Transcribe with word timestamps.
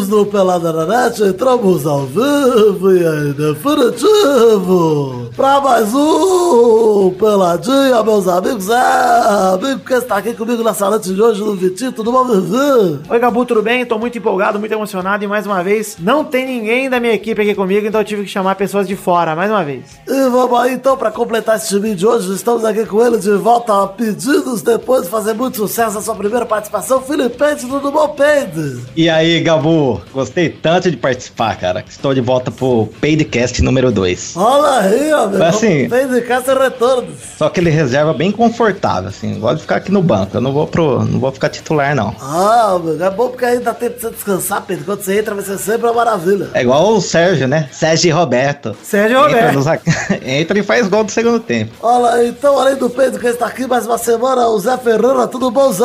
amigos 0.00 0.08
do 0.08 0.24
Pelada 0.26 0.72
na 0.72 0.86
Net, 0.86 1.22
entramos 1.22 1.86
ao 1.86 2.06
vivo 2.06 2.92
e 2.92 3.02
em 3.02 3.32
definitivo 3.32 5.30
pra 5.36 5.60
mais 5.60 5.92
um 5.94 7.10
Peladinha, 7.18 8.02
meus 8.02 8.26
amigos. 8.28 8.68
É, 8.70 9.54
amigo 9.54 9.80
que 9.80 9.94
está 9.94 10.16
aqui 10.16 10.32
comigo 10.34 10.62
nessa 10.62 10.88
noite 10.88 11.12
de 11.12 11.20
hoje 11.20 11.40
no 11.40 11.54
Vitinho, 11.54 11.92
tudo 11.92 12.12
bom, 12.12 12.24
Vivi? 12.24 13.00
Oi, 13.08 13.18
Gabu, 13.18 13.44
tudo 13.44 13.62
bem? 13.62 13.84
Tô 13.84 13.98
muito 13.98 14.16
empolgado, 14.16 14.58
muito 14.58 14.72
emocionado 14.72 15.24
e 15.24 15.26
mais 15.26 15.46
uma 15.46 15.62
vez 15.62 15.96
não 15.98 16.24
tem 16.24 16.46
ninguém 16.46 16.88
da 16.88 17.00
minha 17.00 17.14
equipe 17.14 17.40
aqui 17.42 17.54
comigo, 17.54 17.86
então 17.86 18.00
eu 18.00 18.04
tive 18.04 18.22
que 18.22 18.28
chamar 18.28 18.54
pessoas 18.54 18.86
de 18.86 18.96
fora, 18.96 19.34
mais 19.34 19.50
uma 19.50 19.64
vez. 19.64 19.98
E 20.06 20.28
vamos 20.28 20.58
aí 20.60 20.74
então 20.74 20.96
pra 20.96 21.10
completar 21.10 21.56
esse 21.56 21.68
time 21.68 21.94
de 21.94 22.06
hoje. 22.06 22.32
Estamos 22.34 22.64
aqui 22.64 22.86
com 22.86 23.04
ele 23.04 23.18
de 23.18 23.32
volta 23.32 23.82
a 23.82 23.86
pedidos 23.86 24.62
depois 24.62 25.02
de 25.04 25.08
fazer 25.08 25.34
muito 25.34 25.56
sucesso 25.56 25.94
na 25.94 26.02
sua 26.02 26.14
primeira 26.14 26.46
participação. 26.46 27.00
Felipe, 27.00 27.36
tudo 27.60 27.90
bom, 27.90 28.08
Peide? 28.08 28.80
E 28.96 29.08
aí, 29.08 29.40
Gabu, 29.40 29.89
gostei 30.12 30.48
tanto 30.48 30.90
de 30.90 30.96
participar, 30.96 31.56
cara. 31.58 31.82
que 31.82 31.90
Estou 31.90 32.12
de 32.14 32.20
volta 32.20 32.50
pro 32.50 32.88
Paidcast 33.00 33.62
número 33.62 33.90
2. 33.90 34.34
Olha 34.36 34.80
aí, 34.80 35.12
ó, 35.12 35.26
meu. 35.26 35.38
Mas 35.38 35.56
assim- 35.56 35.88
Peide 35.88 36.20
casa 36.22 36.54
retornos. 36.58 37.14
Só 37.36 37.48
que 37.48 37.60
ele 37.60 37.70
reserva 37.70 38.12
bem 38.12 38.30
confortável, 38.30 39.08
assim. 39.08 39.38
Gosto 39.40 39.56
de 39.56 39.62
ficar 39.62 39.76
aqui 39.76 39.90
no 39.92 40.02
banco. 40.02 40.36
Eu 40.36 40.40
não 40.40 40.52
vou 40.52 40.66
pro. 40.66 41.04
não 41.04 41.18
vou 41.20 41.32
ficar 41.32 41.48
titular, 41.48 41.94
não. 41.94 42.14
Ah, 42.20 42.78
meu, 42.82 43.02
é 43.04 43.10
bom 43.10 43.28
porque 43.28 43.44
aí 43.44 43.58
dá 43.58 43.72
tempo 43.74 43.98
pra 43.98 44.08
você 44.08 44.14
descansar, 44.14 44.62
Pedro. 44.66 44.84
Quando 44.84 45.02
você 45.02 45.18
entra, 45.18 45.34
vai 45.34 45.44
ser 45.44 45.58
sempre 45.58 45.86
uma 45.86 45.92
maravilha. 45.94 46.48
É 46.54 46.62
igual 46.62 46.92
o 46.94 47.00
Sérgio, 47.00 47.46
né? 47.48 47.68
Sérgio 47.72 48.14
Roberto. 48.14 48.76
Sérgio 48.82 49.18
Entra, 49.18 49.28
Roberto. 49.50 49.54
nos 49.54 49.66
Entra 50.24 50.58
e 50.58 50.62
faz 50.62 50.88
gol 50.88 51.04
do 51.04 51.10
segundo 51.12 51.40
tempo. 51.40 51.72
Olha, 51.82 52.26
então, 52.26 52.58
além 52.58 52.76
do 52.76 52.90
Pedro 52.90 53.18
que 53.20 53.26
está 53.26 53.46
aqui 53.46 53.66
mais 53.66 53.86
uma 53.86 53.98
semana, 53.98 54.46
o 54.48 54.58
Zé 54.58 54.76
Ferreira, 54.78 55.26
tudo 55.26 55.50
bom, 55.50 55.72
Zé? 55.72 55.84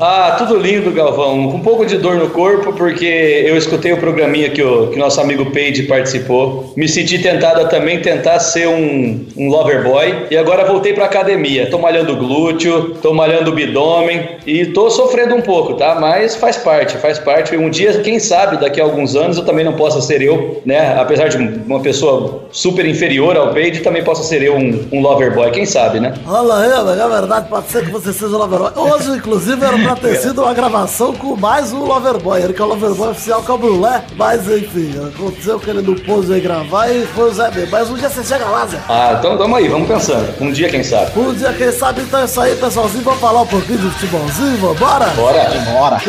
Ah, 0.00 0.36
tudo 0.38 0.56
lindo, 0.56 0.90
Galvão. 0.92 1.50
Com 1.50 1.56
um 1.58 1.60
pouco 1.62 1.84
de 1.86 1.96
dor 1.98 2.16
no 2.16 2.30
corpo, 2.30 2.72
porque 2.72 3.33
eu 3.34 3.56
escutei 3.56 3.92
o 3.92 3.96
programinha 3.96 4.50
que 4.50 4.62
o 4.62 4.88
que 4.88 4.98
nosso 4.98 5.20
amigo 5.20 5.50
Paige 5.50 5.84
participou. 5.84 6.72
Me 6.76 6.88
senti 6.88 7.18
tentado 7.18 7.60
a 7.60 7.64
também 7.66 8.00
tentar 8.00 8.38
ser 8.40 8.68
um, 8.68 9.26
um 9.36 9.48
lover 9.48 9.82
boy. 9.82 10.26
E 10.30 10.36
agora 10.36 10.64
voltei 10.64 10.92
pra 10.92 11.06
academia. 11.06 11.70
Tô 11.70 11.78
malhando 11.78 12.16
glúteo, 12.16 12.94
tô 13.02 13.12
malhando 13.12 13.52
bidômen 13.52 14.36
e 14.46 14.66
tô 14.66 14.90
sofrendo 14.90 15.34
um 15.34 15.40
pouco, 15.40 15.74
tá? 15.74 15.96
Mas 16.00 16.36
faz 16.36 16.56
parte, 16.56 16.96
faz 16.98 17.18
parte. 17.18 17.56
Um 17.56 17.70
dia, 17.70 18.00
quem 18.00 18.18
sabe, 18.18 18.58
daqui 18.58 18.80
a 18.80 18.84
alguns 18.84 19.16
anos 19.16 19.36
eu 19.36 19.44
também 19.44 19.64
não 19.64 19.74
possa 19.74 20.00
ser 20.00 20.22
eu, 20.22 20.60
né? 20.64 20.94
Apesar 20.98 21.28
de 21.28 21.36
uma 21.36 21.80
pessoa 21.80 22.44
super 22.52 22.86
inferior 22.86 23.36
ao 23.36 23.52
Paige, 23.52 23.80
também 23.80 24.02
possa 24.02 24.22
ser 24.22 24.42
eu 24.42 24.56
um, 24.56 24.88
um 24.92 25.00
lover 25.00 25.34
boy. 25.34 25.50
Quem 25.50 25.66
sabe, 25.66 26.00
né? 26.00 26.14
Olha 26.26 26.74
amigo, 26.74 26.90
é 26.90 27.08
verdade, 27.08 27.48
pode 27.48 27.68
ser 27.68 27.84
que 27.84 27.90
você 27.90 28.12
seja 28.12 28.34
o 28.34 28.38
Loverboy. 28.38 28.72
Hoje, 28.76 29.10
inclusive, 29.10 29.64
era 29.64 29.78
pra 29.78 29.96
ter 29.96 30.16
sido 30.20 30.42
uma 30.42 30.54
gravação 30.54 31.12
com 31.14 31.36
mais 31.36 31.72
um 31.72 31.84
Loverboy. 31.84 32.42
Ele 32.42 32.52
que 32.52 32.60
é 32.60 32.64
o 32.64 32.68
Loverboy 32.68 33.14
oficial 33.24 33.42
com 33.42 33.52
a 33.52 33.56
Brulé. 33.56 34.04
Mas, 34.16 34.48
enfim, 34.48 34.92
aconteceu 35.08 35.58
que 35.58 35.70
ele 35.70 35.82
não 35.82 35.94
pôde 35.94 36.32
aí 36.32 36.40
gravar 36.40 36.88
e 36.88 37.06
foi 37.06 37.30
o 37.30 37.32
Zé 37.32 37.50
mesmo. 37.50 37.70
Mas 37.70 37.90
um 37.90 37.94
dia 37.94 38.10
você 38.10 38.22
chega 38.22 38.44
lá, 38.44 38.66
Zé. 38.66 38.78
Ah, 38.88 39.16
então 39.18 39.38
vamos 39.38 39.58
aí, 39.58 39.68
vamos 39.68 39.88
pensando. 39.88 40.34
Um 40.40 40.52
dia, 40.52 40.68
quem 40.68 40.82
sabe. 40.82 41.18
Um 41.18 41.32
dia, 41.34 41.52
quem 41.52 41.72
sabe, 41.72 42.02
então 42.02 42.20
é 42.20 42.24
isso 42.24 42.40
aí, 42.40 42.54
pessoalzinho. 42.56 43.04
Vamos 43.04 43.20
falar 43.20 43.42
um 43.42 43.46
pouquinho 43.46 43.78
de 43.78 43.90
futebolzinho, 43.90 44.58
vambora? 44.58 45.06
Bora! 45.16 45.44
Bora! 45.72 46.02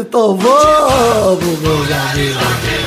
Então 0.00 0.36
vamos, 0.36 1.58
meus 1.60 1.90
amigos. 1.90 2.79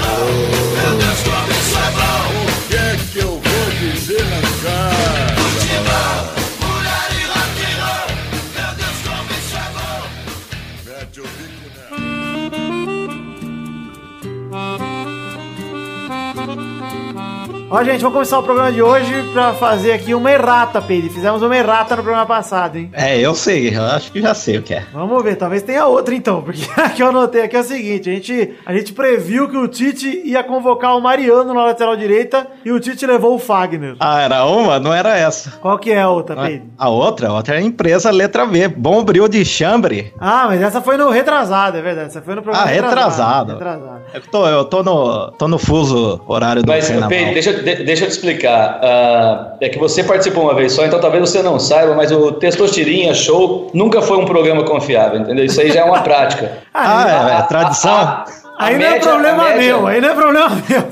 Ó, 17.76 17.84
gente, 17.84 18.02
vamos 18.02 18.14
começar 18.14 18.38
o 18.38 18.44
programa 18.44 18.72
de 18.72 18.84
hoje 18.84 19.12
pra 19.34 19.52
fazer 19.56 19.94
aqui 19.94 20.14
uma 20.14 20.32
errata, 20.32 20.80
Pedro. 20.80 21.10
Fizemos 21.10 21.42
uma 21.42 21.58
errata 21.58 21.96
no 21.96 22.04
programa 22.04 22.24
passado, 22.28 22.78
hein? 22.78 22.92
É, 22.94 23.18
eu 23.20 23.34
sei, 23.34 23.76
eu 23.76 23.82
acho 23.82 24.12
que 24.12 24.22
já 24.22 24.36
sei 24.36 24.60
o 24.60 24.62
que 24.62 24.76
é. 24.76 24.84
Vamos 24.94 25.24
ver, 25.24 25.38
talvez 25.38 25.64
tenha 25.64 25.84
outra 25.88 26.14
então, 26.14 26.44
porque 26.44 26.62
a 26.80 26.90
que 26.92 27.02
eu 27.02 27.08
anotei 27.08 27.42
aqui 27.42 27.56
é 27.56 27.60
o 27.62 27.64
seguinte: 27.64 28.12
a 28.12 28.14
gente, 28.14 28.54
a 28.64 28.74
gente 28.78 28.94
previu 28.94 29.50
que 29.50 29.58
o 29.58 29.68
Tite 29.68 30.22
ia 30.24 30.44
convocar 30.44 30.96
o 30.96 31.02
Mariano 31.02 31.52
na 31.52 31.66
lateral 31.66 31.96
direita 31.98 32.46
e 32.64 32.72
o 32.72 32.80
Tite 32.80 33.08
levou 33.08 33.34
o 33.34 33.40
Fagner. 33.40 33.96
Ah, 34.00 34.22
era 34.22 34.46
uma? 34.46 34.80
Não 34.80 34.94
era 34.94 35.18
essa. 35.18 35.54
Qual 35.60 35.80
que 35.80 35.92
é 35.92 36.00
a 36.00 36.10
outra, 36.10 36.40
A, 36.40 36.46
Pedro? 36.46 36.68
a 36.78 36.90
outra, 36.90 37.30
a 37.30 37.34
outra 37.34 37.56
é 37.56 37.58
a 37.58 37.62
empresa 37.62 38.12
letra 38.12 38.46
B. 38.46 38.68
Bom 38.68 39.04
bril 39.04 39.28
de 39.28 39.44
chambre. 39.44 40.14
Ah, 40.20 40.44
mas 40.46 40.62
essa 40.62 40.80
foi 40.80 40.96
no 40.96 41.10
retrasado, 41.10 41.76
é 41.76 41.82
verdade. 41.82 42.10
Essa 42.10 42.22
foi 42.22 42.36
no 42.36 42.44
programa 42.44 42.68
Ah, 42.68 42.70
retrasado. 42.72 43.54
Retrasado. 43.54 44.02
Eu 44.14 44.22
tô, 44.22 44.48
eu 44.48 44.64
tô 44.66 44.84
no, 44.84 45.32
tô 45.32 45.48
no 45.48 45.58
fuso 45.58 46.22
horário 46.28 46.62
do 46.62 46.68
Mas. 46.68 46.88
Pedro, 46.88 47.34
deixa, 47.34 47.50
eu- 47.50 47.63
de- 47.64 47.84
deixa 47.84 48.04
eu 48.06 48.08
te 48.10 48.12
explicar. 48.12 48.80
Ah, 48.84 49.54
é 49.62 49.70
que 49.70 49.80
você 49.80 50.04
participou 50.04 50.44
uma 50.44 50.54
vez 50.54 50.74
só, 50.74 50.86
então 50.86 51.00
talvez 51.00 51.30
você 51.30 51.42
não 51.42 51.58
saiba, 51.60 51.96
mas 51.96 52.12
o 52.12 52.32
Testostirinha 52.34 53.14
Show 53.14 53.72
nunca 53.74 54.02
foi 54.02 54.18
um 54.18 54.26
programa 54.26 54.64
confiável, 54.64 55.20
entendeu? 55.20 55.44
Isso 55.46 55.60
aí 55.62 55.72
já 55.72 55.82
é 55.82 55.84
uma 55.84 56.02
prática. 56.02 56.52
Ah, 56.76 57.30
é, 57.32 57.40
é 57.40 57.42
tradição? 57.44 57.94
A- 57.94 58.26
a 58.58 58.66
aí 58.68 58.78
não 58.78 58.86
é 58.86 59.00
problema 59.00 59.50
meu, 59.56 59.88
aí 59.88 60.02
não 60.02 60.10
é 60.10 60.14
problema 60.14 60.50
meu. 60.70 60.84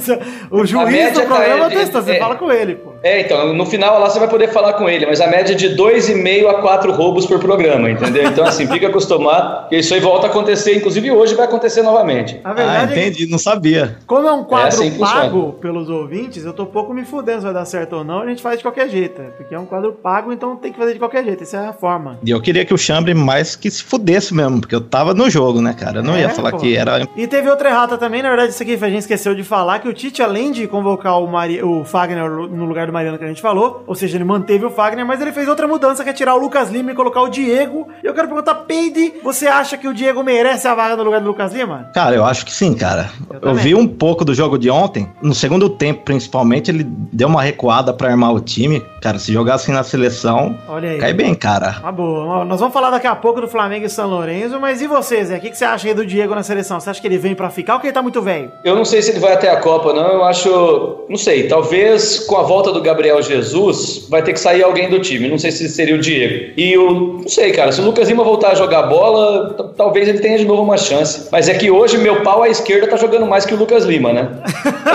O 0.59 0.65
juiz 0.65 1.13
do 1.13 1.21
programa 1.23 1.69
tá- 1.69 1.75
testa, 1.75 2.01
você 2.01 2.11
é- 2.13 2.19
fala 2.19 2.35
com 2.35 2.51
ele, 2.51 2.75
pô. 2.75 2.90
É, 3.03 3.21
então, 3.21 3.53
no 3.53 3.65
final 3.65 3.99
lá 3.99 4.09
você 4.09 4.19
vai 4.19 4.27
poder 4.27 4.49
falar 4.49 4.73
com 4.73 4.87
ele, 4.89 5.05
mas 5.05 5.19
a 5.21 5.27
média 5.27 5.53
é 5.53 5.55
de 5.55 5.75
2,5 5.75 6.47
a 6.47 6.61
4 6.61 6.91
roubos 6.91 7.25
por 7.25 7.39
programa, 7.39 7.89
entendeu? 7.89 8.23
Então, 8.25 8.45
assim, 8.45 8.67
fica 8.67 8.87
acostumado, 8.87 9.69
que 9.69 9.77
isso 9.77 9.93
aí 9.93 9.99
volta 9.99 10.27
a 10.27 10.29
acontecer, 10.29 10.75
inclusive 10.75 11.09
hoje 11.11 11.33
vai 11.35 11.45
acontecer 11.45 11.81
novamente. 11.81 12.39
A 12.43 12.51
Ah, 12.51 12.53
verdade 12.53 12.83
é 12.83 12.87
que 12.95 12.99
entendi, 13.09 13.31
não 13.31 13.37
sabia. 13.39 13.97
Como 14.05 14.27
é 14.27 14.31
um 14.31 14.43
quadro 14.43 14.67
assim 14.67 14.91
que 14.91 14.97
funciona. 14.97 15.21
pago 15.21 15.53
pelos 15.61 15.89
ouvintes, 15.89 16.45
eu 16.45 16.53
tô 16.53 16.65
pouco 16.65 16.93
me 16.93 17.03
fudendo 17.03 17.39
se 17.39 17.45
vai 17.45 17.53
dar 17.53 17.65
certo 17.65 17.97
ou 17.97 18.03
não, 18.03 18.21
a 18.21 18.27
gente 18.27 18.41
faz 18.41 18.57
de 18.57 18.63
qualquer 18.63 18.87
jeito. 18.89 19.21
Porque 19.37 19.55
é 19.55 19.59
um 19.59 19.65
quadro 19.65 19.93
pago, 19.93 20.31
então 20.31 20.55
tem 20.55 20.71
que 20.71 20.77
fazer 20.77 20.93
de 20.93 20.99
qualquer 20.99 21.23
jeito. 21.23 21.43
Essa 21.43 21.57
é 21.57 21.67
a 21.67 21.73
forma. 21.73 22.19
E 22.23 22.29
eu 22.31 22.41
queria 22.41 22.63
que 22.65 22.73
o 22.73 22.77
Chambre 22.77 23.13
mais 23.13 23.55
que 23.55 23.69
se 23.71 23.83
fudesse 23.83 24.33
mesmo, 24.33 24.61
porque 24.61 24.75
eu 24.75 24.81
tava 24.81 25.13
no 25.13 25.29
jogo, 25.29 25.61
né, 25.61 25.73
cara? 25.77 25.99
Eu 25.99 26.03
não 26.03 26.15
É, 26.15 26.21
ia 26.21 26.29
falar 26.29 26.51
pô. 26.51 26.57
que 26.57 26.75
era. 26.75 27.07
E 27.15 27.25
teve 27.27 27.49
outra 27.49 27.69
errata 27.69 27.97
também, 27.97 28.21
na 28.21 28.29
verdade, 28.29 28.51
isso 28.51 28.61
aqui 28.61 28.73
a 28.73 28.89
gente 28.89 28.99
esqueceu 28.99 29.33
de 29.33 29.43
falar, 29.43 29.79
que 29.79 29.87
o 29.87 29.93
Tite, 29.93 30.21
além 30.21 30.51
de 30.51 30.67
convocar 30.67 31.19
o, 31.21 31.27
Mari... 31.27 31.63
o 31.63 31.83
Fagner 31.83 32.29
no 32.29 32.65
lugar 32.65 32.85
do 32.87 32.90
Mariano 32.91 33.17
que 33.17 33.23
a 33.23 33.27
gente 33.27 33.41
falou, 33.41 33.83
ou 33.87 33.95
seja, 33.95 34.17
ele 34.17 34.23
manteve 34.23 34.65
o 34.65 34.69
Fagner, 34.69 35.05
mas 35.05 35.21
ele 35.21 35.31
fez 35.31 35.47
outra 35.47 35.67
mudança, 35.67 36.03
que 36.03 36.09
é 36.09 36.13
tirar 36.13 36.35
o 36.35 36.39
Lucas 36.39 36.69
Lima 36.69 36.91
e 36.91 36.95
colocar 36.95 37.21
o 37.21 37.29
Diego. 37.29 37.87
E 38.03 38.07
eu 38.07 38.13
quero 38.13 38.27
perguntar, 38.27 38.55
Peide, 38.55 39.13
você 39.23 39.47
acha 39.47 39.77
que 39.77 39.87
o 39.87 39.93
Diego 39.93 40.23
merece 40.23 40.67
a 40.67 40.75
vaga 40.75 40.95
no 40.95 41.03
lugar 41.03 41.21
do 41.21 41.27
Lucas 41.27 41.53
Lima? 41.53 41.89
Cara, 41.93 42.15
eu 42.15 42.25
acho 42.25 42.45
que 42.45 42.53
sim, 42.53 42.73
cara. 42.73 43.09
Eu 43.41 43.49
Eu, 43.49 43.55
vi 43.55 43.73
um 43.75 43.87
pouco 43.87 44.23
do 44.25 44.33
jogo 44.33 44.57
de 44.57 44.69
ontem. 44.69 45.07
No 45.21 45.33
segundo 45.33 45.69
tempo, 45.69 46.03
principalmente, 46.03 46.69
ele 46.71 46.83
deu 46.85 47.27
uma 47.27 47.41
recuada 47.41 47.93
pra 47.93 48.09
armar 48.09 48.33
o 48.33 48.39
time. 48.39 48.81
Cara, 49.01 49.17
se 49.19 49.31
jogar 49.33 49.55
assim 49.55 49.71
na 49.71 49.83
seleção, 49.83 50.57
Olha 50.67 50.89
aí. 50.91 50.97
cai 50.97 51.13
bem, 51.13 51.33
cara. 51.33 51.77
Uma 51.81 51.91
boa. 51.91 52.45
Nós 52.45 52.59
vamos 52.59 52.73
falar 52.73 52.89
daqui 52.91 53.07
a 53.07 53.15
pouco 53.15 53.41
do 53.41 53.47
Flamengo 53.47 53.85
e 53.85 53.89
São 53.89 54.07
Lourenço, 54.09 54.59
mas 54.59 54.81
e 54.81 54.87
você, 54.87 55.23
Zé? 55.25 55.37
O 55.37 55.41
que, 55.41 55.49
que 55.49 55.57
você 55.57 55.65
acha 55.65 55.87
aí 55.87 55.93
do 55.93 56.05
Diego 56.05 56.35
na 56.35 56.43
seleção? 56.43 56.79
Você 56.79 56.89
acha 56.89 57.01
que 57.01 57.07
ele 57.07 57.17
vem 57.17 57.33
pra 57.35 57.49
ficar 57.49 57.75
ou 57.75 57.79
que 57.79 57.87
ele 57.87 57.93
tá 57.93 58.01
muito 58.01 58.21
velho? 58.21 58.51
Eu 58.63 58.75
não 58.75 58.85
sei 58.85 59.01
se 59.01 59.11
ele 59.11 59.19
vai 59.19 59.33
até 59.33 59.49
a 59.49 59.57
Copa, 59.59 59.93
não. 59.93 60.07
Eu 60.07 60.23
acho. 60.23 61.05
Não 61.09 61.17
sei. 61.17 61.47
Talvez 61.47 62.19
com 62.19 62.37
a 62.37 62.43
volta 62.43 62.71
do 62.71 62.80
Gabriel 62.81 63.21
Jesus 63.21 64.07
vai 64.09 64.21
ter 64.23 64.33
que 64.33 64.39
sair 64.39 64.63
alguém 64.63 64.89
do 64.89 64.99
time. 64.99 65.27
Não 65.29 65.37
sei 65.37 65.51
se 65.51 65.67
seria 65.69 65.95
o 65.95 65.99
Diego. 65.99 66.51
E 66.57 66.77
o. 66.77 67.19
Não 67.21 67.27
sei, 67.27 67.51
cara. 67.51 67.71
Se 67.71 67.81
o 67.81 67.83
Lucas 67.83 68.09
Lima 68.09 68.23
voltar 68.23 68.51
a 68.51 68.55
jogar 68.55 68.83
bola, 68.83 69.73
talvez 69.77 70.07
ele 70.07 70.19
tenha 70.19 70.37
de 70.37 70.45
novo 70.45 70.63
uma 70.63 70.77
chance. 70.77 71.27
Mas 71.31 71.47
é 71.49 71.53
que 71.53 71.69
hoje 71.71 71.97
meu 71.97 72.21
pau 72.21 72.43
à 72.43 72.49
esquerda 72.49 72.87
tá 72.87 72.97
jogando 72.97 73.25
mais 73.25 73.45
que 73.45 73.53
o 73.53 73.57
Lucas 73.57 73.85
Lima, 73.85 74.11
né? 74.13 74.27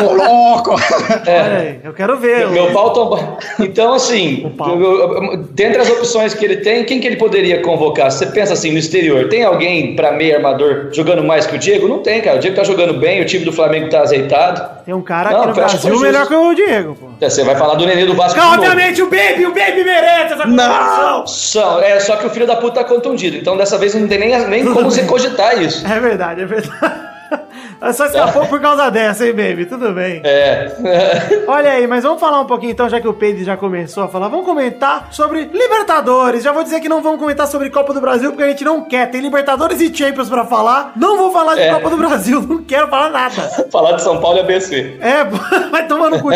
Ô, 0.04 0.12
louco! 0.12 0.74
Olha 1.26 1.58
aí, 1.58 1.76
eu 1.84 1.92
quero 1.92 2.16
ver. 2.18 2.48
Meu 2.50 2.72
pau 2.72 2.92
tomba. 2.92 3.38
Então, 3.60 3.92
assim, 3.94 4.52
eu- 4.58 4.82
eu- 4.82 5.36
dentre 5.50 5.80
as 5.80 5.88
opções 5.90 6.34
que 6.34 6.44
ele 6.44 6.56
tem, 6.58 6.84
quem 6.84 7.00
que 7.00 7.06
ele 7.06 7.16
poderia 7.16 7.60
convocar? 7.62 8.10
Você 8.10 8.26
pensa 8.26 8.52
assim, 8.52 8.72
no 8.72 8.78
exterior, 8.78 9.28
tem 9.28 9.42
alguém 9.44 9.94
pra 9.96 10.12
meio 10.12 10.34
armador 10.36 10.88
jogando 10.92 11.22
mais 11.24 11.46
que 11.46 11.54
o 11.54 11.58
Diego? 11.58 11.88
Não 11.88 11.98
tem, 12.00 12.20
cara. 12.20 12.36
O 12.36 12.40
Diego 12.40 12.56
tá 12.56 12.64
jogando 12.64 12.94
bem, 12.94 13.20
o 13.20 13.24
time 13.24 13.44
do 13.44 13.52
Flamengo 13.52 13.88
tá 13.88 14.00
azeitado. 14.00 14.75
Tem 14.86 14.94
um 14.94 15.02
cara 15.02 15.32
Não, 15.32 15.38
aqui 15.38 15.48
no 15.48 15.54
Brasil 15.54 15.98
melhor 15.98 16.28
que 16.28 16.34
o 16.34 16.54
Diego, 16.54 16.94
pô. 16.94 17.08
É, 17.20 17.28
Você 17.28 17.42
vai 17.42 17.56
falar 17.56 17.74
do 17.74 17.84
Nenê 17.84 18.06
do 18.06 18.14
Vasco 18.14 18.38
novo. 18.38 18.54
Obviamente 18.54 19.02
o 19.02 19.10
Baby, 19.10 19.44
o 19.44 19.48
Baby 19.48 19.82
merece 19.82 20.34
essa 20.34 20.44
comparação. 20.44 21.26
São, 21.26 21.80
é, 21.80 21.98
só 21.98 22.14
que 22.14 22.24
o 22.24 22.30
filho 22.30 22.46
da 22.46 22.54
puta 22.54 22.84
tá 22.84 22.84
contundido. 22.84 23.36
Então 23.36 23.56
dessa 23.56 23.76
vez 23.78 23.96
não 23.96 24.06
tem 24.06 24.16
nem, 24.20 24.46
nem 24.46 24.64
como 24.64 24.88
você 24.88 25.02
cogitar 25.02 25.60
isso. 25.60 25.84
É 25.96 25.98
verdade, 25.98 26.42
é 26.42 26.46
verdade. 26.46 27.15
Só 27.92 28.06
escapou 28.06 28.46
por 28.46 28.60
causa 28.60 28.90
dessa, 28.90 29.26
hein, 29.26 29.32
baby? 29.32 29.66
Tudo 29.66 29.92
bem. 29.92 30.20
É. 30.24 31.44
Olha 31.46 31.72
aí, 31.72 31.86
mas 31.86 32.02
vamos 32.04 32.20
falar 32.20 32.40
um 32.40 32.46
pouquinho 32.46 32.72
então, 32.72 32.88
já 32.88 33.00
que 33.00 33.08
o 33.08 33.12
Pedro 33.14 33.44
já 33.44 33.56
começou 33.56 34.04
a 34.04 34.08
falar. 34.08 34.28
Vamos 34.28 34.46
comentar 34.46 35.08
sobre 35.12 35.50
Libertadores. 35.52 36.42
Já 36.42 36.52
vou 36.52 36.62
dizer 36.64 36.80
que 36.80 36.88
não 36.88 37.02
vamos 37.02 37.20
comentar 37.20 37.46
sobre 37.46 37.70
Copa 37.70 37.92
do 37.92 38.00
Brasil, 38.00 38.30
porque 38.30 38.42
a 38.44 38.48
gente 38.48 38.64
não 38.64 38.82
quer. 38.82 39.10
Tem 39.10 39.20
Libertadores 39.20 39.80
e 39.80 39.94
Champions 39.94 40.28
pra 40.28 40.44
falar. 40.44 40.92
Não 40.96 41.16
vou 41.16 41.32
falar 41.32 41.54
de 41.54 41.62
É. 41.62 41.72
Copa 41.74 41.90
do 41.90 41.96
Brasil, 41.96 42.40
não 42.46 42.62
quero 42.62 42.88
falar 42.88 43.10
nada. 43.10 43.66
Falar 43.70 43.92
de 43.92 44.02
São 44.02 44.20
Paulo 44.20 44.38
e 44.38 44.40
ABC. 44.40 44.96
É, 45.00 45.24
vai 45.70 45.86
tomar 45.86 46.10
no 46.10 46.20
cu. 46.20 46.28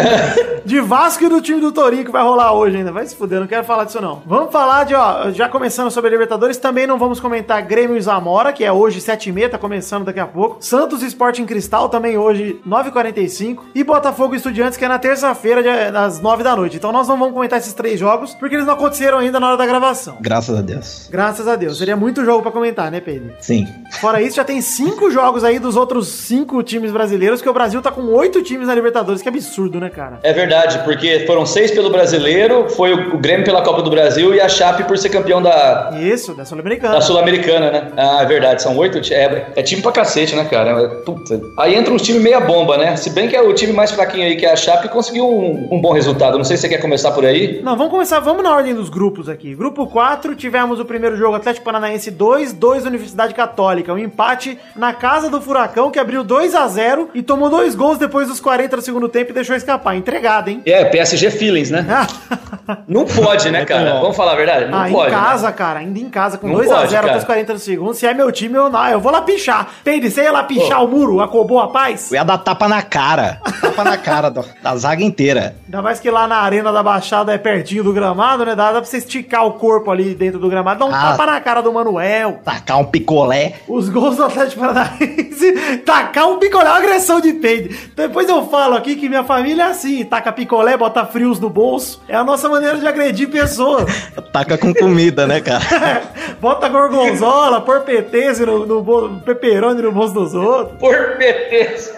De 0.64 0.80
Vasco 0.80 1.24
e 1.24 1.28
do 1.28 1.40
time 1.40 1.60
do 1.60 1.72
Torinho 1.72 2.04
que 2.04 2.10
vai 2.10 2.22
rolar 2.22 2.52
hoje 2.52 2.76
ainda. 2.76 2.92
Vai 2.92 3.06
se 3.06 3.16
fuder, 3.16 3.40
não 3.40 3.46
quero 3.46 3.64
falar 3.64 3.84
disso 3.84 4.00
não. 4.00 4.22
Vamos 4.26 4.52
falar 4.52 4.84
de, 4.84 4.94
ó, 4.94 5.30
já 5.30 5.48
começando 5.48 5.90
sobre 5.90 6.10
Libertadores, 6.10 6.56
também 6.58 6.86
não 6.86 6.98
vamos 6.98 7.18
comentar 7.20 7.60
Grêmio 7.62 7.96
e 7.96 8.00
Zamora, 8.00 8.52
que 8.52 8.64
é 8.64 8.72
hoje 8.72 9.00
7h30, 9.00 9.50
tá 9.50 9.58
começando 9.58 10.04
daqui 10.04 10.20
a 10.20 10.26
pouco. 10.26 10.56
Santos 10.60 11.02
e 11.02 11.06
Sporting 11.30 11.46
Cristal 11.46 11.88
também 11.88 12.18
hoje 12.18 12.60
9h45. 12.66 13.58
E 13.74 13.84
Botafogo 13.84 14.34
e 14.34 14.36
Estudiantes, 14.36 14.76
que 14.76 14.84
é 14.84 14.88
na 14.88 14.98
terça-feira, 14.98 15.62
às 15.96 16.20
9 16.20 16.42
da 16.42 16.56
noite. 16.56 16.76
Então 16.76 16.90
nós 16.90 17.06
não 17.06 17.16
vamos 17.16 17.34
comentar 17.34 17.58
esses 17.58 17.72
três 17.72 18.00
jogos, 18.00 18.34
porque 18.34 18.56
eles 18.56 18.66
não 18.66 18.74
aconteceram 18.74 19.18
ainda 19.18 19.38
na 19.38 19.48
hora 19.48 19.56
da 19.56 19.64
gravação. 19.64 20.16
Graças 20.20 20.58
a 20.58 20.60
Deus. 20.60 21.08
Graças 21.10 21.46
a 21.46 21.54
Deus. 21.54 21.78
Seria 21.78 21.96
muito 21.96 22.24
jogo 22.24 22.42
pra 22.42 22.50
comentar, 22.50 22.90
né, 22.90 23.00
Pedro? 23.00 23.32
Sim. 23.38 23.64
Fora 24.00 24.20
isso, 24.20 24.36
já 24.36 24.44
tem 24.44 24.60
cinco 24.60 25.08
jogos 25.12 25.44
aí 25.44 25.60
dos 25.60 25.76
outros 25.76 26.08
cinco 26.08 26.62
times 26.64 26.90
brasileiros, 26.90 27.40
que 27.40 27.48
o 27.48 27.52
Brasil 27.52 27.80
tá 27.80 27.92
com 27.92 28.02
oito 28.06 28.42
times 28.42 28.66
na 28.66 28.74
Libertadores. 28.74 29.22
Que 29.22 29.28
absurdo, 29.28 29.78
né, 29.78 29.88
cara? 29.88 30.18
É 30.24 30.32
verdade, 30.32 30.80
porque 30.84 31.26
foram 31.26 31.46
seis 31.46 31.70
pelo 31.70 31.90
brasileiro, 31.90 32.68
foi 32.70 32.92
o 32.92 33.18
Grêmio 33.18 33.44
pela 33.44 33.62
Copa 33.62 33.82
do 33.82 33.90
Brasil 33.90 34.34
e 34.34 34.40
a 34.40 34.48
Chape 34.48 34.82
por 34.84 34.98
ser 34.98 35.10
campeão 35.10 35.40
da, 35.40 35.92
Isso, 36.00 36.34
da 36.34 36.44
Sul-Americana. 36.44 36.94
da 36.94 37.00
Sul-Americana, 37.00 37.70
né? 37.70 37.92
Ah, 37.96 38.22
é 38.22 38.26
verdade, 38.26 38.62
são 38.62 38.76
oito. 38.76 38.98
É, 39.12 39.52
é 39.54 39.62
time 39.62 39.80
pra 39.80 39.92
cacete, 39.92 40.34
né, 40.34 40.44
cara? 40.44 41.02
Puta. 41.20 41.40
Aí 41.58 41.74
entra 41.74 41.92
uns 41.92 42.02
times 42.02 42.22
meia 42.22 42.40
bomba, 42.40 42.76
né? 42.76 42.96
Se 42.96 43.10
bem 43.10 43.28
que 43.28 43.36
é 43.36 43.42
o 43.42 43.52
time 43.52 43.72
mais 43.72 43.90
fraquinho 43.90 44.24
aí, 44.24 44.36
que 44.36 44.46
é 44.46 44.52
a 44.52 44.56
Chape, 44.56 44.88
conseguiu 44.88 45.28
um, 45.28 45.68
um 45.70 45.80
bom 45.80 45.92
resultado. 45.92 46.36
Não 46.36 46.44
sei 46.44 46.56
se 46.56 46.62
você 46.62 46.68
quer 46.68 46.78
começar 46.78 47.12
por 47.12 47.24
aí. 47.24 47.60
Não, 47.62 47.76
vamos 47.76 47.92
começar, 47.92 48.20
vamos 48.20 48.42
na 48.42 48.54
ordem 48.54 48.74
dos 48.74 48.88
grupos 48.88 49.28
aqui. 49.28 49.54
Grupo 49.54 49.86
4, 49.86 50.34
tivemos 50.34 50.80
o 50.80 50.84
primeiro 50.84 51.16
jogo 51.16 51.36
Atlético 51.36 51.64
Paranaense 51.64 52.10
2, 52.10 52.52
2 52.52 52.86
Universidade 52.86 53.34
Católica. 53.34 53.92
Um 53.92 53.98
empate 53.98 54.58
na 54.74 54.92
casa 54.92 55.30
do 55.30 55.40
Furacão, 55.40 55.90
que 55.90 55.98
abriu 55.98 56.24
2 56.24 56.54
a 56.54 56.66
0 56.66 57.10
e 57.14 57.22
tomou 57.22 57.50
dois 57.50 57.74
gols 57.74 57.98
depois 57.98 58.28
dos 58.28 58.40
40 58.40 58.76
do 58.76 58.82
segundo 58.82 59.08
tempo 59.08 59.30
e 59.30 59.34
deixou 59.34 59.56
escapar. 59.56 59.96
Entregado, 59.96 60.48
hein? 60.48 60.62
É, 60.64 60.84
PSG 60.84 61.30
Feelings, 61.30 61.70
né? 61.70 61.86
Não 62.88 63.04
pode, 63.04 63.50
né, 63.50 63.64
cara? 63.64 64.00
Vamos 64.00 64.16
falar 64.16 64.32
a 64.32 64.36
verdade? 64.36 64.66
Não 64.70 64.78
ah, 64.78 64.88
pode. 64.90 65.10
em 65.12 65.14
né? 65.14 65.20
casa, 65.22 65.52
cara, 65.52 65.78
ainda 65.80 65.98
em 65.98 66.08
casa, 66.10 66.38
com 66.38 66.46
Não 66.48 66.54
2 66.56 66.70
a 66.70 66.74
pode, 66.76 66.88
0 66.90 66.98
até 67.00 67.06
cara. 67.08 67.18
os 67.18 67.24
40 67.24 67.52
do 67.54 67.58
segundo. 67.58 67.94
Se 67.94 68.06
é 68.06 68.14
meu 68.14 68.30
time, 68.32 68.54
eu 68.56 68.68
não, 68.70 68.88
eu 68.88 69.00
vou 69.00 69.12
lá 69.12 69.22
pichar. 69.22 69.68
Peide, 69.84 70.10
você 70.10 70.22
ia 70.22 70.32
lá 70.32 70.42
pichar 70.44 70.84
o 70.84 70.88
muro, 70.88 71.20
acobou 71.20 71.60
a 71.60 71.68
paz? 71.68 72.10
Eu 72.10 72.16
ia 72.16 72.24
dar 72.24 72.38
tapa 72.38 72.68
na 72.68 72.82
cara. 72.82 73.40
Tapa 73.60 73.84
na 73.84 73.96
cara 73.96 74.30
do- 74.30 74.44
da 74.62 74.76
zaga 74.76 75.02
inteira. 75.02 75.56
Ainda 75.66 75.82
mais 75.82 76.00
que 76.00 76.10
lá 76.10 76.26
na 76.26 76.36
Arena 76.36 76.72
da 76.72 76.82
Baixada 76.82 77.32
é 77.32 77.38
pertinho 77.38 77.84
do 77.84 77.92
gramado, 77.92 78.44
né? 78.44 78.54
Dá, 78.54 78.72
dá 78.72 78.80
pra 78.80 78.84
você 78.84 78.98
esticar 78.98 79.46
o 79.46 79.52
corpo 79.52 79.90
ali 79.90 80.14
dentro 80.14 80.38
do 80.38 80.48
gramado, 80.48 80.80
dá 80.80 80.86
um 80.86 80.94
Ah. 80.94 81.10
tapa 81.12 81.26
na 81.26 81.40
cara 81.40 81.60
do 81.60 81.72
Manuel. 81.72 82.40
Tacar 82.44 82.78
um 82.78 82.84
picolé. 82.84 83.54
Os 83.68 83.88
gols 83.88 84.16
do 84.16 84.24
Atlético 84.24 84.60
Paranaense, 84.60 85.52
tacar 85.84 86.28
um 86.28 86.38
picolé, 86.38 86.64
uma 86.68 86.76
agressão 86.78 87.20
de 87.20 87.32
peide. 87.34 87.90
Depois 87.96 88.28
eu 88.28 88.46
falo 88.48 88.76
aqui 88.76 88.96
que 88.96 89.08
minha 89.08 89.24
família 89.24 89.64
é 89.64 89.66
assim, 89.66 90.04
taca 90.04 90.32
picolé, 90.32 90.76
bota 90.76 91.04
frios 91.04 91.38
no 91.40 91.48
bolso. 91.50 92.02
É 92.08 92.16
a 92.16 92.24
nossa 92.24 92.48
maneira 92.48 92.59
de 92.60 92.86
agredir 92.86 93.30
pessoas. 93.30 93.90
Taca 94.32 94.56
com 94.56 94.72
comida, 94.74 95.26
né, 95.26 95.40
cara? 95.40 96.02
bota 96.40 96.68
gorgonzola, 96.68 97.60
porpetese 97.60 98.46
no, 98.46 98.66
no 98.66 98.82
bolso, 98.82 99.20
peperoni 99.24 99.82
no 99.82 99.92
bolso 99.92 100.14
dos 100.14 100.34
outros. 100.34 100.78
Por 100.78 101.16
PT. 101.16 101.92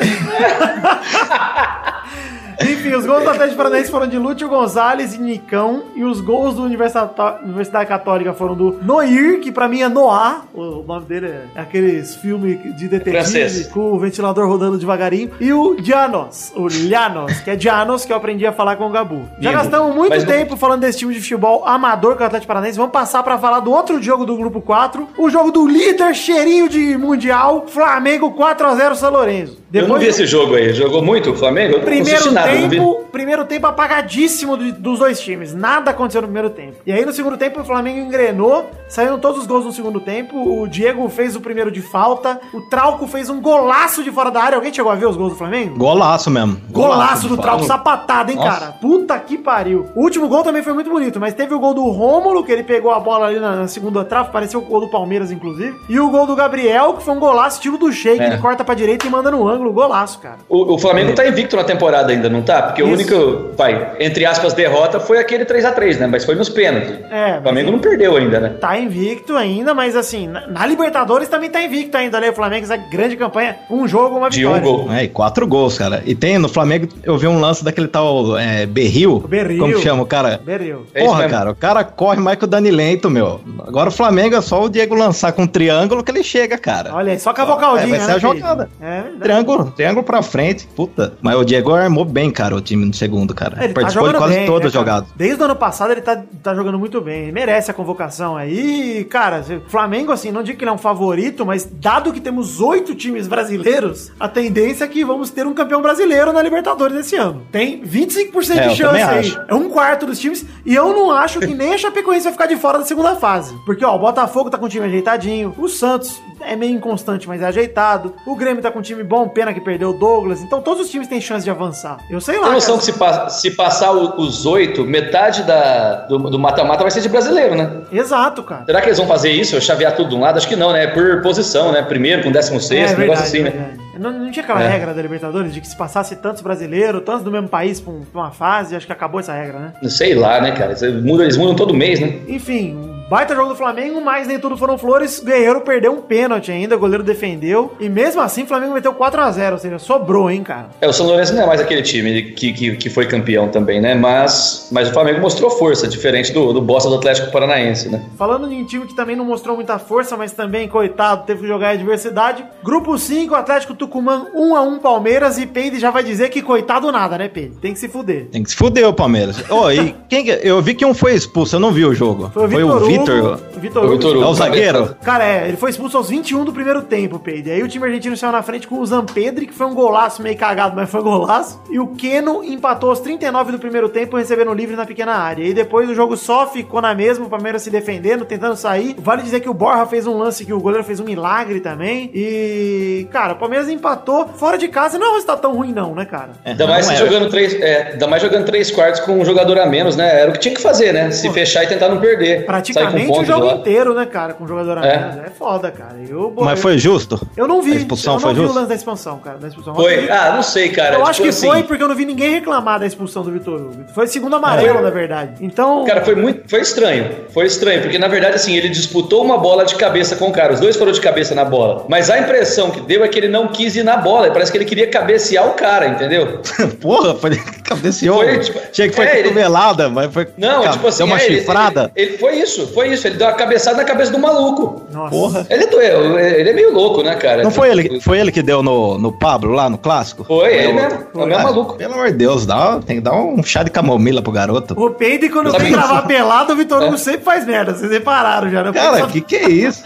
Enfim, 2.62 2.94
os 2.94 3.06
gols 3.06 3.24
do 3.24 3.30
Atlético 3.30 3.56
Paranaense 3.56 3.90
foram 3.90 4.06
de 4.06 4.18
Lúcio 4.18 4.48
Gonzalez 4.48 5.14
e 5.14 5.18
Nicão. 5.18 5.82
E 5.94 6.04
os 6.04 6.20
gols 6.20 6.54
do 6.54 6.62
Universidade, 6.62 7.86
Católica 7.88 8.32
foram 8.34 8.54
do 8.54 8.78
Noir, 8.82 9.40
que 9.40 9.50
pra 9.50 9.66
mim 9.68 9.82
é 9.82 9.88
Noah. 9.88 10.42
O 10.54 10.82
nome 10.86 11.06
dele 11.06 11.26
é 11.54 11.60
aqueles 11.60 12.14
filmes 12.16 12.58
de 12.76 12.88
detetive 12.88 13.10
Francês. 13.22 13.66
com 13.68 13.92
o 13.92 13.98
ventilador 13.98 14.46
rodando 14.48 14.76
devagarinho. 14.78 15.30
E 15.40 15.52
o 15.52 15.76
Janos, 15.82 16.52
o 16.54 16.66
Llanos, 16.68 17.40
que 17.40 17.50
é 17.50 17.58
Janos, 17.58 18.04
que 18.04 18.12
eu 18.12 18.16
aprendi 18.16 18.46
a 18.46 18.52
falar 18.52 18.76
com 18.76 18.86
o 18.86 18.90
Gabu. 18.90 19.22
Já 19.40 19.50
Lindo. 19.50 19.62
gastamos 19.62 19.94
muito 19.94 20.10
Mas 20.10 20.24
não- 20.24 20.32
tempo 20.32 20.56
falando 20.56 20.80
desse 20.80 20.98
time 20.98 21.14
de 21.14 21.20
futebol 21.20 21.66
amador 21.66 22.16
que 22.16 22.22
é 22.22 22.24
o 22.24 22.26
Atlético 22.26 22.48
Paranaense. 22.48 22.76
Vamos 22.76 22.92
passar 22.92 23.22
pra 23.22 23.38
falar 23.38 23.60
do 23.60 23.70
outro 23.72 24.02
jogo 24.02 24.24
do 24.26 24.36
grupo 24.36 24.60
4. 24.60 25.08
O 25.16 25.30
jogo 25.30 25.50
do 25.50 25.66
líder 25.66 26.14
cheirinho 26.14 26.68
de 26.68 26.96
Mundial, 26.96 27.64
Flamengo 27.68 28.32
4x0 28.32 28.94
São 28.94 29.10
Lourenço. 29.10 29.58
Eu 29.72 29.86
não 29.86 29.98
vi 29.98 30.06
esse 30.06 30.26
jogo 30.26 30.54
aí. 30.56 30.72
Jogou 30.74 31.00
muito 31.02 31.30
o 31.30 31.36
Flamengo? 31.36 31.74
Eu 31.74 31.78
não 31.78 31.84
Primeiro 31.84 32.32
não 32.32 32.42
vi. 32.42 32.49
Tempo, 32.50 33.04
primeiro 33.12 33.44
tempo 33.44 33.66
apagadíssimo 33.66 34.56
do- 34.56 34.72
dos 34.72 34.98
dois 34.98 35.20
times. 35.20 35.54
Nada 35.54 35.90
aconteceu 35.90 36.22
no 36.22 36.28
primeiro 36.28 36.50
tempo. 36.50 36.76
E 36.86 36.92
aí 36.92 37.04
no 37.04 37.12
segundo 37.12 37.36
tempo 37.36 37.60
o 37.60 37.64
Flamengo 37.64 37.98
engrenou, 37.98 38.70
saíram 38.88 39.18
todos 39.18 39.40
os 39.40 39.46
gols 39.46 39.64
no 39.64 39.72
segundo 39.72 40.00
tempo. 40.00 40.62
O 40.62 40.66
Diego 40.68 41.08
fez 41.08 41.36
o 41.36 41.40
primeiro 41.40 41.70
de 41.70 41.80
falta, 41.82 42.40
o 42.52 42.60
Trauco 42.62 43.06
fez 43.06 43.28
um 43.30 43.40
golaço 43.40 44.02
de 44.02 44.10
fora 44.10 44.30
da 44.30 44.42
área. 44.42 44.56
Alguém 44.56 44.72
chegou 44.72 44.90
a 44.90 44.94
ver 44.94 45.06
os 45.06 45.16
gols 45.16 45.30
do 45.32 45.38
Flamengo? 45.38 45.76
Golaço 45.76 46.30
mesmo. 46.30 46.58
Golaço 46.70 47.28
do 47.28 47.36
de 47.36 47.42
Trauco, 47.42 47.64
sapatada, 47.64 48.30
hein, 48.30 48.36
Nossa. 48.36 48.48
cara? 48.60 48.72
Puta 48.72 49.18
que 49.18 49.36
pariu. 49.38 49.86
O 49.94 50.02
último 50.02 50.28
gol 50.28 50.42
também 50.42 50.62
foi 50.62 50.72
muito 50.72 50.90
bonito, 50.90 51.18
mas 51.20 51.34
teve 51.34 51.54
o 51.54 51.58
gol 51.58 51.74
do 51.74 51.84
Rômulo, 51.88 52.44
que 52.44 52.52
ele 52.52 52.62
pegou 52.62 52.90
a 52.92 53.00
bola 53.00 53.26
ali 53.26 53.38
na, 53.38 53.56
na 53.56 53.68
segunda 53.68 54.04
trave, 54.04 54.30
pareceu 54.30 54.60
o 54.60 54.62
gol 54.64 54.80
do 54.80 54.88
Palmeiras, 54.88 55.30
inclusive. 55.30 55.74
E 55.88 55.98
o 55.98 56.08
gol 56.10 56.26
do 56.26 56.34
Gabriel, 56.36 56.94
que 56.94 57.02
foi 57.02 57.14
um 57.14 57.18
golaço 57.20 57.56
estilo 57.56 57.78
do 57.78 57.92
Sheik, 57.92 58.20
É. 58.22 58.26
ele 58.26 58.38
corta 58.38 58.64
pra 58.64 58.74
direita 58.74 59.06
e 59.06 59.10
manda 59.10 59.30
no 59.30 59.46
ângulo, 59.48 59.72
golaço, 59.72 60.18
cara. 60.20 60.36
O, 60.48 60.74
o 60.74 60.78
Flamengo 60.78 61.14
tá 61.14 61.26
invicto 61.26 61.56
na 61.56 61.64
temporada 61.64 62.12
ainda, 62.12 62.28
não 62.28 62.39
tá? 62.42 62.62
Porque 62.62 62.82
o 62.82 62.86
Isso. 62.94 62.94
único, 63.14 63.54
vai, 63.56 63.92
entre 64.00 64.24
aspas, 64.24 64.52
derrota 64.54 64.98
foi 65.00 65.18
aquele 65.18 65.44
3x3, 65.44 65.98
né? 65.98 66.06
Mas 66.06 66.24
foi 66.24 66.34
nos 66.34 66.48
pênaltis. 66.48 66.90
É, 67.10 67.38
O 67.38 67.42
Flamengo 67.42 67.70
não 67.72 67.78
perdeu 67.78 68.16
ainda, 68.16 68.40
né? 68.40 68.48
Tá 68.60 68.78
invicto 68.78 69.36
ainda, 69.36 69.74
mas 69.74 69.96
assim, 69.96 70.26
na, 70.26 70.46
na 70.46 70.66
Libertadores 70.66 71.28
também 71.28 71.50
tá 71.50 71.62
invicto 71.62 71.96
ainda, 71.96 72.20
né? 72.20 72.30
O 72.30 72.34
Flamengo 72.34 72.64
essa 72.64 72.76
grande 72.76 73.16
campanha, 73.16 73.56
um 73.70 73.86
jogo, 73.88 74.16
uma 74.18 74.30
De 74.30 74.44
um 74.46 74.54
vitória. 74.54 74.76
gol. 74.84 74.92
É, 74.92 75.04
e 75.04 75.08
quatro 75.08 75.46
gols, 75.46 75.76
cara. 75.78 76.02
E 76.04 76.14
tem 76.14 76.38
no 76.38 76.48
Flamengo, 76.48 76.88
eu 77.02 77.16
vi 77.18 77.26
um 77.26 77.40
lance 77.40 77.64
daquele 77.64 77.88
tal 77.88 78.36
é, 78.38 78.66
Berril. 78.66 79.20
Berril. 79.26 79.58
Como 79.60 79.74
que 79.74 79.80
chama 79.82 80.02
o 80.02 80.06
cara? 80.06 80.40
Berril. 80.44 80.86
É 80.94 81.04
Porra, 81.04 81.18
mesmo. 81.22 81.30
cara, 81.30 81.50
o 81.50 81.54
cara 81.54 81.84
corre 81.84 82.20
mais 82.20 82.38
que 82.38 82.44
o 82.44 82.46
Dani 82.48 82.70
Lento, 82.70 83.08
meu. 83.10 83.40
Agora 83.66 83.88
o 83.88 83.92
Flamengo 83.92 84.34
é 84.36 84.40
só 84.40 84.62
o 84.64 84.68
Diego 84.68 84.94
lançar 84.94 85.32
com 85.32 85.42
um 85.42 85.46
triângulo 85.46 86.02
que 86.04 86.10
ele 86.10 86.22
chega, 86.22 86.58
cara. 86.58 86.94
Olha 86.94 87.12
aí, 87.12 87.18
só 87.20 87.32
com 87.32 87.42
a 87.42 87.44
vocaldinha, 87.44 87.86
É, 87.96 87.98
vai 87.98 88.00
ser 88.00 88.06
né, 88.06 88.12
a 88.16 88.20
filho? 88.20 88.32
jogada. 88.34 88.68
É. 88.80 89.02
Triângulo, 89.20 89.70
triângulo 89.76 90.02
pra 90.04 90.22
frente, 90.22 90.66
puta. 90.74 91.12
Mas 91.22 91.36
o 91.36 91.44
Diego 91.44 91.72
armou 91.72 92.04
bem, 92.04 92.19
cara, 92.28 92.56
o 92.56 92.60
time 92.60 92.84
no 92.84 92.92
segundo, 92.92 93.32
cara. 93.32 93.60
É, 93.60 93.64
Ele 93.66 93.72
tá 93.72 93.80
Participou 93.82 94.08
de 94.08 94.12
jogando 94.14 94.20
quase 94.26 94.38
bem, 94.38 94.46
todas 94.46 94.72
né, 94.74 94.80
jogadas. 94.80 95.08
Desde 95.14 95.40
o 95.40 95.44
ano 95.44 95.54
passado 95.54 95.92
ele 95.92 96.00
tá, 96.00 96.20
tá 96.42 96.52
jogando 96.56 96.76
muito 96.76 97.00
bem. 97.00 97.22
Ele 97.22 97.32
merece 97.32 97.70
a 97.70 97.74
convocação 97.74 98.36
aí. 98.36 99.04
Cara, 99.08 99.44
Flamengo, 99.68 100.10
assim, 100.10 100.32
não 100.32 100.42
digo 100.42 100.58
que 100.58 100.64
ele 100.64 100.70
é 100.70 100.74
um 100.74 100.78
favorito, 100.78 101.46
mas 101.46 101.64
dado 101.64 102.12
que 102.12 102.20
temos 102.20 102.60
oito 102.60 102.96
times 102.96 103.28
brasileiros, 103.28 104.10
a 104.18 104.28
tendência 104.28 104.84
é 104.84 104.88
que 104.88 105.04
vamos 105.04 105.30
ter 105.30 105.46
um 105.46 105.54
campeão 105.54 105.80
brasileiro 105.80 106.32
na 106.32 106.42
Libertadores 106.42 106.96
esse 106.96 107.14
ano. 107.14 107.42
Tem 107.52 107.80
25% 107.82 108.56
É, 108.58 108.68
de 108.68 108.74
chance 108.74 108.96
aí. 109.02 109.18
acho. 109.20 109.40
É 109.46 109.54
um 109.54 109.68
quarto 109.68 110.06
dos 110.06 110.18
times. 110.18 110.44
E 110.66 110.74
eu 110.74 110.92
não 110.92 111.12
acho 111.12 111.38
que 111.38 111.54
nem 111.54 111.74
a 111.74 111.78
Chapecoense 111.78 112.24
vai 112.24 112.32
ficar 112.32 112.46
de 112.46 112.56
fora 112.56 112.78
da 112.78 112.84
segunda 112.84 113.14
fase. 113.14 113.54
Porque, 113.64 113.84
ó, 113.84 113.94
o 113.94 113.98
Botafogo 113.98 114.50
tá 114.50 114.58
com 114.58 114.66
o 114.66 114.68
time 114.68 114.86
ajeitadinho. 114.86 115.54
O 115.58 115.68
Santos 115.68 116.20
é 116.40 116.56
meio 116.56 116.74
inconstante, 116.74 117.28
mas 117.28 117.42
é 117.42 117.46
ajeitado. 117.46 118.14
O 118.26 118.34
Grêmio 118.34 118.62
tá 118.62 118.70
com 118.70 118.78
um 118.78 118.82
time 118.82 119.04
bom, 119.04 119.28
pena 119.28 119.52
que 119.52 119.60
perdeu 119.60 119.90
o 119.90 119.92
Douglas. 119.92 120.40
Então 120.40 120.60
todos 120.62 120.84
os 120.86 120.90
times 120.90 121.06
têm 121.06 121.20
chance 121.20 121.44
de 121.44 121.50
avançar. 121.50 121.98
Eu 122.10 122.20
sei 122.20 122.36
lá. 122.38 122.44
Tem 122.44 122.52
noção 122.54 122.76
cara. 122.76 122.78
que 122.80 122.84
se, 122.92 122.98
pa- 122.98 123.28
se 123.28 123.50
passar 123.52 123.92
o- 123.92 124.20
os 124.20 124.44
oito, 124.44 124.84
metade 124.84 125.44
da, 125.44 126.06
do 126.08 126.38
mata-mata 126.38 126.82
vai 126.82 126.90
ser 126.90 127.00
de 127.00 127.08
brasileiro, 127.08 127.54
né? 127.54 127.70
Exato, 127.92 128.42
cara. 128.42 128.64
Será 128.66 128.80
que 128.80 128.88
eles 128.88 128.98
vão 128.98 129.06
fazer 129.06 129.30
isso? 129.30 129.58
Chavear 129.60 129.94
tudo 129.94 130.10
de 130.10 130.16
um 130.16 130.20
lado? 130.20 130.36
Acho 130.36 130.48
que 130.48 130.56
não, 130.56 130.72
né? 130.72 130.88
Por 130.88 131.22
posição, 131.22 131.70
né? 131.70 131.82
Primeiro 131.82 132.22
com 132.24 132.32
décimo 132.32 132.60
sexto, 132.60 132.96
um 132.96 133.00
negócio 133.00 133.24
assim, 133.24 133.42
né? 133.44 133.76
Não, 134.00 134.10
não 134.12 134.30
tinha 134.30 134.42
aquela 134.42 134.62
É. 134.62 134.68
regra 134.68 134.94
da 134.94 135.02
Libertadores 135.02 135.52
de 135.52 135.60
que 135.60 135.68
se 135.68 135.76
passasse 135.76 136.16
tantos 136.16 136.40
brasileiros, 136.42 137.02
tantos 137.04 137.22
do 137.22 137.30
mesmo 137.30 137.48
país 137.48 137.80
pra, 137.80 137.92
um- 137.92 138.02
uma 138.14 138.30
fase, 138.30 138.74
acho 138.74 138.86
que 138.86 138.92
acabou 138.92 139.20
essa 139.20 139.32
regra, 139.34 139.58
né? 139.58 139.72
Não 139.82 139.90
sei 139.90 140.14
lá, 140.14 140.40
né, 140.40 140.52
cara? 140.52 140.72
Eles 140.72 141.04
mudam, 141.04 141.24
eles 141.24 141.36
mudam 141.36 141.54
todo 141.54 141.74
mês, 141.74 142.00
né? 142.00 142.20
Enfim, 142.26 142.74
um 142.76 143.08
baita 143.10 143.34
jogo 143.34 143.50
do 143.50 143.56
Flamengo, 143.56 144.00
mas 144.00 144.26
nem 144.26 144.38
tudo 144.38 144.56
foram 144.56 144.78
flores. 144.78 145.20
Guerreiro 145.20 145.60
perdeu 145.60 145.92
um 145.92 146.00
pênalti 146.00 146.50
ainda, 146.50 146.76
o 146.76 146.78
goleiro 146.78 147.02
defendeu. 147.04 147.74
E 147.78 147.88
mesmo 147.88 148.20
assim, 148.22 148.44
o 148.44 148.46
Flamengo 148.46 148.72
meteu 148.72 148.94
4x0, 148.94 149.52
ou 149.52 149.58
seja, 149.58 149.78
sobrou, 149.78 150.30
hein, 150.30 150.42
cara. 150.42 150.68
É, 150.80 150.88
o 150.88 150.92
São 150.92 151.06
Lourenço 151.06 151.34
não 151.34 151.42
é 151.42 151.46
mais 151.46 151.60
aquele 151.60 151.82
time 151.82 152.22
que, 152.22 152.52
que, 152.52 152.76
que 152.76 152.88
foi 152.90 153.06
campeão 153.06 153.48
também, 153.48 153.80
né? 153.80 153.94
Mas, 153.94 154.68
mas 154.72 154.88
o 154.88 154.92
Flamengo 154.94 155.20
mostrou 155.20 155.50
força, 155.50 155.86
diferente 155.86 156.32
do, 156.32 156.52
do 156.54 156.62
bosta 156.62 156.88
do 156.88 156.94
Atlético 156.96 157.30
Paranaense, 157.30 157.88
né? 157.90 158.02
Falando 158.16 158.48
de 158.48 158.54
um 158.54 158.64
time 158.64 158.86
que 158.86 158.94
também 158.94 159.14
não 159.16 159.24
mostrou 159.24 159.56
muita 159.56 159.78
força, 159.78 160.16
mas 160.16 160.32
também, 160.32 160.68
coitado, 160.68 161.26
teve 161.26 161.40
que 161.42 161.46
jogar 161.48 161.72
em 161.74 161.78
adversidade. 161.78 162.44
Grupo 162.62 162.96
5, 162.96 163.34
Atlético 163.34 163.74
Tucumã 163.74 163.89
1x1 163.98 164.78
Palmeiras 164.80 165.38
e 165.38 165.46
Peide 165.46 165.78
já 165.78 165.90
vai 165.90 166.02
dizer 166.02 166.28
que 166.30 166.42
coitado 166.42 166.90
nada, 166.92 167.18
né, 167.18 167.28
Peide? 167.28 167.56
Tem 167.56 167.72
que 167.72 167.78
se 167.78 167.88
fuder. 167.88 168.26
Tem 168.30 168.42
que 168.42 168.50
se 168.50 168.56
fuder 168.56 168.86
o 168.88 168.92
Palmeiras. 168.92 169.42
Ô, 169.50 169.70
e 169.70 169.94
quem 170.08 170.24
que- 170.24 170.40
Eu 170.42 170.60
vi 170.62 170.74
que 170.74 170.84
um 170.84 170.94
foi 170.94 171.14
expulso, 171.14 171.56
eu 171.56 171.60
não 171.60 171.70
vi 171.72 171.84
o 171.84 171.92
jogo. 171.94 172.30
Foi 172.32 172.44
o 172.44 172.48
Vitor 172.48 172.80
Vitor. 172.84 173.40
Vitor 173.60 173.82
O 173.84 173.86
Hugo. 173.86 173.96
Vitor 173.96 174.22
É 174.22 174.26
o 174.26 174.34
zagueiro? 174.34 174.94
Cara, 175.02 175.24
é, 175.24 175.48
ele 175.48 175.56
foi 175.56 175.70
expulso 175.70 175.96
aos 175.96 176.08
21 176.08 176.44
do 176.44 176.52
primeiro 176.52 176.82
tempo, 176.82 177.18
Peide. 177.18 177.50
Aí 177.50 177.62
o 177.62 177.68
time 177.68 177.84
argentino 177.86 178.16
saiu 178.16 178.32
na 178.32 178.42
frente 178.42 178.66
com 178.66 178.78
o 178.80 178.86
Zampedri, 178.86 179.46
que 179.46 179.52
foi 179.54 179.66
um 179.66 179.74
golaço 179.74 180.22
meio 180.22 180.36
cagado, 180.36 180.74
mas 180.76 180.90
foi 180.90 181.02
golaço. 181.02 181.60
E 181.70 181.78
o 181.78 181.88
Keno 181.88 182.42
empatou 182.44 182.90
aos 182.90 183.00
39 183.00 183.52
do 183.52 183.58
primeiro 183.58 183.88
tempo, 183.88 184.16
recebendo 184.16 184.52
livre 184.54 184.76
na 184.76 184.86
pequena 184.86 185.12
área. 185.14 185.44
E 185.44 185.52
depois 185.54 185.88
o 185.88 185.94
jogo 185.94 186.16
só 186.16 186.46
ficou 186.46 186.80
na 186.80 186.94
mesma, 186.94 187.26
o 187.26 187.30
Palmeiras 187.30 187.62
se 187.62 187.70
defendendo, 187.70 188.24
tentando 188.24 188.56
sair. 188.56 188.96
Vale 188.98 189.22
dizer 189.22 189.40
que 189.40 189.48
o 189.48 189.54
Borja 189.54 189.86
fez 189.86 190.06
um 190.06 190.16
lance 190.18 190.44
que 190.44 190.52
o 190.52 190.60
goleiro 190.60 190.84
fez 190.84 191.00
um 191.00 191.04
milagre 191.04 191.60
também. 191.60 192.10
E, 192.14 193.06
cara, 193.10 193.34
o 193.34 193.36
Palmeiras 193.36 193.68
empatou 193.72 194.28
fora 194.36 194.56
de 194.58 194.68
casa. 194.68 194.98
Não 194.98 195.06
é 195.06 195.10
um 195.10 195.14
resultado 195.14 195.40
tão 195.40 195.54
ruim, 195.54 195.72
não, 195.72 195.94
né, 195.94 196.04
cara? 196.04 196.30
É, 196.44 196.50
Ainda 196.50 196.66
mais, 196.66 196.88
era. 196.88 196.96
jogando 196.98 197.28
três, 197.30 197.54
é, 197.60 197.92
ainda 197.92 198.06
mais 198.06 198.22
jogando 198.22 198.44
três 198.44 198.70
quartos 198.70 199.00
com 199.00 199.12
um 199.18 199.24
jogador 199.24 199.58
a 199.58 199.66
menos, 199.66 199.96
né? 199.96 200.20
Era 200.20 200.30
o 200.30 200.32
que 200.32 200.38
tinha 200.40 200.54
que 200.54 200.60
fazer, 200.62 200.92
né? 200.92 201.10
Se 201.10 201.30
fechar 201.30 201.64
e 201.64 201.66
tentar 201.66 201.88
não 201.88 201.98
perder. 202.00 202.44
Praticamente 202.46 203.10
o 203.18 203.24
jogo 203.24 203.46
inteiro, 203.50 203.94
né, 203.94 204.06
cara, 204.06 204.32
com 204.34 204.46
jogador 204.46 204.78
a 204.78 204.86
É. 204.86 204.98
menos. 204.98 205.16
É 205.26 205.30
foda, 205.30 205.70
cara. 205.70 205.96
Eu, 206.08 206.32
Mas 206.36 206.60
foi 206.60 206.78
justo? 206.78 207.20
Eu 207.36 207.46
não 207.46 207.62
vi. 207.62 207.72
A 207.72 207.76
expulsão 207.76 208.12
eu 208.14 208.16
não 208.16 208.20
foi 208.20 208.34
vi 208.34 208.40
justa? 208.40 208.52
o 208.52 208.56
lance 208.56 208.68
da 208.68 208.74
expulsão, 208.74 209.18
cara. 209.18 209.38
Da 209.38 209.48
expulsão. 209.48 209.74
Foi. 209.74 210.08
Ah, 210.10 210.32
não 210.34 210.42
sei, 210.42 210.68
cara. 210.70 210.90
Eu 210.94 210.98
Tipo 210.98 211.10
acho 211.10 211.22
que 211.22 211.28
assim, 211.28 211.46
foi 211.48 211.62
porque 211.62 211.82
eu 211.82 211.88
não 211.88 211.94
vi 211.94 212.04
ninguém 212.04 212.30
reclamar 212.30 212.78
da 212.80 212.86
expulsão 212.86 213.22
do 213.22 213.30
Vitor 213.30 213.54
Hugo. 213.60 213.84
Foi 213.94 214.06
segundo 214.06 214.36
amarelo, 214.36 214.78
É. 214.78 214.82
na 214.82 214.90
verdade. 214.90 215.32
Então. 215.40 215.84
Cara, 215.84 216.04
foi 216.04 216.14
muito. 216.14 216.48
Foi 216.48 216.60
estranho. 216.60 217.10
Foi 217.32 217.46
estranho, 217.46 217.80
porque 217.82 217.98
na 217.98 218.08
verdade, 218.08 218.34
assim, 218.36 218.54
ele 218.56 218.68
disputou 218.68 219.22
uma 219.24 219.38
bola 219.38 219.64
de 219.64 219.74
cabeça 219.74 220.16
com 220.16 220.28
o 220.28 220.32
cara. 220.32 220.52
Os 220.52 220.60
dois 220.60 220.76
foram 220.76 220.92
de 220.92 221.00
cabeça 221.00 221.34
na 221.34 221.44
bola. 221.44 221.84
Mas 221.88 222.10
a 222.10 222.18
impressão 222.18 222.70
que 222.70 222.80
deu 222.80 223.04
é 223.04 223.08
que 223.08 223.18
ele 223.18 223.28
não 223.28 223.48
quis 223.48 223.59
ir 223.66 223.82
na 223.84 223.96
bola. 223.96 224.30
Parece 224.30 224.50
que 224.52 224.58
ele 224.58 224.64
queria 224.64 224.88
cabecear 224.88 225.46
o 225.48 225.52
cara, 225.54 225.88
entendeu? 225.88 226.40
Porra, 226.80 227.14
foi 227.14 227.36
cabeceou. 227.64 228.16
Foi, 228.18 228.38
tipo, 228.38 228.58
Achei 228.70 228.88
que 228.88 228.94
foi 228.96 229.06
é, 229.06 229.18
ele- 229.18 229.28
cotovelada, 229.28 229.88
mas 229.88 230.12
foi. 230.12 230.26
Não, 230.36 230.62
Cara, 230.62 230.72
tipo 230.72 230.86
assim. 230.88 230.98
Deu 230.98 231.06
uma 231.06 231.20
é, 231.20 231.26
ele- 231.26 231.38
chifrada. 231.40 231.92
Ele, 231.96 232.08
ele- 232.10 232.18
foi 232.18 232.34
isso, 232.36 232.66
foi 232.68 232.88
isso. 232.88 233.06
Ele 233.06 233.16
deu 233.16 233.26
uma 233.26 233.32
cabeçada 233.34 233.76
na 233.76 233.84
cabeça 233.84 234.10
do 234.12 234.18
maluco. 234.18 234.82
Nossa. 234.92 235.10
Porra. 235.10 235.46
Ele 235.50 235.64
é, 235.64 235.66
doeu, 235.66 236.18
ele 236.18 236.50
é 236.50 236.52
meio 236.52 236.72
louco, 236.72 237.02
né, 237.02 237.14
cara? 237.16 237.42
Não 237.42 237.50
foi 237.50 237.70
ele, 237.70 238.00
foi 238.00 238.18
ele 238.18 238.32
que 238.32 238.42
deu 238.42 238.62
no, 238.62 238.98
no 238.98 239.12
Pablo 239.12 239.52
lá 239.52 239.68
no 239.68 239.78
clássico? 239.78 240.24
Foi, 240.24 240.52
ele 240.54 240.68
o- 240.72 240.74
mesmo. 240.74 240.98
É 241.14 241.18
o 241.18 241.26
mesmo 241.26 241.40
Ah, 241.40 241.42
maluco. 241.44 241.74
Pelo 241.76 241.94
amor 241.94 242.06
de 242.08 242.14
Deus, 242.14 242.46
dá, 242.46 242.80
tem 242.84 242.96
que 242.96 243.02
dar 243.02 243.14
um 243.14 243.42
chá 243.42 243.62
de 243.62 243.70
camomila 243.70 244.20
pro 244.22 244.32
garoto. 244.32 244.74
O 244.80 244.90
Peide, 244.90 245.28
quando 245.28 245.50
vem 245.52 245.62
isso? 245.62 245.72
gravar 245.72 246.02
pelado, 246.02 246.52
o 246.52 246.56
Vitor 246.56 246.82
Hugo 246.82 246.94
É. 246.94 246.98
sempre 246.98 247.20
faz 247.24 247.46
merda. 247.46 247.74
Vocês 247.74 247.90
repararam 247.90 248.50
já, 248.50 248.62
né? 248.62 248.72
Cara, 248.72 248.98
Só- 249.00 249.06
que 249.06 249.20
que 249.20 249.36
é 249.36 249.48
isso? 249.48 249.82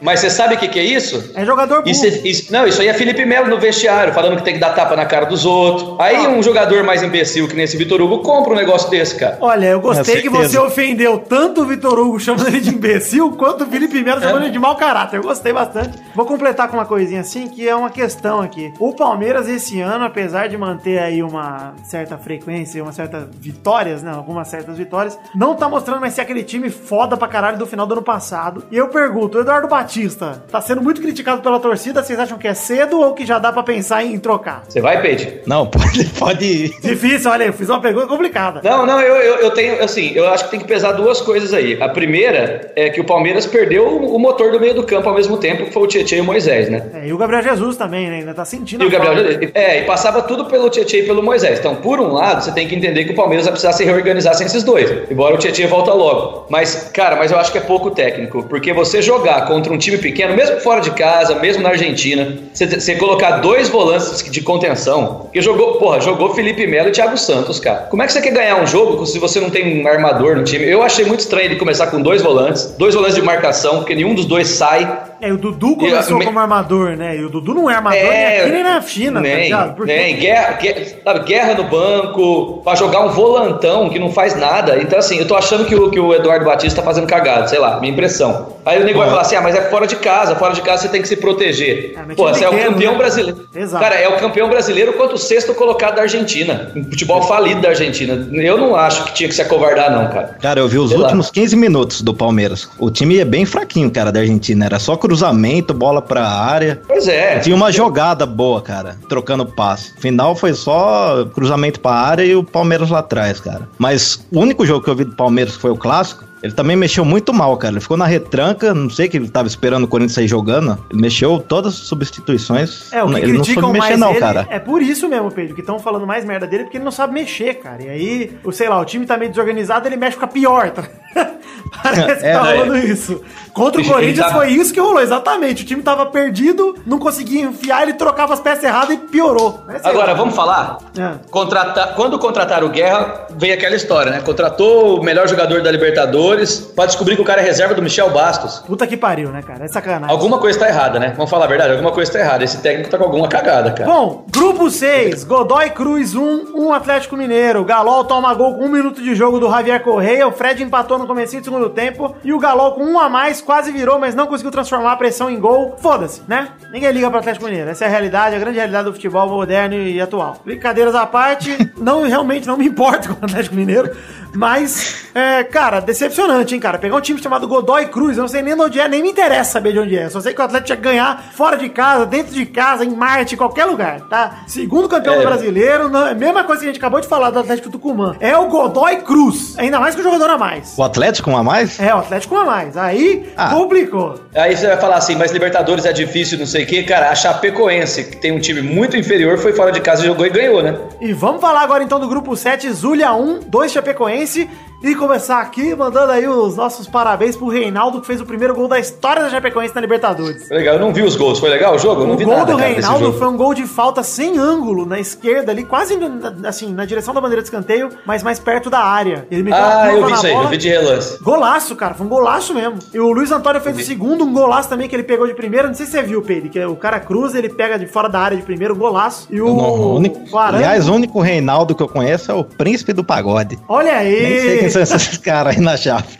Mas 0.00 0.20
você 0.20 0.30
sabe 0.30 0.54
o 0.54 0.58
que, 0.58 0.68
que 0.68 0.78
é 0.78 0.84
isso? 0.84 1.32
É 1.34 1.44
jogador 1.44 1.78
burro. 1.82 1.90
Isso, 1.90 2.06
isso- 2.26 2.52
não, 2.52 2.66
isso 2.66 2.80
aí 2.80 2.88
é 2.88 2.94
Felipe 2.94 3.24
Melo 3.24 3.48
no 3.48 3.58
vestiário, 3.58 4.12
falando 4.12 4.36
que 4.36 4.42
tem 4.44 4.54
que 4.54 4.60
dar 4.60 4.70
tapa 4.74 4.94
na 4.96 5.06
cara 5.06 5.26
dos 5.26 5.44
outros. 5.46 5.96
Aí 5.98 6.16
Ah. 6.26 6.28
um 6.28 6.42
jogador 6.42 6.82
mais 6.84 7.02
imbecil 7.02 7.48
que 7.48 7.54
nem 7.54 7.64
esse 7.64 7.76
Vitor 7.76 8.00
Hugo 8.00 8.18
compra 8.20 8.52
um 8.52 8.56
negócio 8.56 8.90
desse, 8.90 9.14
cara. 9.16 9.38
Olha, 9.40 9.66
eu 9.66 9.80
gostei 9.80 10.16
Com 10.16 10.22
que 10.22 10.28
você 10.28 10.58
ofendeu 10.58 11.18
tanto 11.18 11.62
o 11.62 11.66
Vitor 11.66 11.98
Hugo 11.98 12.20
chamando 12.20 12.48
ele 12.48 12.60
de 12.60 12.70
imbecil, 12.70 13.32
quanto 13.32 13.64
o 13.64 13.66
Felipe 13.66 14.02
Melo 14.02 14.20
chamando 14.20 14.42
ele 14.42 14.50
de 14.52 14.58
mau 14.58 14.76
caráter. 14.76 15.16
Eu 15.16 15.22
gostei 15.22 15.52
bastante. 15.52 15.98
Vou 16.14 16.26
completar 16.26 16.68
com 16.68 16.76
uma 16.76 16.86
coisinha 16.86 17.20
assim, 17.22 17.48
que 17.48 17.68
é 17.68 17.74
uma 17.74 17.90
questão 17.90 18.40
aqui. 18.40 18.72
O 18.78 18.94
Palmeiras 18.94 19.48
esse 19.48 19.80
ano, 19.80 20.04
apesar 20.04 20.48
de 20.48 20.56
manter 20.56 20.98
aí 20.98 21.22
uma 21.22 21.74
certa 21.84 22.16
frequência, 22.18 22.82
uma 22.82 22.92
certa 22.92 23.28
vitórias, 23.40 24.02
né, 24.02 24.12
algumas 24.14 24.48
certas 24.48 24.76
vitórias, 24.76 25.18
não 25.34 25.54
tá 25.54 25.68
mostrando 25.68 26.00
mais 26.00 26.12
ser 26.14 26.20
aquele 26.20 26.42
time 26.44 26.70
foda 26.70 27.16
pra 27.16 27.26
caralho 27.28 27.58
do 27.58 27.66
final 27.66 27.86
do 27.86 27.92
ano 27.94 28.02
passado. 28.02 28.64
E 28.70 28.76
eu 28.76 28.88
pergunto, 28.88 29.38
o 29.38 29.40
Eduardo 29.64 29.68
Batista 29.68 30.42
tá 30.50 30.60
sendo 30.60 30.82
muito 30.82 31.00
criticado 31.00 31.42
pela 31.42 31.58
torcida, 31.58 32.02
vocês 32.02 32.18
acham 32.18 32.38
que 32.38 32.46
é 32.46 32.54
cedo 32.54 33.00
ou 33.00 33.14
que 33.14 33.26
já 33.26 33.38
dá 33.38 33.52
pra 33.52 33.62
pensar 33.62 34.04
em 34.04 34.18
trocar? 34.18 34.62
Você 34.68 34.80
vai, 34.80 35.00
Peide? 35.00 35.40
Não, 35.46 35.66
pode, 35.68 36.04
pode 36.18 36.44
ir. 36.44 36.80
Difícil, 36.80 37.30
olha, 37.30 37.44
eu 37.44 37.52
fiz 37.52 37.68
uma 37.68 37.80
pergunta 37.80 38.06
complicada. 38.06 38.60
Não, 38.62 38.86
não, 38.86 39.00
eu, 39.00 39.16
eu, 39.16 39.34
eu 39.36 39.50
tenho, 39.50 39.82
assim, 39.82 40.12
eu 40.14 40.28
acho 40.28 40.44
que 40.44 40.50
tem 40.50 40.60
que 40.60 40.66
pesar 40.66 40.92
duas 40.92 41.20
coisas 41.20 41.52
aí. 41.52 41.80
A 41.82 41.88
primeira 41.88 42.72
é 42.76 42.90
que 42.90 43.00
o 43.00 43.04
Palmeiras 43.04 43.46
perdeu 43.46 43.86
o, 43.86 44.18
motor 44.18 44.52
do 44.52 44.60
meio 44.60 44.74
do 44.74 44.84
campo 44.84 45.08
ao 45.08 45.14
mesmo 45.14 45.36
tempo, 45.36 45.64
que 45.64 45.72
foi 45.72 45.82
o 45.82 45.86
Tietchan 45.86 46.16
e 46.16 46.20
o 46.20 46.24
Moisés, 46.24 46.68
né? 46.68 46.82
É, 46.94 47.08
e 47.08 47.12
o 47.12 47.18
Gabriel 47.18 47.42
Jesus 47.42 47.76
também, 47.76 48.08
né? 48.08 48.16
Ainda 48.18 48.34
tá 48.34 48.44
sentindo 48.44 48.84
E 48.84 48.86
o 48.86 48.90
Gabriel. 48.90 49.16
Jesus. 49.16 49.50
É, 49.54 49.80
e 49.80 49.84
passava 49.84 50.22
tudo 50.22 50.46
pelo 50.46 50.68
Tietchan 50.68 50.98
e 50.98 51.02
pelo 51.04 51.22
Moisés. 51.22 51.58
Então, 51.58 51.76
por 51.76 52.00
um 52.00 52.12
lado, 52.12 52.44
você 52.44 52.52
tem 52.52 52.68
que 52.68 52.74
entender 52.74 53.04
que 53.04 53.12
o 53.12 53.16
Palmeiras 53.16 53.44
vai 53.44 53.52
precisar 53.52 53.72
se 53.72 53.84
reorganizar 53.84 54.34
sem 54.34 54.46
esses 54.46 54.62
dois. 54.62 55.10
Embora 55.10 55.34
o 55.34 55.38
Tietchan 55.38 55.66
volta 55.68 55.92
logo. 55.92 56.46
Mas, 56.48 56.90
cara, 56.92 57.16
mas 57.16 57.30
eu 57.30 57.38
acho 57.38 57.52
que 57.52 57.58
é 57.58 57.60
pouco 57.60 57.90
técnico. 57.90 58.42
Porque 58.44 58.72
você 58.72 59.00
jogar 59.00 59.46
contra 59.54 59.72
um 59.72 59.78
time 59.78 59.98
pequeno, 59.98 60.34
mesmo 60.34 60.58
fora 60.58 60.80
de 60.80 60.90
casa, 60.90 61.36
mesmo 61.36 61.62
na 61.62 61.68
Argentina, 61.68 62.36
você, 62.52 62.96
colocar 62.96 63.38
dois 63.38 63.68
volantes 63.68 64.28
de 64.28 64.40
contenção, 64.40 65.28
que 65.32 65.40
jogou, 65.40 65.74
porra, 65.74 66.00
jogou 66.00 66.34
Felipe 66.34 66.66
Melo 66.66 66.88
e 66.88 66.90
Thiago 66.90 67.16
Santos, 67.16 67.60
cara. 67.60 67.86
Como 67.88 68.02
é 68.02 68.06
que 68.06 68.12
você 68.12 68.20
quer 68.20 68.32
ganhar 68.32 68.60
um 68.60 68.66
jogo 68.66 69.06
se 69.06 69.16
você 69.20 69.38
não 69.38 69.50
tem 69.50 69.80
um 69.80 69.86
armador 69.86 70.34
no 70.34 70.42
time? 70.42 70.68
Eu 70.68 70.82
achei 70.82 71.04
muito 71.04 71.20
estranho 71.20 71.46
ele 71.46 71.56
começar 71.56 71.86
com 71.86 72.02
dois 72.02 72.20
volantes, 72.20 72.74
dois 72.76 72.96
volantes 72.96 73.14
de 73.14 73.22
marcação, 73.22 73.76
porque 73.76 73.94
nenhum 73.94 74.12
dos 74.12 74.24
dois 74.24 74.48
sai. 74.48 75.13
É, 75.24 75.32
o 75.32 75.38
Dudu 75.38 75.76
começou 75.76 76.20
E 76.20 76.24
como 76.26 76.38
armador, 76.38 76.96
né? 76.96 77.16
E 77.16 77.24
o 77.24 77.28
Dudu 77.28 77.54
não 77.54 77.70
é 77.70 77.74
armador 77.74 77.98
nem 77.98 78.10
É, 78.10 78.40
aqui 78.42 78.50
nem 78.50 78.62
na 78.62 78.80
China, 78.82 79.14
tá 79.14 79.20
nem, 79.20 79.44
ligado? 79.44 79.74
Porque 79.74 79.96
nem, 79.96 80.16
guerra, 80.16 80.52
guerra, 80.52 80.84
sabe, 81.02 81.20
guerra 81.20 81.54
no 81.54 81.64
banco, 81.64 82.60
pra 82.62 82.74
jogar 82.74 83.00
um 83.00 83.08
volantão 83.10 83.88
que 83.88 83.98
não 83.98 84.12
faz 84.12 84.36
nada. 84.36 84.78
Então, 84.80 84.98
assim, 84.98 85.18
eu 85.18 85.26
tô 85.26 85.34
achando 85.34 85.64
que 85.64 85.74
o, 85.74 85.90
que 85.90 85.98
o 85.98 86.14
Eduardo 86.14 86.44
Batista 86.44 86.80
tá 86.80 86.86
fazendo 86.86 87.06
cagada, 87.06 87.48
sei 87.48 87.58
lá, 87.58 87.80
minha 87.80 87.92
impressão. 87.92 88.54
Aí 88.66 88.80
o 88.80 88.84
nego 88.84 88.98
vai 88.98 89.08
falar 89.08 89.20
assim: 89.22 89.36
ah, 89.36 89.40
mas 89.40 89.54
é 89.54 89.68
fora 89.70 89.86
de 89.86 89.96
casa, 89.96 90.34
fora 90.36 90.54
de 90.54 90.62
casa 90.62 90.82
você 90.82 90.88
tem 90.88 91.02
que 91.02 91.08
se 91.08 91.16
proteger. 91.16 91.94
É, 91.96 92.14
Pô, 92.14 92.28
você 92.28 92.44
é 92.44 92.48
o 92.48 92.58
campeão 92.58 92.92
né? 92.92 92.98
brasileiro. 92.98 93.40
Exato. 93.54 93.82
Cara, 93.82 93.96
é 93.96 94.08
o 94.08 94.16
campeão 94.16 94.48
brasileiro 94.48 94.94
quanto 94.94 95.14
o 95.14 95.18
sexto 95.18 95.54
colocado 95.54 95.96
da 95.96 96.02
Argentina. 96.02 96.70
Um 96.74 96.84
futebol 96.84 97.22
falido 97.22 97.60
da 97.60 97.68
Argentina. 97.70 98.26
Eu 98.32 98.56
não 98.56 98.74
acho 98.74 99.04
que 99.04 99.14
tinha 99.14 99.28
que 99.28 99.34
se 99.34 99.42
acovardar, 99.42 99.90
não, 99.90 100.08
cara. 100.08 100.36
Cara, 100.40 100.60
eu 100.60 100.68
vi 100.68 100.78
os 100.78 100.90
Sei 100.90 100.98
lá. 100.98 101.04
últimos 101.04 101.30
15 101.30 101.56
minutos 101.56 102.02
do 102.02 102.14
Palmeiras. 102.14 102.68
O 102.78 102.90
time 102.90 103.18
é 103.18 103.24
bem 103.24 103.44
fraquinho, 103.44 103.90
cara, 103.90 104.10
da 104.10 104.20
Argentina. 104.20 104.64
Era 104.64 104.78
só 104.78 104.96
cruzamento, 105.14 105.72
bola 105.72 106.02
pra 106.02 106.28
área. 106.28 106.82
Pois 106.86 107.06
é. 107.06 107.38
Tinha 107.38 107.54
uma 107.54 107.70
jogada 107.70 108.26
boa, 108.26 108.60
cara, 108.60 108.96
trocando 109.08 109.46
passe. 109.46 109.94
Final 109.98 110.34
foi 110.34 110.52
só 110.52 111.24
cruzamento 111.32 111.78
pra 111.78 111.92
área 111.92 112.24
e 112.24 112.34
o 112.34 112.42
Palmeiras 112.42 112.90
lá 112.90 112.98
atrás, 112.98 113.38
cara. 113.38 113.68
Mas 113.78 114.26
o 114.32 114.40
único 114.40 114.66
jogo 114.66 114.84
que 114.84 114.90
eu 114.90 114.96
vi 114.96 115.04
do 115.04 115.14
Palmeiras 115.14 115.54
que 115.54 115.62
foi 115.62 115.70
o 115.70 115.76
clássico, 115.76 116.24
ele 116.42 116.52
também 116.52 116.76
mexeu 116.76 117.04
muito 117.04 117.32
mal, 117.32 117.56
cara. 117.56 117.74
Ele 117.74 117.80
ficou 117.80 117.96
na 117.96 118.06
retranca, 118.06 118.74
não 118.74 118.90
sei 118.90 119.08
que 119.08 119.16
ele 119.16 119.28
tava 119.28 119.46
esperando 119.46 119.84
o 119.84 119.88
Corinthians 119.88 120.14
sair 120.14 120.28
jogando. 120.28 120.76
Ele 120.90 121.00
mexeu 121.00 121.38
todas 121.38 121.74
as 121.74 121.80
substituições. 121.80 122.92
É, 122.92 123.02
o 123.02 123.08
que 123.08 123.20
ele 123.20 123.32
não 123.34 123.44
soube 123.44 123.78
mais 123.78 123.90
mexer, 123.90 123.96
não, 123.96 124.10
ele 124.10 124.20
cara. 124.20 124.46
é 124.50 124.58
por 124.58 124.82
isso 124.82 125.08
mesmo, 125.08 125.30
Pedro, 125.30 125.54
que 125.54 125.60
estão 125.60 125.78
falando 125.78 126.06
mais 126.06 126.24
merda 126.24 126.46
dele, 126.46 126.64
porque 126.64 126.76
ele 126.76 126.84
não 126.84 126.92
sabe 126.92 127.14
mexer, 127.14 127.54
cara. 127.54 127.82
E 127.82 127.88
aí, 127.88 128.32
o, 128.42 128.50
sei 128.50 128.68
lá, 128.68 128.80
o 128.80 128.84
time 128.84 129.06
tá 129.06 129.16
meio 129.16 129.30
desorganizado, 129.30 129.86
ele 129.86 129.96
mexe 129.96 130.14
fica 130.14 130.26
pior, 130.26 130.70
tá? 130.70 130.82
Parece 131.82 132.04
que 132.20 132.26
É, 132.26 132.32
tá 132.32 132.54
é. 132.54 132.56
rolando 132.58 132.76
isso. 132.78 133.20
Contra 133.52 133.80
o 133.80 133.84
Corinthians 133.86 134.32
foi 134.32 134.48
isso 134.50 134.72
que 134.72 134.80
rolou, 134.80 135.00
exatamente. 135.00 135.62
O 135.62 135.66
time 135.66 135.82
tava 135.82 136.06
perdido, 136.06 136.76
não 136.86 136.98
conseguia 136.98 137.42
enfiar, 137.42 137.82
ele 137.82 137.94
trocava 137.94 138.32
as 138.34 138.40
peças 138.40 138.64
erradas 138.64 138.90
e 138.90 138.96
piorou. 138.98 139.60
Essa 139.68 139.88
é 139.88 139.90
Agora, 139.90 140.12
a- 140.12 140.14
vamos 140.14 140.34
falar? 140.34 140.78
É. 140.98 141.10
Contratar, 141.30 141.94
quando 141.94 142.18
contrataram 142.18 142.66
o 142.66 142.70
Guerra, 142.70 143.26
veio 143.36 143.54
aquela 143.54 143.76
história, 143.76 144.10
né? 144.10 144.20
Contratou 144.24 144.98
o 144.98 145.04
melhor 145.04 145.28
jogador 145.28 145.62
da 145.62 145.70
Libertadores 145.70 146.58
pra 146.60 146.86
descobrir 146.86 147.16
que 147.16 147.22
o 147.22 147.24
cara 147.24 147.40
é 147.40 147.44
reserva 147.44 147.74
do 147.74 147.82
Michel 147.82 148.10
Bastos. 148.10 148.58
Puta 148.66 148.86
que 148.86 148.96
pariu, 148.96 149.30
né, 149.30 149.42
cara? 149.42 149.64
É 149.64 149.68
sacanagem. 149.68 150.08
Alguma 150.14 150.38
coisa 150.38 150.58
tá 150.58 150.68
errada, 150.68 150.98
né? 150.98 151.12
Vamos 151.16 151.30
falar 151.30 151.44
a 151.44 151.48
verdade, 151.48 151.72
alguma 151.72 151.92
coisa 151.92 152.12
tá 152.12 152.18
errada. 152.20 152.44
Esse 152.44 152.58
técnico 152.58 152.90
tá 152.90 152.98
com 152.98 153.04
alguma 153.04 153.28
cagada, 153.28 153.70
cara. 153.72 153.90
Bom, 153.90 154.24
grupo 154.30 154.70
6, 154.70 155.24
Godoy 155.24 155.70
Cruz 155.70 156.14
1, 156.14 156.46
1 156.54 156.72
Atlético 156.72 157.16
Mineiro. 157.16 157.64
Galol 157.64 158.04
toma 158.04 158.32
gol 158.34 158.54
com 158.56 158.64
um 158.64 158.68
minuto 158.68 159.02
de 159.02 159.14
jogo 159.14 159.38
do 159.38 159.48
Javier 159.50 159.80
Correia. 159.82 160.26
O 160.26 160.32
Fred 160.32 160.62
empatou 160.62 160.98
no 160.98 161.06
comecinho 161.06 161.40
do 161.40 161.44
segundo 161.54 161.70
tempo. 161.70 162.14
E 162.24 162.32
o 162.32 162.38
Galol 162.38 162.72
com 162.72 162.84
um 162.84 162.98
a 162.98 163.08
mais, 163.08 163.40
quase 163.40 163.70
virou, 163.70 163.98
mas 163.98 164.14
não 164.14 164.26
conseguiu 164.26 164.50
transformar 164.50 164.92
a 164.92 164.96
pressão 164.96 165.30
em 165.30 165.38
gol. 165.38 165.76
Foda-se, 165.80 166.22
né? 166.26 166.48
Ninguém 166.72 166.90
liga 166.92 167.08
pro 167.08 167.18
Atlético 167.18 167.44
Mineiro. 167.46 167.70
Essa 167.70 167.84
é 167.84 167.88
a 167.88 167.90
realidade, 167.90 168.34
a 168.36 168.38
grande 168.38 168.56
realidade 168.58 168.84
do 168.84 168.92
futebol 168.92 169.28
moderno 169.28 169.74
e 169.74 170.00
atual. 170.00 170.36
Brincadeiras 170.44 170.94
à 170.94 171.06
parte, 171.06 171.56
não 171.78 172.02
realmente 172.02 172.46
não 172.46 172.56
me 172.56 172.66
importo 172.66 173.08
com 173.14 173.22
o 173.22 173.24
Atlético 173.24 173.54
Mineiro. 173.54 173.90
Mas, 174.36 175.06
é, 175.14 175.44
cara, 175.44 175.78
decepcionante, 175.78 176.54
hein, 176.54 176.60
cara? 176.60 176.76
Pegar 176.76 176.96
um 176.96 177.00
time 177.00 177.22
chamado 177.22 177.46
Godoy 177.46 177.86
Cruz, 177.86 178.16
eu 178.16 178.22
não 178.22 178.28
sei 178.28 178.42
nem 178.42 178.56
de 178.56 178.60
onde 178.60 178.80
é, 178.80 178.88
nem 178.88 179.00
me 179.00 179.10
interessa 179.10 179.52
saber 179.52 179.72
de 179.72 179.78
onde 179.78 179.96
é. 179.96 180.08
Só 180.10 180.20
sei 180.20 180.34
que 180.34 180.40
o 180.40 180.44
Atlético 180.44 180.76
que 180.76 180.82
ganhar 180.82 181.22
fora 181.34 181.56
de 181.56 181.68
casa, 181.68 182.04
dentro 182.04 182.34
de 182.34 182.44
casa, 182.44 182.84
em 182.84 182.90
Marte, 182.90 183.34
em 183.34 183.38
qualquer 183.38 183.64
lugar, 183.64 184.00
tá? 184.02 184.38
Segundo 184.48 184.88
campeão 184.88 185.14
É. 185.14 185.24
brasileiro, 185.24 185.88
não, 185.88 186.08
é 186.08 186.10
a 186.10 186.14
mesma 186.14 186.42
coisa 186.42 186.62
que 186.62 186.66
a 186.68 186.72
gente 186.72 186.78
acabou 186.80 187.00
de 187.00 187.06
falar 187.06 187.30
do 187.30 187.38
Atlético 187.38 187.70
Tucumã. 187.70 188.16
É 188.18 188.36
o 188.36 188.48
Godoy 188.48 188.96
Cruz. 189.02 189.56
Ainda 189.56 189.78
mais 189.78 189.94
que 189.94 190.00
o 190.00 190.04
jogador 190.04 190.28
a 190.30 190.36
mais. 190.36 190.74
O 190.76 190.82
Atlético 190.82 191.30
um 191.30 191.36
a 191.36 191.43
mais? 191.44 191.78
É, 191.78 191.94
o 191.94 191.98
Atlético 191.98 192.36
a 192.36 192.44
mais. 192.44 192.76
Aí, 192.76 193.30
Ah. 193.36 193.50
complicou. 193.50 194.18
Aí 194.34 194.56
você 194.56 194.66
vai 194.66 194.76
falar 194.78 194.96
assim, 194.96 195.14
mas 195.14 195.30
Libertadores 195.30 195.84
é 195.84 195.92
difícil, 195.92 196.38
não 196.38 196.46
sei 196.46 196.64
o 196.64 196.66
quê. 196.66 196.82
Cara, 196.82 197.10
a 197.10 197.14
Chapecoense, 197.14 198.04
que 198.04 198.16
tem 198.16 198.32
um 198.32 198.40
time 198.40 198.62
muito 198.62 198.96
inferior, 198.96 199.38
foi 199.38 199.52
fora 199.52 199.70
de 199.70 199.80
casa, 199.80 200.04
jogou 200.04 200.26
e 200.26 200.30
ganhou, 200.30 200.62
né? 200.62 200.76
E 201.00 201.12
vamos 201.12 201.40
falar 201.40 201.60
agora 201.62 201.84
então 201.84 202.00
do 202.00 202.08
grupo 202.08 202.34
7, 202.36 202.70
Zulia 202.72 203.12
1, 203.12 203.40
2 203.46 203.70
Chapecoense. 203.72 204.48
E 204.86 204.94
começar 204.94 205.40
aqui 205.40 205.74
mandando 205.74 206.12
aí 206.12 206.28
os 206.28 206.56
nossos 206.56 206.86
parabéns 206.86 207.34
pro 207.36 207.48
Reinaldo, 207.48 208.02
que 208.02 208.06
fez 208.06 208.20
o 208.20 208.26
primeiro 208.26 208.54
gol 208.54 208.68
da 208.68 208.78
história 208.78 209.22
da 209.22 209.30
Chapecoense 209.30 209.74
na 209.74 209.80
Libertadores. 209.80 210.50
Legal, 210.50 210.74
eu 210.74 210.80
não 210.80 210.92
vi 210.92 211.00
os 211.02 211.16
gols. 211.16 211.38
Foi 211.38 211.48
legal 211.48 211.74
o 211.74 211.78
jogo? 211.78 212.02
Eu 212.02 212.06
não 212.06 212.14
O 212.14 212.18
vi 212.18 212.24
gol 212.26 212.36
nada, 212.36 212.52
do 212.52 212.58
cara, 212.58 212.70
Reinaldo 212.70 213.12
foi 213.14 213.26
um 213.26 213.36
gol 213.36 213.54
de 213.54 213.66
falta 213.66 214.02
sem 214.02 214.36
ângulo 214.38 214.84
na 214.84 215.00
esquerda, 215.00 215.52
ali 215.52 215.64
quase 215.64 215.96
na- 215.96 216.48
assim, 216.50 216.70
na 216.70 216.84
direção 216.84 217.14
da 217.14 217.20
bandeira 217.22 217.40
de 217.40 217.48
escanteio, 217.48 217.88
mas 218.04 218.22
mais 218.22 218.38
perto 218.38 218.68
da 218.68 218.80
área. 218.80 219.26
Ele 219.30 219.42
meteu 219.42 219.58
a 219.58 219.82
Ah, 219.84 219.94
eu 219.94 220.04
vi 220.04 220.12
isso 220.12 220.26
aí, 220.26 220.32
bola. 220.32 220.44
eu 220.44 220.50
vi 220.50 220.56
de 220.58 220.68
relance. 220.68 221.22
Golaço, 221.22 221.74
cara, 221.76 221.94
foi 221.94 222.04
um 222.04 222.10
golaço 222.10 222.52
mesmo. 222.52 222.74
E 222.92 223.00
o 223.00 223.10
Luiz 223.10 223.32
Antônio 223.32 223.62
fez 223.62 223.78
o 223.78 223.80
segundo, 223.82 224.22
um 224.22 224.34
golaço 224.34 224.68
também 224.68 224.86
que 224.86 224.94
ele 224.94 225.02
pegou 225.04 225.26
de 225.26 225.32
primeira. 225.32 225.66
Não 225.66 225.74
sei 225.74 225.86
se 225.86 225.92
você 225.92 226.02
viu, 226.02 226.20
Pedro, 226.20 226.50
que 226.50 226.58
é 226.58 226.66
o 226.66 226.76
cara 226.76 227.00
cruza, 227.00 227.38
ele 227.38 227.48
pega 227.48 227.78
de 227.78 227.86
fora 227.86 228.06
da 228.08 228.20
área 228.20 228.36
de 228.36 228.42
primeiro, 228.42 228.76
golaço. 228.76 229.28
E 229.30 229.40
o, 229.40 229.46
não- 229.46 229.54
o 229.54 229.94
único, 229.96 230.20
o 230.30 230.38
Arango- 230.38 230.56
aliás, 230.62 230.86
o 230.90 230.92
único 230.92 231.20
Reinaldo 231.22 231.74
que 231.74 231.82
eu 231.82 231.88
conheço 231.88 232.30
é 232.30 232.34
o 232.34 232.44
príncipe 232.44 232.92
do 232.92 233.02
pagode. 233.02 233.58
olha 233.66 233.96
aí. 233.96 234.20
Nem 234.22 234.40
sei 234.40 234.58
quem 234.58 234.68
são 234.74 234.82
esses 234.82 235.18
caras 235.18 235.56
aí 235.56 235.62
na 235.62 235.76
chave. 235.76 236.18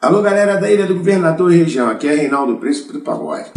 Alô, 0.00 0.20
galera 0.20 0.56
da 0.56 0.70
Ilha 0.70 0.86
do 0.86 0.96
Governador 0.96 1.52
e 1.52 1.58
região. 1.58 1.88
Aqui 1.88 2.08
é 2.08 2.14
Reinaldo 2.14 2.56
Príncipe 2.56 2.92
do 2.92 3.00
Pagode. 3.00 3.52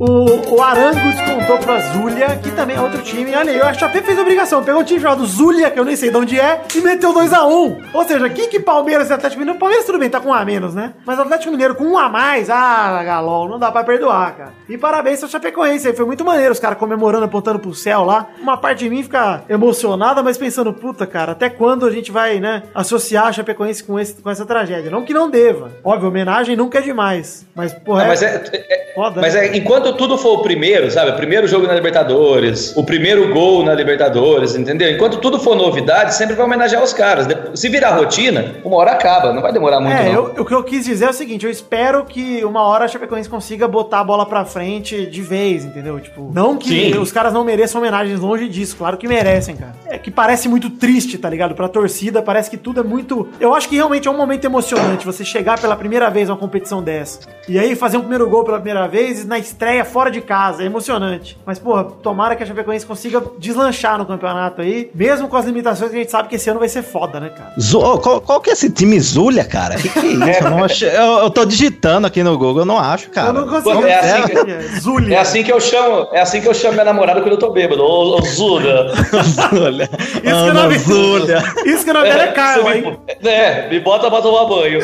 O, 0.00 0.54
o 0.56 0.62
Arango 0.62 0.98
descontou 0.98 1.58
pra 1.58 1.78
Zulia, 1.78 2.28
que 2.42 2.50
também 2.52 2.74
é 2.74 2.80
outro 2.80 3.02
time. 3.02 3.34
Olha 3.34 3.52
aí, 3.52 3.60
o 3.60 3.78
Chape 3.78 4.00
fez 4.00 4.18
obrigação. 4.18 4.64
Pegou 4.64 4.80
um 4.80 4.84
time 4.84 4.98
chamado 4.98 5.26
Zulia, 5.26 5.70
que 5.70 5.78
eu 5.78 5.84
nem 5.84 5.94
sei 5.94 6.08
de 6.08 6.16
onde 6.16 6.40
é, 6.40 6.62
e 6.74 6.80
meteu 6.80 7.12
2x1. 7.12 7.76
Ou 7.92 8.04
seja, 8.04 8.30
que 8.30 8.46
que 8.48 8.58
Palmeiras 8.58 9.10
e 9.10 9.12
Atlético 9.12 9.40
Mineiro... 9.40 9.58
Palmeiras 9.60 9.84
tudo 9.84 9.98
bem, 9.98 10.08
tá 10.08 10.18
com 10.18 10.30
um 10.30 10.32
a 10.32 10.42
menos, 10.42 10.74
né? 10.74 10.94
Mas 11.04 11.18
Atlético 11.18 11.50
Mineiro 11.50 11.74
com 11.74 11.84
um 11.84 11.98
a 11.98 12.08
mais, 12.08 12.48
ah, 12.48 13.02
Galol, 13.04 13.46
não 13.46 13.58
dá 13.58 13.70
pra 13.70 13.84
perdoar, 13.84 14.34
cara. 14.34 14.52
E 14.70 14.78
parabéns 14.78 15.22
ao 15.22 15.28
Chapecoense 15.28 15.88
aí, 15.88 15.94
foi 15.94 16.06
muito 16.06 16.24
maneiro 16.24 16.52
os 16.52 16.58
caras 16.58 16.78
comemorando, 16.78 17.26
apontando 17.26 17.58
pro 17.58 17.74
céu 17.74 18.02
lá. 18.02 18.26
Uma 18.40 18.56
parte 18.56 18.78
de 18.84 18.88
mim 18.88 19.02
fica 19.02 19.42
emocionada, 19.50 20.22
mas 20.22 20.38
pensando, 20.38 20.72
puta, 20.72 21.06
cara, 21.06 21.32
até 21.32 21.50
quando 21.50 21.84
a 21.84 21.90
gente 21.90 22.10
vai, 22.10 22.40
né, 22.40 22.62
associar 22.74 23.26
a 23.26 23.32
Chapecoense 23.32 23.84
com, 23.84 24.00
esse, 24.00 24.14
com 24.14 24.30
essa 24.30 24.46
tragédia? 24.46 24.90
Não 24.90 25.04
que 25.04 25.12
não 25.12 25.28
deva. 25.28 25.72
Óbvio, 25.84 26.08
homenagem 26.08 26.56
nunca 26.56 26.78
é 26.78 26.80
demais. 26.80 27.44
Mas, 27.54 27.74
porra, 27.74 28.00
Não, 28.00 28.08
mas 28.08 28.22
é, 28.22 28.42
é- 28.50 28.80
Foda, 28.94 29.20
mas 29.20 29.34
né? 29.34 29.46
é, 29.48 29.56
enquanto 29.56 29.89
tudo 29.94 30.16
for 30.18 30.38
o 30.38 30.42
primeiro, 30.42 30.90
sabe? 30.90 31.10
O 31.10 31.14
primeiro 31.16 31.46
jogo 31.46 31.66
na 31.66 31.74
Libertadores, 31.74 32.74
o 32.76 32.84
primeiro 32.84 33.32
gol 33.32 33.64
na 33.64 33.74
Libertadores, 33.74 34.54
entendeu? 34.56 34.90
Enquanto 34.90 35.18
tudo 35.18 35.38
for 35.38 35.54
novidade, 35.56 36.14
sempre 36.14 36.34
vai 36.34 36.46
homenagear 36.46 36.82
os 36.82 36.92
caras. 36.92 37.26
Se 37.54 37.68
virar 37.68 37.96
rotina, 37.96 38.54
uma 38.64 38.76
hora 38.76 38.92
acaba, 38.92 39.32
não 39.32 39.42
vai 39.42 39.52
demorar 39.52 39.80
muito, 39.80 39.96
É, 39.96 40.04
não. 40.12 40.12
eu- 40.12 40.34
o 40.42 40.44
que 40.44 40.54
eu 40.54 40.62
quis 40.64 40.84
dizer 40.84 41.06
é 41.06 41.10
o 41.10 41.12
seguinte, 41.12 41.44
eu 41.44 41.50
espero 41.50 42.04
que 42.04 42.44
uma 42.44 42.62
hora 42.62 42.84
a 42.84 42.88
Chapecoense 42.88 43.28
consiga 43.28 43.66
botar 43.68 44.00
a 44.00 44.04
bola 44.04 44.26
pra 44.26 44.44
frente 44.44 45.06
de 45.06 45.22
vez, 45.22 45.64
entendeu? 45.64 45.98
Tipo, 46.00 46.30
não 46.34 46.56
que 46.56 46.92
Sim. 46.92 46.98
os 46.98 47.12
caras 47.12 47.32
não 47.32 47.44
mereçam 47.44 47.80
homenagens 47.80 48.18
longe 48.20 48.48
disso, 48.48 48.76
claro 48.76 48.96
que 48.96 49.06
merecem, 49.08 49.56
cara. 49.56 49.72
É 49.86 49.98
que 49.98 50.10
parece 50.10 50.48
muito 50.48 50.70
triste, 50.70 51.18
tá 51.18 51.28
ligado? 51.28 51.54
Pra 51.54 51.68
torcida, 51.68 52.22
parece 52.22 52.50
que 52.50 52.56
tudo 52.56 52.80
é 52.80 52.82
muito... 52.82 53.28
Eu 53.40 53.54
acho 53.54 53.68
que 53.68 53.76
realmente 53.76 54.08
é 54.08 54.10
um 54.10 54.16
momento 54.16 54.44
emocionante 54.44 55.04
você 55.06 55.24
chegar 55.24 55.58
pela 55.60 55.76
primeira 55.76 56.08
vez 56.10 56.28
a 56.28 56.32
uma 56.32 56.38
competição 56.38 56.82
dessa. 56.82 57.20
E 57.48 57.58
aí 57.58 57.74
fazer 57.74 57.96
um 57.96 58.00
primeiro 58.00 58.28
gol 58.28 58.44
pela 58.44 58.58
primeira 58.58 58.86
vez 58.88 59.24
na 59.26 59.38
estreia 59.38 59.79
fora 59.84 60.10
de 60.10 60.20
casa, 60.20 60.62
é 60.62 60.66
emocionante. 60.66 61.36
Mas, 61.44 61.58
porra, 61.58 61.84
tomara 61.84 62.36
que 62.36 62.42
a 62.42 62.46
Chapecoense 62.46 62.86
consiga 62.86 63.22
deslanchar 63.38 63.98
no 63.98 64.06
campeonato 64.06 64.60
aí, 64.62 64.90
mesmo 64.94 65.28
com 65.28 65.36
as 65.36 65.44
limitações 65.44 65.90
que 65.90 65.96
a 65.96 66.00
gente 66.00 66.10
sabe 66.10 66.28
que 66.28 66.36
esse 66.36 66.48
ano 66.50 66.58
vai 66.58 66.68
ser 66.68 66.82
foda, 66.82 67.18
né, 67.20 67.30
cara? 67.30 67.52
Qual, 68.00 68.20
qual 68.20 68.40
que 68.40 68.50
é 68.50 68.52
esse 68.52 68.70
time 68.70 68.98
Zulia, 69.00 69.44
cara? 69.44 69.76
Que 69.76 69.88
que 69.88 69.98
é 69.98 70.30
isso? 70.30 70.44
Eu, 70.44 70.50
não 70.50 70.64
achei- 70.64 70.88
eu- 70.90 71.18
eu 71.22 71.30
tô 71.30 71.44
digitando 71.44 72.06
aqui 72.06 72.22
no 72.22 72.36
Google, 72.38 72.62
eu 72.62 72.66
não 72.66 72.78
acho, 72.78 73.10
cara. 73.10 73.28
eu 73.28 73.32
não 73.32 73.48
consigo... 73.48 73.80
Pô, 73.80 73.86
é 73.86 73.94
assim 73.98 74.22
que- 74.28 74.50
É, 74.50 74.60
Zulia. 74.80 75.16
É 75.16 75.20
assim 75.20 75.42
que 75.44 75.52
eu 75.52 75.60
chamo, 75.60 76.08
é 76.12 76.20
assim 76.20 76.40
que 76.40 76.48
eu 76.48 76.54
chamo 76.54 76.74
minha 76.74 76.84
namorada 76.84 77.20
quando 77.20 77.32
eu 77.32 77.38
tô 77.38 77.50
bêbado. 77.50 77.82
Ô, 77.82 78.16
ô. 78.18 78.22
Zulia. 78.22 78.86
Isso 79.12 80.22
que 80.22 80.28
Ana 80.28 80.64
não 80.64 80.78
Zulia. 80.78 81.42
Isso 81.64 81.84
que 81.84 81.90
o 81.90 81.94
nome 81.94 82.08
dela 82.08 82.22
é 82.24 82.32
Carla, 82.32 82.62
Você 82.64 82.76
hein? 82.78 82.98
É, 83.24 83.68
me 83.68 83.80
bota 83.80 84.10
pra 84.10 84.20
tomar 84.22 84.44
banho. 84.46 84.80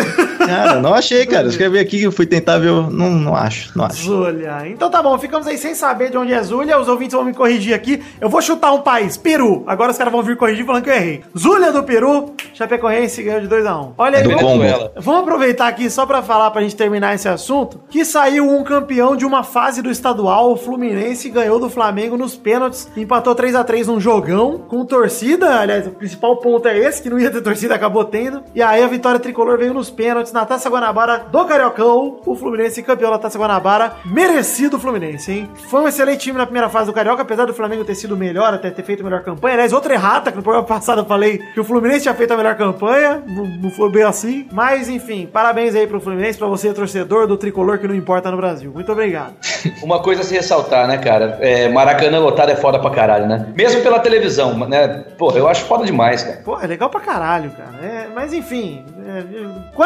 Cara, 0.47 0.81
não 0.81 0.95
achei, 0.95 1.27
cara. 1.27 1.49
Escrevi 1.49 1.79
aqui 1.79 1.99
que 1.99 2.05
eu 2.05 2.13
fui 2.13 2.27
tentar 2.27 2.59
ver. 2.59 2.69
eu- 2.69 2.91
Não, 2.91 3.11
não 3.11 3.35
acho, 3.37 3.77
não 3.77 3.85
acho. 3.85 4.03
Zulia. 4.05 4.63
Então 4.67 4.91
tá 4.91 5.03
bom, 5.03 5.19
ficamos 5.19 5.47
aí 5.47 5.59
sem 5.59 5.75
saber 5.75 6.11
de 6.11 6.17
onde 6.17 6.33
é 6.33 6.43
Zulia. 6.43 6.79
Os 6.79 6.89
ouvintes 6.89 7.15
vão 7.15 7.25
me 7.25 7.35
corrigir 7.35 7.75
aqui. 7.75 8.03
Eu 8.21 8.29
vou 8.29 8.41
chutar 8.41 8.73
um 8.73 8.81
país, 8.83 9.17
Peru. 9.17 9.65
Agora 9.67 9.91
os 9.93 9.99
caras 9.99 10.13
vão 10.13 10.23
vir 10.23 10.37
corrigir 10.37 10.65
falando 10.65 10.83
que 10.85 10.91
eu 10.91 10.95
errei. 10.95 11.23
Zulia 11.37 11.73
do 11.73 11.83
Peru, 11.83 12.35
Chapecoense 12.55 13.23
ganhou 13.23 13.41
de 13.41 13.49
2x1. 13.49 13.93
Olha 13.99 14.19
aí, 14.19 14.23
do 14.25 14.31
Congo. 14.37 14.91
Vamos 14.97 15.21
aproveitar 15.23 15.69
aqui 15.69 15.91
só 15.91 16.07
pra 16.07 16.23
falar, 16.23 16.51
pra 16.51 16.63
gente 16.63 16.77
terminar 16.77 17.15
esse 17.15 17.29
assunto, 17.29 17.81
que 17.91 18.05
saiu 18.05 18.49
um 18.49 18.63
campeão 18.65 19.17
de 19.17 19.25
uma 19.25 19.43
fase 19.43 19.83
do 19.83 19.91
estadual, 19.91 20.53
o 20.53 20.57
Fluminense 20.57 21.29
ganhou 21.29 21.59
do 21.59 21.69
Flamengo 21.69 22.17
nos 22.17 22.37
pênaltis, 22.37 22.89
empatou 22.97 23.35
3 23.35 23.55
a 23.55 23.65
3 23.65 23.87
num 23.89 24.01
jogão, 24.01 24.59
com 24.69 24.85
torcida, 24.85 25.61
aliás, 25.61 25.87
o 25.87 25.91
principal 25.91 26.37
ponto 26.37 26.67
é 26.69 26.79
esse, 26.79 27.03
que 27.03 27.11
não 27.11 27.19
ia 27.19 27.31
ter 27.31 27.41
torcida, 27.43 27.75
acabou 27.75 28.05
tendo, 28.05 28.43
e 28.55 28.63
aí 28.63 28.83
a 28.83 28.87
vitória 28.87 29.21
tricolor 29.21 29.59
veio 29.59 29.75
nos 29.75 29.91
pênaltis, 29.91 30.33
na 30.37 30.45
Taça 30.45 30.69
Guanabara 30.69 31.25
do 31.33 31.45
Cariocão, 31.47 32.21
o 32.27 32.37
Fluminense 32.37 32.83
campeão 32.83 33.11
da 33.11 33.19
Taça 33.19 33.39
Guanabara, 33.39 33.95
merecido 34.05 34.79
Fluminense, 34.79 35.33
hein? 35.33 35.51
Foi 35.69 35.81
um 35.81 35.89
excelente 35.89 36.21
time 36.21 36.37
na 36.37 36.45
primeira 36.45 36.69
fase 36.69 36.87
do 36.87 36.93
Carioca, 36.93 37.23
apesar 37.23 37.47
do 37.47 37.55
Flamengo 37.55 37.85
ter 37.85 37.95
sido 37.95 38.15
melhor, 38.17 38.53
até 38.53 38.71
ter 38.71 38.83
feito 38.83 39.03
melhor 39.03 39.23
campanha, 39.23 39.55
aliás, 39.55 39.73
outra 39.73 39.95
errata, 39.95 40.31
que 40.31 40.37
no 40.37 40.43
programa 40.43 40.67
passado 40.69 41.01
eu 41.01 41.07
falei 41.07 41.39
que 41.39 41.59
o 41.59 41.65
Fluminense 41.65 42.03
tinha 42.03 42.15
feito 42.15 42.33
a 42.35 42.37
melhor 42.37 42.55
campanha, 42.55 43.23
não, 43.27 43.47
não 43.47 43.71
foi 43.71 43.91
bem 43.91 44.03
assim, 44.03 44.47
mas 44.53 44.91
enfim, 44.91 45.27
parabéns 45.27 45.75
aí 45.75 45.87
pro 45.87 46.01
Fluminense, 46.01 46.39
pra 46.39 46.49
você, 46.49 46.73
torcedor 46.75 47.27
do 47.27 47.39
tricolor 47.39 47.79
que 47.79 47.89
não 47.89 47.95
importa 47.95 48.31
no 48.31 48.37
Brasil. 48.37 48.71
Muito 48.73 48.93
obrigado. 48.93 49.35
Uma 49.83 50.03
coisa 50.03 50.21
a 50.21 50.25
se 50.25 50.35
ressaltar, 50.35 50.87
né, 50.87 50.99
cara? 50.99 51.39
É, 51.41 51.69
Maracanã 51.71 52.19
lotado 52.19 52.51
é 52.51 52.57
foda 52.57 52.79
pra 52.79 52.91
caralho, 52.91 53.27
né? 53.27 53.47
Mesmo 53.55 53.83
pela 53.83 53.99
televisão, 53.99 54.55
né? 54.69 55.05
Pô, 55.17 55.31
eu 55.33 55.49
acho 55.49 55.65
foda 55.65 55.87
demais, 55.87 56.23
cara. 56.23 56.43
Pô, 56.45 56.61
é 56.61 56.67
legal 56.67 56.91
pra 56.91 57.01
caralho, 57.01 57.51
cara. 57.51 57.77
É, 57.83 58.09
mas 58.15 58.33
enfim, 58.33 58.85
é, 59.07 59.19
é, 59.19 59.77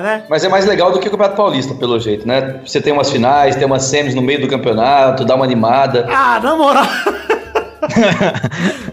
Né? 0.00 0.24
Mas 0.28 0.44
é 0.44 0.48
mais 0.48 0.66
legal 0.66 0.92
do 0.92 0.98
que 0.98 1.08
o 1.08 1.10
Campeonato 1.10 1.36
Paulista, 1.36 1.74
pelo 1.74 1.98
jeito, 1.98 2.26
né? 2.26 2.60
Você 2.66 2.80
tem 2.80 2.92
umas 2.92 3.10
finais, 3.10 3.56
tem 3.56 3.66
umas 3.66 3.84
semis 3.84 4.14
no 4.14 4.22
meio 4.22 4.40
do 4.40 4.48
campeonato, 4.48 5.24
dá 5.24 5.34
uma 5.34 5.44
animada. 5.44 6.06
Ah, 6.10 6.40
na 6.42 6.56
moral. 6.56 6.84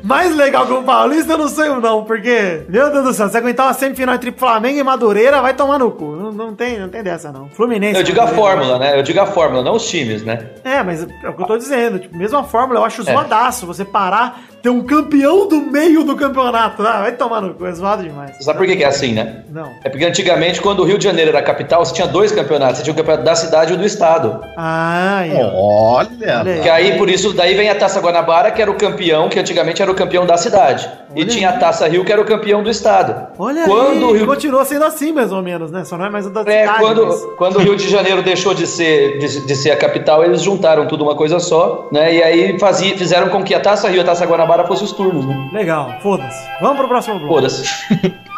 Mais 0.04 0.36
legal 0.36 0.66
que 0.68 0.74
o 0.74 0.84
Paulista 0.84 1.34
eu 1.34 1.38
não 1.38 1.48
sei 1.48 1.70
não, 1.70 2.04
porque, 2.04 2.64
meu 2.70 2.92
Deus 2.92 3.04
do 3.06 3.14
céu, 3.14 3.30
se 3.30 3.38
aguentar 3.38 3.68
uma 3.68 3.74
semifinal 3.74 4.16
entre 4.16 4.32
Flamengo 4.32 4.80
e 4.80 4.84
Madureira, 4.84 5.42
vai 5.42 5.54
tomar 5.54 5.80
no 5.80 5.92
cu. 5.92 6.16
Não, 6.16 6.32
não 6.32 6.54
tem, 6.56 6.78
não 6.80 6.90
tem 6.90 7.02
dessa 7.02 7.32
não. 7.32 7.50
Fluminense. 7.50 7.98
Eu 7.98 8.04
digo 8.04 8.22
a 8.22 8.28
fórmula, 8.28 8.78
né? 8.78 8.98
Eu 8.98 9.04
digo 9.04 9.20
a 9.20 9.26
fórmula, 9.26 9.64
não 9.64 9.76
os 9.76 9.88
times, 9.88 10.24
né? 10.24 10.48
É, 10.64 10.84
mas 10.84 11.04
é 11.04 11.30
o 11.30 11.34
que 11.34 11.42
eu 11.42 11.48
tô 11.48 11.58
dizendo. 11.58 12.00
Tipo, 12.00 12.16
mesmo 12.16 12.38
a 12.38 12.44
fórmula, 12.44 12.80
eu 12.82 12.86
acho 12.86 13.02
É. 13.02 13.06
zoadaço. 13.14 13.66
Você 13.66 13.84
parar, 13.86 14.42
ter 14.64 14.70
um 14.70 14.82
campeão 14.82 15.46
do 15.48 15.60
meio 15.60 16.04
do 16.06 16.16
campeonato. 16.16 16.82
Ah, 16.82 17.02
vai 17.02 17.12
tomar 17.12 17.42
no 17.42 17.54
cu, 17.54 17.66
é 17.66 17.72
zoado 17.74 18.02
demais. 18.02 18.38
Você 18.38 18.44
sabe 18.44 18.58
por 18.60 18.66
que, 18.66 18.78
que 18.78 18.84
é 18.84 18.88
assim, 18.88 19.12
né? 19.14 19.44
Não. 19.52 19.70
É 19.84 19.90
porque 19.90 20.06
antigamente, 20.06 20.62
quando 20.62 20.80
o 20.80 20.86
Rio 20.86 20.98
de 20.98 21.04
Janeiro 21.04 21.30
era 21.32 21.40
a 21.40 21.44
capital, 21.44 21.84
você 21.86 21.94
tinha 21.94 22.08
dois 22.08 22.32
campeonatos. 22.32 22.78
Você 22.78 22.84
tinha 22.84 22.94
o 22.94 22.98
campeonato 22.98 23.26
da 23.26 23.36
cidade 23.36 23.74
e 23.74 23.76
o 23.76 23.78
do 23.78 23.86
estado. 23.86 24.40
Ah, 24.58 25.22
ó. 25.54 25.98
Olha. 25.98 26.44
Que 26.64 26.70
aí, 26.70 26.98
por 26.98 27.10
isso, 27.10 27.34
daí 27.34 27.54
vem 27.56 27.70
a 27.70 27.76
Taça 27.76 28.00
Guanabara, 28.00 28.52
que 28.52 28.62
era 28.62 28.72
o 28.72 28.76
campeão, 28.76 29.28
que 29.28 29.38
antigamente 29.38 29.82
era 29.82 29.92
o 29.92 29.96
campeão 29.96 30.26
da 30.26 30.38
cidade. 30.38 30.90
e 31.14 31.20
Olha 31.22 31.30
tinha 31.30 31.50
aí. 31.50 31.56
a 31.56 31.60
Taça 31.60 31.86
Rio, 31.88 32.06
que 32.06 32.12
era 32.14 32.22
o 32.22 32.26
campeão 32.26 32.64
do 32.64 32.70
estado. 32.70 33.28
Olha 33.38 33.66
quando 33.66 33.98
aí, 33.98 34.04
o 34.04 34.12
Rio 34.14 34.26
continua 34.26 34.64
sendo 34.64 34.86
assim, 34.86 35.12
mais 35.12 35.32
ou 35.34 35.42
menos, 35.42 35.72
né? 35.72 35.84
Só 35.84 35.98
não 35.98 36.06
é 36.06 36.10
mais 36.10 36.26
o 36.26 36.30
da 36.30 36.42
É, 36.42 36.62
cidade. 36.62 36.80
quando, 36.80 37.06
mas- 37.08 37.26
quando 37.38 37.56
o 37.58 37.60
Rio 37.60 37.76
de 37.76 37.90
Janeiro 37.90 38.22
deixou 38.24 38.54
de 38.54 38.66
ser, 38.66 39.18
de, 39.20 39.46
de 39.46 39.56
ser 39.56 39.72
a 39.72 39.76
capital, 39.76 40.24
eles 40.24 40.42
juntaram 40.42 40.88
tudo 40.88 41.04
uma 41.04 41.16
coisa 41.16 41.38
só, 41.40 41.90
né? 41.92 42.14
E 42.16 42.24
aí 42.24 42.60
fazia, 42.60 42.98
fizeram 42.98 43.28
com 43.28 43.44
que 43.44 43.54
a 43.54 43.60
Taça 43.60 43.90
Rio 43.90 43.98
e 43.98 44.02
a 44.02 44.06
Taça 44.06 44.26
Guanabara 44.26 44.53
fossem 44.68 44.86
os 44.86 44.92
turnos, 44.92 45.26
né? 45.26 45.50
Legal, 45.52 45.92
foda-se. 46.02 46.48
Vamos 46.62 46.78
pro 46.78 46.88
próximo 46.88 47.18
bloco. 47.18 47.34
Foda-se. 47.34 47.64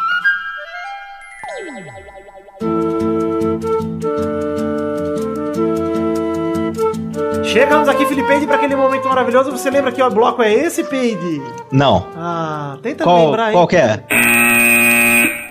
Chegamos 7.44 7.88
aqui, 7.88 8.04
Felipe, 8.04 8.46
para 8.46 8.56
aquele 8.56 8.76
momento 8.76 9.08
maravilhoso. 9.08 9.50
Você 9.50 9.70
lembra 9.70 9.90
que 9.92 10.02
o 10.02 10.10
bloco 10.10 10.42
é 10.42 10.52
esse, 10.52 10.84
Peide? 10.84 11.40
Não. 11.72 12.06
Ah, 12.16 12.76
tenta 12.82 13.04
Qual, 13.04 13.26
lembrar 13.26 13.46
aí. 13.46 13.52
qual 13.52 13.66
que 13.66 13.76
é? 13.76 14.04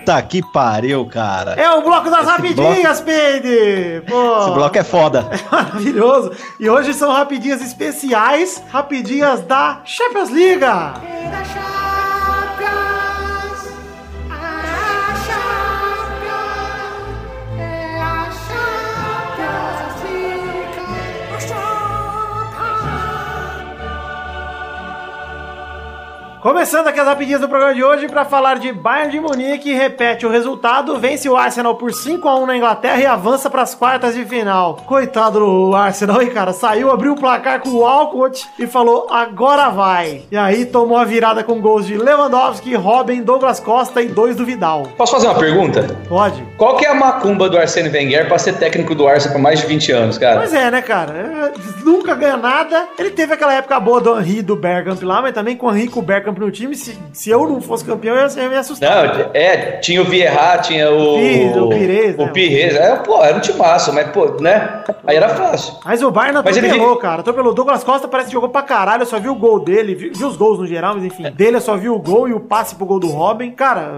Tá 0.06 0.22
que 0.22 0.40
pariu, 0.40 1.04
cara. 1.04 1.54
É 1.54 1.68
o 1.68 1.82
bloco 1.82 2.08
das 2.08 2.24
rapidinhas, 2.24 3.00
Peide! 3.00 4.02
Pô, 4.06 4.38
Esse 4.38 4.50
bloco 4.52 4.78
é 4.78 4.84
foda. 4.84 5.28
maravilhoso. 5.50 6.30
E 6.60 6.70
hoje 6.70 6.94
são 6.94 7.12
rapidinhas 7.12 7.60
especiais, 7.60 8.62
rapidinhas 8.70 9.40
da 9.40 9.80
Champions 9.84 10.30
League. 10.30 10.62
Começando 26.46 26.86
aqui 26.86 27.00
as 27.00 27.08
rapidinhas 27.08 27.40
do 27.40 27.48
programa 27.48 27.74
de 27.74 27.82
hoje 27.82 28.06
para 28.06 28.24
falar 28.24 28.60
de 28.60 28.72
Bayern 28.72 29.10
de 29.10 29.18
Munique, 29.18 29.74
repete 29.74 30.24
o 30.24 30.30
resultado, 30.30 30.96
vence 30.96 31.28
o 31.28 31.36
Arsenal 31.36 31.74
por 31.74 31.92
5 31.92 32.28
a 32.28 32.38
1 32.38 32.46
na 32.46 32.56
Inglaterra 32.56 33.00
e 33.00 33.04
avança 33.04 33.50
para 33.50 33.62
as 33.62 33.74
quartas 33.74 34.14
de 34.14 34.24
final. 34.24 34.76
Coitado 34.86 35.40
do 35.40 35.74
Arsenal, 35.74 36.22
hein, 36.22 36.30
cara? 36.30 36.52
Saiu, 36.52 36.88
abriu 36.88 37.14
o 37.14 37.16
placar 37.16 37.58
com 37.58 37.70
o 37.70 37.78
Walcott 37.80 38.48
e 38.60 38.64
falou: 38.68 39.08
"Agora 39.10 39.70
vai". 39.70 40.22
E 40.30 40.36
aí 40.36 40.64
tomou 40.64 40.96
a 40.96 41.04
virada 41.04 41.42
com 41.42 41.60
gols 41.60 41.84
de 41.84 41.98
Lewandowski, 41.98 42.76
Robin, 42.76 43.24
Douglas 43.24 43.58
Costa 43.58 44.00
e 44.00 44.06
dois 44.06 44.36
do 44.36 44.46
Vidal. 44.46 44.84
Posso 44.96 45.16
fazer 45.16 45.26
uma 45.26 45.40
pergunta? 45.40 45.96
Pode. 46.08 46.40
Qual 46.56 46.76
que 46.76 46.86
é 46.86 46.90
a 46.90 46.94
macumba 46.94 47.50
do 47.50 47.58
Arsene 47.58 47.88
Wenger 47.88 48.28
pra 48.28 48.38
ser 48.38 48.52
técnico 48.52 48.94
do 48.94 49.08
Arsenal 49.08 49.34
por 49.34 49.42
mais 49.42 49.58
de 49.58 49.66
20 49.66 49.90
anos, 49.90 50.16
cara? 50.16 50.38
Pois 50.38 50.54
é, 50.54 50.70
né, 50.70 50.80
cara? 50.80 51.52
Nunca 51.84 52.14
ganha 52.14 52.36
nada. 52.36 52.86
Ele 52.96 53.10
teve 53.10 53.34
aquela 53.34 53.54
época 53.54 53.80
boa 53.80 54.00
do 54.00 54.16
Henry 54.20 54.38
e 54.38 54.42
do 54.42 54.54
Bergkamp 54.54 55.02
lá, 55.02 55.20
mas 55.20 55.34
também 55.34 55.56
com 55.56 55.66
o 55.66 55.76
e 55.76 55.88
com 55.88 55.98
o 55.98 56.02
Bergkamp 56.04 56.35
no 56.38 56.50
time, 56.50 56.74
se, 56.74 56.96
se 57.12 57.30
eu 57.30 57.48
não 57.48 57.60
fosse 57.60 57.84
campeão, 57.84 58.14
eu 58.16 58.26
ia, 58.28 58.34
eu 58.36 58.42
ia 58.44 58.48
me 58.48 58.56
assustar. 58.56 59.06
Não, 59.18 59.30
é, 59.34 59.78
tinha 59.78 60.00
o 60.00 60.04
Vieira, 60.04 60.58
tinha 60.58 60.90
o. 60.90 61.14
Pires, 61.16 61.56
o 61.56 61.68
Pires, 61.68 62.16
né? 62.16 62.24
O 62.24 62.32
Pires. 62.32 62.74
É, 62.76 62.96
pô, 62.96 63.22
era 63.24 63.36
um 63.36 63.40
timaço, 63.40 63.92
mas, 63.92 64.08
pô, 64.10 64.26
né? 64.40 64.84
Aí 65.06 65.16
era 65.16 65.28
fácil. 65.30 65.74
Mas 65.84 66.02
o 66.02 66.10
Bayern 66.10 66.40
Mas 66.44 66.56
ele 66.56 66.66
atropelou, 66.66 66.94
vive- 66.94 67.02
cara. 67.02 67.20
Atropelou. 67.20 67.54
Douglas 67.54 67.84
Costa 67.84 68.06
parece 68.08 68.28
que 68.28 68.32
jogou 68.34 68.48
pra 68.48 68.62
caralho. 68.62 69.02
Eu 69.02 69.06
só 69.06 69.18
vi 69.18 69.28
o 69.28 69.34
gol 69.34 69.60
dele. 69.60 69.94
Vi, 69.94 70.10
vi 70.10 70.24
os 70.24 70.36
gols 70.36 70.58
no 70.58 70.66
geral, 70.66 70.94
mas 70.94 71.04
É. 71.04 71.06
enfim. 71.06 71.30
Dele 71.32 71.56
eu 71.56 71.60
só 71.60 71.76
vi 71.76 71.88
o 71.88 71.98
gol 71.98 72.28
e 72.28 72.32
o 72.32 72.40
passe 72.40 72.74
pro 72.74 72.86
gol 72.86 72.98
do 73.00 73.08
Robin. 73.08 73.50
Cara, 73.52 73.96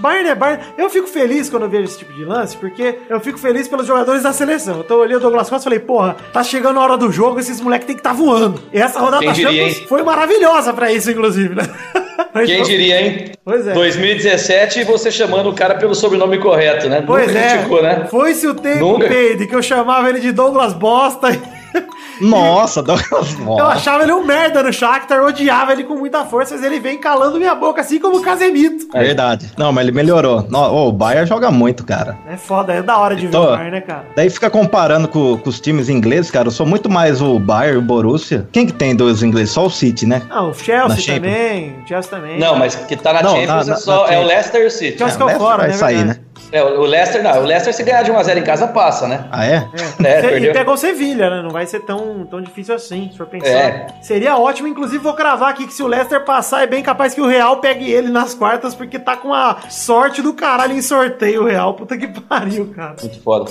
Bayern 0.00 0.28
é 0.30 0.34
Bayern. 0.34 0.62
Eu 0.76 0.90
fico 0.90 1.06
feliz 1.06 1.48
quando 1.48 1.64
eu 1.64 1.68
vejo 1.68 1.84
esse 1.84 1.98
tipo 1.98 2.12
de 2.12 2.24
lance, 2.24 2.56
porque 2.56 2.98
eu 3.08 3.20
fico 3.20 3.38
feliz 3.38 3.68
pelos 3.68 3.86
jogadores 3.86 4.22
da 4.22 4.32
seleção. 4.32 4.80
Então 4.80 4.98
eu 4.98 5.02
olhei 5.02 5.16
o 5.16 5.20
Douglas 5.20 5.48
Costa 5.48 5.62
e 5.62 5.70
falei, 5.70 5.78
porra, 5.78 6.16
tá 6.32 6.42
chegando 6.42 6.78
a 6.78 6.82
hora 6.82 6.96
do 6.96 7.10
jogo, 7.10 7.38
esses 7.38 7.60
moleques 7.60 7.86
tem 7.86 7.96
que 7.96 8.02
tá 8.02 8.12
voando. 8.12 8.60
E 8.72 8.78
essa 8.78 8.98
rodada 8.98 9.24
da 9.24 9.34
Champions 9.34 9.78
foi 9.88 10.02
maravilhosa 10.02 10.72
pra 10.72 10.92
isso, 10.92 11.10
inclusive, 11.10 11.54
né? 11.54 11.62
Mas 12.32 12.48
Quem 12.48 12.62
diria, 12.62 13.00
hein? 13.00 13.32
Pois 13.44 13.66
é. 13.66 13.72
2017 13.72 14.84
você 14.84 15.10
chamando 15.10 15.50
o 15.50 15.54
cara 15.54 15.76
pelo 15.76 15.94
sobrenome 15.94 16.38
correto, 16.38 16.88
né? 16.88 17.02
Pois 17.06 17.28
Nunca 17.28 17.38
é. 17.38 17.48
criticou, 17.50 17.82
né? 17.82 18.06
Foi-se 18.10 18.46
o 18.46 18.54
tempo, 18.54 18.80
Nunca. 18.80 19.08
Peide, 19.08 19.46
que 19.46 19.54
eu 19.54 19.62
chamava 19.62 20.08
ele 20.08 20.20
de 20.20 20.32
Douglas 20.32 20.72
Bosta. 20.72 21.28
Nossa, 22.20 22.82
Douglas 22.82 23.32
Eu 23.32 23.44
Moura. 23.44 23.64
achava 23.66 24.02
ele 24.04 24.12
um 24.12 24.24
merda 24.24 24.62
no 24.62 24.72
Shakhtar, 24.72 25.18
eu 25.18 25.26
odiava 25.26 25.72
ele 25.72 25.84
com 25.84 25.94
muita 25.96 26.24
força, 26.24 26.54
mas 26.54 26.62
ele 26.64 26.78
vem 26.78 26.98
calando 26.98 27.38
minha 27.38 27.54
boca, 27.54 27.80
assim 27.80 27.98
como 27.98 28.18
o 28.18 28.22
Casemito. 28.22 28.86
Verdade. 28.92 29.50
Não, 29.58 29.72
mas 29.72 29.84
ele 29.86 29.92
melhorou. 29.96 30.46
No, 30.48 30.58
ô, 30.60 30.88
o 30.88 30.92
Bayern 30.92 31.26
joga 31.28 31.50
muito, 31.50 31.84
cara. 31.84 32.16
É 32.28 32.36
foda, 32.36 32.72
é 32.72 32.82
da 32.82 32.96
hora 32.98 33.16
de 33.16 33.26
ver 33.26 33.32
Tô. 33.32 33.42
o 33.42 33.46
Bayern, 33.56 33.70
né, 33.72 33.80
cara? 33.80 34.04
Daí 34.14 34.30
fica 34.30 34.48
comparando 34.48 35.08
com, 35.08 35.36
com 35.38 35.48
os 35.50 35.60
times 35.60 35.88
ingleses, 35.88 36.30
cara. 36.30 36.46
Eu 36.48 36.52
sou 36.52 36.64
muito 36.66 36.88
mais 36.88 37.20
o 37.20 37.38
Bayern, 37.38 37.78
o 37.78 37.82
Borussia. 37.82 38.48
Quem 38.52 38.66
que 38.66 38.72
tem 38.72 38.94
dois 38.94 39.22
ingleses? 39.22 39.50
Só 39.52 39.66
o 39.66 39.70
City, 39.70 40.06
né? 40.06 40.22
Ah, 40.30 40.44
o 40.44 40.54
Chelsea 40.54 41.14
também, 41.16 41.74
o 41.84 41.88
Chelsea 41.88 42.10
também. 42.10 42.38
Não, 42.38 42.56
mas 42.56 42.74
que 42.76 42.96
tá 42.96 43.12
na 43.12 43.22
Não, 43.22 43.30
Champions 43.30 43.48
na- 43.48 43.60
é 43.62 43.66
na- 43.66 43.76
só. 43.76 44.06
na 44.06 44.12
é 44.14 44.18
o. 44.20 44.24
Leicester 44.24 44.62
e 44.62 44.66
o 44.66 44.70
City. 44.70 44.98
Chelsea 44.98 45.16
É, 45.16 45.18
caiu 45.18 45.24
o 45.24 45.26
Leicester 45.26 45.46
fora, 45.48 45.58
vai 45.58 45.68
né, 45.68 45.72
sair, 45.74 45.96
verdade. 45.96 46.18
né? 46.20 46.23
É, 46.52 46.62
o 46.62 46.82
Leicester 46.82 47.22
não. 47.22 47.42
O 47.42 47.44
Leicester, 47.44 47.74
se 47.74 47.82
ganhar 47.82 48.02
de 48.02 48.12
1x0 48.12 48.38
em 48.38 48.42
casa, 48.42 48.66
passa, 48.68 49.08
né? 49.08 49.26
Ah, 49.30 49.46
é? 49.46 49.68
É, 50.02 50.08
É, 50.08 50.38
e 50.38 50.52
pegou 50.52 50.74
o 50.74 50.76
Sevilha, 50.76 51.30
né? 51.30 51.42
Não 51.42 51.50
vai 51.50 51.66
ser 51.66 51.80
tão, 51.80 52.24
tão 52.26 52.40
difícil 52.40 52.74
assim, 52.74 53.08
se 53.10 53.16
for 53.18 53.26
pensar. 53.26 53.48
É. 53.48 53.86
Seria 54.02 54.36
ótimo, 54.36 54.68
inclusive 54.68 55.02
vou 55.02 55.14
cravar 55.14 55.50
aqui 55.50 55.66
que 55.66 55.72
se 55.74 55.82
o 55.82 55.86
Leicester 55.86 56.24
passar, 56.24 56.62
é 56.62 56.66
bem 56.66 56.82
capaz 56.82 57.14
que 57.14 57.20
o 57.20 57.26
Real 57.26 57.58
pegue 57.58 57.90
ele 57.90 58.10
nas 58.10 58.34
quartas, 58.34 58.74
porque 58.74 58.98
tá 58.98 59.16
com 59.16 59.32
a 59.32 59.58
sorte 59.68 60.22
do 60.22 60.34
caralho 60.34 60.74
em 60.74 60.82
sorteio 60.82 61.42
o 61.42 61.46
Real. 61.46 61.74
Puta 61.74 61.96
que 61.96 62.08
pariu, 62.08 62.72
cara. 62.74 62.96
Muito 63.00 63.20
foda. 63.20 63.50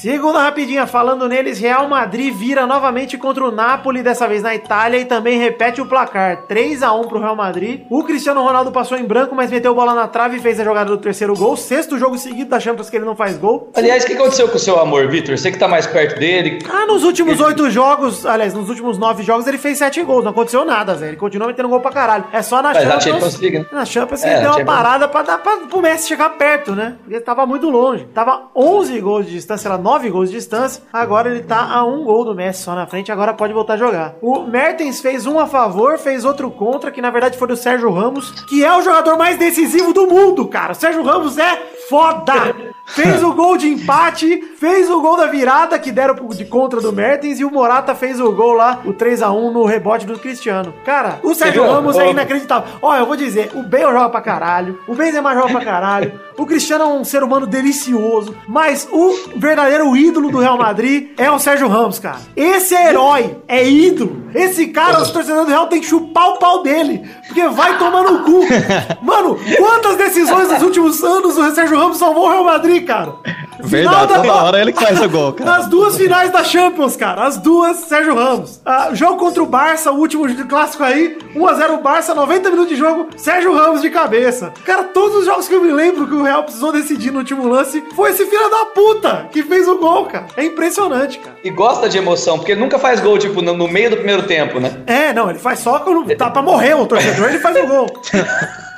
Segunda 0.00 0.38
rapidinha, 0.40 0.86
falando 0.86 1.28
neles, 1.28 1.58
Real 1.60 1.86
Madrid 1.86 2.32
vira 2.34 2.66
novamente 2.66 3.18
contra 3.18 3.44
o 3.44 3.50
Napoli, 3.50 4.02
dessa 4.02 4.26
vez 4.26 4.42
na 4.42 4.54
Itália, 4.54 4.96
e 4.98 5.04
também 5.04 5.38
repete 5.38 5.78
o 5.82 5.84
placar, 5.84 6.46
3 6.48 6.82
a 6.82 6.94
1 6.94 7.02
pro 7.06 7.18
Real 7.18 7.36
Madrid. 7.36 7.82
O 7.90 8.02
Cristiano 8.02 8.42
Ronaldo 8.42 8.72
passou 8.72 8.96
em 8.96 9.04
branco, 9.04 9.34
mas 9.34 9.50
meteu 9.50 9.74
bola 9.74 9.92
na 9.92 10.08
trave 10.08 10.38
e 10.38 10.40
fez 10.40 10.58
a 10.58 10.64
jogada 10.64 10.88
do 10.88 10.96
terceiro 10.96 11.34
gol. 11.36 11.54
Sexto 11.54 11.98
jogo 11.98 12.16
seguido 12.16 12.48
da 12.48 12.58
Champions 12.58 12.88
que 12.88 12.96
ele 12.96 13.04
não 13.04 13.14
faz 13.14 13.36
gol. 13.36 13.70
Aliás, 13.76 14.02
o 14.02 14.06
que 14.06 14.14
aconteceu 14.14 14.48
com 14.48 14.56
o 14.56 14.58
seu 14.58 14.80
amor, 14.80 15.06
Vitor? 15.08 15.36
Você 15.36 15.52
que 15.52 15.58
tá 15.58 15.68
mais 15.68 15.86
perto 15.86 16.18
dele. 16.18 16.64
Ah, 16.66 16.86
nos 16.86 17.04
últimos 17.04 17.38
oito 17.38 17.68
jogos, 17.68 18.24
aliás, 18.24 18.54
nos 18.54 18.70
últimos 18.70 18.96
nove 18.96 19.22
jogos, 19.22 19.46
ele 19.46 19.58
fez 19.58 19.76
sete 19.76 20.02
gols. 20.02 20.24
Não 20.24 20.30
aconteceu 20.30 20.64
nada, 20.64 20.94
Zé. 20.94 21.08
Ele 21.08 21.18
continua 21.18 21.46
metendo 21.46 21.68
gol 21.68 21.80
pra 21.80 21.90
caralho. 21.92 22.24
É 22.32 22.40
só 22.40 22.62
na 22.62 22.72
Mas 22.72 22.84
na 22.84 22.92
Champions. 22.92 23.04
Champions 23.04 23.38
League, 23.40 23.58
né? 23.58 23.66
Na 23.70 23.84
Champions 23.84 24.24
É, 24.24 24.28
ele 24.28 24.36
deu 24.40 24.48
uma 24.48 24.58
Champions. 24.60 24.76
parada 24.76 25.08
pra 25.08 25.20
dar 25.20 25.36
pra, 25.36 25.58
pro 25.68 25.82
Messi 25.82 26.08
chegar 26.08 26.30
perto, 26.30 26.74
né? 26.74 26.94
Porque 27.00 27.16
ele 27.16 27.24
tava 27.24 27.44
muito 27.44 27.68
longe. 27.68 28.06
Tava 28.14 28.48
11 28.56 28.98
gols 29.00 29.26
de 29.26 29.32
distância, 29.32 29.68
era 29.68 29.76
9 29.90 30.08
gols 30.10 30.30
de 30.30 30.36
distância. 30.36 30.80
Agora 30.92 31.28
ele 31.28 31.42
tá 31.42 31.68
a 31.68 31.84
um 31.84 32.04
gol 32.04 32.24
do 32.24 32.32
Messi 32.32 32.62
só 32.62 32.76
na 32.76 32.86
frente. 32.86 33.10
Agora 33.10 33.34
pode 33.34 33.52
voltar 33.52 33.72
a 33.72 33.76
jogar. 33.76 34.14
O 34.22 34.40
Mertens 34.40 35.00
fez 35.00 35.26
um 35.26 35.36
a 35.40 35.48
favor, 35.48 35.98
fez 35.98 36.24
outro 36.24 36.48
contra, 36.48 36.92
que 36.92 37.02
na 37.02 37.10
verdade 37.10 37.36
foi 37.36 37.48
do 37.48 37.56
Sérgio 37.56 37.90
Ramos, 37.90 38.30
que 38.48 38.64
é 38.64 38.72
o 38.72 38.82
jogador 38.82 39.18
mais 39.18 39.36
decisivo 39.36 39.92
do 39.92 40.06
mundo, 40.06 40.46
cara. 40.46 40.72
O 40.72 40.76
Sérgio 40.76 41.02
Ramos 41.02 41.38
é 41.38 41.60
foda! 41.90 42.54
Fez 42.86 43.22
o 43.22 43.32
gol 43.32 43.56
de 43.56 43.68
empate, 43.68 44.42
fez 44.58 44.90
o 44.90 45.00
gol 45.00 45.16
da 45.16 45.26
virada 45.26 45.78
que 45.78 45.92
deram 45.92 46.14
de 46.28 46.44
contra 46.44 46.80
do 46.80 46.92
Mertens 46.92 47.38
e 47.38 47.44
o 47.44 47.50
Morata 47.50 47.94
fez 47.94 48.20
o 48.20 48.32
gol 48.32 48.54
lá, 48.54 48.80
o 48.84 48.92
3x1 48.92 49.52
no 49.52 49.64
rebote 49.64 50.06
do 50.06 50.18
Cristiano. 50.18 50.74
Cara, 50.84 51.20
o 51.22 51.32
Sérgio? 51.32 51.64
Ramos 51.64 51.96
é 51.96 52.10
inacreditável. 52.10 52.68
Ó, 52.82 52.96
eu 52.96 53.06
vou 53.06 53.16
dizer, 53.16 53.52
o 53.54 53.62
Bale 53.62 53.92
joga 53.92 54.08
pra 54.08 54.20
caralho, 54.20 54.80
o 54.88 54.94
Benzema 54.94 55.34
joga 55.34 55.50
pra 55.50 55.64
caralho, 55.64 56.20
o 56.36 56.44
Cristiano 56.44 56.84
é 56.84 56.86
um 56.88 57.04
ser 57.04 57.22
humano 57.22 57.46
delicioso, 57.46 58.34
mas 58.48 58.88
o 58.90 59.14
verdadeiro 59.36 59.96
ídolo 59.96 60.30
do 60.30 60.38
Real 60.38 60.58
Madrid 60.58 61.10
é 61.16 61.30
o 61.30 61.38
Sérgio 61.38 61.68
Ramos, 61.68 62.00
cara. 62.00 62.18
Esse 62.34 62.74
é 62.74 62.88
herói, 62.88 63.36
é 63.46 63.68
ídolo. 63.68 64.30
Esse 64.34 64.68
cara, 64.68 65.00
os 65.00 65.10
torcedores 65.10 65.46
do 65.46 65.50
Real 65.50 65.66
tem 65.68 65.80
que 65.80 65.86
chupar 65.86 66.28
o 66.30 66.38
pau 66.38 66.62
dele, 66.62 67.08
porque 67.26 67.46
vai 67.48 67.78
tomar 67.78 68.02
no 68.02 68.24
cu. 68.24 68.40
Mano, 69.02 69.38
quantas 69.58 69.96
decisões 69.96 70.50
nos 70.50 70.62
últimos 70.62 71.02
anos 71.04 71.36
o 71.36 71.50
Sérgio 71.52 71.78
Ramos 71.80 71.96
salvou 71.96 72.26
o 72.26 72.28
Real 72.28 72.44
Madrid, 72.44 72.86
cara? 72.86 73.14
Verdade, 73.62 74.14
toda 74.14 74.34
hora 74.34 74.60
ele 74.60 74.70
que 74.72 74.84
faz 74.84 75.00
o 75.00 75.08
gol, 75.08 75.32
cara. 75.34 75.50
Nas 75.50 75.66
duas 75.66 75.96
finais 75.96 76.30
da 76.30 76.44
Champions, 76.44 76.94
cara. 76.94 77.24
As 77.26 77.38
duas, 77.38 77.78
Sérgio 77.78 78.14
Ramos. 78.14 78.60
Ah, 78.66 78.90
jogo 78.92 79.16
contra 79.16 79.42
o 79.42 79.46
Barça, 79.46 79.90
o 79.90 79.96
último 79.98 80.26
clássico 80.46 80.82
aí. 80.82 81.16
1x0 81.34 81.80
Barça, 81.80 82.14
90 82.14 82.50
minutos 82.50 82.70
de 82.70 82.76
jogo. 82.76 83.08
Sérgio 83.16 83.54
Ramos 83.54 83.80
de 83.80 83.88
cabeça. 83.88 84.52
Cara, 84.64 84.84
todos 84.84 85.16
os 85.18 85.24
jogos 85.24 85.48
que 85.48 85.54
eu 85.54 85.62
me 85.62 85.72
lembro 85.72 86.06
que 86.06 86.14
o 86.14 86.22
Real 86.22 86.42
precisou 86.42 86.70
decidir 86.70 87.10
no 87.10 87.20
último 87.20 87.48
lance 87.48 87.82
foi 87.96 88.10
esse 88.10 88.26
filho 88.26 88.50
da 88.50 88.66
puta 88.66 89.28
que 89.32 89.42
fez 89.42 89.66
o 89.66 89.78
gol, 89.78 90.04
cara. 90.04 90.26
É 90.36 90.44
impressionante, 90.44 91.18
cara. 91.18 91.36
E 91.42 91.48
gosta 91.48 91.88
de 91.88 91.96
emoção, 91.96 92.36
porque 92.38 92.52
ele 92.52 92.60
nunca 92.60 92.78
faz 92.78 93.00
gol, 93.00 93.18
tipo, 93.18 93.40
no, 93.40 93.54
no 93.56 93.68
meio 93.68 93.88
do 93.88 93.96
primeiro 93.96 94.24
tempo, 94.24 94.60
né? 94.60 94.82
É, 94.86 95.14
não, 95.14 95.30
ele 95.30 95.38
faz 95.38 95.60
só 95.60 95.78
quando 95.78 96.14
tá 96.14 96.28
pra 96.28 96.42
morrer 96.42 96.74
o 96.74 96.86
torcedor, 96.86 97.30
ele 97.30 97.38
faz 97.38 97.56
o 97.56 97.66
gol. 97.66 97.86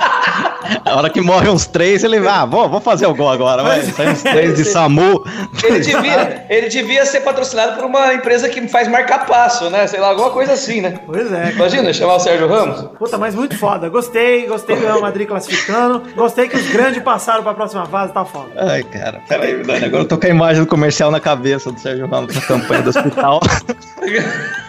A 0.85 0.97
hora 0.97 1.11
que 1.11 1.21
morre 1.21 1.49
uns 1.49 1.67
três, 1.67 2.05
ele 2.05 2.21
vai, 2.21 2.33
ah, 2.33 2.45
vou, 2.45 2.69
vou 2.69 2.81
fazer 2.81 3.07
o 3.07 3.15
gol 3.15 3.31
agora, 3.31 3.63
vai. 3.63 3.83
Sai 3.83 4.09
uns 4.09 4.23
três 4.23 4.57
de 4.57 4.65
SAMU. 4.71 5.25
Ele 5.63 5.81
devia, 5.81 6.47
ele 6.49 6.69
devia 6.69 7.07
ser 7.07 7.21
patrocinado 7.21 7.77
por 7.77 7.85
uma 7.85 8.15
empresa 8.15 8.49
que 8.49 8.67
faz 8.69 8.89
marca-passo, 8.89 9.71
né? 9.71 9.87
Sei 9.87 10.01
lá, 10.01 10.09
alguma 10.09 10.31
coisa 10.31 10.53
assim, 10.53 10.81
né? 10.81 10.99
Pois 11.07 11.33
é. 11.33 11.51
Imagina, 11.51 11.93
chamar 11.93 12.17
o 12.17 12.21
Sérgio 12.21 12.49
Ramos. 12.49 12.83
Puta, 12.99 13.19
mas 13.19 13.35
muito 13.35 13.57
foda. 13.57 13.89
Gostei, 13.89 14.47
gostei 14.47 14.77
do 14.77 14.83
Real 14.83 15.01
Madrid 15.01 15.29
classificando. 15.29 16.03
Gostei 16.15 16.49
que 16.49 16.57
os 16.57 16.69
grandes 16.69 17.03
passaram 17.03 17.43
pra 17.43 17.55
próxima 17.55 17.87
fase, 17.87 18.13
tá 18.13 18.25
foda. 18.25 18.51
Ai, 18.57 18.83
cara, 18.83 19.21
peraí, 19.29 19.63
Dani, 19.63 19.85
agora 19.87 20.03
eu 20.03 20.09
tô 20.09 20.19
com 20.19 20.27
a 20.27 20.31
imagem 20.31 20.63
do 20.63 20.69
comercial 20.69 21.11
na 21.11 21.21
cabeça 21.21 21.71
do 21.71 21.81
Sérgio 21.81 22.07
Ramos 22.07 22.35
na 22.35 22.41
campanha 22.43 22.83
do 22.83 22.91
hospital. 22.91 23.41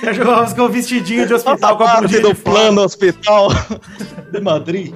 Sérgio 0.00 0.24
Ramos 0.24 0.52
com 0.52 0.62
o 0.62 0.68
vestidinho 0.68 1.26
de 1.26 1.34
hospital 1.34 1.76
com 1.76 1.84
a 1.84 1.86
parte 1.86 2.02
bundinha 2.02 2.20
do 2.20 2.34
plano 2.34 2.82
hospital 2.82 3.48
de 4.34 4.40
Madrid. 4.40 4.92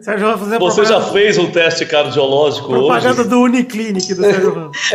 Sérgio 0.00 0.26
Ramos 0.26 0.40
fazendo 0.42 0.58
Você 0.60 0.82
já 0.84 1.00
propaganda, 1.00 1.12
fez 1.12 1.38
um 1.38 1.50
teste 1.50 1.86
cardiológico 1.86 2.68
propaganda 2.68 3.20
hoje? 3.20 3.30
do 3.30 3.40
Uniclinic 3.40 4.14
do 4.14 4.20
Sérgio 4.24 4.54
Ramos. 4.54 4.76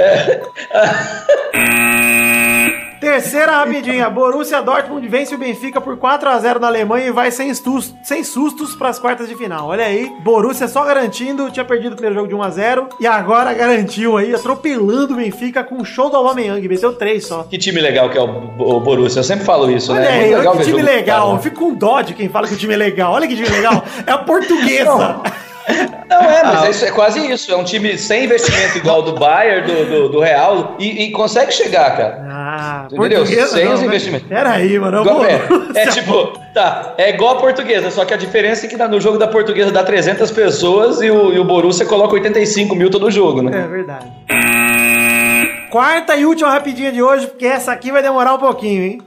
Terceira 3.10 3.54
rapidinha. 3.54 4.08
Borussia 4.08 4.62
Dortmund 4.62 5.08
vence 5.08 5.34
o 5.34 5.38
Benfica 5.38 5.82
por 5.82 5.98
4 5.98 6.30
a 6.30 6.38
0 6.38 6.60
na 6.60 6.68
Alemanha 6.68 7.08
e 7.08 7.12
vai 7.12 7.32
sem, 7.32 7.52
sustos, 7.56 7.96
sem 8.04 8.24
sustos 8.24 8.76
para 8.76 8.90
as 8.90 9.00
quartas 9.00 9.28
de 9.28 9.36
final. 9.36 9.68
Olha 9.68 9.84
aí, 9.84 10.12
Borussia 10.20 10.68
só 10.68 10.84
garantindo, 10.86 11.50
tinha 11.50 11.66
perdido 11.66 11.94
o 11.94 11.96
primeiro 11.96 12.14
jogo 12.14 12.28
de 12.28 12.36
1 12.36 12.44
a 12.44 12.50
0 12.52 12.90
e 13.00 13.08
agora 13.08 13.52
garantiu 13.56 14.16
aí, 14.16 14.36
atropelando 14.36 15.14
o 15.14 15.18
Benfica 15.18 15.64
com 15.64 15.82
o 15.82 15.86
show 15.86 16.08
do 16.12 16.18
Aubameyang, 16.18 16.68
meteu 16.68 16.94
3 16.94 17.26
só. 17.26 17.44
Que 17.50 17.58
time 17.58 17.82
legal 17.82 18.12
que 18.12 18.18
é 18.18 18.22
o, 18.22 18.80
Borussia. 18.80 19.22
Eu 19.22 19.24
sempre 19.24 19.44
falo 19.44 19.72
isso, 19.72 19.92
Olha 19.92 20.02
né? 20.02 20.08
aí, 20.12 20.36
olha 20.36 20.52
que 20.52 20.58
ver 20.58 20.64
time 20.66 20.82
do 20.82 20.86
legal. 20.86 21.26
cara. 21.26 21.38
Eu 21.38 21.42
fico 21.42 21.56
com 21.56 21.74
dó 21.74 22.02
de 22.02 22.14
quem 22.14 22.30
fala 22.30 22.48
que 22.48 22.54
o 22.54 22.58
time 22.58 22.76
é 22.76 22.78
legal. 22.78 23.14
Olha 23.14 23.28
que 23.28 23.36
time 23.36 23.50
legal. 23.50 23.84
É 24.06 24.12
a 24.12 24.20
portuguesa. 24.20 24.86
Não, 24.86 25.24
é, 25.70 26.44
mas 26.44 26.64
é, 26.64 26.70
isso- 26.72 26.86
é 26.86 26.92
quase 26.92 27.20
isso. 27.32 27.52
É 27.52 27.56
um 27.56 27.64
time 27.64 27.98
sem 27.98 28.26
investimento 28.26 28.78
igual 28.78 29.02
do 29.02 29.14
Bayern, 29.14 29.68
do, 29.68 29.86
do, 29.86 30.10
do 30.10 30.20
Real, 30.20 30.76
e, 30.80 31.04
e 31.06 31.12
consegue 31.12 31.52
chegar, 31.54 31.96
cara. 31.96 32.26
Ah, 32.28 32.88
Entendeu? 32.92 33.26
Sem 33.26 33.66
não, 33.66 33.74
os 33.76 33.80
né? 33.82 33.86
investimentos. 33.86 34.28
Peraí, 34.28 34.80
mano. 34.80 35.02
Igual- 35.02 35.26
é, 35.26 35.40
é 35.76 35.88
tipo, 35.88 36.34
tá, 36.54 36.94
é 36.98 37.10
igual 37.10 37.38
a 37.38 37.40
portuguesa, 37.40 37.92
só 37.92 38.04
que 38.06 38.14
a 38.14 38.18
diferença 38.18 38.66
é 38.66 38.70
que 38.70 38.78
no 38.78 39.00
jogo 39.00 39.18
da 39.18 39.28
portuguesa 39.28 39.72
dá 39.72 39.84
300 39.84 40.32
pessoas 40.32 41.02
e 41.02 41.12
o, 41.12 41.32
e 41.34 41.40
o 41.40 41.44
Borussia 41.44 41.86
coloca 41.86 42.14
85 42.14 42.74
mil 42.76 42.90
todo 42.90 43.12
jogo, 43.12 43.42
né? 43.42 43.64
É 43.64 43.68
verdade. 43.68 44.08
Quarta 45.70 46.16
e 46.16 46.26
última 46.26 46.50
rapidinha 46.50 46.92
de 46.92 47.02
hoje, 47.04 47.28
porque 47.28 47.46
essa 47.46 47.72
aqui 47.72 47.92
vai 47.92 48.02
demorar 48.02 48.34
um 48.34 48.40
pouquinho, 48.40 48.84
hein? 48.84 49.02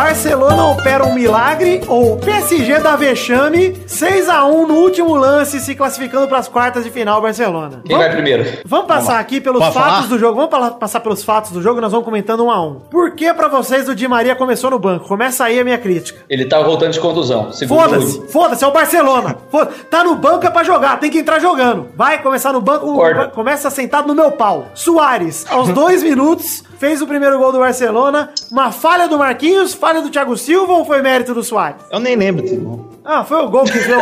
Barcelona 0.00 0.66
opera 0.66 1.06
um 1.06 1.14
milagre 1.14 1.80
ou 1.88 2.18
PSG 2.18 2.80
dá 2.80 2.94
vexame 2.96 3.72
6x1 3.88 4.66
no 4.66 4.74
último 4.74 5.14
lance, 5.16 5.58
se 5.58 5.74
classificando 5.74 6.28
para 6.28 6.36
as 6.36 6.46
quartas 6.48 6.84
de 6.84 6.90
final 6.90 7.18
Barcelona. 7.22 7.80
Quem 7.82 7.96
vai 7.96 8.10
primeiro? 8.10 8.44
Vamos 8.66 8.88
passar 8.88 9.18
aqui 9.18 9.40
pelos 9.40 9.58
Pode 9.58 9.72
fatos 9.72 9.90
falar? 9.94 10.06
do 10.08 10.18
jogo. 10.18 10.46
Vamos 10.46 10.76
passar 10.76 11.00
pelos 11.00 11.24
fatos 11.24 11.50
do 11.50 11.62
jogo 11.62 11.78
e 11.78 11.80
nós 11.80 11.90
vamos 11.92 12.04
comentando 12.04 12.44
um 12.44 12.50
a 12.50 12.62
um. 12.62 12.74
Por 12.90 13.12
que 13.12 13.32
pra 13.32 13.48
vocês 13.48 13.88
o 13.88 13.94
Di 13.94 14.06
Maria 14.06 14.36
começou 14.36 14.70
no 14.70 14.78
banco? 14.78 15.08
Começa 15.08 15.44
aí 15.44 15.58
a 15.58 15.64
minha 15.64 15.78
crítica. 15.78 16.20
Ele 16.28 16.44
tava 16.44 16.64
voltando 16.64 16.92
de 16.92 17.00
contusão. 17.00 17.50
Foda-se, 17.66 18.18
o- 18.18 18.28
foda-se, 18.28 18.64
é 18.64 18.66
o 18.66 18.72
Barcelona. 18.72 19.34
Foda 19.50 19.70
tá 19.90 20.04
no 20.04 20.14
banco 20.16 20.44
é 20.46 20.50
pra 20.50 20.62
jogar, 20.62 21.00
tem 21.00 21.10
que 21.10 21.20
entrar 21.20 21.38
jogando. 21.38 21.86
Vai 21.96 22.22
começar 22.22 22.52
no 22.52 22.60
banco, 22.60 22.86
começa 23.34 23.70
sentado 23.70 24.06
no 24.08 24.14
meu 24.14 24.30
pau. 24.32 24.66
Soares, 24.74 25.46
aos 25.48 25.70
dois 25.72 26.02
minutos, 26.02 26.62
fez 26.78 27.00
o 27.02 27.06
primeiro 27.06 27.38
gol 27.38 27.52
do 27.52 27.58
Barcelona. 27.58 28.30
Uma 28.50 28.70
falha 28.72 29.08
do 29.08 29.18
Marquinhos, 29.18 29.74
falha 29.74 30.00
do 30.02 30.10
Thiago 30.10 30.36
Silva 30.36 30.72
ou 30.72 30.84
foi 30.84 31.02
mérito 31.02 31.34
do 31.34 31.42
Soares? 31.42 31.80
Eu 31.90 32.00
nem 32.00 32.16
lembro 32.16 32.42
desse 32.42 32.56
gol. 32.56 32.86
Ah, 33.08 33.22
foi 33.22 33.36
o 33.40 33.48
gol 33.48 33.62
que 33.62 33.78
deu, 33.78 34.00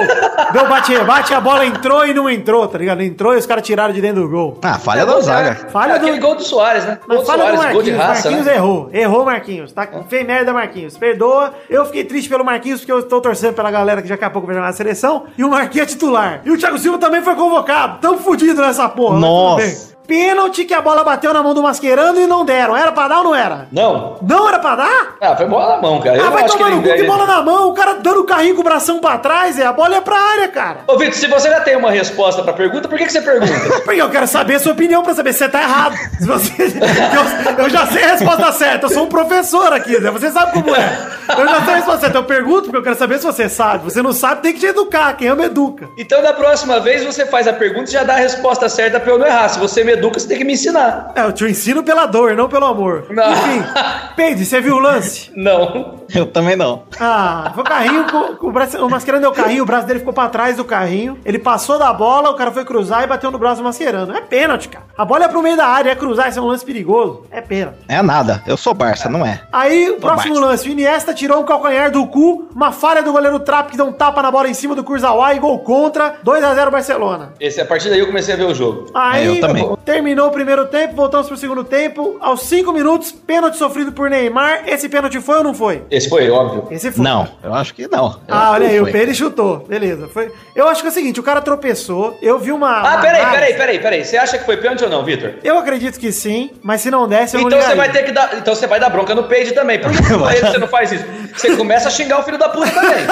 deu 0.54 0.66
bate-rebate, 0.66 1.34
a 1.34 1.40
bola 1.40 1.66
entrou 1.66 2.06
e 2.06 2.14
não 2.14 2.28
entrou, 2.30 2.66
tá 2.66 2.78
ligado? 2.78 3.02
Entrou 3.02 3.34
e 3.34 3.36
os 3.36 3.44
caras 3.44 3.62
tiraram 3.62 3.92
de 3.92 4.00
dentro 4.00 4.22
do 4.22 4.28
gol. 4.30 4.58
Ah, 4.62 4.78
falha 4.78 5.04
da 5.04 5.20
zaga. 5.20 5.54
Falha 5.70 5.92
É 5.92 5.96
aquele 5.96 6.18
do- 6.18 6.22
gol 6.26 6.34
do 6.36 6.42
Soares, 6.42 6.86
né? 6.86 6.98
Gol 7.06 7.08
Mas 7.08 7.18
do 7.18 7.26
fala 7.26 7.36
do 7.36 7.42
Soares, 7.42 7.58
Marquinhos. 7.60 7.74
gol 7.74 7.82
de 7.82 7.90
raça, 7.90 8.22
Marquinhos 8.30 8.46
né? 8.46 8.54
errou. 8.56 8.88
Errou, 8.94 9.24
Marquinhos. 9.26 9.72
Tá? 9.72 9.86
Fez 10.08 10.26
merda, 10.26 10.54
Marquinhos. 10.54 10.96
Perdoa. 10.96 11.52
Eu 11.68 11.84
fiquei 11.84 12.02
triste 12.04 12.30
pelo 12.30 12.42
Marquinhos 12.46 12.80
porque 12.80 12.92
eu 12.92 13.00
estou 13.00 13.20
torcendo 13.20 13.52
pela 13.52 13.70
galera 13.70 14.00
que 14.00 14.08
daqui 14.08 14.24
a 14.24 14.30
pouco 14.30 14.46
vai 14.46 14.56
jogar 14.56 14.68
na 14.68 14.72
seleção. 14.72 15.24
E 15.36 15.44
o 15.44 15.50
Marquinhos 15.50 15.86
é 15.86 15.90
titular. 15.90 16.40
E 16.42 16.50
o 16.50 16.56
Thiago 16.56 16.78
Silva 16.78 16.96
também 16.96 17.20
foi 17.20 17.34
convocado. 17.34 17.98
Tamo 18.00 18.16
fudido 18.18 18.62
nessa 18.62 18.88
porra. 18.88 19.18
Nossa. 19.18 19.66
bem. 19.66 19.93
Pênalti 20.06 20.64
que 20.64 20.74
a 20.74 20.80
bola 20.82 21.02
bateu 21.02 21.32
na 21.32 21.42
mão 21.42 21.54
do 21.54 21.62
Mascherano 21.62 22.20
e 22.20 22.26
não 22.26 22.44
deram. 22.44 22.76
Era 22.76 22.92
pra 22.92 23.08
dar 23.08 23.18
ou 23.18 23.24
não 23.24 23.34
era? 23.34 23.68
Não. 23.72 24.18
Não 24.22 24.48
era 24.48 24.58
pra 24.58 24.76
dar? 24.76 25.16
Ah, 25.20 25.34
foi 25.36 25.46
bola 25.46 25.76
na 25.76 25.82
mão, 25.82 26.00
cara. 26.00 26.16
Eu 26.18 26.26
ah, 26.26 26.30
vai 26.30 26.44
tomar 26.46 26.70
no 26.70 26.76
cu, 26.78 26.82
que 26.82 26.88
ele- 26.90 27.06
bola 27.06 27.26
na 27.26 27.42
mão. 27.42 27.68
O 27.70 27.74
cara 27.74 27.94
dando 27.94 28.20
o 28.20 28.24
carrinho 28.24 28.54
com 28.54 28.60
o 28.60 28.64
bração 28.64 28.98
pra 28.98 29.16
trás. 29.18 29.58
É, 29.58 29.64
a 29.64 29.72
bola 29.72 29.96
é 29.96 30.00
pra 30.00 30.16
área, 30.16 30.48
cara. 30.48 30.80
Ô, 30.86 30.98
Vitor, 30.98 31.14
se 31.14 31.26
você 31.26 31.48
já 31.48 31.60
tem 31.60 31.76
uma 31.76 31.90
resposta 31.90 32.42
pra 32.42 32.52
pergunta, 32.52 32.86
por 32.88 32.98
que, 32.98 33.06
que 33.06 33.12
você 33.12 33.22
pergunta? 33.22 33.52
Porque 33.84 34.00
eu 34.00 34.10
quero 34.10 34.26
saber 34.26 34.56
a 34.56 34.58
sua 34.58 34.72
opinião 34.72 35.02
pra 35.02 35.14
saber 35.14 35.32
se 35.32 35.38
você 35.38 35.48
tá 35.48 35.62
errado. 35.62 35.96
Se 36.18 36.26
você, 36.26 36.52
eu, 37.58 37.64
eu 37.64 37.70
já 37.70 37.86
sei 37.86 38.04
a 38.04 38.08
resposta 38.08 38.52
certa, 38.52 38.86
eu 38.86 38.90
sou 38.90 39.04
um 39.04 39.08
professor 39.08 39.72
aqui, 39.72 39.98
né? 40.00 40.10
Você 40.10 40.30
sabe 40.30 40.52
como 40.52 40.74
é. 40.74 41.08
Eu 41.38 41.48
já 41.48 41.62
sei 41.64 41.72
a 41.72 41.76
resposta 41.76 42.00
certa. 42.02 42.18
Eu 42.18 42.24
pergunto 42.24 42.64
porque 42.64 42.76
eu 42.76 42.82
quero 42.82 42.96
saber 42.96 43.18
se 43.18 43.24
você 43.24 43.48
sabe. 43.48 43.84
Você 43.84 44.02
não 44.02 44.12
sabe, 44.12 44.42
tem 44.42 44.52
que 44.52 44.60
te 44.60 44.66
educar. 44.66 45.14
Quem 45.16 45.28
ama, 45.28 45.44
educa. 45.44 45.88
então, 45.96 46.22
da 46.22 46.32
próxima 46.34 46.78
vez, 46.80 47.02
você 47.04 47.24
faz 47.26 47.48
a 47.48 47.52
pergunta 47.52 47.88
e 47.88 47.92
já 47.92 48.04
dá 48.04 48.14
a 48.14 48.18
resposta 48.18 48.68
certa 48.68 49.00
pra 49.00 49.10
eu 49.12 49.18
não 49.18 49.26
errar. 49.26 49.48
Se 49.48 49.58
você 49.58 49.82
me 49.82 49.93
educa, 49.94 50.18
você 50.18 50.28
tem 50.28 50.38
que 50.38 50.44
me 50.44 50.52
ensinar. 50.52 51.12
É, 51.14 51.22
eu 51.22 51.32
te 51.32 51.44
ensino 51.44 51.82
pela 51.82 52.06
dor, 52.06 52.34
não 52.36 52.48
pelo 52.48 52.66
amor. 52.66 53.06
Não. 53.10 53.32
Enfim, 53.32 53.62
Peide, 54.16 54.44
você 54.44 54.60
viu 54.60 54.76
o 54.76 54.78
lance? 54.78 55.30
Não. 55.34 56.00
Eu 56.14 56.26
também 56.26 56.54
não. 56.56 56.82
Ah, 57.00 57.50
foi 57.54 57.62
o 57.62 57.66
carrinho, 57.66 58.06
o, 58.40 58.52
braço, 58.52 58.84
o 58.84 58.90
Mascherano 58.90 59.22
deu 59.22 59.30
o 59.30 59.34
carrinho, 59.34 59.62
o 59.62 59.66
braço 59.66 59.86
dele 59.86 59.98
ficou 60.00 60.12
pra 60.14 60.28
trás 60.28 60.56
do 60.56 60.64
carrinho. 60.64 61.18
Ele 61.24 61.38
passou 61.38 61.78
da 61.78 61.92
bola, 61.92 62.30
o 62.30 62.34
cara 62.34 62.52
foi 62.52 62.64
cruzar 62.64 63.02
e 63.02 63.06
bateu 63.06 63.30
no 63.30 63.38
braço 63.38 63.56
do 63.62 63.64
Mascherano. 63.64 64.14
É 64.14 64.20
pênalti, 64.20 64.68
cara. 64.68 64.84
A 64.96 65.04
bola 65.04 65.24
é 65.24 65.28
pro 65.28 65.42
meio 65.42 65.56
da 65.56 65.66
área, 65.66 65.90
é 65.90 65.94
cruzar, 65.94 66.28
isso 66.28 66.38
é 66.38 66.42
um 66.42 66.46
lance 66.46 66.64
perigoso. 66.64 67.24
É 67.30 67.40
pênalti. 67.40 67.78
É 67.88 68.00
nada. 68.02 68.42
Eu 68.46 68.56
sou 68.56 68.74
Barça, 68.74 69.08
não 69.08 69.24
é. 69.26 69.40
Aí, 69.52 69.90
o 69.90 69.96
próximo 70.00 70.34
Barça. 70.34 70.48
lance, 70.50 70.68
o 70.68 70.72
Iniesta 70.72 71.12
tirou 71.14 71.40
um 71.40 71.44
calcanhar 71.44 71.90
do 71.90 72.06
cu, 72.06 72.48
uma 72.54 72.70
falha 72.70 73.02
do 73.02 73.12
goleiro 73.12 73.40
Trap 73.40 73.70
que 73.70 73.76
deu 73.76 73.86
um 73.86 73.92
tapa 73.92 74.22
na 74.22 74.30
bola 74.30 74.48
em 74.48 74.54
cima 74.54 74.74
do 74.74 74.84
Kurzawa 74.84 75.34
e 75.34 75.38
gol 75.38 75.58
contra, 75.60 76.16
2x0 76.24 76.70
Barcelona. 76.70 77.32
Esse, 77.40 77.60
a 77.60 77.64
partir 77.64 77.88
daí 77.88 77.98
eu 78.00 78.06
comecei 78.06 78.34
a 78.34 78.36
ver 78.36 78.44
o 78.44 78.54
jogo. 78.54 78.86
Aí, 78.94 79.26
É, 79.26 79.28
eu 79.30 79.40
também. 79.40 79.76
Terminou 79.84 80.28
o 80.28 80.30
primeiro 80.30 80.66
tempo, 80.66 80.94
voltamos 80.94 81.26
pro 81.28 81.36
segundo 81.36 81.64
tempo, 81.64 82.16
aos 82.20 82.42
5 82.42 82.72
minutos, 82.72 83.12
pênalti 83.12 83.56
sofrido 83.56 83.92
por 83.92 84.08
Neymar, 84.10 84.62
esse 84.66 84.88
pênalti 84.88 85.20
foi 85.20 85.38
ou 85.38 85.44
não 85.44 85.54
foi? 85.54 85.82
Esse 85.90 86.08
foi, 86.08 86.30
óbvio. 86.30 86.66
Esse 86.70 86.90
foi. 86.90 87.04
Não, 87.04 87.28
eu 87.42 87.52
acho 87.54 87.74
que 87.74 87.86
não. 87.88 88.06
Eu 88.26 88.34
Ah, 88.34 88.50
olha 88.52 88.68
aí, 88.68 88.80
o. 88.80 88.84
Pedro 88.90 89.14
chutou. 89.14 89.58
Beleza. 89.68 90.08
Foi. 90.08 90.30
Eu 90.54 90.68
acho 90.68 90.80
que 90.82 90.86
é 90.88 90.90
o 90.90 90.94
seguinte: 90.94 91.18
o 91.20 91.22
cara 91.22 91.40
tropeçou. 91.40 92.16
Eu 92.22 92.38
vi 92.38 92.52
uma. 92.52 92.68
Ah, 92.80 92.94
uma 92.94 92.98
peraí, 93.00 93.20
análise. 93.20 93.34
peraí, 93.40 93.54
peraí, 93.58 93.78
peraí. 93.80 94.04
Você 94.04 94.16
acha 94.16 94.38
que 94.38 94.44
foi 94.44 94.56
pênalti 94.56 94.84
ou 94.84 94.90
não, 94.90 95.04
Vitor? 95.04 95.32
Eu 95.42 95.58
acredito 95.58 95.98
que 95.98 96.12
sim, 96.12 96.50
mas 96.62 96.80
se 96.80 96.90
não 96.90 97.08
desse, 97.08 97.36
eu 97.36 97.40
Então 97.42 97.58
não 97.58 97.66
você 97.66 97.74
vai 97.74 97.90
ter 97.90 98.02
que 98.04 98.12
dar. 98.12 98.30
Então 98.36 98.54
você 98.54 98.66
vai 98.66 98.78
dar 98.80 98.88
bronca 98.90 99.14
no 99.14 99.24
Page 99.24 99.52
também. 99.52 99.78
Por 99.80 99.90
que 99.90 100.00
você 100.02 100.58
não 100.58 100.68
faz 100.68 100.92
isso? 100.92 101.04
Você 101.36 101.56
começa 101.56 101.88
a 101.88 101.90
xingar 101.90 102.20
o 102.20 102.22
filho 102.22 102.38
da 102.38 102.48
puta 102.48 102.70
também. 102.70 103.04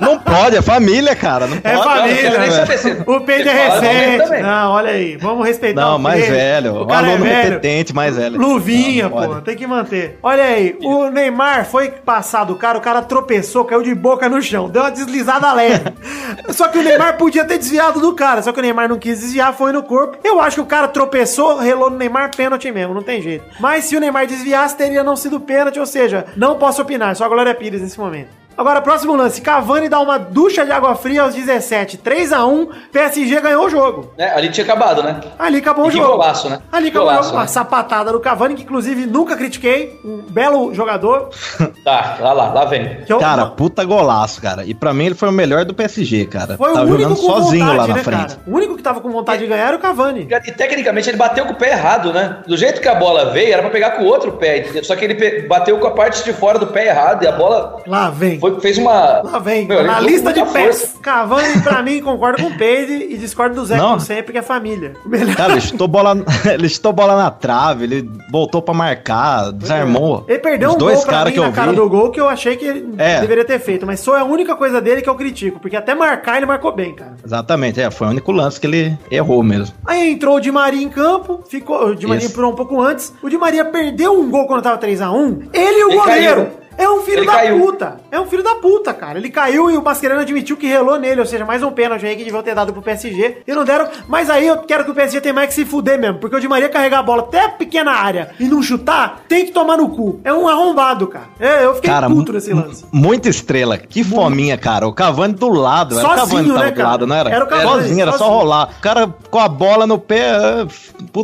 Não 0.00 0.18
pode, 0.18 0.56
é 0.56 0.62
família, 0.62 1.14
cara. 1.14 1.46
Não 1.46 1.58
É 1.62 1.76
pode. 1.76 1.84
família, 1.98 2.16
quero 2.22 2.40
nem 2.40 2.50
né? 2.50 2.56
saber 2.56 2.78
se- 2.78 3.02
O 3.06 3.24
se 3.26 3.32
é 3.32 3.44
não, 3.44 3.80
recente. 3.80 4.42
Não, 4.42 4.70
olha 4.72 4.90
aí. 4.90 5.16
Vamos 5.16 5.46
respeitar 5.46 5.80
Não, 5.80 5.96
o 5.96 5.98
mais 6.18 6.30
velho. 6.30 6.74
O 6.74 6.82
O 6.82 6.86
cara 6.86 7.06
é 7.06 7.10
aluno 7.10 7.24
velho. 7.24 7.42
competente, 7.54 7.94
mais 7.94 8.16
velho. 8.16 8.38
Luvinha, 8.40 9.08
Não, 9.08 9.10
pô. 9.10 9.40
Tem 9.40 9.56
que 9.56 9.66
manter. 9.66 10.18
Olha 10.22 10.44
aí. 10.44 10.76
O 10.82 11.08
Neymar 11.10 11.64
foi 11.66 11.88
passar 11.90 12.44
do 12.44 12.56
cara, 12.56 12.78
o 12.78 12.80
cara 12.80 13.02
tropeçou, 13.02 13.64
caiu 13.64 13.82
de 13.82 13.94
boca 13.94 14.28
no 14.28 14.40
chão. 14.42 14.68
Deu 14.68 14.82
uma 14.82 14.90
deslizada 14.90 15.52
leve. 15.52 15.92
só 16.50 16.68
que 16.68 16.78
o 16.78 16.82
Neymar 16.82 17.16
podia 17.16 17.44
ter 17.44 17.58
desviado 17.58 18.00
do 18.00 18.14
cara. 18.14 18.42
Só 18.42 18.52
que 18.52 18.58
o 18.58 18.62
Neymar 18.62 18.88
não 18.88 18.98
quis 18.98 19.20
desviar, 19.20 19.54
foi 19.54 19.72
no 19.72 19.82
corpo. 19.82 20.18
Eu 20.24 20.40
acho 20.40 20.56
que 20.56 20.62
o 20.62 20.66
cara 20.66 20.88
tropeçou, 20.88 21.58
relou 21.58 21.90
no 21.90 21.96
Neymar, 21.96 22.30
pênalti 22.36 22.70
mesmo. 22.70 22.94
Não 22.94 23.02
tem 23.02 23.20
jeito. 23.22 23.44
Mas 23.60 23.84
se 23.84 23.96
o 23.96 24.00
Neymar 24.00 24.26
desviasse, 24.26 24.76
teria 24.76 25.02
não 25.04 25.16
sido 25.16 25.40
pênalti. 25.40 25.78
Ou 25.78 25.86
seja, 25.86 26.26
não 26.36 26.56
posso 26.56 26.82
opinar. 26.82 27.14
Só 27.16 27.24
a 27.24 27.28
Glória 27.28 27.54
Pires 27.54 27.80
nesse 27.82 27.98
momento. 27.98 28.28
Agora, 28.58 28.80
próximo 28.82 29.14
lance. 29.14 29.40
Cavani 29.40 29.88
dá 29.88 30.00
uma 30.00 30.18
ducha 30.18 30.66
de 30.66 30.72
água 30.72 30.94
fria 30.96 31.22
aos 31.22 31.32
17. 31.34 31.96
3x1. 31.98 32.68
PSG 32.92 33.40
ganhou 33.40 33.66
o 33.66 33.70
jogo. 33.70 34.12
Né? 34.18 34.32
Ali 34.34 34.48
tinha 34.50 34.64
acabado, 34.64 35.00
né? 35.02 35.20
Ali 35.38 35.58
acabou 35.58 35.84
E 35.84 35.88
o 35.88 35.90
que 35.92 35.96
jogo. 35.98 36.10
golaço, 36.12 36.50
né? 36.50 36.58
Ali 36.72 36.90
Que 36.90 36.98
acabou 36.98 37.12
o 37.14 37.22
jogo. 37.22 37.34
Uma 37.36 37.42
né? 37.42 37.46
sapatada 37.46 38.10
do 38.12 38.18
Cavani, 38.18 38.56
que 38.56 38.64
inclusive 38.64 39.06
nunca 39.06 39.36
critiquei. 39.36 39.98
Um 40.04 40.22
belo 40.28 40.74
jogador. 40.74 41.28
Tá, 41.84 42.16
lá, 42.20 42.32
lá, 42.32 42.52
lá 42.52 42.64
vem. 42.66 42.98
Eu- 43.08 43.18
Cara, 43.18 43.46
puta 43.46 43.82
golaço, 43.84 44.42
cara. 44.42 44.64
E 44.64 44.74
pra 44.74 44.92
mim 44.92 45.06
ele 45.06 45.14
foi 45.14 45.28
o 45.28 45.32
melhor 45.32 45.64
do 45.64 45.72
PSG, 45.72 46.26
cara. 46.26 46.56
foi 46.56 46.72
Tava 46.74 46.84
o 46.84 46.88
único 46.94 47.02
jogando 47.14 47.16
com 47.20 47.26
sozinho 47.26 47.64
vontade, 47.64 47.78
lá 47.78 47.86
na 47.88 47.94
né, 47.94 48.02
frente. 48.02 48.26
cara? 48.36 48.40
O 48.46 48.54
único 48.56 48.76
que 48.76 48.82
tava 48.82 49.00
com 49.00 49.10
vontade 49.10 49.38
de 49.42 49.46
ganhar 49.46 49.68
era 49.68 49.76
o 49.76 49.80
Cavani. 49.80 50.28
E 50.46 50.52
tecnicamente 50.52 51.08
ele 51.08 51.16
bateu 51.16 51.46
com 51.46 51.52
o 51.52 51.56
pé 51.56 51.70
errado, 51.70 52.12
né? 52.12 52.38
Do 52.46 52.56
jeito 52.56 52.80
que 52.80 52.88
a 52.88 52.94
bola 52.94 53.30
veio, 53.30 53.52
era 53.52 53.62
pra 53.62 53.70
pegar 53.70 53.92
com 53.92 54.02
o 54.02 54.06
outro 54.06 54.32
pé. 54.32 54.58
entendeu? 54.58 54.84
Só 54.84 54.94
que 54.96 55.04
ele 55.04 55.46
bateu 55.46 55.78
com 55.78 55.86
a 55.86 55.92
parte 55.92 56.22
de 56.24 56.32
fora 56.32 56.58
do 56.58 56.66
pé 56.66 56.88
errado 56.88 57.22
e 57.22 57.26
a 57.26 57.32
bola 57.32 57.76
Lá 57.86 58.10
vem. 58.10 58.38
foi- 58.38 58.47
fez 58.60 58.78
uma. 58.78 59.22
Lá 59.22 59.38
vem. 59.38 59.66
Meu, 59.66 59.82
na 59.84 60.00
lista 60.00 60.32
de 60.32 60.44
pés. 60.46 60.94
Cavani, 61.02 61.60
pra 61.62 61.82
mim, 61.82 62.00
concordo 62.00 62.42
com 62.42 62.48
o 62.48 62.56
Peide 62.56 62.92
e 63.12 63.16
discordo 63.18 63.54
do 63.56 63.64
Zé, 63.66 63.76
Não. 63.76 63.88
como 63.88 64.00
sempre, 64.00 64.32
que 64.32 64.38
é 64.38 64.42
família. 64.42 64.94
Melhor. 65.06 65.34
Cara, 65.36 65.52
ele 65.52 65.60
chutou 65.60 65.88
bola, 65.88 66.16
ele 66.52 66.68
chutou 66.68 66.92
bola 66.92 67.16
na 67.16 67.30
trave, 67.30 67.84
ele 67.84 68.10
voltou 68.30 68.60
pra 68.62 68.74
marcar, 68.74 69.52
desarmou. 69.52 70.24
Ele 70.28 70.38
perdeu 70.38 70.70
Os 70.70 70.74
um 70.74 70.78
dois 70.78 70.96
gol 70.96 71.04
pra 71.04 71.12
caras 71.12 71.26
mim 71.28 71.32
que 71.34 71.38
eu 71.40 71.44
na 71.46 71.52
cara 71.52 71.70
vi. 71.70 71.76
do 71.76 71.88
gol 71.88 72.10
que 72.10 72.20
eu 72.20 72.28
achei 72.28 72.56
que 72.56 72.64
ele 72.64 72.94
É. 72.98 73.20
deveria 73.20 73.44
ter 73.44 73.58
feito. 73.60 73.86
Mas 73.86 74.00
só 74.00 74.16
é 74.16 74.20
a 74.20 74.24
única 74.24 74.54
coisa 74.56 74.80
dele 74.80 75.02
que 75.02 75.08
eu 75.08 75.14
critico. 75.14 75.58
Porque 75.60 75.76
até 75.76 75.94
marcar, 75.94 76.36
ele 76.36 76.46
marcou 76.46 76.72
bem, 76.74 76.94
cara. 76.94 77.16
Exatamente, 77.24 77.80
é, 77.80 77.90
foi 77.90 78.06
o 78.06 78.10
único 78.10 78.32
lance 78.32 78.60
que 78.60 78.66
ele 78.66 78.98
errou 79.10 79.42
mesmo. 79.42 79.74
Aí 79.86 80.10
entrou 80.12 80.36
o 80.36 80.40
Di 80.40 80.50
Maria 80.50 80.82
em 80.82 80.88
campo, 80.88 81.42
ficou, 81.48 81.88
o 81.88 81.94
Di 81.96 82.06
Maria 82.06 82.26
Isso. 82.26 82.46
um 82.46 82.54
pouco 82.54 82.80
antes. 82.80 83.12
O 83.22 83.28
Di 83.28 83.36
Maria 83.38 83.64
perdeu 83.64 84.18
um 84.18 84.30
gol 84.30 84.46
quando 84.46 84.62
tava 84.62 84.78
3x1. 84.78 85.48
Ele 85.52 85.80
e 85.80 85.84
o 85.84 85.88
Ele 85.90 85.96
goleiro. 85.98 86.34
caiu. 86.46 86.67
É 86.78 86.88
um 86.88 87.02
filho 87.02 87.18
Ele 87.18 87.26
da 87.26 87.32
caiu. 87.32 87.58
puta. 87.60 87.96
É 88.10 88.20
um 88.20 88.26
filho 88.26 88.42
da 88.42 88.54
puta, 88.54 88.94
cara. 88.94 89.18
Ele 89.18 89.28
caiu 89.30 89.68
e 89.68 89.76
o 89.76 89.82
Mascherano 89.82 90.20
admitiu 90.20 90.56
que 90.56 90.68
relou 90.68 90.96
nele, 90.98 91.20
ou 91.20 91.26
seja, 91.26 91.44
mais 91.44 91.60
um 91.62 91.72
pênalti 91.72 92.06
aí 92.06 92.14
que 92.14 92.22
deviam 92.24 92.40
ter 92.42 92.54
dado 92.54 92.72
pro 92.72 92.80
PSG. 92.80 93.38
E 93.46 93.52
não 93.52 93.64
deram. 93.64 93.88
Mas 94.06 94.30
aí 94.30 94.46
eu 94.46 94.58
quero 94.58 94.84
que 94.84 94.90
o 94.92 94.94
PSG 94.94 95.20
tenha 95.20 95.34
mais 95.34 95.48
que 95.48 95.54
se 95.54 95.64
fuder 95.64 95.98
mesmo. 95.98 96.18
Porque 96.18 96.36
o 96.36 96.40
Di 96.40 96.46
Maria 96.46 96.68
carregar 96.68 97.00
a 97.00 97.02
bola 97.02 97.22
até 97.22 97.46
a 97.46 97.48
pequena 97.48 97.90
área 97.90 98.30
e 98.38 98.44
não 98.44 98.62
chutar, 98.62 99.22
tem 99.28 99.44
que 99.46 99.50
tomar 99.52 99.76
no 99.76 99.88
cu. 99.88 100.20
É 100.22 100.32
um 100.32 100.46
arrombado, 100.46 101.08
cara. 101.08 101.26
É, 101.40 101.64
eu 101.64 101.74
fiquei 101.74 101.90
Cara, 101.90 102.08
puto 102.08 102.32
nesse 102.32 102.52
lance. 102.52 102.84
muita 102.92 103.28
estrela. 103.28 103.76
Que 103.76 104.04
fominha, 104.04 104.56
cara. 104.56 104.86
O 104.86 104.92
Cavani 104.92 105.34
do 105.34 105.48
lado. 105.48 105.98
Era 105.98 106.06
o 106.06 106.16
Sozinho, 106.16 106.26
Cavani 106.28 106.48
que 106.48 106.54
tava 106.54 106.64
né, 106.64 106.70
do 106.70 106.76
cara? 106.76 106.88
lado, 106.90 107.06
não 107.08 107.16
era? 107.16 107.30
Era 107.30 107.44
o 107.44 107.48
Cavani, 107.48 107.68
sozinho, 107.70 108.02
era 108.02 108.12
só 108.12 108.18
sozinho. 108.18 108.38
rolar. 108.38 108.68
O 108.78 108.80
cara 108.80 109.14
com 109.30 109.38
a 109.40 109.48
bola 109.48 109.84
no 109.86 109.98
pé, 109.98 110.28
é, 110.30 110.66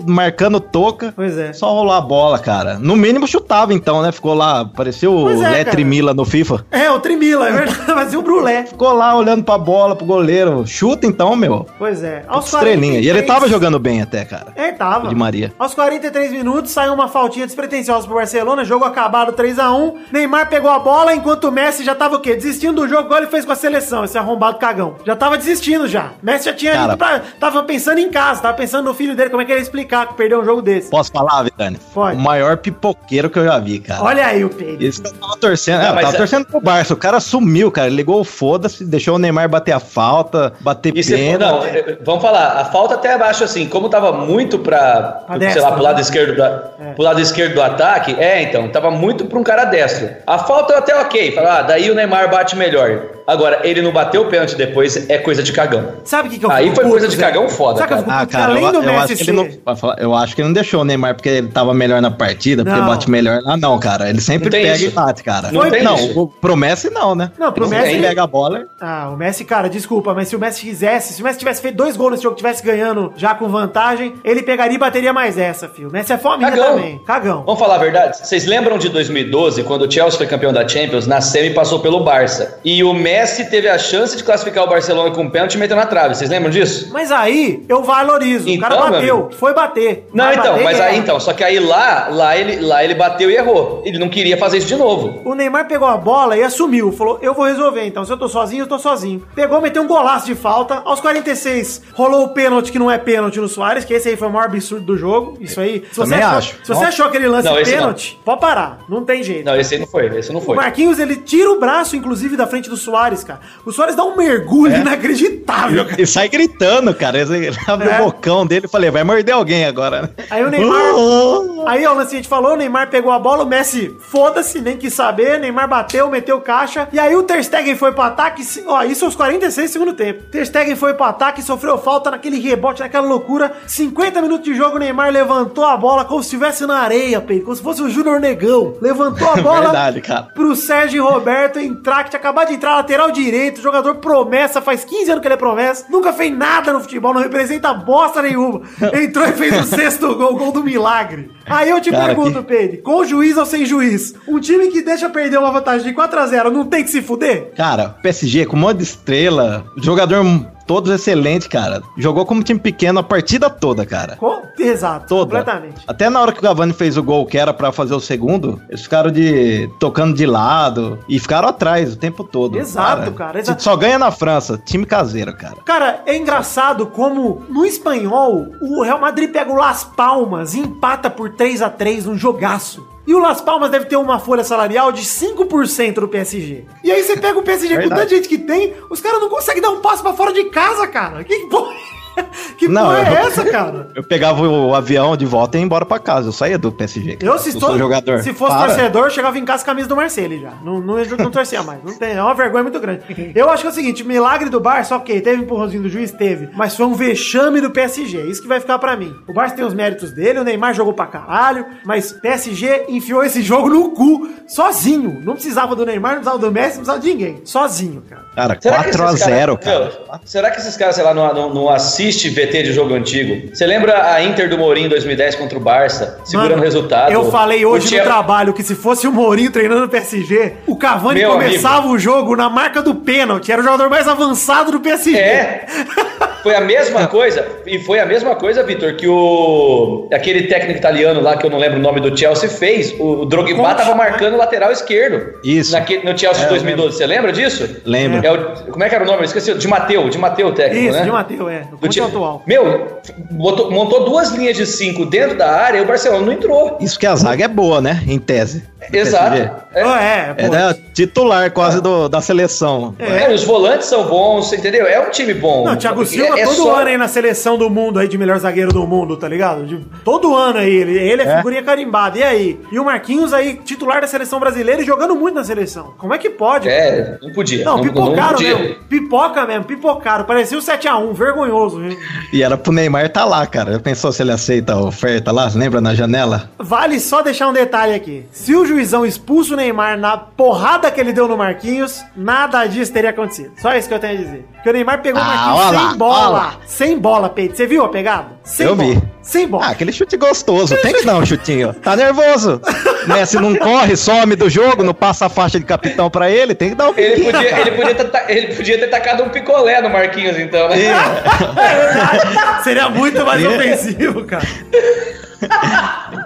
marcando 0.07 0.59
toca. 0.59 1.13
Pois 1.15 1.39
é. 1.39 1.53
Só 1.53 1.73
rolar 1.73 1.99
a 1.99 2.01
bola, 2.01 2.39
cara. 2.41 2.79
No 2.79 2.97
mínimo 2.97 3.27
chutava 3.29 3.73
então, 3.73 4.03
né? 4.03 4.11
Ficou 4.11 4.35
lá, 4.35 4.65
pareceu 4.65 5.13
Pois 5.23 5.44
o 5.45 5.49
é, 5.49 5.51
Letri 5.51 5.77
cara. 5.77 5.85
Mila 5.85 6.15
no 6.15 6.25
FIFA. 6.25 6.67
É, 6.71 6.91
o 6.91 7.01
Trimila, 7.01 7.49
é 7.49 7.53
verdade. 7.53 7.81
Mas 7.95 8.13
e 8.13 8.17
o 8.17 8.23
Brulé? 8.23 8.67
Ficou 8.67 8.93
lá 8.93 9.15
olhando 9.17 9.45
pra 9.45 9.59
bola, 9.59 9.95
pro 9.95 10.07
goleiro. 10.07 10.67
Chuta 10.67 11.07
então, 11.07 11.37
meu. 11.37 11.67
Pois 11.79 12.03
é. 12.03 12.25
Aos 12.27 12.47
Estrelinha. 12.47 13.01
E 13.01 13.09
ele 13.09 13.23
43 13.23 13.27
tava 13.27 13.49
jogando 13.49 13.79
bem 13.79 14.03
até, 14.03 14.25
cara. 14.25 14.49
É, 14.57 14.73
tava. 14.73 15.09
Di 15.09 15.15
Maria. 15.15 15.53
Aos 15.59 15.75
43 15.75 16.33
minutos, 16.33 16.73
saiu 16.73 16.93
uma 16.93 17.09
faltinha 17.09 17.47
despretensiosa 17.47 18.07
pro 18.07 18.17
Barcelona, 18.17 18.65
jogo 18.65 18.85
acabado 18.85 19.33
3x1. 19.33 19.95
Neymar 20.13 20.49
pegou 20.49 20.71
a 20.71 20.79
bola, 20.79 21.15
enquanto 21.15 21.45
o 21.45 21.53
Messi 21.53 21.85
já 21.85 21.95
tava 21.95 22.17
o 22.17 22.21
quê? 22.21 22.35
Desistindo 22.35 22.83
do 22.83 22.89
jogo, 22.89 23.05
igual 23.05 23.21
ele 23.21 23.31
fez 23.31 23.45
com 23.45 23.53
a 23.53 23.57
seleção, 23.57 24.05
esse 24.05 24.17
arrombado 24.19 24.59
cagão. 24.59 24.97
Já 25.05 25.17
tava 25.17 25.37
desistindo 25.37 25.87
já. 25.87 26.13
Messi 26.23 26.47
já 26.47 26.53
tinha 26.53 26.73
Cara. 26.73 26.93
ido 26.93 26.99
pra... 26.99 27.21
Tava 27.39 27.63
pensando 27.63 27.99
em 27.99 28.11
casa, 28.11 28.43
tava 28.43 28.57
pensando 28.57 28.85
no 28.85 28.95
filho 28.95 29.15
dele, 29.15 29.31
como 29.31 29.43
é 29.43 29.45
que 29.45 29.53
ele 29.53 29.61
ia 29.61 29.63
explicar 29.63 30.09
que 30.09 30.15
perdeu 30.15 30.41
um 30.41 30.45
jogo 30.45 30.63
desse. 30.63 30.91
Posso 30.91 31.13
falar, 31.13 31.43
Vitani? 31.43 31.79
Pode. 31.93 32.17
O 32.17 32.21
maior 32.21 32.57
pipoqueiro 32.57 33.31
que 33.31 33.39
eu 33.39 33.45
já 33.45 33.59
vi, 33.59 33.81
cara. 33.81 34.03
Olha 34.03 34.27
aí 34.27 34.45
o 34.45 34.51
Pedro. 34.51 34.85
Esse 34.85 35.01
que 35.01 35.09
eu 35.09 35.13
tava 35.15 35.34
torcendo. 35.35 35.83
Não, 35.83 35.99
é, 35.99 36.03
tava 36.03 36.15
é- 36.15 36.19
torcendo 36.19 36.47
pro 36.47 36.61
Barça. 36.61 36.95
O 36.95 36.97
cara 36.97 37.21
sumiu, 37.21 37.71
cara. 37.71 37.89
Ligou 37.89 38.21
o 38.21 38.25
foda-se, 38.25 38.85
deixou 38.85 39.17
o 39.17 39.19
Neymar 39.19 39.49
bater 39.49 39.73
a 39.73 39.81
falta, 39.81 40.53
bater 40.61 40.93
é, 40.97 41.03
pênalti. 41.03 41.41
não, 41.41 41.65
é, 41.65 41.99
vamos 42.05 42.23
falar, 42.23 42.61
a 42.61 42.65
falta 42.67 42.95
até 42.95 43.15
abaixo 43.15 43.45
assim, 43.45 43.67
como 43.67 43.89
tava 43.89 44.13
muito 44.13 44.59
pra, 44.59 45.23
Pra 45.27 45.37
sei 45.37 45.39
destra, 45.39 45.63
lá, 45.63 45.73
pro 45.73 45.83
lado 45.83 45.97
né? 45.97 46.01
esquerdo 46.03 46.37
da, 46.37 46.51
pro 46.95 47.05
lado 47.05 47.21
esquerdo 47.21 47.55
do 47.55 47.63
ataque, 47.63 48.15
é, 48.19 48.43
então, 48.43 48.69
tava 48.69 48.91
muito 48.91 49.25
pra 49.27 49.39
um 49.39 49.43
cara 49.43 49.65
destro. 49.65 50.09
A 50.27 50.39
falta 50.39 50.73
eu 50.73 50.79
até 50.79 50.95
ok, 51.01 51.33
falar, 51.33 51.59
ah, 51.59 51.63
daí 51.63 51.91
o 51.91 51.95
Neymar 51.95 52.31
bate 52.31 52.57
melhor. 52.57 53.14
Agora, 53.27 53.61
ele 53.65 53.81
não 53.83 53.93
bateu 53.93 54.23
o 54.23 54.27
pênalti 54.27 54.55
depois, 54.55 55.09
é 55.09 55.19
coisa 55.19 55.43
de 55.43 55.53
cagão. 55.53 55.93
Sabe 56.05 56.29
o 56.29 56.31
que, 56.31 56.39
que 56.39 56.45
eu 56.47 56.51
Aí 56.51 56.75
foi 56.75 56.85
coisa 56.85 57.09
de 57.09 57.17
cagão 57.17 57.49
foda, 57.49 57.79
Sabe 57.79 57.95
que 57.95 58.01
eu 58.01 58.05
cara. 58.05 58.21
puto? 58.27 58.37
Ah, 58.37 58.39
cara, 58.39 58.53
Além 58.53 58.65
eu, 58.65 58.73
do 58.73 58.79
eu 58.79 58.83
Messi 58.83 58.99
acho 58.99 59.13
ele 59.13 59.25
ser- 59.25 59.33
não, 59.33 59.95
eu 59.99 60.15
acho 60.15 60.35
que 60.35 60.41
ele 60.43 60.49
não 60.49 60.53
deixou 60.53 60.81
o 60.83 60.85
Neymar 60.85 61.15
porque 61.15 61.29
ele 61.29 61.49
tava 61.49 61.73
melhor 61.73 62.03
na 62.03 62.11
partida, 62.11 62.65
porque 62.65 62.79
Não. 62.79 62.87
bate 62.87 63.11
melhor 63.11 63.41
lá, 63.43 63.57
não, 63.57 63.79
cara. 63.79 64.11
Ele 64.11 64.21
sempre 64.21 64.45
Não 64.47 64.51
tem 64.51 64.63
pega 64.65 64.77
isso. 64.77 64.87
e 64.87 64.91
bate, 64.91 65.23
cara. 65.25 65.51
Não 65.51 65.71
tem 65.71 65.83
não, 65.83 65.95
isso. 65.97 66.21
o- 66.21 66.27
pro 66.29 66.57
Messi 66.57 66.91
não, 66.91 67.15
né? 67.15 67.31
Não, 67.39 67.51
pro 67.53 67.65
Ele 67.65 67.75
Messi- 67.77 67.91
sempre 67.93 68.07
pega 68.09 68.23
a 68.23 68.27
bola. 68.27 68.67
Ah, 68.81 69.11
o 69.13 69.17
Messi, 69.17 69.45
cara, 69.45 69.69
desculpa, 69.71 70.13
mas 70.13 70.29
se 70.29 70.37
o 70.37 70.39
Messi 70.39 70.61
quisesse, 70.61 71.15
se 71.15 71.23
o 71.23 71.25
Messi 71.25 71.39
tivesse 71.39 71.63
feito 71.63 71.77
dois 71.77 71.97
gols 71.97 72.11
nesse 72.13 72.23
jogo, 72.25 72.37
tivesse 72.37 72.63
ganhando 72.63 73.13
já 73.17 73.35
com 73.35 73.49
vantagem, 73.49 74.15
ele 74.23 74.43
pegaria 74.43 74.75
e 74.77 74.79
bateria 74.79 75.13
mais 75.15 75.39
essa, 75.39 75.67
filho. 75.67 75.89
O 75.89 75.93
Messi 75.93 76.13
é 76.13 76.19
Cagão. 76.19 76.77
também. 76.77 76.99
Cagão. 77.07 77.43
Vamos 77.47 77.59
falar 77.59 77.77
a 77.77 77.79
verdade? 77.79 78.19
Vocês 78.19 78.45
lembram 78.45 78.77
de 78.77 78.89
2012, 78.91 79.63
quando 79.63 79.83
o 79.87 79.91
Chelsea 79.91 80.19
foi 80.19 80.27
campeão 80.27 80.53
da 80.53 80.67
Champions, 80.69 81.07
na 81.07 81.21
semi 81.23 81.51
passou 81.55 81.81
pelo 81.81 82.01
Barça. 82.05 82.59
E 82.65 82.85
o 82.85 82.93
Messi 82.93 83.14
teve 83.51 83.69
a 83.69 83.79
chance 83.79 84.17
de 84.17 84.23
classificar 84.25 84.65
o 84.65 84.67
Barcelona 84.69 85.11
com 85.15 85.23
um 85.23 85.31
pênalti 85.31 85.55
e 85.55 85.59
meteu 85.59 85.77
na 85.77 85.87
trave. 85.87 86.15
Vocês 86.15 86.31
lembram 86.31 86.51
disso? 86.51 86.91
Mas 86.93 87.11
aí, 87.13 87.65
eu 87.69 87.83
valorizo. 87.83 88.47
o 88.47 88.51
Então, 88.51 88.69
cara 88.69 88.83
meu 88.83 88.91
bateu, 88.91 89.29
foi 89.39 89.55
bater. 89.55 90.07
Não, 90.13 90.25
Vai 90.25 90.35
então, 90.35 90.53
bater, 90.53 90.65
mas 90.65 90.81
aí 90.81 90.99
então, 90.99 91.21
só 91.21 91.33
que 91.33 91.45
aí 91.45 91.59
lá, 91.59 92.09
lá 92.11 92.37
ele, 92.37 92.61
lá 92.65 92.83
ele 92.85 92.95
bateu 92.95 93.31
e 93.31 93.37
errou. 93.37 93.83
Ele 93.85 93.99
não 93.99 94.09
queria 94.09 94.37
fazer 94.37 94.59
isso 94.59 94.67
de 94.67 94.77
novo. 94.77 95.21
O 95.25 95.35
Neymar 95.35 95.67
pegou 95.69 95.87
a 95.89 95.97
bola 95.97 96.37
e 96.37 96.43
assumiu. 96.43 96.93
Falou, 96.93 97.19
eu 97.23 97.35
vou 97.35 97.45
resolver. 97.47 97.85
Então, 97.87 98.05
se 98.05 98.13
eu 98.13 98.17
tô 98.17 98.29
sozinho, 98.29 98.63
eu 98.63 98.67
tô 98.67 98.79
sozinho. 98.79 99.23
Pegou, 99.35 99.61
meteu 99.61 99.83
um 99.83 99.87
golaço 99.87 100.27
de 100.27 100.35
falta. 100.35 100.83
Aos 100.85 101.01
46, 101.01 101.83
rolou 101.95 102.25
o 102.25 102.29
pênalti 102.31 102.73
que 102.73 102.79
não 102.79 102.91
é 102.91 102.99
pênalti 102.99 103.39
no 103.39 103.49
Soares, 103.49 103.85
que 103.85 103.95
esse 103.95 104.09
aí 104.09 104.17
foi 104.17 104.29
o 104.29 104.31
maior 104.31 104.47
absurdo 104.47 104.85
do 104.85 104.97
jogo. 104.97 105.37
Isso 105.41 105.61
aí. 105.61 105.85
Se 105.93 105.99
você 105.99 106.15
achou, 106.15 106.39
acho. 106.39 106.55
Se 106.63 106.69
você 106.69 106.85
achou 106.85 107.07
aquele 107.07 107.29
lance 107.29 107.49
Não, 107.49 107.63
pênalti, 107.63 108.19
pode 108.25 108.41
parar. 108.41 108.79
Não 108.89 109.05
tem 109.05 109.23
jeito. 109.23 109.45
Não, 109.45 109.57
esse 109.57 109.75
aí 109.75 109.81
não 109.81 109.87
foi, 109.87 110.07
esse 110.19 110.33
não 110.33 110.41
O 110.41 110.43
foi. 110.43 110.57
Marquinhos, 110.57 110.99
ele 110.99 111.17
tira 111.17 111.51
o 111.51 111.59
braço, 111.61 111.97
inclusive, 111.97 112.37
da 112.37 112.47
frente 112.47 112.69
do 112.69 112.77
Soares, 112.77 113.04
cara. 113.25 113.41
O 113.67 113.73
Soares 113.73 113.95
dá 113.95 114.05
um 114.05 114.17
mergulho 114.17 114.75
inacreditável, 114.77 115.85
cara. 115.87 116.01
E 116.01 116.07
sai 116.07 116.29
gritando, 116.29 116.95
cara. 116.95 117.19
Ele 117.19 117.51
abre 117.67 117.89
É. 117.89 118.01
o 118.01 118.05
bocão 118.05 118.47
dele 118.47 118.67
e 118.67 118.69
falei, 118.69 118.91
vai 118.91 119.05
morder 119.05 119.35
alguém 119.35 119.65
agora. 119.67 120.03
né? 120.03 120.09
Aí 120.31 120.45
o 120.45 120.51
Neymar. 120.51 120.81
Aí, 121.67 121.87
ó, 121.87 121.93
o 121.93 121.97
lance 121.97 122.11
que 122.11 122.17
a 122.17 122.19
gente 122.19 122.29
falou, 122.29 122.53
o 122.53 122.57
Neymar 122.57 122.91
pegou 122.91 123.11
a 123.11 123.19
bola, 123.19 123.43
o 123.45 123.47
Messi, 123.47 123.91
foda-se, 124.11 124.61
nem 124.61 124.77
quis 124.77 124.93
saber, 124.93 125.39
Neymar 125.41 125.67
bateu, 125.69 126.11
meteu 126.11 126.39
caixa. 126.41 126.87
E 126.93 126.99
aí 126.99 127.17
o 127.17 127.23
Ter 127.23 127.43
Stegen 127.43 127.75
foi 127.75 127.91
pro 127.93 128.03
ataque, 128.03 128.43
ó, 128.67 128.83
isso 128.83 129.07
aos 129.07 129.17
46 129.17 129.71
do 129.71 129.73
segundo 129.73 129.93
tempo. 129.95 130.25
Ter 130.31 130.45
Stegen 130.45 130.77
foi 130.77 130.93
pro 130.93 131.05
ataque, 131.07 131.43
sofreu 131.43 131.79
falta 131.79 132.11
naquele 132.11 132.39
rebote, 132.39 132.81
naquela 132.83 133.07
loucura. 133.07 133.53
50 133.67 134.21
minutos 134.21 134.45
de 134.45 134.55
jogo, 134.55 134.77
o 134.77 134.79
Neymar 134.79 135.11
levantou 135.11 135.65
a 135.65 135.75
bola 135.77 136.05
como 136.05 136.23
se 136.23 136.27
estivesse 136.29 136.67
na 136.67 136.79
areia, 136.81 137.21
Pedro, 137.21 137.45
como 137.45 137.57
se 137.57 137.63
fosse 137.63 137.83
o 137.83 137.89
Júnior 137.89 138.21
Negão. 138.21 138.75
Levantou 138.83 139.31
a 139.31 139.37
bola 139.37 139.61
Verdade, 139.75 140.01
cara. 140.03 140.23
pro 140.35 140.55
Sérgio 140.55 141.03
Roberto 141.05 141.59
entrar, 141.59 142.05
que 142.05 142.11
tinha 142.11 142.21
acabado 142.21 142.49
de 142.49 142.55
entrar, 142.55 142.83
lateral 142.95 143.11
direito, 143.11 143.61
jogador 143.61 143.97
promessa, 143.97 144.63
faz 144.63 144.85
15 144.85 145.11
anos 145.11 145.21
que 145.21 145.27
ele 145.27 145.35
é 145.35 145.39
promessa, 145.39 145.87
nunca 145.89 146.13
fez 146.13 146.37
nada 146.37 146.73
no 146.73 146.81
futebol, 146.81 147.13
não 147.13 147.21
representa 147.21 147.75
bosta 147.75 148.23
nenhuma. 148.23 148.63
Entrou 148.95 149.27
e 149.27 149.33
fez 149.33 149.59
o 149.59 149.65
sexto 149.65 150.15
gol, 150.15 150.33
o 150.33 150.37
gol 150.37 150.53
do 150.53 150.63
milagre. 150.63 151.31
Aí 151.47 151.69
eu 151.71 151.81
te 151.81 151.91
Cara, 151.91 152.07
pergunto, 152.07 152.43
Pedro, 152.45 152.83
com 152.83 153.05
juiz 153.05 153.37
ou 153.37 153.45
sem 153.45 153.67
juiz? 153.67 154.15
Um 154.27 154.39
time 154.39 154.69
que 154.69 154.83
deixa 154.83 155.11
perder 155.11 155.39
uma 155.39 155.51
vantagem 155.51 155.87
de 155.87 155.99
4x0 155.99 156.51
não 156.51 156.67
tem 156.67 156.85
que 156.85 156.91
se 156.91 157.03
fuder? 157.03 157.53
Cara, 157.57 157.89
PSG 158.03 158.47
com 158.47 158.57
um 158.57 158.61
monte 158.61 158.79
de 158.79 158.85
estrela, 158.85 159.67
jogador 159.77 160.25
todos 160.67 160.91
excelente, 160.91 161.49
cara. 161.49 161.83
Jogou 161.97 162.25
como 162.27 162.43
time 162.43 162.61
pequeno 162.61 163.01
a 163.01 163.03
partida 163.03 163.49
toda, 163.51 163.85
cara. 163.85 164.17
Com... 164.17 164.43
Exato, 164.59 165.09
Toda. 165.09 165.39
completamente. 165.39 165.83
Até 165.87 166.09
na 166.09 166.21
hora 166.21 166.33
que 166.33 166.39
o 166.39 166.43
Cavani 166.43 166.73
fez 166.73 166.97
o 166.97 167.03
gol 167.03 167.27
que 167.27 167.37
era 167.37 167.53
pra 167.53 167.73
fazer 167.73 167.95
o 167.95 168.01
segundo, 168.01 168.61
eles 168.69 168.83
ficaram 168.83 169.11
de 169.11 169.69
tocando 169.79 170.15
de 170.15 170.25
lado 170.27 170.99
e 171.09 171.19
ficaram 171.19 171.49
atrás 171.49 171.93
o 171.95 171.97
tempo 171.97 172.23
todo. 172.25 172.57
Exato, 172.57 173.13
cara, 173.13 173.41
exato. 173.41 173.63
Só 173.63 173.77
ganha 173.77 173.99
na 173.99 174.11
França, 174.11 174.61
time 174.65 174.87
caseiro, 174.87 175.35
cara. 175.37 175.57
Cara, 175.65 176.03
é 176.07 176.17
engraçado 176.17 176.87
como 176.87 177.43
no 177.49 177.67
espanhol 177.67 178.47
o 178.61 178.83
Real 178.83 179.01
Madrid 179.01 179.31
pega 179.31 179.51
o 179.53 179.57
Las 179.57 179.85
Palmas 179.85 180.55
e 180.55 180.61
empata 180.61 181.11
por 181.11 181.31
3 181.31 181.63
a 181.63 181.69
3 181.71 182.07
num 182.07 182.17
jogaço. 182.17 182.87
E 183.07 183.15
o 183.15 183.19
Las 183.19 183.41
Palmas 183.41 183.71
deve 183.71 183.85
ter 183.85 183.97
uma 183.97 184.19
folha 184.19 184.43
salarial 184.43 184.91
de 184.91 185.03
5% 185.03 185.95
do 185.95 186.09
PSG. 186.09 186.65
E 186.83 186.91
aí 186.91 187.03
você 187.03 187.17
pega 187.17 187.39
o 187.39 187.43
PSG 187.43 187.75
com 187.75 187.81
Verdade. 187.81 188.01
tanta 188.03 188.15
gente 188.17 188.29
que 188.29 188.39
tem, 188.39 188.73
os 188.89 189.01
caras 189.01 189.21
não 189.21 189.29
conseguem 189.29 189.61
dar 189.61 189.71
um 189.71 189.81
passo 189.81 190.03
pra 190.03 190.15
fora 190.15 190.33
de 190.33 190.45
casa, 190.45 190.87
cara. 190.87 191.23
Que 191.23 191.41
porra, 191.47 191.75
que 192.59 192.69
Não, 192.69 192.85
porra 192.87 192.99
é 192.99 193.13
eu- 193.13 193.27
essa, 193.29 193.45
cara? 193.45 193.89
Eu 193.95 194.03
pegava 194.03 194.43
o 194.43 194.75
avião 194.75 195.17
de 195.17 195.25
volta 195.27 195.57
e 195.57 195.61
ia 195.61 195.65
embora 195.65 195.85
pra 195.85 195.99
casa. 195.99 196.29
Eu 196.29 196.33
saía 196.33 196.59
do 196.59 196.71
PSG. 196.73 197.17
cara. 197.17 197.33
Eu, 197.33 197.39
se, 197.39 197.53
sou 197.53 197.71
to- 197.71 197.79
jogador. 197.79 198.23
se 198.23 198.33
fosse 198.33 198.55
Para. 198.57 198.67
torcedor, 198.67 199.11
chegava 199.11 199.39
em 199.39 199.45
casa 199.45 199.65
com 199.65 199.71
a 199.71 199.75
camisa 199.75 199.89
do 199.89 199.97
Marcelo 199.97 200.39
já. 200.41 200.51
Não, 200.63 200.81
não, 200.81 200.97
não 201.19 201.31
torcia 201.31 201.63
mais. 201.63 201.83
Não 201.85 201.97
tem, 201.97 202.13
é 202.15 202.23
uma 202.23 202.35
vergonha 202.35 202.63
muito 202.63 202.79
grande. 202.81 203.03
Eu 203.35 203.49
acho 203.51 203.63
que 203.63 203.67
é 203.69 203.71
o 203.71 203.75
seguinte: 203.75 204.05
milagre 204.05 204.49
do 204.49 204.61
Barça, 204.61 204.97
ok, 204.97 205.21
teve 205.21 205.43
empurrãozinho 205.43 205.83
do 205.83 205.89
juiz, 205.89 206.11
teve. 206.13 206.49
Mas 206.55 206.77
foi 206.77 206.87
um 206.87 206.95
vexame 206.95 207.61
do 207.61 207.71
PSG. 207.71 208.23
Isso 208.29 208.43
que 208.43 208.49
vai 208.49 208.61
ficar 208.61 208.79
pra 208.79 208.97
mim. 208.97 209.15
O 209.29 209.33
Barça 209.33 209.55
tem 209.57 209.65
os 209.65 209.75
méritos 209.75 210.11
dele, 210.13 210.39
o 210.41 210.45
Neymar 210.45 210.75
jogou 210.75 210.93
pra 210.93 211.07
caralho, 211.07 211.67
mas 211.85 212.13
PSG 212.13 212.87
enfiou 212.89 213.23
esse 213.25 213.43
jogo 213.43 213.69
no 213.69 213.91
cu 213.91 214.29
sozinho. 214.47 215.21
Não 215.25 215.35
precisava 215.35 215.75
do 215.77 215.85
Neymar, 215.85 216.13
não 216.15 216.21
precisava 216.21 216.39
do 216.39 216.53
Messi, 216.53 216.77
não 216.79 216.85
precisava 216.85 217.01
de 217.01 217.09
ninguém. 217.09 217.41
Sozinho, 217.45 218.03
cara. 218.09 218.25
Cara, 218.35 218.59
Será 218.61 218.83
que 218.83 218.89
esses 218.91 219.01
4x0, 219.01 219.59
cara. 219.59 219.93
Será 220.25 220.51
que 220.51 220.59
esses 220.61 220.77
caras, 220.77 220.95
sei 220.97 221.05
lá, 221.05 221.15
não, 221.15 221.33
não, 221.35 221.55
não 221.55 221.71
assiste 222.05 222.29
VT 222.29 222.63
de 222.65 222.73
jogo 222.73 222.95
antigo? 222.95 223.49
Você 223.49 223.67
lembra 223.67 224.13
a 224.13 224.23
Inter 224.23 224.49
do 224.49 224.59
Mourinho 224.59 224.87
em 224.87 224.89
2010 224.91 225.37
contra 225.37 225.57
o 225.57 225.61
Barça? 225.61 226.21
Segurando 226.25 226.51
Mano, 226.51 226.63
o 226.63 226.65
resultado. 226.65 227.13
Eu 227.13 227.31
falei 227.31 227.65
hoje 227.65 227.97
no 227.97 228.03
trabalho 228.03 228.53
que 228.53 228.63
se 228.63 228.75
fosse 228.75 229.07
o 229.07 229.13
Mourinho 229.13 229.51
treinando 229.51 229.83
no 229.83 229.89
PSG, 229.89 230.55
o 230.67 230.77
Cavani 230.77 231.21
Meu 231.21 231.33
começava 231.33 231.89
o 231.89 231.99
jogo 231.99 232.37
na 232.37 232.51
marca 232.51 232.83
do 232.83 232.95
pênalti. 232.95 233.51
Era 233.51 233.63
o 233.63 233.65
jogador 233.65 233.89
mais 233.89 234.07
avançado 234.07 234.71
do 234.73 234.81
PSG. 234.81 235.17
É. 235.17 235.67
Foi 236.45 236.55
a 236.55 236.61
mesma 236.61 237.07
coisa. 237.09 237.45
E 237.67 237.79
foi 237.81 237.99
a 237.99 238.07
mesma 238.07 238.37
coisa, 238.37 238.63
Vitor, 238.63 238.95
que 238.95 239.09
o. 239.09 240.09
aquele 240.13 240.43
técnico 240.47 240.79
italiano 240.79 241.21
lá, 241.21 241.37
que 241.37 241.47
eu 241.47 241.51
não 241.51 241.59
lembro 241.59 241.79
o 241.79 241.83
nome 241.83 242.01
do 242.01 242.17
Chelsea, 242.17 242.49
fez. 242.49 242.95
O, 243.01 243.23
o 243.23 243.25
Drogba 243.27 243.55
Conte, 243.57 243.77
tava 243.79 243.95
marcando 243.95 244.35
o 244.35 244.37
lateral 244.37 244.71
esquerdo. 244.71 245.39
Isso. 245.43 245.73
Naque- 245.73 245.99
no 246.05 246.17
Chelsea 246.17 246.45
É, 246.45 246.47
de 246.49 246.55
eu 246.55 246.61
2012. 246.61 246.97
Você 246.99 247.07
lembra 247.07 247.33
disso? 247.33 247.77
Lembro. 247.85 248.25
É 248.25 248.31
o- 248.31 248.71
como 248.71 248.85
é 248.85 248.89
que 248.89 248.95
era 248.95 249.05
o 249.05 249.07
nome? 249.07 249.21
Eu 249.21 249.25
esqueci. 249.25 249.55
De 249.55 249.67
Mateu, 249.67 250.09
de 250.09 250.19
Mateu, 250.19 250.49
o 250.49 250.53
técnico, 250.53 250.85
Isso, 250.89 250.99
né? 250.99 251.05
de 251.05 251.11
Mateu, 251.11 251.49
é. 251.49 251.63
No 251.71 251.79
Do 251.79 252.05
atual. 252.05 252.43
Meu, 252.47 253.01
botou- 253.31 253.71
montou 253.71 254.05
duas 254.05 254.31
linhas 254.31 254.57
de 254.57 254.67
cinco 254.67 255.07
dentro 255.07 255.37
da 255.39 255.51
área 255.51 255.79
e 255.79 255.81
o 255.81 255.87
Barcelona 255.87 256.27
não 256.27 256.33
entrou. 256.33 256.77
Isso 256.81 256.99
que 256.99 257.07
a 257.07 257.17
zaga 257.17 257.45
é 257.45 257.49
boa, 257.49 257.81
né? 257.81 258.03
Em 258.07 258.19
tese. 258.19 258.63
Exato. 258.93 259.37
É, 259.75 259.85
Oh, 259.85 259.95
é, 259.97 260.35
É 260.37 260.49
né, 260.49 260.75
titular 260.95 261.51
quase 261.51 261.81
do, 261.83 262.09
da 262.09 262.21
seleção. 262.21 262.95
é, 262.99 263.33
os 263.35 263.45
volantes 263.45 263.89
são 263.89 264.05
bons, 264.05 264.53
entendeu? 264.53 264.87
É 264.87 265.01
um 265.07 265.11
time 265.11 265.35
bom. 265.35 265.65
Não, 265.65 265.77
Thiago 265.77 266.07
Silva 266.07 266.39
É- 266.39 266.43
é 266.43 266.45
todo 266.47 266.55
só- 266.57 266.77
ano 266.77 266.89
aí 266.89 266.97
na 266.97 267.09
seleção 267.09 267.59
do 267.59 267.69
mundo 267.69 267.99
aí 267.99 268.09
de 268.09 268.17
melhor 268.17 268.39
zagueiro 268.39 268.73
do 268.73 268.87
mundo, 268.87 269.17
tá 269.17 269.29
ligado? 269.29 269.65
De- 269.67 269.85
todo 270.05 270.35
ano 270.35 270.59
aí, 270.61 270.73
ele, 270.73 270.97
ele 270.99 271.23
é, 271.23 271.27
É. 271.27 271.37
figurinha 271.39 271.63
carimbada. 271.63 272.19
E 272.19 272.23
aí? 272.23 272.61
E 272.71 272.79
o 272.79 272.85
Marquinhos 272.85 273.33
aí, 273.33 273.55
titular 273.65 274.01
da 274.01 274.07
seleção 274.07 274.39
brasileira 274.39 274.81
e 274.83 274.85
jogando 274.85 275.15
muito 275.17 275.35
na 275.35 275.45
seleção. 275.45 275.95
Como 275.99 276.15
é 276.15 276.19
que 276.19 276.31
pode? 276.31 276.69
É, 276.69 277.19
não 277.21 277.33
podia. 277.33 277.65
Não, 277.65 277.81
pipocaram 277.81 278.35
podia. 278.37 278.57
mesmo. 278.57 278.75
Pipoca 278.89 279.45
mesmo, 279.47 279.65
pipocaram. 279.65 280.25
Parecia 280.25 280.57
o 280.57 280.63
7x1, 280.63 281.13
vergonhoso, 281.13 281.81
viu? 281.81 281.99
E 282.33 282.43
era 282.43 282.57
pro 282.57 282.73
Neymar 282.73 283.09
tá 283.09 283.25
lá, 283.25 283.45
cara. 283.47 283.73
Já 283.73 283.81
pensou 283.81 284.13
se 284.13 284.23
ele 284.23 284.31
aceita 284.33 284.75
a 284.75 284.81
oferta 284.81 285.33
lá? 285.33 285.51
Lembra 285.55 285.81
na 285.81 285.95
janela? 285.95 286.51
Vale 286.59 287.01
só 287.01 287.21
deixar 287.23 287.49
um 287.49 287.53
detalhe 287.53 287.95
aqui. 287.95 288.25
Se 288.31 288.55
o 288.55 288.65
juizão 288.65 289.05
expulsa 289.05 289.55
o 289.55 289.57
Neymar 289.57 289.99
na 289.99 290.17
porrada 290.17 290.84
que 290.91 291.01
ele 291.01 291.13
deu 291.13 291.27
no 291.29 291.37
Marquinhos, 291.37 292.05
nada 292.17 292.65
disso 292.67 292.93
teria 292.93 293.11
acontecido. 293.11 293.53
Só 293.61 293.75
isso 293.75 293.89
que 293.89 293.95
eu 293.95 293.99
tenho 293.99 294.15
a 294.15 294.17
dizer. 294.17 294.47
Porque 294.55 294.71
o 294.71 294.73
Neymar 294.73 295.03
pegou 295.03 295.21
o 295.21 295.25
Ah, 295.25 295.27
Marquinhos 295.27 295.59
ó 295.59 295.71
lá, 295.71 295.89
sem 295.89 295.99
bola. 295.99 296.55
Sem 296.67 296.99
bola, 296.99 297.29
Peito. 297.29 297.57
Você 297.57 297.67
viu 297.67 297.85
a 297.85 297.89
pegada? 297.89 298.29
Sem 298.45 298.67
Eu 298.67 298.77
bola. 298.77 298.95
vi. 298.95 299.03
Sem 299.23 299.49
bola. 299.49 299.67
Ah, 299.67 299.71
aquele 299.71 299.93
chute 299.93 300.17
gostoso. 300.17 300.77
Tem 300.83 300.93
que 300.93 301.05
dar 301.05 301.17
um 301.17 301.25
chutinho. 301.27 301.73
Tá 301.75 301.97
nervoso. 301.97 302.61
Messi 303.07 303.37
não 303.37 303.55
corre, 303.57 303.97
some 303.97 304.35
do 304.37 304.49
jogo, 304.49 304.83
não 304.83 304.95
passa 304.95 305.27
a 305.27 305.29
faixa 305.29 305.59
de 305.59 305.65
capitão 305.67 306.09
pra 306.11 306.31
ele. 306.31 306.55
Tem 306.55 306.71
que 306.71 306.75
dar 306.75 306.91
um 306.91 306.95
Ele 306.97 307.25
podia, 307.25 307.61
ele, 307.61 307.71
podia 307.77 307.95
ter, 307.95 308.31
ele 308.31 308.55
podia 308.55 308.79
ter 308.79 308.87
tacado 308.89 309.23
um 309.23 309.29
picolé 309.29 309.81
no 309.81 309.91
Marquinhos, 309.91 310.39
então, 310.39 310.69
né? 310.69 310.77
É 310.85 311.77
verdade. 311.77 312.65
Seria 312.65 312.89
muito 312.89 313.25
mais 313.25 313.45
ofensivo, 313.45 314.25
cara. 314.25 314.47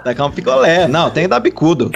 Tacar 0.03 0.27
um 0.27 0.31
picolé. 0.31 0.87
Não, 0.87 1.09
tem 1.09 1.23
que 1.23 1.29
dar 1.29 1.39
bicudo. 1.39 1.91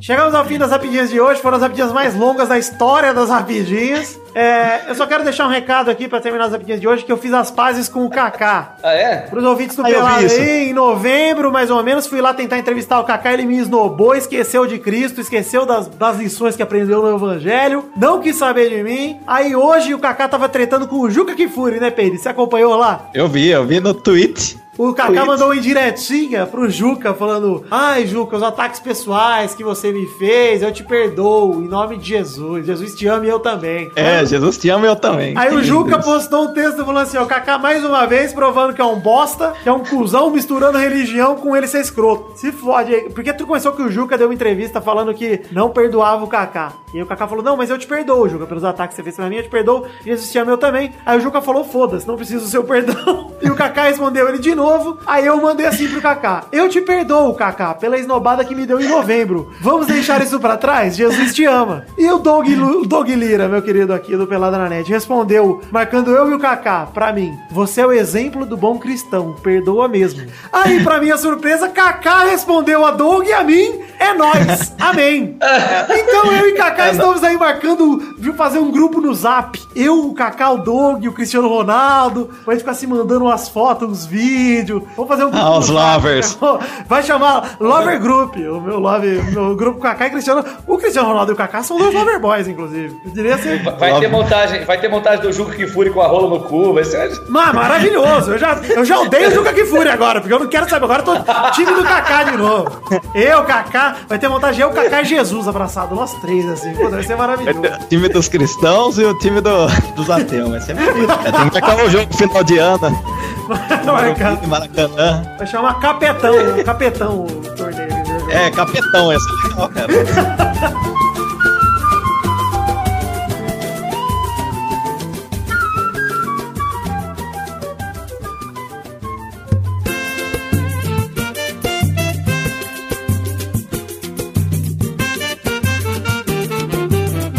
Chegamos 0.00 0.34
ao 0.34 0.44
fim 0.46 0.56
das 0.56 0.70
rapidinhas 0.70 1.10
de 1.10 1.20
hoje, 1.20 1.40
foram 1.42 1.56
as 1.56 1.62
rapidinhas 1.62 1.92
mais 1.92 2.14
longas 2.14 2.48
da 2.48 2.58
história 2.58 3.12
das 3.12 3.28
rapidinhas. 3.28 4.18
É, 4.34 4.88
eu 4.88 4.94
só 4.94 5.06
quero 5.06 5.22
deixar 5.24 5.46
um 5.46 5.50
recado 5.50 5.90
aqui 5.90 6.08
pra 6.08 6.20
terminar 6.20 6.46
as 6.46 6.52
rapidinhas 6.52 6.80
de 6.80 6.88
hoje, 6.88 7.04
que 7.04 7.12
eu 7.12 7.18
fiz 7.18 7.32
as 7.34 7.50
pazes 7.50 7.86
com 7.88 8.06
o 8.06 8.10
Kaká. 8.10 8.76
Ah, 8.82 8.92
é? 8.94 9.16
Pros 9.28 9.44
ouvintes 9.44 9.76
do 9.76 9.82
Ah, 9.82 9.86
Pelado 9.86 10.24
aí, 10.24 10.70
em 10.70 10.72
novembro, 10.72 11.52
mais 11.52 11.70
ou 11.70 11.82
menos, 11.82 12.06
fui 12.06 12.20
lá 12.20 12.32
tentar 12.32 12.56
entrevistar 12.58 12.98
o 12.98 13.04
Kaká, 13.04 13.34
ele 13.34 13.44
me 13.44 13.58
esnobou, 13.58 14.14
esqueceu 14.14 14.66
de 14.66 14.78
Cristo, 14.78 15.20
esqueceu 15.20 15.66
das, 15.66 15.86
das 15.88 16.16
lições 16.16 16.56
que 16.56 16.62
aprendeu 16.62 17.02
no 17.02 17.14
Evangelho, 17.14 17.90
não 17.94 18.20
quis 18.20 18.36
saber 18.36 18.70
de 18.70 18.82
mim. 18.82 19.20
Aí 19.26 19.54
hoje 19.54 19.92
o 19.92 19.98
Kaká 19.98 20.28
tava 20.28 20.48
tretando 20.48 20.88
com 20.88 21.00
o 21.00 21.10
Juca 21.10 21.34
Kifuri, 21.34 21.78
né, 21.78 21.90
Pedro? 21.90 22.18
Você 22.18 22.28
acompanhou 22.28 22.74
lá? 22.74 23.10
Eu 23.12 23.28
vi, 23.28 23.48
eu 23.48 23.66
vi 23.66 23.80
no 23.80 23.92
tweet. 23.92 24.58
O 24.82 24.94
Kaká 24.94 25.26
mandou 25.26 25.48
uma 25.48 25.56
indiretinha 25.56 26.46
pro 26.46 26.70
Juca, 26.70 27.12
falando: 27.12 27.66
Ai, 27.70 28.06
Juca, 28.06 28.34
os 28.34 28.42
ataques 28.42 28.80
pessoais 28.80 29.54
que 29.54 29.62
você 29.62 29.92
me 29.92 30.06
fez, 30.06 30.62
eu 30.62 30.72
te 30.72 30.82
perdoo, 30.82 31.60
em 31.60 31.68
nome 31.68 31.98
de 31.98 32.08
Jesus. 32.08 32.64
Jesus 32.64 32.94
te 32.94 33.06
ama 33.06 33.26
e 33.26 33.28
eu 33.28 33.38
também. 33.38 33.90
É, 33.94 34.24
Jesus 34.24 34.56
te 34.56 34.70
ama 34.70 34.86
eu 34.86 34.96
também. 34.96 35.36
Aí 35.36 35.54
o 35.54 35.62
Juca 35.62 35.96
lindo. 35.96 36.02
postou 36.02 36.44
um 36.44 36.54
texto 36.54 36.82
falando 36.82 37.02
assim: 37.02 37.18
ó, 37.18 37.24
o 37.24 37.26
Kaká 37.26 37.58
mais 37.58 37.84
uma 37.84 38.06
vez 38.06 38.32
provando 38.32 38.72
que 38.72 38.80
é 38.80 38.84
um 38.84 38.98
bosta, 38.98 39.52
que 39.62 39.68
é 39.68 39.72
um 39.72 39.84
cuzão 39.84 40.30
misturando 40.30 40.78
religião 40.78 41.36
com 41.36 41.54
ele 41.54 41.66
ser 41.66 41.82
escroto. 41.82 42.32
Se 42.38 42.50
fode 42.50 42.94
aí. 42.94 43.10
Porque 43.10 43.34
tu 43.34 43.46
começou 43.46 43.72
que 43.72 43.82
o 43.82 43.90
Juca 43.90 44.16
deu 44.16 44.28
uma 44.28 44.34
entrevista 44.34 44.80
falando 44.80 45.12
que 45.12 45.42
não 45.52 45.68
perdoava 45.68 46.24
o 46.24 46.26
Kaká. 46.26 46.72
E 46.94 46.96
aí 46.96 47.02
o 47.02 47.06
Kaká 47.06 47.28
falou: 47.28 47.44
Não, 47.44 47.54
mas 47.54 47.68
eu 47.68 47.76
te 47.76 47.86
perdoo, 47.86 48.26
Juca, 48.30 48.46
pelos 48.46 48.64
ataques 48.64 48.96
que 48.96 49.02
você 49.02 49.04
fez 49.04 49.16
pra 49.16 49.28
mim, 49.28 49.36
eu 49.36 49.42
te 49.42 49.50
perdoo. 49.50 49.84
Jesus 50.06 50.32
te 50.32 50.38
ama 50.38 50.52
eu 50.52 50.58
também. 50.58 50.94
Aí 51.04 51.18
o 51.18 51.20
Juca 51.20 51.42
falou: 51.42 51.64
Foda-se, 51.64 52.08
não 52.08 52.16
preciso 52.16 52.46
do 52.46 52.50
seu 52.50 52.64
perdão. 52.70 53.30
E 53.42 53.50
o 53.50 53.54
Kaká 53.54 53.82
respondeu 53.82 54.26
ele 54.26 54.38
de 54.38 54.54
novo. 54.54 54.69
Aí 55.06 55.26
eu 55.26 55.36
mandei 55.40 55.66
assim 55.66 55.88
pro 55.88 56.00
Kaká: 56.00 56.44
Eu 56.52 56.68
te 56.68 56.80
perdoo, 56.80 57.34
Kaká, 57.34 57.74
pela 57.74 57.98
esnobada 57.98 58.44
que 58.44 58.54
me 58.54 58.66
deu 58.66 58.80
em 58.80 58.88
novembro. 58.88 59.50
Vamos 59.60 59.86
deixar 59.86 60.20
isso 60.22 60.38
pra 60.38 60.56
trás? 60.56 60.96
Jesus 60.96 61.34
te 61.34 61.44
ama. 61.44 61.84
E 61.98 62.08
o 62.10 62.18
Doug, 62.18 62.48
Lu- 62.48 62.86
Doug 62.86 63.08
Lira, 63.08 63.48
meu 63.48 63.62
querido 63.62 63.92
aqui 63.92 64.16
do 64.16 64.26
Pelada 64.26 64.58
na 64.58 64.68
Net, 64.68 64.88
respondeu, 64.90 65.60
marcando 65.70 66.10
eu 66.14 66.30
e 66.30 66.34
o 66.34 66.38
Kaká, 66.38 66.86
pra 66.92 67.12
mim: 67.12 67.32
Você 67.50 67.80
é 67.80 67.86
o 67.86 67.92
exemplo 67.92 68.44
do 68.46 68.56
bom 68.56 68.78
cristão, 68.78 69.34
perdoa 69.42 69.88
mesmo. 69.88 70.26
Aí, 70.52 70.82
pra 70.82 71.00
minha 71.00 71.16
surpresa, 71.16 71.68
Kaká 71.68 72.24
respondeu 72.24 72.84
a 72.84 72.90
Doug 72.90 73.26
e 73.26 73.32
a 73.32 73.42
mim: 73.44 73.80
É 73.98 74.12
nóis, 74.14 74.72
amém. 74.78 75.36
Então 75.90 76.32
eu 76.32 76.48
e 76.48 76.52
Kaká 76.52 76.90
estamos 76.90 77.22
aí 77.22 77.36
marcando, 77.36 78.14
viu, 78.18 78.34
fazer 78.34 78.58
um 78.58 78.70
grupo 78.70 79.00
no 79.00 79.14
zap. 79.14 79.59
Eu, 79.74 80.06
o 80.08 80.14
Kaká, 80.14 80.50
o 80.50 80.58
Doug, 80.58 81.04
o 81.06 81.12
Cristiano 81.12 81.48
Ronaldo. 81.48 82.30
Vai 82.44 82.56
ficar 82.58 82.74
se 82.74 82.86
mandando 82.86 83.24
umas 83.24 83.48
fotos, 83.48 83.88
uns 83.88 84.06
vídeos. 84.06 84.82
Vamos 84.96 85.08
fazer 85.08 85.24
um 85.24 85.30
grupo. 85.30 85.44
Ah, 85.46 85.58
os 85.58 85.68
lovers. 85.68 86.38
Vai 86.88 87.02
chamar 87.02 87.56
Lover 87.60 88.00
Group. 88.00 88.36
O 88.36 88.60
meu 88.60 88.78
love, 88.80 89.06
o 89.18 89.24
meu 89.32 89.56
grupo 89.56 89.80
Kaká 89.80 90.06
e 90.08 90.10
Cristiano. 90.10 90.44
O 90.66 90.76
Cristiano 90.78 91.08
Ronaldo 91.08 91.32
e 91.32 91.34
o 91.34 91.36
Kaká 91.36 91.62
são 91.62 91.78
dois 91.78 91.94
Lover 91.94 92.18
Boys, 92.20 92.48
inclusive. 92.48 92.96
Eu 93.04 93.10
diria 93.12 93.38
ser. 93.38 93.62
Vai 93.78 93.98
ter 94.00 94.08
montagem, 94.08 94.64
vai 94.64 94.80
ter 94.80 94.88
montagem 94.88 95.20
do 95.20 95.32
Juca 95.32 95.54
Kifuri 95.54 95.90
com 95.90 96.00
a 96.00 96.06
rola 96.08 96.28
no 96.28 96.40
cu, 96.40 96.72
vai 96.74 96.84
ser... 96.84 97.10
Mas 97.28 97.54
maravilhoso. 97.54 98.32
Eu 98.32 98.38
já, 98.38 98.54
eu 98.54 98.84
já 98.84 98.98
odeio 99.00 99.28
o 99.28 99.34
Juca 99.34 99.52
Kifuri 99.52 99.88
agora, 99.88 100.20
porque 100.20 100.34
eu 100.34 100.40
não 100.40 100.48
quero 100.48 100.68
saber. 100.68 100.84
Agora 100.84 101.02
eu 101.02 101.06
tô 101.06 101.50
time 101.52 101.72
do 101.72 101.82
Kaká 101.84 102.24
de 102.24 102.36
novo. 102.36 102.70
Eu, 103.14 103.44
Kaká, 103.44 103.96
vai 104.08 104.18
ter 104.18 104.28
montagem 104.28 104.62
eu, 104.62 104.70
Kaká 104.70 105.02
e 105.02 105.04
Jesus 105.04 105.46
abraçado, 105.46 105.94
nós 105.94 106.12
três, 106.20 106.48
assim. 106.48 106.72
Pô, 106.74 106.88
vai 106.88 107.02
ser 107.02 107.16
maravilhoso. 107.16 107.60
O 107.60 107.88
time 107.88 108.08
dos 108.08 108.28
cristãos 108.28 108.98
e 108.98 109.04
o 109.04 109.16
time 109.18 109.40
do- 109.40 109.59
dos 109.96 110.10
ateus. 110.10 110.50
Vai 110.50 110.60
ser 110.60 110.74
bonito. 110.74 111.06
cara. 111.06 111.32
Tem 111.32 111.50
que 111.50 111.60
marcar 111.60 111.84
o 111.84 111.90
jogo 111.90 112.14
final 112.14 112.44
de 112.44 112.58
ano. 112.58 113.02
Vai 113.48 113.84
marcar. 113.84 114.46
Maracanã. 114.46 115.22
Vai 115.38 115.46
chamar 115.46 115.80
Capetão, 115.80 116.34
Capetão 116.64 117.24
o 117.24 117.26
torneio. 117.56 117.90
É, 118.30 118.48
capetão, 118.50 119.10
essa 119.10 119.24
é 119.28 119.48
legal, 119.48 119.68
cara. 119.70 119.92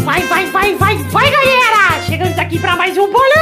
Vai, 0.04 0.20
vai, 0.26 0.46
vai, 0.50 0.74
vai, 0.74 0.96
vai, 1.04 1.30
mais 2.82 2.98
um 2.98 3.06
bolão, 3.06 3.41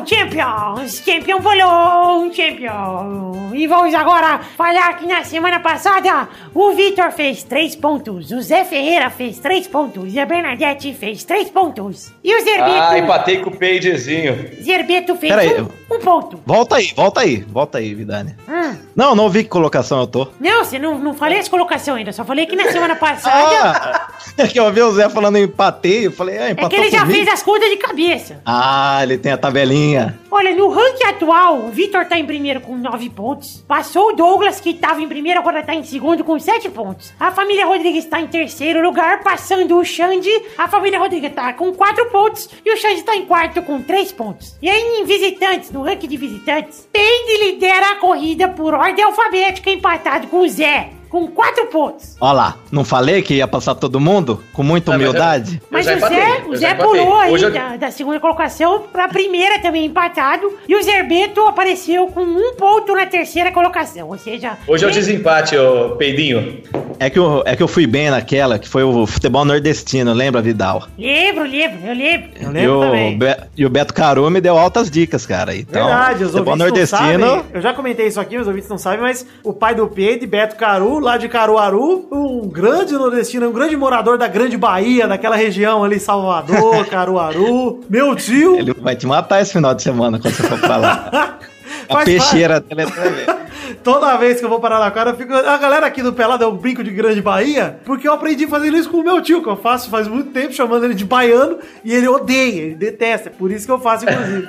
campeão! 0.00 0.06
Champions! 0.06 1.02
Champion 1.04 1.40
bolão! 1.40 2.32
Champion! 2.32 3.50
E 3.54 3.66
vamos 3.66 3.94
agora 3.94 4.40
falar 4.56 4.94
que 4.94 5.06
na 5.06 5.22
semana 5.24 5.60
passada 5.60 6.28
o 6.54 6.72
Vitor 6.72 7.10
fez 7.12 7.42
3 7.42 7.76
pontos, 7.76 8.30
o 8.30 8.40
Zé 8.40 8.64
Ferreira 8.64 9.10
fez 9.10 9.38
3 9.38 9.66
pontos 9.68 10.12
e 10.14 10.18
a 10.18 10.24
Bernadette 10.24 10.94
fez 10.94 11.22
3 11.24 11.50
pontos. 11.50 12.10
E 12.24 12.34
o 12.34 12.42
Zerbeto, 12.42 12.70
Ah, 12.70 12.98
empatei 12.98 13.38
com 13.38 13.50
o 13.50 13.56
Peidezinho. 13.56 14.50
Zerbeto 14.62 15.14
fez 15.16 15.32
um, 15.60 15.94
um 15.96 15.98
ponto. 16.00 16.40
Volta 16.46 16.76
aí, 16.76 16.92
volta 16.96 17.20
aí, 17.20 17.36
volta 17.48 17.78
aí, 17.78 17.94
Vidani. 17.94 18.34
Hum. 18.48 18.76
Não, 18.96 19.14
não 19.14 19.28
vi 19.28 19.42
que 19.44 19.50
colocação 19.50 20.00
eu 20.00 20.06
tô. 20.06 20.28
Não, 20.40 20.64
você 20.64 20.78
não, 20.78 20.98
não 20.98 21.12
falei 21.14 21.38
essa 21.38 21.50
colocação 21.50 21.96
ainda, 21.96 22.12
só 22.12 22.24
falei 22.24 22.46
que 22.46 22.56
na 22.56 22.70
semana 22.72 22.96
passada 22.96 23.32
Ah, 23.34 24.08
é 24.38 24.46
que 24.48 24.58
eu 24.58 24.72
vi 24.72 24.80
o 24.82 24.92
Zé 24.92 25.08
falando 25.10 25.36
em 25.36 25.42
empatei, 25.44 26.06
eu 26.06 26.12
falei, 26.12 26.38
ah, 26.38 26.48
é 26.50 26.54
que 26.54 26.74
ele 26.76 26.90
já 26.90 27.00
comigo? 27.00 27.18
fez 27.18 27.28
as 27.28 27.42
contas 27.42 27.68
de 27.68 27.76
cabeça. 27.76 28.40
Ah, 28.46 29.00
ele 29.02 29.18
tem 29.18 29.32
a 29.32 29.36
tabelinha. 29.36 29.81
Olha, 30.30 30.54
no 30.54 30.68
ranking 30.68 31.04
atual, 31.04 31.58
o 31.58 31.68
Vitor 31.68 32.04
tá 32.06 32.18
em 32.18 32.24
primeiro 32.24 32.60
com 32.60 32.76
9 32.76 33.10
pontos. 33.10 33.64
Passou 33.66 34.10
o 34.10 34.12
Douglas, 34.12 34.60
que 34.60 34.74
tava 34.74 35.02
em 35.02 35.08
primeiro, 35.08 35.40
agora 35.40 35.62
tá 35.62 35.74
em 35.74 35.84
segundo 35.84 36.24
com 36.24 36.38
7 36.38 36.70
pontos. 36.70 37.12
A 37.18 37.30
família 37.30 37.66
Rodrigues 37.66 38.04
tá 38.04 38.20
em 38.20 38.26
terceiro 38.26 38.82
lugar, 38.82 39.22
passando 39.22 39.78
o 39.78 39.84
Xande. 39.84 40.30
A 40.56 40.68
família 40.68 40.98
Rodrigues 40.98 41.32
tá 41.32 41.52
com 41.52 41.72
4 41.72 42.10
pontos. 42.10 42.48
E 42.64 42.72
o 42.72 42.76
Xande 42.76 43.02
tá 43.02 43.16
em 43.16 43.26
quarto 43.26 43.62
com 43.62 43.82
3 43.82 44.12
pontos. 44.12 44.56
E 44.62 44.68
aí, 44.68 45.00
em 45.00 45.04
visitantes, 45.04 45.70
no 45.70 45.82
ranking 45.82 46.08
de 46.08 46.16
visitantes, 46.16 46.88
Peide 46.92 47.44
lidera 47.44 47.92
a 47.92 47.96
corrida 47.96 48.48
por 48.48 48.74
ordem 48.74 49.04
alfabética, 49.04 49.70
empatado 49.70 50.28
com 50.28 50.40
o 50.40 50.48
Zé, 50.48 50.90
com 51.12 51.26
4 51.28 51.66
pontos. 51.66 52.16
Olha 52.18 52.32
lá, 52.32 52.56
não 52.72 52.84
falei 52.86 53.20
que 53.20 53.34
ia 53.34 53.46
passar 53.46 53.74
todo 53.74 54.00
mundo? 54.00 54.42
Com 54.54 54.62
muita 54.62 54.92
Ah, 54.92 54.94
mas 54.96 55.02
eu- 55.04 55.10
humildade? 55.10 55.62
Mas 55.70 55.86
o 55.86 55.90
Zé, 55.90 56.38
eu 56.46 56.48
o 56.50 56.56
Zé 56.56 56.74
pulou 56.74 57.16
aí 57.18 57.34
eu- 57.42 57.52
da, 57.52 57.76
da 57.76 57.90
segunda 57.90 58.18
colocação 58.18 58.84
pra 58.90 59.08
primeira 59.08 59.58
também 59.60 59.84
empatado. 59.84 60.50
E 60.66 60.74
o 60.74 60.82
Zerbeto 60.82 61.42
apareceu 61.46 62.06
com 62.06 62.22
um 62.22 62.54
ponto 62.54 62.94
na 62.94 63.04
terceira 63.04 63.52
colocação. 63.52 64.08
Ou 64.08 64.16
seja, 64.16 64.56
Hoje 64.66 64.84
é 64.86 64.88
o 64.88 64.90
desempate, 64.90 65.54
ô 65.54 65.90
Peidinho. 65.96 66.62
É 66.98 67.10
que, 67.10 67.18
eu, 67.18 67.42
é 67.44 67.54
que 67.56 67.62
eu 67.62 67.68
fui 67.68 67.86
bem 67.86 68.10
naquela, 68.10 68.58
que 68.58 68.68
foi 68.68 68.82
o 68.84 69.06
futebol 69.06 69.44
nordestino, 69.44 70.12
lembra, 70.14 70.40
Vidal? 70.40 70.84
Lembro, 70.96 71.42
lembro, 71.44 71.78
eu 71.86 71.94
lembro. 71.94 72.30
Eu 72.40 72.48
e, 72.50 72.52
lembro 72.52 72.78
o, 72.78 72.80
também. 72.80 73.18
Be- 73.18 73.36
e 73.56 73.66
o 73.66 73.70
Beto 73.70 73.92
Caru 73.92 74.30
me 74.30 74.40
deu 74.40 74.56
altas 74.56 74.90
dicas, 74.90 75.26
cara. 75.26 75.54
Então, 75.54 75.84
Verdade, 75.86 76.24
os 76.24 76.30
futebol 76.30 76.52
ouvintes 76.54 76.58
não 76.58 76.66
nordestino. 76.66 77.26
sabem. 77.28 77.44
Eu 77.52 77.60
já 77.60 77.74
comentei 77.74 78.06
isso 78.06 78.20
aqui, 78.20 78.38
os 78.38 78.46
ouvintes 78.46 78.68
não 78.70 78.78
sabem, 78.78 79.00
mas 79.00 79.26
o 79.42 79.52
pai 79.52 79.74
do 79.74 79.88
Pedro, 79.88 80.28
Beto 80.28 80.54
Caru, 80.56 81.00
lá 81.02 81.16
de 81.16 81.28
Caruaru, 81.28 82.06
um 82.10 82.48
grande 82.48 82.94
nordestino, 82.94 83.48
um 83.48 83.52
grande 83.52 83.76
morador 83.76 84.16
da 84.16 84.28
Grande 84.28 84.56
Bahia, 84.56 85.06
daquela 85.06 85.36
região 85.36 85.84
ali, 85.84 85.98
Salvador, 85.98 86.86
Caruaru. 86.88 87.80
Meu 87.90 88.14
tio. 88.14 88.56
Ele 88.56 88.72
vai 88.72 88.96
te 88.96 89.06
matar 89.06 89.42
esse 89.42 89.52
final 89.52 89.74
de 89.74 89.82
semana 89.82 90.18
quando 90.18 90.34
você 90.34 90.42
for 90.44 90.58
pra 90.58 90.76
lá. 90.76 91.38
A 91.88 91.94
Faz 91.94 92.04
peixeira 92.04 92.60
dele 92.60 92.82
é. 92.82 93.42
Toda 93.82 94.16
vez 94.16 94.38
que 94.38 94.44
eu 94.44 94.48
vou 94.48 94.60
parar 94.60 94.78
na 94.78 94.90
cara, 94.90 95.10
eu 95.10 95.16
fico. 95.16 95.34
A 95.34 95.56
galera 95.56 95.86
aqui 95.86 96.02
do 96.02 96.12
Pelado 96.12 96.44
é 96.44 96.46
um 96.46 96.56
brinco 96.56 96.84
de 96.84 96.90
Grande 96.90 97.20
Bahia, 97.20 97.80
porque 97.84 98.06
eu 98.06 98.12
aprendi 98.12 98.46
fazendo 98.46 98.76
isso 98.76 98.88
com 98.88 98.98
o 98.98 99.02
meu 99.02 99.20
tio, 99.20 99.42
que 99.42 99.48
eu 99.48 99.56
faço 99.56 99.90
faz 99.90 100.06
muito 100.06 100.30
tempo, 100.30 100.52
chamando 100.52 100.84
ele 100.84 100.94
de 100.94 101.04
baiano, 101.04 101.58
e 101.84 101.92
ele 101.92 102.06
odeia, 102.06 102.62
ele 102.62 102.74
detesta. 102.74 103.28
É 103.28 103.32
por 103.32 103.50
isso 103.50 103.66
que 103.66 103.72
eu 103.72 103.80
faço, 103.80 104.04
inclusive. 104.04 104.48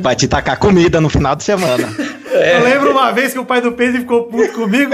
Vai 0.00 0.16
te 0.16 0.28
tacar 0.28 0.58
comida 0.58 1.00
no 1.00 1.08
final 1.08 1.34
de 1.34 1.44
semana. 1.44 1.88
Eu 2.32 2.62
lembro 2.64 2.90
uma 2.90 3.12
vez 3.12 3.32
que 3.32 3.38
o 3.38 3.44
pai 3.44 3.60
do 3.60 3.72
Pedro 3.72 4.00
ficou 4.00 4.24
puto 4.24 4.52
comigo, 4.52 4.92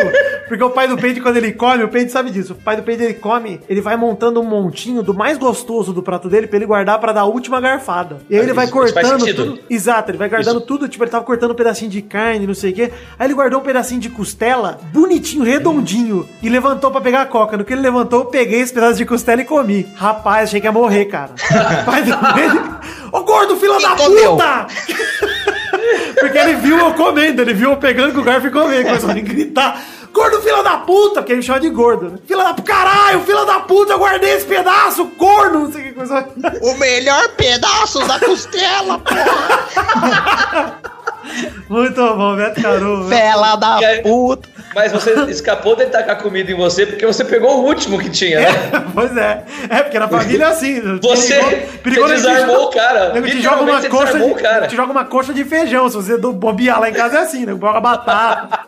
porque 0.48 0.62
o 0.62 0.70
pai 0.70 0.88
do 0.88 0.96
Pedro, 0.96 1.22
quando 1.22 1.36
ele 1.36 1.52
come, 1.52 1.84
o 1.84 1.88
Pedro 1.88 2.10
sabe 2.12 2.30
disso. 2.30 2.52
O 2.52 2.56
pai 2.56 2.76
do 2.76 2.82
Pedro, 2.82 3.04
ele 3.04 3.14
come, 3.14 3.60
ele 3.68 3.80
vai 3.80 3.96
montando 3.96 4.40
um 4.40 4.44
montinho 4.44 5.02
do 5.02 5.14
mais 5.14 5.38
gostoso 5.38 5.92
do 5.92 6.02
prato 6.02 6.28
dele 6.28 6.46
pra 6.46 6.56
ele 6.56 6.66
guardar 6.66 6.98
pra 6.98 7.12
dar 7.12 7.20
a 7.22 7.24
última 7.26 7.60
garfada. 7.60 8.18
E 8.28 8.36
aí 8.36 8.42
ele 8.42 8.52
vai 8.52 8.64
Isso- 8.64 8.74
cortando 8.74 9.26
tudo. 9.34 9.58
Exato, 9.70 10.10
ele 10.10 10.18
vai 10.18 10.28
guardando 10.28 10.58
Isso. 10.58 10.66
tudo. 10.66 10.88
Tipo, 10.88 11.04
ele 11.04 11.10
tava 11.10 11.24
cortando 11.24 11.52
um 11.52 11.54
pedacinho 11.54 11.90
de 11.90 12.02
carne, 12.02 12.46
não 12.46 12.54
sei 12.54 12.72
o 12.72 12.74
quê. 12.74 12.90
Aí 13.18 13.26
ele 13.26 13.34
guardou 13.34 13.60
um 13.60 13.62
pedacinho 13.62 14.00
de 14.00 14.08
costela, 14.10 14.78
bonitinho, 14.92 15.44
redondinho, 15.44 16.28
e 16.42 16.48
levantou 16.48 16.90
pra 16.90 17.00
pegar 17.00 17.22
a 17.22 17.26
coca. 17.26 17.56
No 17.56 17.64
que 17.64 17.72
ele 17.72 17.82
levantou, 17.82 18.20
eu 18.20 18.26
peguei 18.26 18.60
esse 18.60 18.72
pedaço 18.72 18.96
de 18.96 19.04
costela 19.06 19.40
e 19.40 19.44
comi. 19.44 19.86
Rapaz, 19.94 20.48
achei 20.48 20.60
que 20.60 20.66
ia 20.66 20.72
morrer, 20.72 21.04
cara. 21.06 21.30
O 21.82 21.84
pai 21.84 22.02
do 22.02 22.16
Pedro. 22.34 22.78
Ô 23.12 23.20
gordo, 23.24 23.56
filho 23.56 23.78
da 23.80 23.90
puta! 23.96 24.66
Porque 26.18 26.38
ele 26.38 26.54
viu 26.56 26.78
eu 26.78 26.94
comendo, 26.94 27.42
ele 27.42 27.54
viu 27.54 27.70
eu 27.70 27.76
pegando 27.76 28.14
com 28.14 28.20
o 28.20 28.24
garfo 28.24 28.46
e 28.46 28.50
comendo, 28.50 28.84
começou 28.84 29.10
a 29.10 29.14
gritar. 29.14 29.82
Gordo, 30.12 30.40
filho 30.40 30.62
da 30.62 30.78
puta! 30.78 31.20
Porque 31.20 31.32
ele 31.32 31.42
chama 31.42 31.60
de 31.60 31.68
gordo, 31.68 32.10
né? 32.10 32.18
Filha 32.26 32.44
da 32.44 32.54
caralho, 32.62 33.20
filho 33.20 33.44
da 33.44 33.60
puta, 33.60 33.92
eu 33.92 33.98
guardei 33.98 34.32
esse 34.32 34.46
pedaço, 34.46 35.06
corno! 35.18 35.64
Não 35.64 35.72
sei 35.72 35.82
o 35.82 35.84
que 35.84 35.92
coisa. 35.92 36.28
o 36.62 36.74
melhor 36.74 37.28
pedaço 37.30 38.00
da 38.06 38.18
costela, 38.18 38.98
porra! 38.98 40.80
Muito 41.68 42.14
bom, 42.16 42.36
Beto 42.36 42.62
Caru. 42.62 43.08
Fela 43.08 43.56
da 43.56 43.76
aí- 43.76 44.02
puta. 44.02 44.48
Mas 44.74 44.92
você 44.92 45.12
escapou 45.30 45.74
de 45.74 45.86
tacar 45.86 46.22
comida 46.22 46.50
em 46.52 46.54
você 46.54 46.86
porque 46.86 47.04
você 47.06 47.24
pegou 47.24 47.58
o 47.62 47.64
último 47.66 47.98
que 47.98 48.10
tinha, 48.10 48.40
né? 48.40 48.46
pois 48.94 49.16
é. 49.16 49.44
É, 49.70 49.82
porque 49.82 49.98
na 49.98 50.06
família 50.08 50.44
é 50.44 50.48
assim. 50.48 50.80
Você, 51.00 51.34
Perigou- 51.82 52.06
você 52.08 52.14
te 52.16 52.22
desarmou 52.22 52.56
joga- 52.56 52.66
o 52.66 52.70
cara. 52.70 53.12
nego 53.12 53.26
te 53.26 53.40
joga 53.40 53.62
uma 53.62 53.82
coxa 53.82 54.04
desarmou 54.06 54.28
de, 54.28 54.34
o 54.34 54.42
cara. 54.42 54.66
te 54.68 54.76
joga 54.76 54.92
uma 54.92 55.04
coxa 55.04 55.32
de 55.34 55.44
feijão. 55.44 55.88
Se 55.88 55.96
você 55.96 56.16
do- 56.18 56.32
bobear 56.32 56.80
lá 56.80 56.88
em 56.90 56.92
casa 56.92 57.18
é 57.18 57.20
assim, 57.22 57.44
né? 57.46 57.52
Joga 57.58 57.80
batata. 57.80 58.60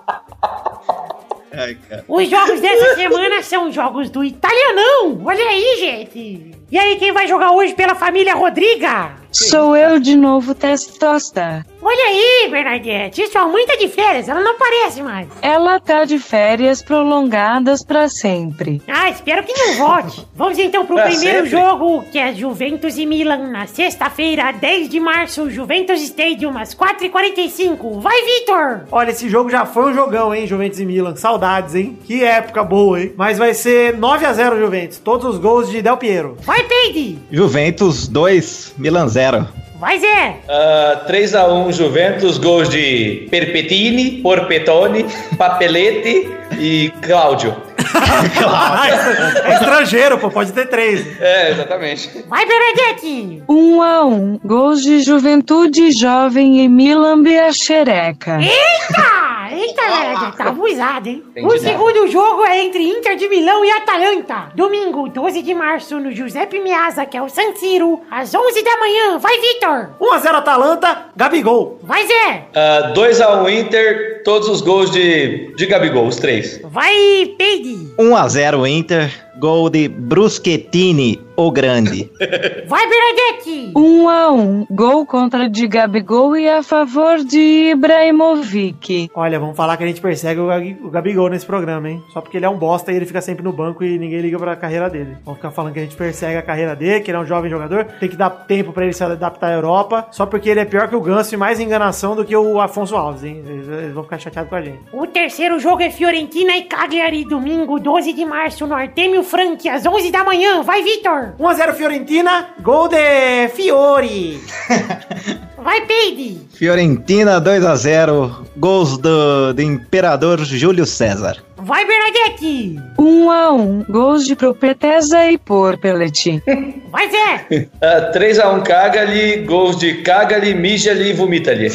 Ai, 1.52 1.76
cara. 1.88 2.04
Os 2.08 2.28
jogos 2.30 2.60
dessa 2.60 2.94
semana 2.94 3.42
são 3.42 3.70
jogos 3.72 4.08
do 4.08 4.22
italianão. 4.24 5.20
Olha 5.24 5.44
aí, 5.44 5.76
gente. 5.80 6.52
E 6.70 6.78
aí, 6.78 6.96
quem 6.96 7.12
vai 7.12 7.26
jogar 7.26 7.50
hoje 7.52 7.74
pela 7.74 7.94
família 7.96 8.34
Rodriga? 8.34 9.10
Sou 9.32 9.76
eu 9.76 9.98
de 9.98 10.14
novo, 10.16 10.54
Testosta. 10.54 11.66
Olha 11.92 12.04
aí, 12.04 12.48
Bernadette. 12.48 13.26
Sua 13.32 13.48
mãe 13.48 13.66
tá 13.66 13.74
de 13.74 13.88
férias, 13.88 14.28
ela 14.28 14.40
não 14.40 14.52
aparece 14.52 15.02
mais. 15.02 15.26
Ela 15.42 15.80
tá 15.80 16.04
de 16.04 16.20
férias 16.20 16.80
prolongadas 16.80 17.84
pra 17.84 18.08
sempre. 18.08 18.80
Ah, 18.86 19.10
espero 19.10 19.42
que 19.42 19.52
não 19.52 19.74
volte. 19.74 20.24
Vamos 20.36 20.56
então 20.56 20.86
pro 20.86 20.94
Pra 20.94 21.06
primeiro 21.06 21.48
sempre. 21.48 21.50
jogo, 21.50 22.04
que 22.12 22.16
é 22.16 22.32
Juventus 22.32 22.96
e 22.96 23.04
Milan, 23.04 23.48
na 23.48 23.66
sexta-feira, 23.66 24.52
10 24.52 24.88
de 24.88 25.00
março, 25.00 25.50
Juventus 25.50 26.00
Stadium, 26.00 26.56
às 26.56 26.76
4h45. 26.76 28.00
Vai, 28.00 28.22
Vitor! 28.22 28.82
Olha, 28.92 29.10
esse 29.10 29.28
jogo 29.28 29.50
já 29.50 29.66
foi 29.66 29.90
um 29.90 29.94
jogão, 29.94 30.32
hein, 30.32 30.46
Juventus 30.46 30.78
e 30.78 30.86
Milan. 30.86 31.16
Saudades, 31.16 31.74
hein? 31.74 31.98
Que 32.04 32.22
época 32.22 32.62
boa, 32.62 33.00
hein? 33.00 33.14
Mas 33.16 33.36
vai 33.36 33.52
ser 33.52 33.96
9x0 33.96 34.60
Juventus. 34.60 34.98
Todos 34.98 35.26
os 35.34 35.38
gols 35.40 35.68
de 35.68 35.82
Del 35.82 35.96
Piero. 35.96 36.36
Vai, 36.42 36.62
Peide! 36.62 37.18
Juventus 37.32 38.06
2, 38.06 38.74
Milan 38.78 39.08
0. 39.08 39.48
Vai, 39.80 39.98
Zé! 39.98 40.36
Ah, 40.46 41.06
3x1 41.08 41.72
Juventus, 41.72 42.36
gols 42.36 42.68
de 42.68 43.26
Perpetini, 43.30 44.20
Porpetone, 44.20 45.06
Papelete 45.38 46.28
e 46.58 46.92
Cláudio. 47.00 47.56
é 49.44 49.54
estrangeiro, 49.54 50.18
pô. 50.18 50.30
Pode 50.30 50.52
ter 50.52 50.66
três. 50.66 51.20
É, 51.20 51.50
exatamente. 51.50 52.24
Vai, 52.28 52.46
Bernadette! 52.46 53.42
Um 53.48 53.82
a 53.82 54.04
um, 54.04 54.38
gols 54.44 54.82
de 54.82 55.00
Juventude 55.02 55.90
Jovem 55.92 56.64
e 56.64 56.68
Milan 56.68 57.22
Xereca. 57.52 58.38
Eita! 58.40 59.30
Eita, 59.52 59.82
Bernadette, 59.82 60.36
tá 60.36 60.44
abusado, 60.48 61.08
hein? 61.08 61.24
Entendi 61.30 61.46
o 61.46 61.48
nada. 61.48 61.60
segundo 61.60 62.08
jogo 62.08 62.44
é 62.44 62.64
entre 62.64 62.82
Inter 62.88 63.16
de 63.16 63.28
Milão 63.28 63.64
e 63.64 63.70
Atalanta. 63.72 64.52
Domingo, 64.54 65.08
12 65.08 65.42
de 65.42 65.54
março, 65.54 65.98
no 65.98 66.12
Giuseppe 66.12 66.60
Meazza, 66.60 67.04
que 67.04 67.16
é 67.16 67.22
o 67.22 67.28
San 67.28 67.54
Siro, 67.56 68.00
às 68.10 68.32
11 68.32 68.62
da 68.62 68.76
manhã. 68.78 69.18
Vai, 69.18 69.36
Vitor! 69.40 69.90
1x0 70.00 70.34
Atalanta, 70.34 71.06
Gabigol. 71.16 71.80
Vai, 71.82 72.06
Zé! 72.06 72.44
Ah, 72.54 72.92
2x1 72.94 73.60
Inter, 73.60 74.22
todos 74.24 74.48
os 74.48 74.60
gols 74.60 74.90
de, 74.90 75.52
de 75.56 75.66
Gabigol, 75.66 76.06
os 76.06 76.16
três. 76.16 76.60
Vai, 76.62 77.34
Peide! 77.36 77.79
1x0 77.96 78.68
Inter, 78.68 79.10
gol 79.40 79.70
de 79.70 79.88
Bruschettini, 79.88 81.18
o 81.34 81.50
grande. 81.50 82.10
Vai, 82.68 82.86
Bernadette! 82.86 83.72
Um 83.74 84.06
a 84.06 84.30
um, 84.30 84.66
gol 84.70 85.06
contra 85.06 85.48
de 85.48 85.66
Gabigol 85.66 86.36
e 86.36 86.46
a 86.46 86.62
favor 86.62 87.24
de 87.24 87.70
Ibrahimovic. 87.70 89.10
Olha, 89.14 89.40
vamos 89.40 89.56
falar 89.56 89.78
que 89.78 89.84
a 89.84 89.86
gente 89.86 90.02
persegue 90.02 90.40
o 90.40 90.90
Gabigol 90.90 91.30
nesse 91.30 91.46
programa, 91.46 91.88
hein? 91.88 92.02
Só 92.12 92.20
porque 92.20 92.36
ele 92.36 92.44
é 92.44 92.50
um 92.50 92.58
bosta 92.58 92.92
e 92.92 92.96
ele 92.96 93.06
fica 93.06 93.22
sempre 93.22 93.42
no 93.42 93.50
banco 93.50 93.82
e 93.82 93.98
ninguém 93.98 94.20
liga 94.20 94.38
pra 94.38 94.54
carreira 94.56 94.90
dele. 94.90 95.16
Vamos 95.24 95.38
ficar 95.38 95.50
falando 95.50 95.72
que 95.72 95.78
a 95.78 95.82
gente 95.82 95.96
persegue 95.96 96.36
a 96.36 96.42
carreira 96.42 96.76
dele, 96.76 97.00
que 97.00 97.10
ele 97.10 97.16
é 97.16 97.20
um 97.20 97.26
jovem 97.26 97.50
jogador, 97.50 97.86
tem 97.98 98.10
que 98.10 98.16
dar 98.16 98.28
tempo 98.28 98.74
pra 98.74 98.84
ele 98.84 98.92
se 98.92 99.02
adaptar 99.02 99.48
à 99.48 99.54
Europa, 99.54 100.08
só 100.10 100.26
porque 100.26 100.50
ele 100.50 100.60
é 100.60 100.66
pior 100.66 100.86
que 100.86 100.96
o 100.96 101.00
Ganso 101.00 101.34
e 101.34 101.38
mais 101.38 101.58
enganação 101.58 102.14
do 102.14 102.26
que 102.26 102.36
o 102.36 102.60
Afonso 102.60 102.94
Alves, 102.94 103.24
hein? 103.24 103.42
Eles, 103.46 103.66
eles 103.66 103.94
vão 103.94 104.02
ficar 104.02 104.18
chateados 104.18 104.50
com 104.50 104.56
a 104.56 104.62
gente. 104.62 104.80
O 104.92 105.06
terceiro 105.06 105.58
jogo 105.58 105.80
é 105.80 105.88
Fiorentina 105.88 106.54
e 106.58 106.64
Cagliari, 106.64 107.24
domingo, 107.24 107.80
12 107.80 108.12
de 108.12 108.26
março, 108.26 108.66
no 108.66 108.74
Artemio 108.74 109.22
Frank, 109.30 109.68
às 109.68 109.86
11 109.86 110.10
da 110.10 110.24
manhã. 110.24 110.60
Vai, 110.62 110.82
Vitor! 110.82 111.34
1x0 111.38 111.74
Fiorentina, 111.74 112.48
gol 112.60 112.88
de 112.88 113.48
Fiore. 113.54 114.40
Vai, 115.56 115.82
Peide! 115.86 116.40
Fiorentina 116.52 117.40
2x0, 117.40 118.46
gols 118.56 118.98
do, 118.98 119.52
do 119.52 119.62
Imperador 119.62 120.40
Júlio 120.40 120.84
César. 120.84 121.36
Vai, 121.58 121.86
Bernadette! 121.86 122.80
Um 122.98 123.30
a 123.30 123.52
um, 123.52 123.84
gols 123.88 124.24
de 124.24 124.34
Propetesa 124.34 125.30
e 125.30 125.38
Porpelet. 125.38 126.42
Vai, 126.90 127.08
Zé! 127.10 127.68
Ah, 127.80 128.10
3x1 128.12 128.62
Cagali, 128.62 129.44
gols 129.44 129.76
de 129.76 130.02
Cagali, 130.02 130.54
Mijali 130.54 131.10
e 131.10 131.12
Vomitali. 131.12 131.68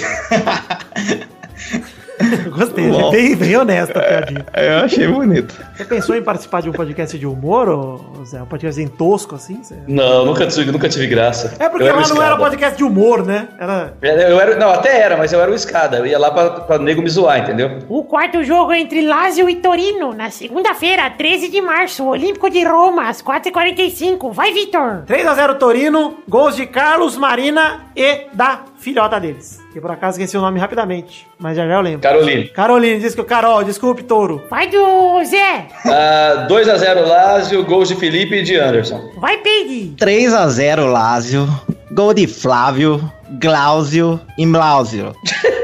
Gostei, 2.50 2.90
é 2.90 3.12
bem, 3.12 3.36
bem 3.36 3.58
honesta 3.58 4.00
a 4.00 4.04
piadinha. 4.04 4.46
Eu 4.54 4.78
achei 4.80 5.08
bonito. 5.08 5.56
Você 5.76 5.86
pensou 5.86 6.16
em 6.16 6.22
participar 6.22 6.62
de 6.62 6.70
um 6.70 6.74
podcast 6.74 7.18
de 7.18 7.26
humor, 7.26 7.70
ô, 7.70 8.26
Zé? 8.26 8.42
Um 8.42 8.46
podcast 8.46 8.82
em 8.82 8.88
tosco, 8.88 9.36
assim? 9.36 9.64
Zé? 9.64 9.78
Não, 9.88 10.26
nunca 10.26 10.48
tive, 10.48 10.72
nunca 10.72 10.90
tive 10.90 11.08
graça. 11.08 11.56
É 11.60 11.70
porque 11.70 11.90
lá 11.90 12.08
não 12.08 12.22
era 12.22 12.38
podcast 12.38 12.78
de 12.78 12.84
humor, 12.84 13.26
né? 13.26 13.48
Era 13.60 13.94
Eu 14.02 14.40
era, 14.40 14.56
não, 14.58 14.72
até 14.72 15.00
era, 15.00 15.18
mas 15.18 15.32
eu 15.34 15.42
era 15.42 15.52
o 15.52 15.56
escada. 15.56 15.98
Eu 15.98 16.06
ia 16.06 16.20
lá 16.20 16.32
pra, 16.32 16.50
pra 16.52 16.78
nego 16.78 17.02
me 17.02 17.10
zoar, 17.10 17.40
entendeu? 17.40 17.80
O 17.90 18.04
quarto 18.04 18.44
jogo 18.44 18.72
é 18.72 18.80
entre 18.80 19.06
Lazio 19.06 19.50
e 19.50 19.56
Torino, 19.56 20.14
na 20.14 20.30
segunda-feira, 20.30 21.10
13 21.10 21.50
de 21.50 21.62
março, 21.62 22.06
Olímpico 22.06 22.50
de 22.50 22.64
Roma, 22.64 23.10
às 23.10 23.22
4h45. 23.22 24.32
Vai, 24.32 24.52
Vitor! 24.54 25.04
3x0 25.08 25.58
Torino, 25.58 26.18
gols 26.28 26.56
de 26.56 26.66
Carlos 26.66 27.18
Marina 27.18 27.86
e 27.96 28.28
da 28.34 28.62
filhota 28.86 29.20
deles. 29.20 29.60
Que 29.74 29.82
por 29.82 29.90
acaso 29.90 30.20
esqueci 30.20 30.38
o 30.38 30.42
nome 30.42 30.60
rapidamente, 30.60 31.28
mas 31.40 31.58
já 31.58 31.68
já 31.68 31.74
eu 31.74 31.82
lembro. 31.82 32.02
Caroline. 32.02 32.48
Caroline, 32.50 33.00
diz 33.00 33.16
que 33.16 33.22
o 33.22 33.26
Carol, 33.26 33.64
desculpe, 33.64 34.04
touro. 34.04 34.44
Vai 34.48 34.68
do 34.68 35.24
Zé! 35.26 35.68
Ah, 35.86 36.46
2x0 36.48 37.02
Lazio, 37.02 37.66
gols 37.66 37.88
de 37.88 37.96
Felipe 37.96 38.36
e 38.36 38.44
de 38.44 38.56
Anderson. 38.56 39.10
Vai, 39.18 39.38
Peide! 39.38 39.96
3x0 39.98 40.86
Lazio, 40.86 41.48
gol 41.92 42.14
de 42.14 42.28
Flávio, 42.28 43.12
Glauzio 43.42 44.22
e 44.38 44.46
Mlauzio. 44.46 45.16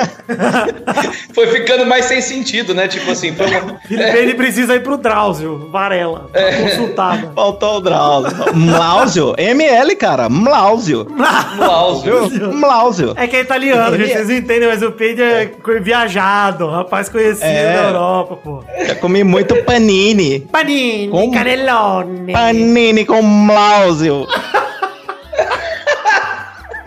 Foi 1.34 1.46
ficando 1.48 1.86
mais 1.86 2.04
sem 2.06 2.20
sentido, 2.20 2.74
né? 2.74 2.88
Tipo 2.88 3.10
assim, 3.10 3.34
foi 3.34 3.46
uma... 3.46 3.78
Felipe, 3.80 4.16
ele 4.18 4.34
precisa 4.34 4.74
ir 4.74 4.82
pro 4.82 4.96
Drauzio, 4.96 5.68
Varela, 5.70 6.28
pra 6.32 6.56
consultada. 6.56 7.32
Faltou 7.34 7.76
o 7.78 7.80
Drauzio. 7.80 8.54
Mlauzio, 8.54 9.34
ML, 9.38 9.94
cara, 9.96 10.28
Mlauzio. 10.28 11.06
Lazio. 11.58 12.52
Mlauzio. 12.52 13.12
É 13.16 13.26
que 13.26 13.36
é 13.36 13.40
italiano, 13.40 13.96
gente, 13.96 14.12
vocês 14.12 14.30
entendem, 14.30 14.68
mas 14.68 14.82
o 14.82 14.92
Peide 14.92 15.22
é 15.22 15.50
viajado, 15.80 16.66
um 16.66 16.70
rapaz 16.70 17.08
conhecido 17.08 17.44
É. 17.46 17.72
da 17.74 17.88
Europa, 17.88 18.36
pô. 18.36 18.64
Já 18.86 18.94
comi 18.96 19.24
muito 19.24 19.54
panini. 19.64 20.40
Panini, 20.40 21.08
Como? 21.08 21.32
canelone. 21.32 22.32
Panini 22.32 23.04
com 23.04 23.22
Mlauzio. 23.22 24.26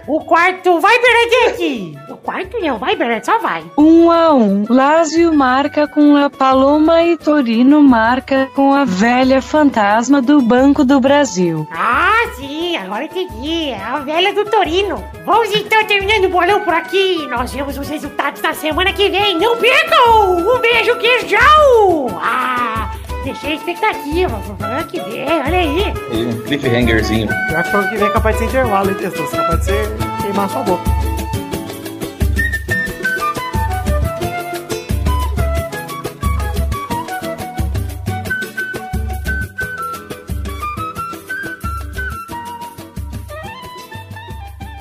O 0.06 0.20
quarto, 0.20 0.82
vai, 0.82 0.96
Bernadette! 1.00 1.98
O 2.24 2.26
quarto 2.26 2.58
não, 2.62 2.80
vai, 2.80 2.96
Bernadette, 2.96 3.26
só 3.26 3.38
vai. 3.40 3.66
Um 3.78 4.10
a 4.10 4.34
um, 4.34 4.64
Lazio 4.70 5.34
marca 5.34 5.86
com 5.90 6.16
a 6.16 6.30
Paloma 6.30 7.04
e 7.04 7.18
Torino 7.18 7.82
marca 7.84 8.48
com 8.56 8.74
a 8.74 8.86
velha 8.86 9.42
fantasma 9.42 10.22
do 10.22 10.42
Banco 10.42 10.86
do 10.86 11.02
Brasil. 11.02 11.68
Ah, 11.70 12.32
sim, 12.38 12.78
agora 12.78 13.04
entendi. 13.04 13.72
É 13.72 13.84
a 13.84 14.00
velha 14.00 14.34
do 14.34 14.46
Torino. 14.46 15.04
Vamos 15.26 15.54
então 15.54 15.84
terminando 15.84 16.24
o 16.24 16.30
bolão 16.30 16.62
por 16.62 16.74
aqui. 16.74 17.28
Nós 17.28 17.52
vemos 17.52 17.78
os 17.78 17.90
resultados 17.90 18.42
na 18.42 18.54
semana 18.54 18.94
que 18.94 19.10
vem. 19.10 19.38
Não 19.38 19.58
percam! 19.58 20.38
Um 20.38 20.62
beijo, 20.62 20.96
queijão! 21.00 22.08
Ah, 22.22 22.90
deixei 23.26 23.52
a 23.52 23.56
expectativa 23.56 24.40
programa 24.40 24.84
que 24.86 25.02
vem, 25.02 25.26
olha 25.26 25.60
aí. 25.60 25.94
E 26.14 26.26
um 26.26 26.42
cliffhangerzinho. 26.44 27.28
Pior 27.50 27.64
que 27.64 27.70
foi 27.70 27.82
o 27.82 27.90
que 27.90 27.98
vem 27.98 28.08
é 28.08 28.12
capaz 28.12 28.36
de 28.38 28.44
ser 28.44 28.48
intervalo, 28.48 28.90
hein, 28.92 28.96
Testoso? 28.96 29.36
Capaz 29.36 29.60
de 29.60 29.66
ser 29.66 29.90
queimar 30.22 30.50
sua 30.50 30.62
boca. 30.64 31.13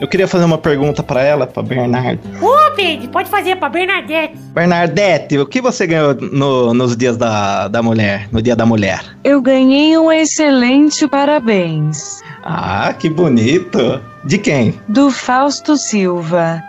Eu 0.02 0.08
queria 0.08 0.26
fazer 0.26 0.44
uma 0.44 0.58
pergunta 0.58 1.00
pra 1.00 1.22
ela, 1.22 1.46
pra 1.46 1.62
Bernardo. 1.62 2.18
Ô, 2.44 2.72
Pedro, 2.74 3.08
pode 3.10 3.30
fazer 3.30 3.54
pra 3.54 3.68
Bernadette. 3.68 4.34
Bernardete, 4.52 5.38
o 5.38 5.46
que 5.46 5.60
você 5.60 5.86
ganhou 5.86 6.12
no- 6.14 6.74
nos 6.74 6.96
dias 6.96 7.16
da, 7.16 7.68
da 7.68 7.80
mulher, 7.84 8.26
no 8.32 8.42
dia 8.42 8.56
da 8.56 8.66
mulher? 8.66 9.00
Eu 9.22 9.40
ganhei 9.40 9.96
um 9.96 10.10
excelente 10.10 11.06
parabéns. 11.06 12.20
Ah, 12.42 12.92
que 12.98 13.08
bonito. 13.08 14.02
De 14.24 14.38
quem? 14.38 14.80
Do 14.88 15.10
Fausto 15.12 15.76
Silva. 15.76 16.60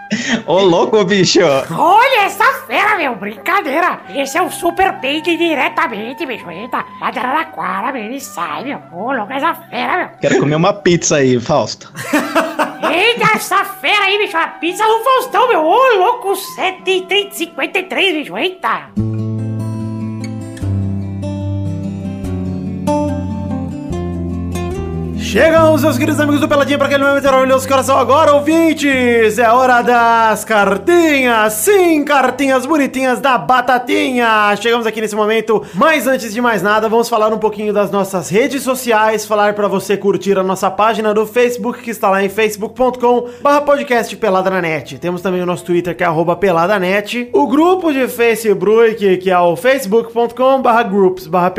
Ô, 0.46 0.60
louco, 0.62 1.04
bicho. 1.04 1.40
Olha 1.72 2.26
essa 2.26 2.44
fera, 2.68 2.98
meu, 2.98 3.16
brincadeira. 3.16 4.00
Esse 4.16 4.38
é 4.38 4.42
o 4.44 4.52
Super 4.52 4.94
Peide 5.00 5.36
diretamente, 5.38 6.24
bicho. 6.26 6.50
Eita, 6.52 6.84
Araraquara, 7.02 7.92
meu, 7.92 8.04
ele 8.04 8.20
sai, 8.20 8.64
meu. 8.66 8.80
Ô, 8.92 9.12
louco, 9.12 9.32
essa 9.34 9.54
fera, 9.56 9.98
meu. 9.98 10.08
Quero 10.22 10.40
comer 10.40 10.56
uma 10.56 10.74
pizza 10.74 11.18
aí, 11.18 11.40
Fausto. 11.40 11.92
Eita, 12.92 13.36
essa 13.36 13.64
fera 13.64 14.06
aí, 14.06 14.18
bicho. 14.18 14.38
A 14.38 14.48
pizza 14.48 14.84
do 14.86 15.04
Faustão, 15.04 15.48
meu. 15.48 15.64
Ô, 15.64 15.98
louco, 15.98 16.34
7,53, 16.34 18.14
bicho. 18.14 18.38
Eita. 18.38 18.92
Chegamos, 25.34 25.82
meus 25.82 25.98
queridos 25.98 26.20
amigos 26.20 26.42
do 26.42 26.48
Peladinha, 26.48 26.78
para 26.78 26.86
aquele 26.86 27.04
momento 27.04 27.24
maravilhoso 27.24 27.68
coração 27.68 27.98
agora, 27.98 28.36
ouvintes! 28.36 29.40
É 29.40 29.50
hora 29.50 29.82
das 29.82 30.46
cartinhas! 30.46 31.54
Sim, 31.54 32.06
cartinhas 32.06 32.68
bonitinhas 32.68 33.20
da 33.20 33.36
Batatinha! 33.36 34.56
Chegamos 34.62 34.86
aqui 34.86 35.02
nesse 35.02 35.16
momento, 35.16 35.66
mas 35.74 36.06
antes 36.06 36.36
de 36.36 36.40
mais 36.40 36.62
nada, 36.62 36.88
vamos 36.88 37.10
falar 37.10 37.34
um 37.34 37.40
pouquinho 37.40 37.74
das 37.74 37.90
nossas 37.90 38.30
redes 38.30 38.62
sociais, 38.62 39.26
falar 39.26 39.56
para 39.56 39.68
você 39.68 39.98
curtir 39.98 40.38
a 40.38 40.44
nossa 40.44 40.70
página 40.70 41.16
do 41.16 41.26
Facebook, 41.26 41.82
que 41.82 41.90
está 41.90 42.12
lá 42.12 42.24
em 42.24 42.30
facebook.com 42.30 43.28
barra 43.42 43.62
podcast. 43.62 44.16
Temos 45.02 45.24
também 45.24 45.42
o 45.42 45.48
nosso 45.48 45.66
Twitter, 45.66 45.98
que 45.98 46.04
é 46.04 46.06
arroba 46.06 46.36
peladanet, 46.36 47.32
o 47.34 47.48
grupo 47.48 47.92
de 47.92 48.08
Facebook, 48.08 49.18
que 49.18 49.32
é 49.32 49.40
o 49.40 49.56
facebook.com 49.56 50.62
barra 50.62 50.84
groups 50.84 51.26
barra 51.26 51.52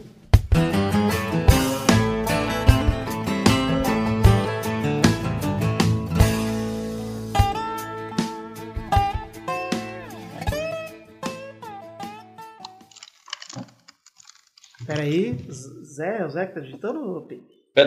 Peraí, 14.87 15.37
Zé, 15.83 16.25
o 16.25 16.29
Zé 16.29 16.45
que 16.45 16.53
tá 16.53 16.61
digitando? 16.61 17.27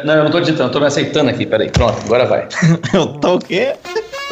Não, 0.05 0.15
eu 0.15 0.25
não 0.25 0.31
tô 0.31 0.39
digitando, 0.39 0.69
eu 0.69 0.73
tô 0.73 0.81
me 0.81 0.87
aceitando 0.87 1.31
aqui, 1.31 1.47
peraí. 1.47 1.71
Pronto, 1.71 1.99
agora 2.05 2.27
vai. 2.27 2.47
Eu 2.93 3.07
tô 3.15 3.37
o 3.37 3.39
quê? 3.39 3.75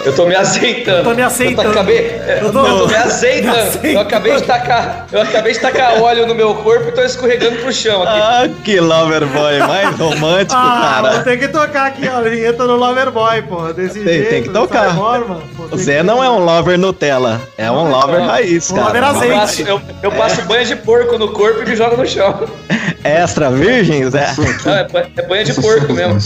Eu 0.04 0.14
tô 0.14 0.26
me 0.26 0.34
aceitando. 0.36 0.98
Eu 0.98 1.04
tô 1.04 1.14
me 1.14 1.22
aceitando. 1.22 1.62
Eu, 1.68 1.70
acabei, 1.72 2.20
eu, 2.42 2.52
tô, 2.52 2.66
eu 2.66 2.78
tô 2.80 2.86
me 2.86 2.94
aceitando. 2.94 3.56
Me 3.56 3.60
aceitando. 3.62 3.86
Eu 3.86 4.00
acabei 4.00 4.36
de 4.36 4.42
tacar, 4.42 5.06
eu 5.10 5.20
acabei 5.22 5.52
de 5.54 5.58
tacar 5.58 6.00
óleo 6.02 6.26
no 6.26 6.34
meu 6.34 6.54
corpo 6.56 6.88
e 6.88 6.92
tô 6.92 7.02
escorregando 7.02 7.56
pro 7.56 7.72
chão 7.72 8.02
aqui. 8.02 8.20
Ah, 8.20 8.48
que 8.62 8.78
loverboy 8.78 9.58
mais 9.60 9.96
romântico, 9.98 10.54
Ah, 10.54 10.98
cara. 11.00 11.14
vou 11.14 11.22
ter 11.24 11.38
que 11.38 11.48
tocar 11.48 11.86
aqui, 11.86 12.06
ó, 12.08 12.18
a 12.18 12.22
vinheta 12.22 12.64
no 12.66 12.76
Loverboy, 12.76 13.42
pô, 13.42 13.72
desse 13.72 13.94
Tem- 14.00 14.04
jeito. 14.04 14.28
tem 14.30 14.42
que 14.44 14.48
tocar. 14.50 14.94
Forma, 14.94 15.40
pô, 15.56 15.74
O 15.74 15.78
Zé 15.78 15.96
que- 15.98 16.02
não 16.02 16.22
é 16.22 16.28
um 16.30 16.44
lover 16.44 16.78
Nutella, 16.78 17.40
é 17.56 17.70
um 17.70 17.90
lover 17.90 18.20
raiz, 18.20 18.70
Um 18.70 18.76
lover 18.76 19.00
cara. 19.00 19.06
azeite. 19.08 19.32
Eu 19.32 19.38
passo, 19.40 19.62
eu, 19.62 19.82
eu 20.02 20.12
passo 20.12 20.42
banho 20.42 20.66
de 20.66 20.76
porco 20.76 21.18
no 21.18 21.28
corpo 21.32 21.62
e 21.62 21.66
me 21.68 21.74
jogo 21.74 21.96
no 21.96 22.06
chão. 22.06 22.44
Extra 23.02 23.50
virgem, 23.50 24.08
Zé? 24.10 24.28
Não, 24.64 24.72
é, 24.74 24.86
é 25.16 25.22
banho 25.22 25.44
de 25.44 25.54
porco 25.54 25.92
mesmo. 25.92 26.18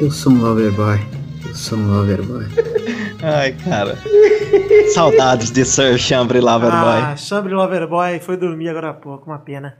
Eu 0.00 0.10
sou 0.10 0.32
um 0.32 0.40
loverboy. 0.42 1.00
Um 1.72 1.86
loverboy. 1.86 2.46
Ai, 3.22 3.52
cara. 3.52 3.98
Saudades 4.94 5.50
de 5.50 5.64
Sir 5.64 5.98
Chambre 5.98 6.40
Loverboy. 6.40 7.00
Ah, 7.02 7.16
Chambre 7.16 7.52
Loverboy 7.52 8.20
foi 8.20 8.36
dormir 8.36 8.68
agora 8.68 8.90
há 8.90 8.94
pouco, 8.94 9.26
uma 9.30 9.38
pena. 9.38 9.76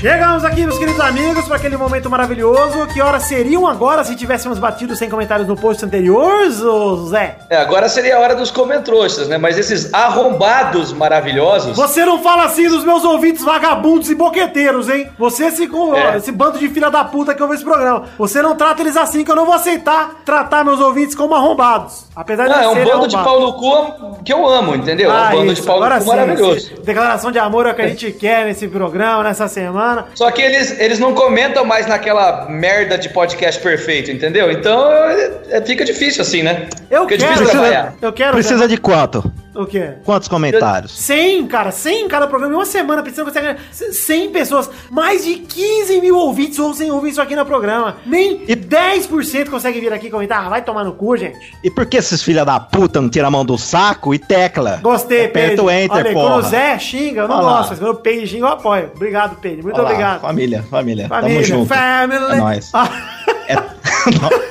Chegamos 0.00 0.44
aqui, 0.44 0.60
meus 0.66 0.78
queridos 0.78 1.00
amigos, 1.00 1.46
para 1.46 1.56
aquele 1.56 1.76
momento 1.76 2.10
maravilhoso. 2.10 2.86
Que 2.92 3.00
horas 3.00 3.22
seriam 3.22 3.66
agora 3.66 4.04
se 4.04 4.14
tivéssemos 4.14 4.58
batido 4.58 4.94
sem 4.94 5.08
comentários 5.08 5.48
no 5.48 5.56
post 5.56 5.82
anterior, 5.86 6.50
Zé? 7.08 7.38
É, 7.48 7.56
agora 7.56 7.88
seria 7.88 8.16
a 8.16 8.20
hora 8.20 8.34
dos 8.36 8.50
comentrouxas, 8.50 9.26
né? 9.26 9.38
Mas 9.38 9.58
esses 9.58 9.92
arrombados 9.94 10.92
maravilhosos. 10.92 11.74
Você 11.76 12.04
não 12.04 12.22
fala 12.22 12.44
assim 12.44 12.68
dos 12.68 12.84
meus 12.84 13.04
ouvintes 13.04 13.42
vagabundos 13.42 14.10
e 14.10 14.14
boqueteiros, 14.14 14.88
hein? 14.90 15.08
Você, 15.18 15.46
esse, 15.46 15.64
É. 15.64 16.16
esse 16.18 16.30
bando 16.30 16.58
de 16.58 16.68
filha 16.68 16.90
da 16.90 17.02
puta 17.02 17.34
que 17.34 17.42
ouve 17.42 17.54
esse 17.54 17.64
programa. 17.64 18.04
Você 18.18 18.42
não 18.42 18.54
trata 18.54 18.82
eles 18.82 18.98
assim, 18.98 19.24
que 19.24 19.30
eu 19.30 19.36
não 19.36 19.46
vou 19.46 19.54
aceitar 19.54 20.16
tratar 20.26 20.62
meus 20.62 20.78
ouvintes 20.78 21.14
como 21.14 21.34
arrombados. 21.34 22.04
Apesar 22.14 22.44
de 22.44 22.50
Não, 22.50 22.60
é 22.60 22.68
um 22.68 22.84
bando 22.84 23.08
de 23.08 23.16
pau 23.16 23.40
no 23.40 23.52
cu 23.54 24.22
que 24.22 24.32
eu 24.32 24.46
amo, 24.46 24.74
entendeu? 24.74 25.10
é 25.10 25.14
um 25.14 25.16
Ah, 25.16 25.30
bando 25.32 25.52
isso, 25.52 25.62
de 25.62 25.66
pau 25.66 25.78
no 25.78 25.84
agora 25.84 25.98
cu 26.00 26.04
sim, 26.04 26.16
maravilhoso. 26.16 26.74
Declaração 26.84 27.32
de 27.32 27.38
amor 27.38 27.66
é 27.66 27.70
o 27.72 27.74
que 27.74 27.82
a 27.82 27.88
gente 27.88 28.12
quer 28.20 28.44
nesse 28.44 28.68
programa, 28.68 29.22
nessa 29.22 29.48
semana. 29.48 29.95
Só 30.14 30.30
que 30.30 30.42
eles, 30.42 30.78
eles 30.80 30.98
não 30.98 31.14
comentam 31.14 31.64
mais 31.64 31.86
naquela 31.86 32.46
merda 32.48 32.96
de 32.98 33.08
podcast 33.08 33.60
perfeito, 33.60 34.10
entendeu? 34.10 34.50
Então 34.50 34.90
é- 34.92 35.30
é- 35.50 35.60
fica 35.62 35.84
difícil 35.84 36.22
assim, 36.22 36.42
né? 36.42 36.66
Eu 36.90 37.04
fica 37.08 37.18
quero, 37.18 37.32
difícil 37.34 37.50
trabalhar. 37.52 37.94
eu 38.00 38.12
quero. 38.12 38.32
Precisa 38.32 38.68
de 38.68 38.76
quanto? 38.76 39.32
O 39.56 39.66
quê? 39.66 39.94
Quantos 40.04 40.28
comentários? 40.28 40.92
100, 40.92 41.46
cara, 41.46 41.70
100 41.70 42.04
em 42.04 42.08
cada 42.08 42.26
programa. 42.26 42.52
Em 42.54 42.56
uma 42.56 42.66
semana, 42.66 43.02
precisando 43.02 43.26
conseguir 43.32 43.56
100 43.72 44.30
pessoas. 44.30 44.70
Mais 44.90 45.24
de 45.24 45.36
15 45.36 46.00
mil 46.00 46.16
ouvintes 46.16 46.58
ouvem, 46.58 46.90
ouvem 46.90 47.10
isso 47.10 47.20
aqui 47.22 47.34
no 47.34 47.44
programa. 47.46 47.96
Nem 48.04 48.44
10% 48.46 49.48
consegue 49.50 49.80
vir 49.80 49.92
aqui 49.92 50.10
comentar. 50.10 50.44
Ah, 50.46 50.48
vai 50.48 50.62
tomar 50.62 50.84
no 50.84 50.92
cu, 50.92 51.16
gente. 51.16 51.38
E 51.64 51.70
por 51.70 51.86
que 51.86 51.96
esses 51.96 52.22
filha 52.22 52.44
da 52.44 52.58
puta 52.60 53.00
não 53.00 53.08
tiram 53.08 53.28
a 53.28 53.30
mão 53.30 53.44
do 53.44 53.56
saco 53.56 54.14
e 54.14 54.18
tecla? 54.18 54.80
Gostei, 54.82 55.28
Pedro. 55.28 55.64
o 55.66 55.70
enter, 55.70 55.96
Olha, 55.96 56.12
porra. 56.12 56.28
quando 56.30 56.44
o 56.44 56.48
Zé 56.48 56.78
xinga, 56.78 57.22
eu 57.22 57.28
não 57.28 57.36
Olha 57.36 57.46
lá. 57.46 57.56
gosto. 57.58 57.70
Mas 57.70 57.78
quando 57.78 57.90
o 57.92 57.96
Pedro 57.96 58.26
xinga, 58.26 58.46
eu 58.46 58.52
apoio. 58.52 58.90
Obrigado, 58.94 59.36
Pedro. 59.40 59.62
Muito 59.64 59.76
Olha 59.76 59.82
lá, 59.84 59.90
obrigado. 59.90 60.20
Família, 60.20 60.62
família. 60.70 61.08
Tamo 61.08 61.20
Família, 61.22 61.44
junto. 61.44 61.66
family. 61.66 62.32
É 62.32 62.36
nóis. 62.36 62.72
É, 63.48 63.56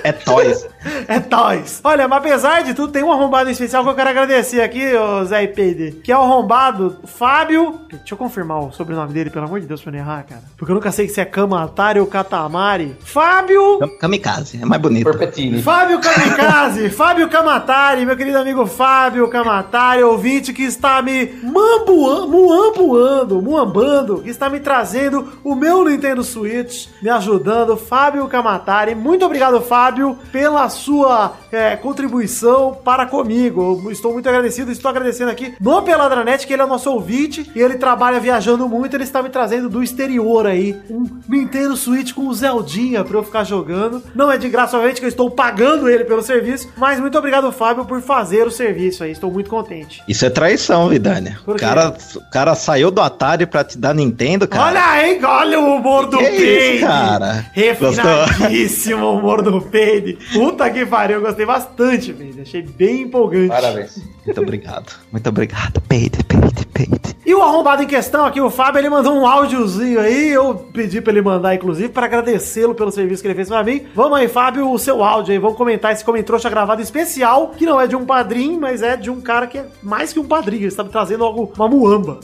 é 0.10 0.12
toys. 0.14 0.66
É 1.08 1.20
toys. 1.20 1.82
Olha, 1.84 2.08
mas 2.08 2.20
apesar 2.20 2.64
de 2.64 2.74
tudo, 2.74 2.92
tem 2.92 3.04
um 3.04 3.12
arrombado 3.12 3.50
em 3.50 3.52
especial 3.52 3.84
que 3.84 3.90
eu 3.90 3.96
quero 3.96 4.10
agradecer 4.10 4.62
aqui, 4.62 4.96
ô 4.96 5.24
Zé 5.26 5.46
Pedro. 5.48 6.00
Que 6.02 6.12
é 6.12 6.18
o 6.18 6.22
arrombado 6.22 6.98
Fábio. 7.06 7.82
Deixa 7.90 8.14
eu 8.14 8.18
confirmar 8.18 8.60
o 8.60 8.72
sobrenome 8.72 9.14
dele, 9.14 9.30
pelo 9.30 9.46
amor 9.46 9.60
de 9.60 9.68
Deus, 9.68 9.82
pra 9.82 9.92
não 9.92 10.00
errar, 10.00 10.24
cara. 10.24 10.42
Porque 10.58 10.72
eu 10.72 10.76
nunca 10.76 10.92
sei 10.92 11.08
se 11.08 11.20
é 11.22 11.26
Kamatari 11.26 12.00
ou 12.00 12.08
Katamari. 12.08 12.96
Fábio. 13.02 13.80
Kamikaze, 14.00 14.60
é 14.62 14.66
mais 14.66 14.82
bonito. 14.82 15.04
Porpetini. 15.04 15.62
Fábio 15.62 16.00
Kamikaze, 16.02 16.90
Fábio 16.90 17.30
Kamatari, 17.30 18.06
meu 18.06 18.18
querido 18.18 18.38
amigo 18.38 18.66
Fábio 18.66 19.28
Kamatari, 19.30 20.04
ouvinte 20.04 20.54
que 20.54 20.64
está 20.64 21.02
me 21.02 21.28
mambuando, 21.44 22.28
muambuando, 22.28 23.42
muambando, 23.42 24.22
que 24.22 24.30
está 24.30 24.50
me 24.50 24.60
trazendo 24.60 25.40
o 25.44 25.56
meu 25.56 25.84
Nintendo 25.86 26.24
Switch, 26.24 26.88
me 27.02 27.10
ajudando, 27.10 27.78
Fábio 27.78 28.28
Kamatari. 28.28 28.96
Muito 28.96 29.26
obrigado, 29.26 29.62
Fábio, 29.62 30.18
pela 30.32 30.70
sua 30.76 31.34
é, 31.52 31.76
contribuição 31.76 32.78
para 32.84 33.06
comigo. 33.06 33.82
Eu 33.86 33.92
estou 33.92 34.14
muito 34.14 34.28
agradecido, 34.30 34.72
estou 34.72 34.90
agradecendo 34.90 35.32
aqui 35.32 35.54
no 35.60 35.82
Peladranet, 35.82 36.46
que 36.46 36.54
ele 36.54 36.62
é 36.62 36.66
nosso 36.66 36.92
ouvinte 36.92 37.50
e 37.56 37.60
ele 37.62 37.76
trabalha 37.76 38.20
viajando 38.20 38.68
muito, 38.70 38.96
ele 38.96 39.04
está 39.04 39.24
me 39.24 39.30
trazendo 39.30 39.70
do 39.70 39.82
exterior 39.82 40.46
aí 40.46 40.76
um 40.90 41.06
Nintendo 41.28 41.76
Switch 41.76 42.14
com 42.14 42.28
o 42.28 42.34
Zeldinha 42.34 43.04
para 43.04 43.18
eu 43.18 43.24
ficar 43.24 43.44
jogando. 43.44 44.04
Não 44.14 44.32
é 44.32 44.38
de 44.38 44.50
graça, 44.50 44.76
obviamente, 44.76 45.00
que 45.00 45.06
eu 45.06 45.10
estou 45.10 45.32
pagando 45.32 45.90
ele 45.90 46.04
pelo 46.04 46.22
serviço, 46.22 46.70
mas 46.78 47.00
muito 47.00 47.18
obrigado, 47.18 47.52
Fábio, 47.52 47.86
por 47.86 48.02
fazer 48.02 48.46
o 48.46 48.52
serviço 48.52 49.04
aí. 49.04 49.12
Estou 49.12 49.32
muito 49.32 49.50
contente. 49.50 50.04
Isso 50.08 50.26
é 50.26 50.30
traição, 50.30 50.90
Vidânia. 50.90 51.40
Por 51.46 51.56
O 51.56 51.60
cara, 51.60 51.96
cara 52.32 52.54
saiu 52.56 52.92
do 52.92 53.02
Atari 53.02 53.46
pra 53.46 53.64
te 53.64 53.78
dar 53.78 53.94
Nintendo, 53.96 54.48
cara. 54.48 54.66
Olha 54.66 54.86
aí, 54.86 55.20
olha 55.24 55.60
o 55.60 55.76
humor 55.76 56.08
do 56.08 56.18
Que 56.18 56.24
isso, 56.26 56.36
Peide. 56.42 56.80
cara? 56.80 57.46
Refinadíssimo 57.54 59.06
o 59.06 59.18
humor 59.18 59.42
do 59.42 59.62
Peide. 59.62 60.18
Puta 60.34 60.65
que 60.72 60.86
pariu, 60.86 61.18
eu 61.18 61.22
gostei 61.22 61.46
bastante, 61.46 62.14
Peide. 62.14 62.42
Achei 62.42 62.62
bem 62.62 63.02
empolgante. 63.02 63.50
Parabéns. 63.50 63.98
Muito 64.26 64.42
obrigado. 64.42 64.94
Muito 65.12 65.30
obrigado. 65.30 65.82
Peide, 65.82 66.24
peide, 66.24 66.66
peide. 66.74 67.16
E 67.26 67.34
o 67.34 67.42
arrombado 67.42 67.82
em 67.82 67.88
questão 67.88 68.26
aqui, 68.26 68.40
o 68.40 68.52
Fábio, 68.52 68.80
ele 68.80 68.90
mandou 68.90 69.16
um 69.16 69.26
áudiozinho 69.26 70.00
aí. 70.00 70.30
Eu 70.30 70.54
pedi 70.72 71.02
pra 71.02 71.12
ele 71.12 71.22
mandar, 71.22 71.56
inclusive, 71.56 71.90
pra 71.90 72.06
agradecê-lo 72.06 72.76
pelo 72.76 72.92
serviço 72.92 73.22
que 73.22 73.28
ele 73.28 73.36
fez 73.36 73.48
pra 73.48 73.64
mim. 73.64 73.88
Vamos 73.96 74.18
aí, 74.18 74.28
Fábio, 74.28 74.72
o 74.72 74.78
seu 74.78 75.04
áudio 75.04 75.32
aí. 75.32 75.40
Vamos 75.40 75.58
comentar 75.58 75.92
esse 75.92 76.06
comentrouxa 76.06 76.50
gravado 76.50 76.82
especial, 76.82 77.50
que 77.50 77.66
não 77.66 77.82
é 77.82 77.88
de 77.88 77.96
um 77.96 78.06
padrinho, 78.06 78.60
mas 78.60 78.84
é 78.84 78.96
de 78.96 79.10
um 79.10 79.22
cara 79.22 79.48
que 79.48 79.58
é 79.58 79.66
mais 79.82 80.14
que 80.14 80.20
um 80.20 80.26
padrinho. 80.26 80.62
Ele 80.62 80.68
está 80.68 80.84
me 80.84 80.90
trazendo 80.90 81.24
algo, 81.24 81.52
uma 81.56 81.68
muamba. 81.68 82.20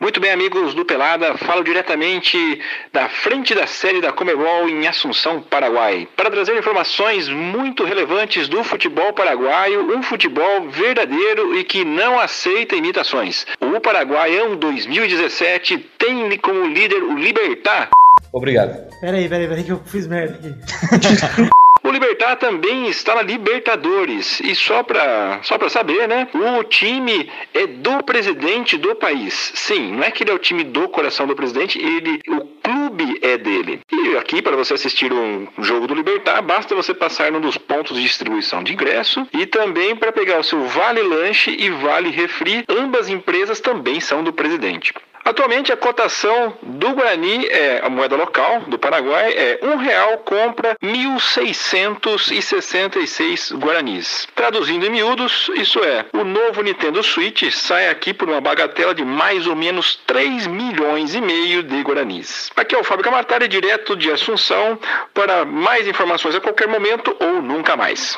Muito 0.00 0.20
bem, 0.20 0.30
amigos 0.30 0.74
do 0.74 0.84
Pelada, 0.84 1.36
falo 1.36 1.64
diretamente 1.64 2.60
da 2.92 3.08
frente 3.08 3.52
da 3.52 3.66
série 3.66 4.00
da 4.00 4.12
Comebol 4.12 4.68
em 4.68 4.86
Assunção, 4.86 5.42
Paraguai, 5.42 6.06
para 6.16 6.30
trazer 6.30 6.56
informações 6.56 7.28
muito 7.28 7.82
relevantes 7.82 8.48
do 8.48 8.62
futebol 8.62 9.12
paraguaio, 9.12 9.92
um 9.92 10.00
futebol 10.00 10.68
verdadeiro 10.70 11.58
e 11.58 11.64
que 11.64 11.84
não 11.84 12.16
aceita 12.16 12.76
imitações. 12.76 13.44
O 13.60 13.80
Paraguaião 13.80 14.54
2017 14.54 15.78
tem 15.98 16.38
como 16.38 16.64
líder 16.66 17.02
o 17.02 17.18
Libertar. 17.18 17.90
Obrigado. 18.32 18.88
Peraí, 19.00 19.28
peraí, 19.28 19.48
peraí, 19.48 19.64
que 19.64 19.72
eu 19.72 19.82
fiz 19.84 20.06
merda 20.06 20.36
aqui. 20.36 21.48
O 21.88 21.90
Libertar 21.90 22.36
também 22.36 22.86
está 22.86 23.14
na 23.14 23.22
Libertadores. 23.22 24.40
E 24.40 24.54
só 24.54 24.82
para 24.82 25.40
só 25.42 25.56
saber, 25.70 26.06
né? 26.06 26.28
O 26.34 26.62
time 26.62 27.30
é 27.54 27.66
do 27.66 28.02
presidente 28.02 28.76
do 28.76 28.94
país. 28.94 29.52
Sim, 29.54 29.94
não 29.94 30.04
é 30.04 30.10
que 30.10 30.22
ele 30.22 30.30
é 30.30 30.34
o 30.34 30.38
time 30.38 30.64
do 30.64 30.86
coração 30.90 31.26
do 31.26 31.34
presidente, 31.34 31.78
ele 31.78 32.20
o 32.28 32.44
clube 32.62 33.18
é 33.22 33.38
dele. 33.38 33.80
E 33.90 34.18
aqui, 34.18 34.42
para 34.42 34.54
você 34.54 34.74
assistir 34.74 35.10
um 35.14 35.48
jogo 35.60 35.86
do 35.86 35.94
Libertar, 35.94 36.42
basta 36.42 36.74
você 36.74 36.92
passar 36.92 37.32
num 37.32 37.40
dos 37.40 37.56
pontos 37.56 37.96
de 37.96 38.02
distribuição 38.02 38.62
de 38.62 38.74
ingresso 38.74 39.26
e 39.32 39.46
também 39.46 39.96
para 39.96 40.12
pegar 40.12 40.40
o 40.40 40.44
seu 40.44 40.62
Vale 40.64 41.00
Lanche 41.00 41.56
e 41.58 41.70
Vale 41.70 42.10
Refri. 42.10 42.66
Ambas 42.68 43.08
empresas 43.08 43.60
também 43.60 43.98
são 43.98 44.22
do 44.22 44.30
presidente. 44.30 44.92
Atualmente 45.28 45.70
a 45.70 45.76
cotação 45.76 46.56
do 46.62 46.94
Guarani, 46.94 47.46
é, 47.48 47.82
a 47.84 47.90
moeda 47.90 48.16
local 48.16 48.60
do 48.60 48.78
Paraguai, 48.78 49.30
é 49.34 49.58
um 49.62 49.76
real 49.76 50.16
compra 50.24 50.74
1.666 50.82 53.54
Guaranis. 53.54 54.26
Traduzindo 54.34 54.86
em 54.86 54.90
miúdos, 54.90 55.50
isso 55.54 55.84
é, 55.84 56.06
o 56.14 56.24
novo 56.24 56.62
Nintendo 56.62 57.02
Switch 57.02 57.42
sai 57.52 57.90
aqui 57.90 58.14
por 58.14 58.26
uma 58.26 58.40
bagatela 58.40 58.94
de 58.94 59.04
mais 59.04 59.46
ou 59.46 59.54
menos 59.54 59.96
3 60.06 60.46
milhões 60.46 61.14
e 61.14 61.20
meio 61.20 61.62
de 61.62 61.78
Guaranis. 61.82 62.50
Aqui 62.56 62.74
é 62.74 62.78
o 62.78 62.84
Fábio 62.84 63.04
Camatari, 63.04 63.48
direto 63.48 63.94
de 63.94 64.10
Assunção, 64.10 64.78
para 65.12 65.44
mais 65.44 65.86
informações 65.86 66.36
a 66.36 66.40
qualquer 66.40 66.68
momento 66.68 67.14
ou 67.20 67.42
nunca 67.42 67.76
mais. 67.76 68.16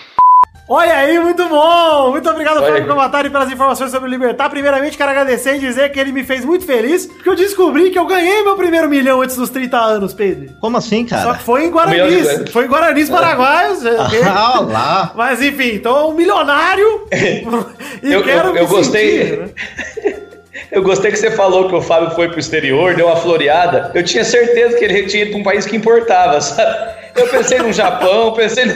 Olha 0.73 0.95
aí, 0.95 1.19
muito 1.19 1.49
bom! 1.49 2.13
Muito 2.13 2.31
obrigado, 2.31 2.59
Olha 2.59 2.67
Fábio 2.67 2.83
aí. 2.85 2.89
Comatari, 2.89 3.29
pelas 3.29 3.51
informações 3.51 3.91
sobre 3.91 4.09
o 4.09 4.11
Libertar. 4.11 4.49
Primeiramente, 4.49 4.97
quero 4.97 5.11
agradecer 5.11 5.57
e 5.57 5.59
dizer 5.59 5.91
que 5.91 5.99
ele 5.99 6.13
me 6.13 6.23
fez 6.23 6.45
muito 6.45 6.65
feliz, 6.65 7.07
porque 7.07 7.29
eu 7.29 7.35
descobri 7.35 7.91
que 7.91 7.99
eu 7.99 8.07
ganhei 8.07 8.45
meu 8.45 8.55
primeiro 8.55 8.89
milhão 8.89 9.21
antes 9.21 9.35
dos 9.35 9.51
30 9.51 9.77
anos, 9.77 10.15
Pedro. 10.15 10.55
Como 10.61 10.77
assim, 10.77 11.09
Só 11.09 11.17
cara? 11.17 11.39
que 11.39 11.43
foi 11.43 11.65
em 11.65 11.71
Guaranis. 11.73 12.23
Guaranis. 12.25 12.53
Foi 12.53 12.65
em 12.67 12.69
Guaranis 12.69 13.11
Paraguaios. 13.11 13.81
ok? 13.99 14.23
Ah, 14.23 14.61
lá. 14.61 15.13
Mas 15.17 15.43
enfim, 15.43 15.75
então 15.75 16.11
um 16.11 16.15
milionário. 16.15 17.05
e 18.01 18.13
Eu, 18.13 18.23
quero 18.23 18.51
eu, 18.51 18.53
me 18.53 18.61
eu 18.61 18.69
gostei. 18.69 19.19
sentir, 19.19 19.39
né? 19.41 20.21
Eu 20.71 20.85
gostei 20.85 21.11
que 21.11 21.17
você 21.19 21.33
falou 21.33 21.69
que 21.69 21.75
o 21.75 21.83
Fábio 21.83 22.11
foi 22.13 22.29
pro 22.29 22.39
exterior, 22.39 22.95
deu 22.95 23.07
uma 23.07 23.17
floreada. 23.17 23.91
Eu 23.93 24.05
tinha 24.05 24.23
certeza 24.23 24.77
que 24.77 24.85
ele 24.85 25.03
tinha 25.07 25.25
ido 25.25 25.33
pra 25.33 25.41
um 25.41 25.43
país 25.43 25.67
que 25.67 25.75
importava, 25.75 26.41
sabe? 26.41 26.95
eu 27.17 27.27
pensei 27.27 27.59
no 27.59 27.73
Japão, 27.73 28.33
pensei 28.35 28.67
no. 28.67 28.75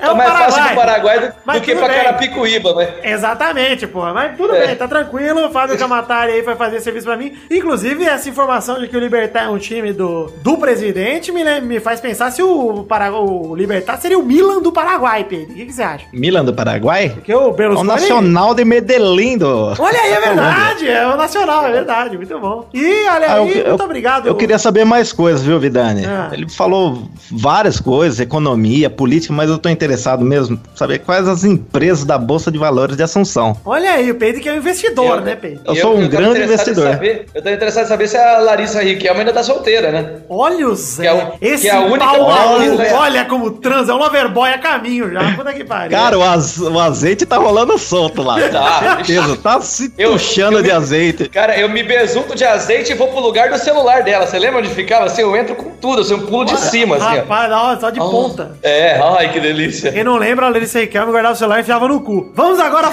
É 0.00 0.06
tá 0.06 0.12
o 0.12 0.16
mais 0.16 0.30
fácil 0.30 0.52
Paraguai. 0.54 0.68
pro 0.74 0.80
Paraguai 0.80 1.20
do, 1.28 1.34
Mas 1.44 1.60
do 1.60 1.64
que 1.64 1.74
pra 1.74 1.88
bem. 1.88 1.96
Carapicuíba, 1.96 2.74
mas. 2.74 2.88
Exatamente, 3.02 3.86
porra. 3.86 4.14
Mas 4.14 4.36
tudo 4.36 4.54
É. 4.54 4.66
bem, 4.66 4.76
tá 4.76 4.88
tranquilo. 4.88 5.46
O 5.46 5.50
Fábio 5.50 5.76
Camatari 5.78 6.32
aí 6.32 6.42
vai 6.42 6.56
fazer 6.56 6.80
serviço 6.80 7.06
pra 7.06 7.16
mim. 7.16 7.32
Inclusive, 7.50 8.04
essa 8.04 8.28
informação 8.28 8.80
de 8.80 8.88
que 8.88 8.96
o 8.96 9.00
Libertar 9.00 9.44
é 9.44 9.48
um 9.48 9.58
time 9.58 9.92
do, 9.92 10.32
do 10.42 10.56
presidente 10.56 11.30
me, 11.30 11.44
lem- 11.44 11.60
me 11.60 11.80
faz 11.80 12.00
pensar 12.00 12.30
se 12.30 12.42
o, 12.42 12.84
Paragu- 12.88 13.48
o 13.50 13.54
Libertar 13.54 13.98
seria 14.00 14.18
o 14.18 14.22
Milan 14.22 14.60
do 14.62 14.72
Paraguai, 14.72 15.24
Pedro. 15.24 15.52
O 15.52 15.54
que, 15.54 15.66
que 15.66 15.72
você 15.72 15.82
acha? 15.82 16.06
Milan 16.12 16.44
do 16.44 16.54
Paraguai? 16.54 17.10
Porque 17.10 17.34
o 17.34 17.48
O 17.48 17.52
Berlusconi... 17.52 17.88
Nacional 17.90 18.54
de 18.54 18.64
Medellín 18.64 19.36
do... 19.36 19.74
Olha 19.78 20.00
aí, 20.00 20.12
é 20.12 20.20
verdade. 20.20 20.88
É 20.88 21.06
o 21.06 21.16
Nacional, 21.16 21.66
é 21.66 21.72
verdade. 21.72 22.16
Muito 22.16 22.38
bom. 22.38 22.68
E 22.72 22.84
olha 23.08 23.26
Ah, 23.26 23.32
aí, 23.34 23.38
eu- 23.38 23.44
muito 23.44 23.58
eu- 23.58 23.74
obrigado. 23.74 24.26
Eu 24.26 24.34
queria 24.34 24.58
saber 24.58 24.84
mais 24.84 25.12
coisas, 25.12 25.42
viu, 25.42 25.58
Vidani? 25.60 26.06
Ah. 26.06 26.30
Ele 26.32 26.48
falou 26.48 27.02
várias 27.30 27.78
coisas, 27.80 28.18
economia, 28.20 28.88
política, 28.88 29.32
mas 29.34 29.50
eu 29.50 29.58
tô 29.58 29.68
interessado 29.68 29.89
mesmo 30.24 30.56
em 30.56 30.76
saber 30.76 30.98
quais 31.00 31.26
as 31.28 31.44
empresas 31.44 32.04
da 32.04 32.18
Bolsa 32.18 32.50
de 32.50 32.58
Valores 32.58 32.96
de 32.96 33.02
Assunção. 33.02 33.56
Olha 33.64 33.92
aí, 33.92 34.10
o 34.10 34.14
Pedro 34.14 34.40
que 34.40 34.48
é 34.48 34.52
um 34.52 34.56
investidor, 34.56 35.18
Eu- 35.18 35.20
né, 35.22 35.36
Pedro? 35.36 35.60
Eu 35.64 35.74
E 35.74 35.80
sou 35.80 35.92
um 35.92 35.96
tava 35.96 36.08
grande 36.08 36.30
interessado 36.38 36.68
investidor. 36.68 36.92
saber- 36.92 37.26
eu 37.34 37.42
tô 37.42 37.50
interessado 37.50 37.84
em 37.84 37.88
saber 37.88 38.08
se 38.08 38.16
a 38.16 38.38
Larissa 38.38 38.80
Riquelme 38.82 39.20
ainda 39.20 39.32
tá 39.32 39.42
solteira, 39.42 39.90
né? 39.92 40.12
Olha 40.28 40.68
o 40.68 40.74
Zé. 40.74 41.02
Que 41.02 41.08
é 41.08 41.14
o- 41.14 41.32
Esse 41.40 41.62
que 41.62 41.68
é 41.68 41.74
a 41.74 41.80
única 41.80 42.04
pau 42.06 42.28
maluco, 42.28 42.56
coisa, 42.66 42.76
né? 42.82 42.92
olha 42.94 43.24
como 43.24 43.50
transa. 43.52 43.92
É 43.92 43.94
um 43.94 43.98
loverboy 43.98 44.50
a 44.50 44.58
caminho 44.58 45.10
já. 45.12 45.20
Puta 45.36 45.52
que 45.52 45.64
pariu. 45.64 45.90
Cara, 45.96 46.18
o, 46.18 46.22
az- 46.22 46.58
o 46.58 46.78
azeite 46.78 47.24
tá 47.26 47.36
rolando 47.36 47.76
solto 47.78 48.22
lá. 48.22 48.40
Tá. 48.50 48.96
certeza. 48.96 49.36
Tá 49.36 49.60
se 49.60 49.92
Eu- 49.98 50.12
puxando 50.12 50.54
eu 50.56 50.62
de 50.62 50.68
me- 50.68 50.74
azeite. 50.74 51.28
Cara, 51.28 51.58
eu 51.58 51.68
me 51.68 51.82
besunto 51.82 52.34
de 52.34 52.44
azeite 52.44 52.92
e 52.92 52.94
vou 52.94 53.08
pro 53.08 53.20
lugar 53.20 53.50
do 53.50 53.58
celular 53.58 54.02
dela. 54.02 54.26
Você 54.26 54.38
lembra 54.38 54.58
onde 54.60 54.68
ficava? 54.70 55.06
Assim, 55.06 55.22
eu 55.22 55.36
entro 55.36 55.54
com 55.54 55.70
tudo, 55.70 56.02
assim, 56.02 56.14
um 56.14 56.26
pulo 56.26 56.44
de 56.44 56.58
cima, 56.58 56.96
assim, 56.96 57.04
ó. 57.04 57.08
Rapaz, 57.20 57.50
não, 57.50 57.80
só 57.80 57.90
de 57.90 57.98
ponta. 57.98 58.52
É, 58.62 59.00
ai, 59.02 59.32
que 59.32 59.40
delícia. 59.40 59.79
Quem 59.80 60.04
não 60.04 60.16
lembra, 60.16 60.46
a 60.46 60.48
Larissa 60.50 60.80
Riquelme 60.80 61.12
guardava 61.12 61.34
o 61.34 61.38
celular 61.38 61.58
e 61.58 61.60
enfiava 61.62 61.88
no 61.88 62.00
cu. 62.00 62.30
Vamos 62.34 62.60
agora. 62.60 62.88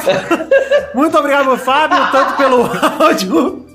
Muito 0.94 1.18
obrigado, 1.18 1.58
Fábio, 1.58 2.12
tanto 2.12 2.38
pelo 2.38 2.64
áudio 3.04 3.67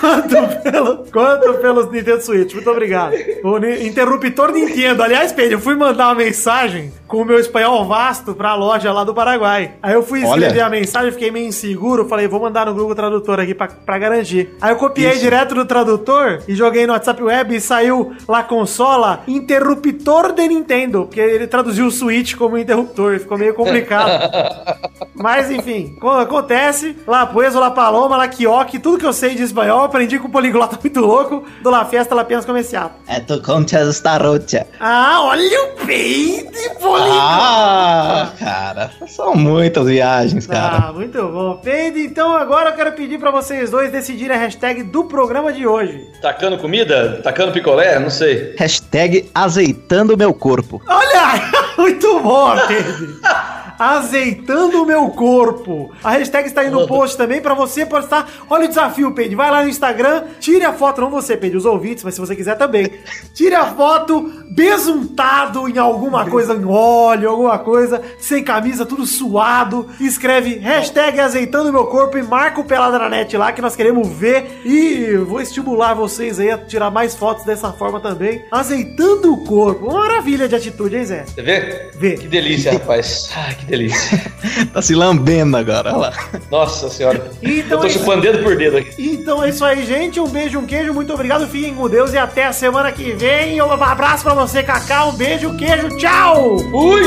quanto, 0.00 0.62
pelo, 0.62 0.96
quanto 1.12 1.54
pelos 1.54 1.90
Nintendo 1.90 2.20
Switch. 2.20 2.52
Muito 2.54 2.70
obrigado. 2.70 3.14
O 3.42 3.58
interruptor 3.58 4.52
Nintendo. 4.52 5.02
Aliás, 5.02 5.32
Pedro, 5.32 5.54
eu 5.54 5.60
fui 5.60 5.74
mandar 5.74 6.08
uma 6.08 6.14
mensagem 6.14 6.92
com 7.06 7.18
o 7.18 7.24
meu 7.24 7.38
espanhol 7.38 7.84
vasto 7.86 8.34
pra 8.34 8.54
loja 8.54 8.92
lá 8.92 9.04
do 9.04 9.14
Paraguai. 9.14 9.72
Aí 9.82 9.94
eu 9.94 10.02
fui 10.02 10.20
escrever 10.22 10.46
Olha. 10.56 10.66
a 10.66 10.70
mensagem, 10.70 11.12
fiquei 11.12 11.30
meio 11.30 11.46
inseguro. 11.46 12.08
Falei, 12.08 12.26
vou 12.28 12.40
mandar 12.40 12.66
no 12.66 12.74
Google 12.74 12.94
Tradutor 12.94 13.40
aqui 13.40 13.54
pra, 13.54 13.68
pra 13.68 13.98
garantir. 13.98 14.50
Aí 14.60 14.72
eu 14.72 14.76
copiei 14.76 15.16
direto 15.18 15.54
do 15.54 15.64
tradutor 15.64 16.42
e 16.48 16.54
joguei 16.54 16.86
no 16.86 16.92
WhatsApp 16.92 17.22
Web 17.22 17.54
e 17.56 17.60
saiu 17.60 18.12
lá 18.28 18.42
consola 18.42 19.22
interruptor 19.28 20.32
de 20.32 20.48
Nintendo. 20.48 21.04
Porque 21.06 21.20
ele 21.20 21.46
traduziu 21.46 21.86
o 21.86 21.90
Switch 21.90 22.34
como 22.34 22.58
interruptor. 22.58 23.18
Ficou 23.18 23.38
meio 23.38 23.54
complicado. 23.54 24.30
Mas 25.14 25.50
enfim, 25.50 25.96
co- 26.00 26.10
acontece. 26.10 26.96
La 27.06 27.24
Pueso, 27.26 27.58
La 27.58 27.70
Paloma, 27.70 28.16
La 28.16 28.28
Quioque, 28.28 28.78
tudo 28.78 28.98
que 28.98 29.06
eu 29.06 29.12
sei 29.12 29.34
de 29.34 29.45
espanhol, 29.46 29.84
aprendi 29.84 30.18
com 30.18 30.28
o 30.28 30.30
poliglota 30.30 30.78
muito 30.82 31.00
louco 31.00 31.44
do 31.62 31.70
La 31.70 31.84
Fiesta 31.84 32.14
La 32.14 32.24
Pianos 32.24 32.44
Comercial. 32.44 32.92
É 33.06 33.20
tu 33.20 33.40
conchas 33.42 33.88
esta 33.88 34.16
rocha. 34.18 34.66
Ah, 34.78 35.22
olha 35.22 35.64
o 35.64 35.86
peito, 35.86 36.52
poliglota! 36.80 37.20
Ah, 37.20 38.32
cara. 38.38 38.90
São 39.06 39.34
muitas 39.34 39.86
viagens, 39.86 40.46
cara. 40.46 40.88
Ah, 40.88 40.92
muito 40.92 41.20
bom. 41.28 41.56
Peide, 41.62 42.00
então 42.00 42.36
agora 42.36 42.70
eu 42.70 42.74
quero 42.74 42.92
pedir 42.92 43.18
pra 43.18 43.30
vocês 43.30 43.70
dois 43.70 43.90
decidirem 43.90 44.36
a 44.36 44.40
hashtag 44.40 44.82
do 44.82 45.04
programa 45.04 45.52
de 45.52 45.66
hoje. 45.66 46.06
Tacando 46.20 46.58
comida? 46.58 47.20
Tacando 47.22 47.52
picolé? 47.52 47.98
Não 47.98 48.10
sei. 48.10 48.54
Hashtag 48.58 49.30
azeitando 49.34 50.16
meu 50.16 50.34
corpo. 50.34 50.82
Olha, 50.86 51.50
muito 51.78 52.20
bom, 52.20 52.54
Pedro. 52.66 53.20
Azeitando 53.78 54.82
o 54.82 54.86
meu 54.86 55.08
corpo. 55.10 55.92
A 56.02 56.12
hashtag 56.12 56.48
está 56.48 56.62
aí 56.62 56.70
no 56.70 56.86
post 56.86 57.16
também 57.16 57.40
pra 57.40 57.54
você 57.54 57.84
postar. 57.84 58.28
Olha 58.48 58.64
o 58.66 58.68
desafio, 58.68 59.12
Pedro. 59.12 59.36
Vai 59.36 59.50
lá 59.50 59.62
no 59.62 59.68
Instagram, 59.68 60.24
tire 60.40 60.64
a 60.64 60.72
foto, 60.72 61.00
não 61.00 61.10
você, 61.10 61.36
Pedro, 61.36 61.58
os 61.58 61.64
ouvintes, 61.64 62.04
mas 62.04 62.14
se 62.14 62.20
você 62.20 62.34
quiser 62.34 62.56
também. 62.56 62.90
Tire 63.34 63.54
a 63.54 63.66
foto 63.66 64.32
besuntado 64.50 65.68
em 65.68 65.78
alguma 65.78 66.28
coisa, 66.28 66.54
em 66.54 66.64
óleo, 66.64 67.28
alguma 67.28 67.58
coisa, 67.58 68.00
sem 68.18 68.42
camisa, 68.42 68.86
tudo 68.86 69.06
suado. 69.06 69.88
Escreve 70.00 70.56
hashtag 70.58 71.20
azeitando 71.20 71.70
o 71.70 71.72
meu 71.72 71.86
corpo 71.86 72.16
e 72.16 72.22
marca 72.22 72.60
o 72.60 72.64
Pelada 72.64 72.98
na 72.98 73.08
net 73.08 73.36
lá 73.36 73.52
que 73.52 73.60
nós 73.60 73.76
queremos 73.76 74.08
ver. 74.08 74.62
E 74.64 75.16
vou 75.16 75.40
estimular 75.40 75.94
vocês 75.94 76.40
aí 76.40 76.50
a 76.50 76.58
tirar 76.58 76.90
mais 76.90 77.14
fotos 77.14 77.44
dessa 77.44 77.72
forma 77.72 78.00
também. 78.00 78.44
Azeitando 78.50 79.32
o 79.32 79.44
corpo. 79.44 79.86
Uma 79.86 80.00
maravilha 80.00 80.48
de 80.48 80.54
atitude, 80.54 80.96
hein, 80.96 81.04
Zé? 81.04 81.24
Você 81.26 81.42
vê? 81.42 81.90
Vê. 81.96 82.14
Que 82.14 82.28
delícia, 82.28 82.72
rapaz. 82.72 83.30
Ai, 83.36 83.54
que 83.54 83.65
delícia. 83.66 84.36
Tá 84.72 84.80
se 84.80 84.94
lambendo 84.94 85.56
agora, 85.56 85.90
olha 85.90 85.98
lá. 85.98 86.12
Nossa 86.50 86.88
senhora. 86.88 87.30
Então 87.42 87.78
eu 87.78 87.80
tô 87.80 87.86
é 87.86 87.90
chupando 87.90 88.22
dedo 88.22 88.42
por 88.42 88.56
dedo 88.56 88.78
aqui. 88.78 88.90
Então 88.98 89.42
é 89.42 89.50
isso 89.50 89.64
aí, 89.64 89.84
gente. 89.84 90.18
Um 90.18 90.28
beijo, 90.28 90.58
um 90.58 90.66
queijo. 90.66 90.94
Muito 90.94 91.12
obrigado. 91.12 91.46
Fiquem 91.46 91.74
com 91.74 91.88
Deus 91.88 92.12
e 92.12 92.18
até 92.18 92.46
a 92.46 92.52
semana 92.52 92.90
que 92.92 93.12
vem. 93.12 93.60
Um 93.60 93.70
abraço 93.70 94.22
pra 94.22 94.34
você, 94.34 94.62
Cacá. 94.62 95.06
Um 95.06 95.12
beijo, 95.12 95.48
um 95.48 95.56
queijo. 95.56 95.88
Tchau! 95.96 96.56
Ui! 96.72 97.02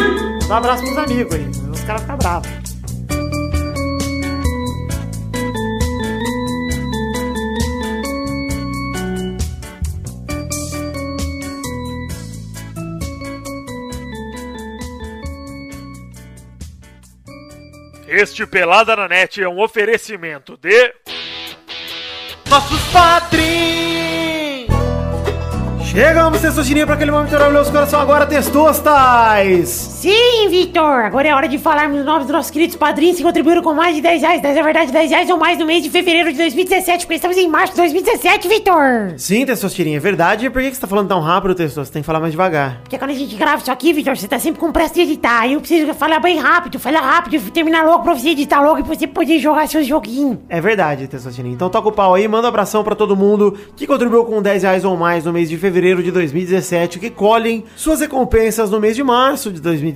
Um 0.47 0.53
abraço 0.53 0.83
pros 0.83 0.97
amigos 0.97 1.33
aí. 1.35 1.49
Os 1.71 1.81
caras 1.81 2.01
ficam 2.01 2.17
bravos. 2.17 2.68
Este 18.21 18.45
Pelada 18.45 18.97
na 18.97 19.07
Net 19.07 19.41
é 19.41 19.47
um 19.47 19.61
oferecimento 19.61 20.57
de. 20.57 20.93
Nossos 22.49 22.81
padrinhos! 22.91 24.67
Chegamos, 25.89 26.41
Testosterinha, 26.41 26.85
para 26.85 26.95
aquele 26.95 27.11
momento 27.11 27.31
maravilhoso 27.31 27.71
coração 27.71 28.01
agora, 28.01 28.25
Testostas! 28.25 29.98
Sim, 29.99 30.47
Vitor! 30.49 31.03
Agora 31.03 31.27
é 31.27 31.35
hora 31.35 31.45
de 31.45 31.57
falarmos 31.57 31.99
os 31.99 32.05
nomes 32.05 32.25
dos 32.25 32.33
nossos 32.33 32.49
queridos 32.49 32.77
padrinhos 32.77 33.17
que 33.17 33.23
contribuíram 33.23 33.61
com 33.61 33.73
mais 33.73 33.93
de 33.93 34.01
10 34.01 34.21
reais. 34.21 34.41
10 34.41 34.55
é 34.55 34.63
verdade, 34.63 34.93
10 34.93 35.11
reais 35.11 35.29
ou 35.29 35.37
mais 35.37 35.59
no 35.59 35.65
mês 35.65 35.83
de 35.83 35.89
fevereiro 35.89 36.31
de 36.31 36.37
2017, 36.37 37.05
porque 37.05 37.15
estamos 37.15 37.35
em 37.35 37.49
março 37.49 37.73
de 37.73 37.79
2017, 37.81 38.47
Vitor! 38.47 39.13
Sim, 39.17 39.45
Testosterinha, 39.45 39.97
é 39.97 39.99
verdade. 39.99 40.49
Por 40.49 40.61
que 40.61 40.73
você 40.73 40.79
tá 40.79 40.87
falando 40.87 41.09
tão 41.09 41.19
rápido, 41.19 41.53
Testos? 41.53 41.85
Você 41.85 41.91
tem 41.91 42.01
que 42.01 42.05
falar 42.05 42.21
mais 42.21 42.31
devagar. 42.31 42.79
Porque 42.83 42.97
quando 42.97 43.11
a 43.11 43.13
gente 43.13 43.35
grava 43.35 43.57
isso 43.57 43.69
aqui, 43.69 43.91
Vitor, 43.91 44.15
você 44.15 44.25
tá 44.25 44.39
sempre 44.39 44.61
com 44.61 44.71
pressa 44.71 44.93
de 44.93 45.01
editar. 45.01 45.45
Eu 45.51 45.59
preciso 45.59 45.93
falar 45.93 46.21
bem 46.21 46.39
rápido, 46.39 46.79
falar 46.79 47.01
rápido, 47.01 47.51
terminar 47.51 47.83
logo 47.83 48.01
pra 48.03 48.13
você 48.13 48.29
editar 48.29 48.61
logo 48.61 48.79
e 48.79 48.83
você 48.83 49.05
poder 49.05 49.37
jogar 49.39 49.67
seus 49.67 49.85
joguinhos. 49.85 50.37
É 50.47 50.61
verdade, 50.61 51.09
Testosterinha. 51.09 51.53
Então 51.53 51.69
toca 51.69 51.89
o 51.89 51.91
pau 51.91 52.15
aí, 52.15 52.25
manda 52.25 52.47
um 52.47 52.49
abração 52.49 52.85
pra 52.85 52.95
todo 52.95 53.17
mundo 53.17 53.57
que 53.75 53.85
contribuiu 53.85 54.23
com 54.23 54.41
10 54.41 54.63
reais 54.63 54.85
ou 54.85 54.95
mais 54.95 55.25
no 55.25 55.33
mês 55.33 55.49
de 55.49 55.57
fevereiro 55.57 56.01
de 56.01 56.09
2017, 56.09 56.99
que 56.99 57.09
colhem 57.09 57.65
suas 57.75 57.99
recompensas 57.99 58.71
no 58.71 58.79
mês 58.79 58.95
de 58.95 59.03
março 59.03 59.51
de 59.51 59.59
2017, 59.59 59.88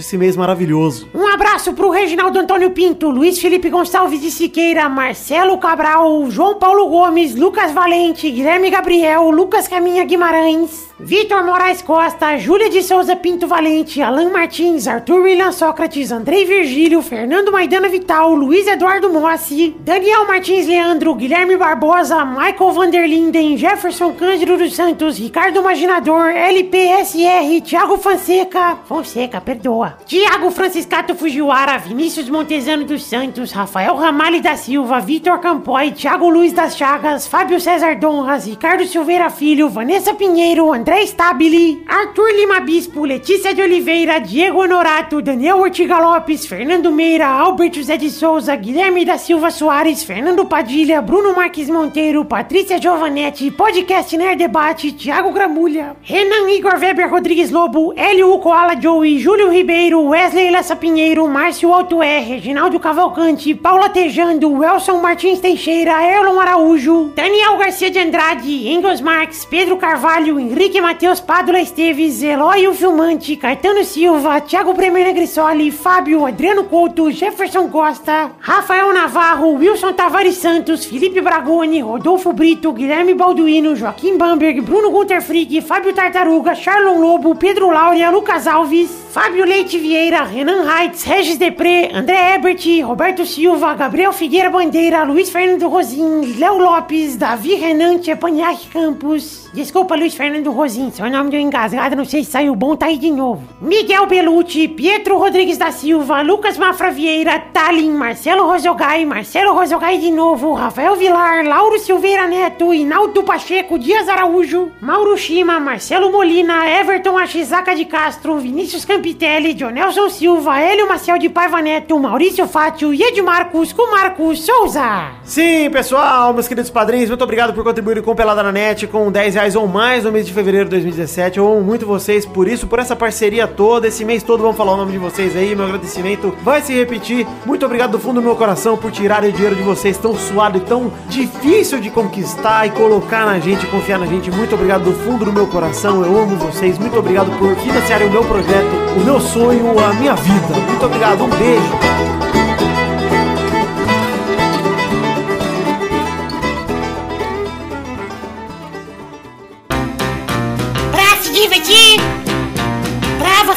esse 0.00 0.16
mês 0.16 0.36
maravilhoso. 0.36 1.08
Um 1.14 1.26
abraço 1.26 1.72
pro 1.72 1.90
Reginaldo 1.90 2.38
Antônio 2.38 2.70
Pinto, 2.70 3.10
Luiz 3.10 3.38
Felipe 3.38 3.68
Gonçalves 3.70 4.20
de 4.20 4.30
Siqueira, 4.30 4.88
Marcelo 4.88 5.58
Cabral, 5.58 6.30
João 6.30 6.58
Paulo 6.58 6.88
Gomes, 6.88 7.34
Lucas 7.34 7.72
Valente, 7.72 8.30
Guilherme 8.30 8.70
Gabriel, 8.70 9.30
Lucas 9.30 9.66
Caminha 9.66 10.04
Guimarães, 10.04 10.91
Vitor 11.04 11.42
Moraes 11.42 11.82
Costa, 11.82 12.38
Júlia 12.38 12.70
de 12.70 12.80
Souza 12.80 13.16
Pinto 13.16 13.48
Valente, 13.48 14.00
Alan 14.00 14.30
Martins, 14.30 14.86
Arthur 14.86 15.22
William 15.22 15.50
Sócrates, 15.50 16.12
Andrei 16.12 16.44
Virgílio, 16.44 17.02
Fernando 17.02 17.50
Maidana 17.50 17.88
Vital, 17.88 18.32
Luiz 18.36 18.68
Eduardo 18.68 19.10
Mossi, 19.10 19.74
Daniel 19.80 20.24
Martins 20.28 20.68
Leandro, 20.68 21.12
Guilherme 21.16 21.56
Barbosa, 21.56 22.24
Michael 22.24 22.70
Vanderlinden, 22.70 23.56
Jefferson 23.56 24.12
Cândido 24.12 24.56
dos 24.56 24.76
Santos, 24.76 25.18
Ricardo 25.18 25.58
Imaginador, 25.58 26.30
LPSR, 26.30 27.60
Thiago 27.64 27.98
Fonseca, 27.98 28.78
Fonseca, 28.84 29.40
perdoa, 29.40 29.98
Thiago 30.06 30.52
Franciscato 30.52 31.16
Fujiwara, 31.16 31.78
Vinícius 31.78 32.30
Montezano 32.30 32.84
dos 32.84 33.02
Santos, 33.02 33.50
Rafael 33.50 33.96
Ramalho 33.96 34.40
da 34.40 34.54
Silva, 34.54 35.00
Vitor 35.00 35.40
Campoy, 35.40 35.90
Thiago 35.90 36.30
Luiz 36.30 36.52
das 36.52 36.76
Chagas, 36.76 37.26
Fábio 37.26 37.58
César 37.58 37.96
Donras, 37.96 38.46
Ricardo 38.46 38.86
Silveira 38.86 39.30
Filho, 39.30 39.68
Vanessa 39.68 40.14
Pinheiro, 40.14 40.72
André 40.72 40.91
Stabile, 41.06 41.82
Arthur 41.88 42.30
Lima 42.36 42.60
Bispo, 42.60 43.04
Letícia 43.04 43.54
de 43.54 43.62
Oliveira, 43.62 44.20
Diego 44.20 44.60
Honorato, 44.60 45.22
Daniel 45.22 45.56
Ortiga 45.56 45.98
Lopes, 45.98 46.46
Fernando 46.46 46.92
Meira, 46.92 47.26
Alberto 47.28 47.78
José 47.78 47.96
de 47.96 48.10
Souza, 48.10 48.54
Guilherme 48.54 49.04
da 49.04 49.16
Silva 49.16 49.50
Soares, 49.50 50.04
Fernando 50.04 50.44
Padilha, 50.44 51.00
Bruno 51.00 51.34
Marques 51.34 51.70
Monteiro, 51.70 52.24
Patrícia 52.24 52.78
Giovanetti, 52.78 53.50
Podcast 53.50 54.12
Nerd 54.16 54.38
Debate, 54.38 54.92
Thiago 54.92 55.32
Gramulha, 55.32 55.96
Renan 56.04 56.48
Igor 56.50 56.78
Weber 56.78 57.08
Rodrigues 57.08 57.50
Lobo, 57.50 57.94
Hélio 57.94 58.38
Koala 58.38 58.74
Joey, 58.74 59.18
Júlio 59.18 59.48
Ribeiro, 59.50 60.02
Wesley 60.02 60.50
Lessa 60.50 60.76
Pinheiro, 60.76 61.26
Márcio 61.26 61.72
Alto 61.72 62.02
R, 62.02 62.34
Reginaldo 62.34 62.78
Cavalcante, 62.78 63.54
Paula 63.54 63.88
Tejando, 63.88 64.50
Welson 64.50 65.00
Martins 65.00 65.40
Teixeira, 65.40 66.02
Erlon 66.04 66.38
Araújo, 66.38 67.12
Daniel 67.16 67.56
Garcia 67.56 67.90
de 67.90 67.98
Andrade, 67.98 68.68
Engels 68.68 69.00
Marques, 69.00 69.44
Pedro 69.44 69.76
Carvalho, 69.76 70.38
Henrique 70.38 70.81
Matheus 70.82 71.20
Pádula 71.20 71.60
Esteves, 71.60 72.20
o 72.68 72.74
Filmante, 72.74 73.36
Caetano 73.36 73.84
Silva, 73.84 74.40
Thiago 74.40 74.74
Bremer 74.74 75.04
Negrissoli, 75.04 75.70
Fábio, 75.70 76.26
Adriano 76.26 76.64
Couto, 76.64 77.08
Jefferson 77.08 77.68
Costa, 77.70 78.32
Rafael 78.40 78.92
Navarro, 78.92 79.52
Wilson 79.52 79.92
Tavares 79.92 80.38
Santos, 80.38 80.84
Felipe 80.84 81.20
Bragoni, 81.20 81.80
Rodolfo 81.80 82.32
Brito, 82.32 82.72
Guilherme 82.72 83.14
Balduino, 83.14 83.76
Joaquim 83.76 84.18
Bamberg, 84.18 84.60
Bruno 84.60 84.90
Gunter 84.90 85.22
Frick, 85.22 85.62
Fábio 85.62 85.92
Tartaruga, 85.94 86.56
Charlon 86.56 87.00
Lobo, 87.00 87.36
Pedro 87.36 87.70
Laura, 87.70 88.10
Lucas 88.10 88.48
Alves, 88.48 88.90
Fábio 89.12 89.44
Leite 89.44 89.78
Vieira, 89.78 90.24
Renan 90.24 90.66
Reitz, 90.66 91.04
Regis 91.04 91.38
Depré, 91.38 91.92
André 91.94 92.34
Ebert, 92.34 92.64
Roberto 92.82 93.24
Silva, 93.24 93.74
Gabriel 93.74 94.12
Figueira 94.12 94.50
Bandeira, 94.50 95.04
Luiz 95.04 95.30
Fernando 95.30 95.68
Rosim, 95.68 96.22
Léo 96.38 96.58
Lopes, 96.58 97.16
Davi 97.16 97.54
Renan 97.54 97.98
Tchepanhac 97.98 98.68
Campos. 98.72 99.41
Desculpa, 99.52 99.94
Luiz 99.94 100.14
Fernando 100.14 100.50
Rosim, 100.50 100.90
seu 100.90 101.10
nome 101.10 101.28
deu 101.30 101.38
engasgado, 101.38 101.94
não 101.94 102.06
sei 102.06 102.24
se 102.24 102.30
saiu 102.30 102.54
bom, 102.54 102.74
tá 102.74 102.86
aí 102.86 102.96
de 102.96 103.10
novo. 103.10 103.46
Miguel 103.60 104.06
Belucci, 104.06 104.66
Pietro 104.66 105.18
Rodrigues 105.18 105.58
da 105.58 105.70
Silva, 105.70 106.22
Lucas 106.22 106.56
Mafra 106.56 106.90
Vieira, 106.90 107.38
Talin, 107.38 107.90
Marcelo 107.90 108.46
Rosogai, 108.46 109.04
Marcelo 109.04 109.52
Rosogai 109.52 109.98
de 109.98 110.10
novo, 110.10 110.54
Rafael 110.54 110.96
Vilar, 110.96 111.44
Lauro 111.44 111.78
Silveira 111.78 112.26
Neto, 112.26 112.72
Inaldo 112.72 113.22
Pacheco, 113.24 113.78
Dias 113.78 114.08
Araújo, 114.08 114.72
Mauro 114.80 115.18
Shima, 115.18 115.60
Marcelo 115.60 116.10
Molina, 116.10 116.66
Everton 116.66 117.18
Achizaka 117.18 117.74
de 117.74 117.84
Castro, 117.84 118.38
Vinícius 118.38 118.86
Campitelli, 118.86 119.52
Jonelson 119.52 120.08
Silva, 120.08 120.60
Hélio 120.60 120.88
Maciel 120.88 121.18
de 121.18 121.28
Paiva 121.28 121.60
Neto, 121.60 121.98
Maurício 121.98 122.46
Fátio 122.48 122.94
e 122.94 123.02
Edmarcos 123.02 123.74
com 123.74 123.90
Marcos 123.90 124.46
Souza. 124.46 125.10
Sim, 125.24 125.68
pessoal, 125.70 126.32
meus 126.32 126.48
queridos 126.48 126.70
padrinhos, 126.70 127.10
muito 127.10 127.22
obrigado 127.22 127.52
por 127.52 127.62
contribuir 127.62 128.02
com 128.02 128.14
Pelada 128.14 128.42
na 128.42 128.50
Net 128.50 128.86
com 128.86 129.12
10 129.12 129.41
reais 129.42 129.56
ou 129.56 129.66
mais 129.66 130.04
no 130.04 130.12
mês 130.12 130.24
de 130.24 130.32
fevereiro 130.32 130.66
de 130.66 130.70
2017. 130.70 131.38
Eu 131.38 131.48
amo 131.50 131.62
muito 131.62 131.84
vocês 131.84 132.24
por 132.24 132.46
isso, 132.46 132.66
por 132.68 132.78
essa 132.78 132.94
parceria 132.94 133.48
toda. 133.48 133.88
Esse 133.88 134.04
mês 134.04 134.22
todo 134.22 134.40
vamos 134.40 134.56
falar 134.56 134.74
o 134.74 134.76
nome 134.76 134.92
de 134.92 134.98
vocês 134.98 135.36
aí. 135.36 135.56
Meu 135.56 135.64
agradecimento 135.64 136.32
vai 136.42 136.62
se 136.62 136.72
repetir. 136.72 137.26
Muito 137.44 137.66
obrigado 137.66 137.90
do 137.90 137.98
fundo 137.98 138.20
do 138.20 138.22
meu 138.24 138.36
coração 138.36 138.76
por 138.76 138.92
tirarem 138.92 139.30
o 139.30 139.32
dinheiro 139.32 139.56
de 139.56 139.62
vocês 139.62 139.98
tão 139.98 140.16
suado 140.16 140.58
e 140.58 140.60
tão 140.60 140.92
difícil 141.08 141.80
de 141.80 141.90
conquistar 141.90 142.66
e 142.66 142.70
colocar 142.70 143.26
na 143.26 143.40
gente, 143.40 143.66
confiar 143.66 143.98
na 143.98 144.06
gente. 144.06 144.30
Muito 144.30 144.54
obrigado 144.54 144.84
do 144.84 144.92
fundo 144.92 145.24
do 145.24 145.32
meu 145.32 145.48
coração. 145.48 146.04
Eu 146.04 146.20
amo 146.20 146.36
vocês. 146.36 146.78
Muito 146.78 146.96
obrigado 146.96 147.36
por 147.38 147.56
financiarem 147.56 148.06
o 148.06 148.10
meu 148.12 148.24
projeto, 148.24 148.70
o 148.96 149.04
meu 149.04 149.20
sonho, 149.20 149.76
a 149.78 149.92
minha 149.94 150.14
vida. 150.14 150.54
Muito 150.68 150.86
obrigado. 150.86 151.24
Um 151.24 151.30
beijo. 151.30 152.21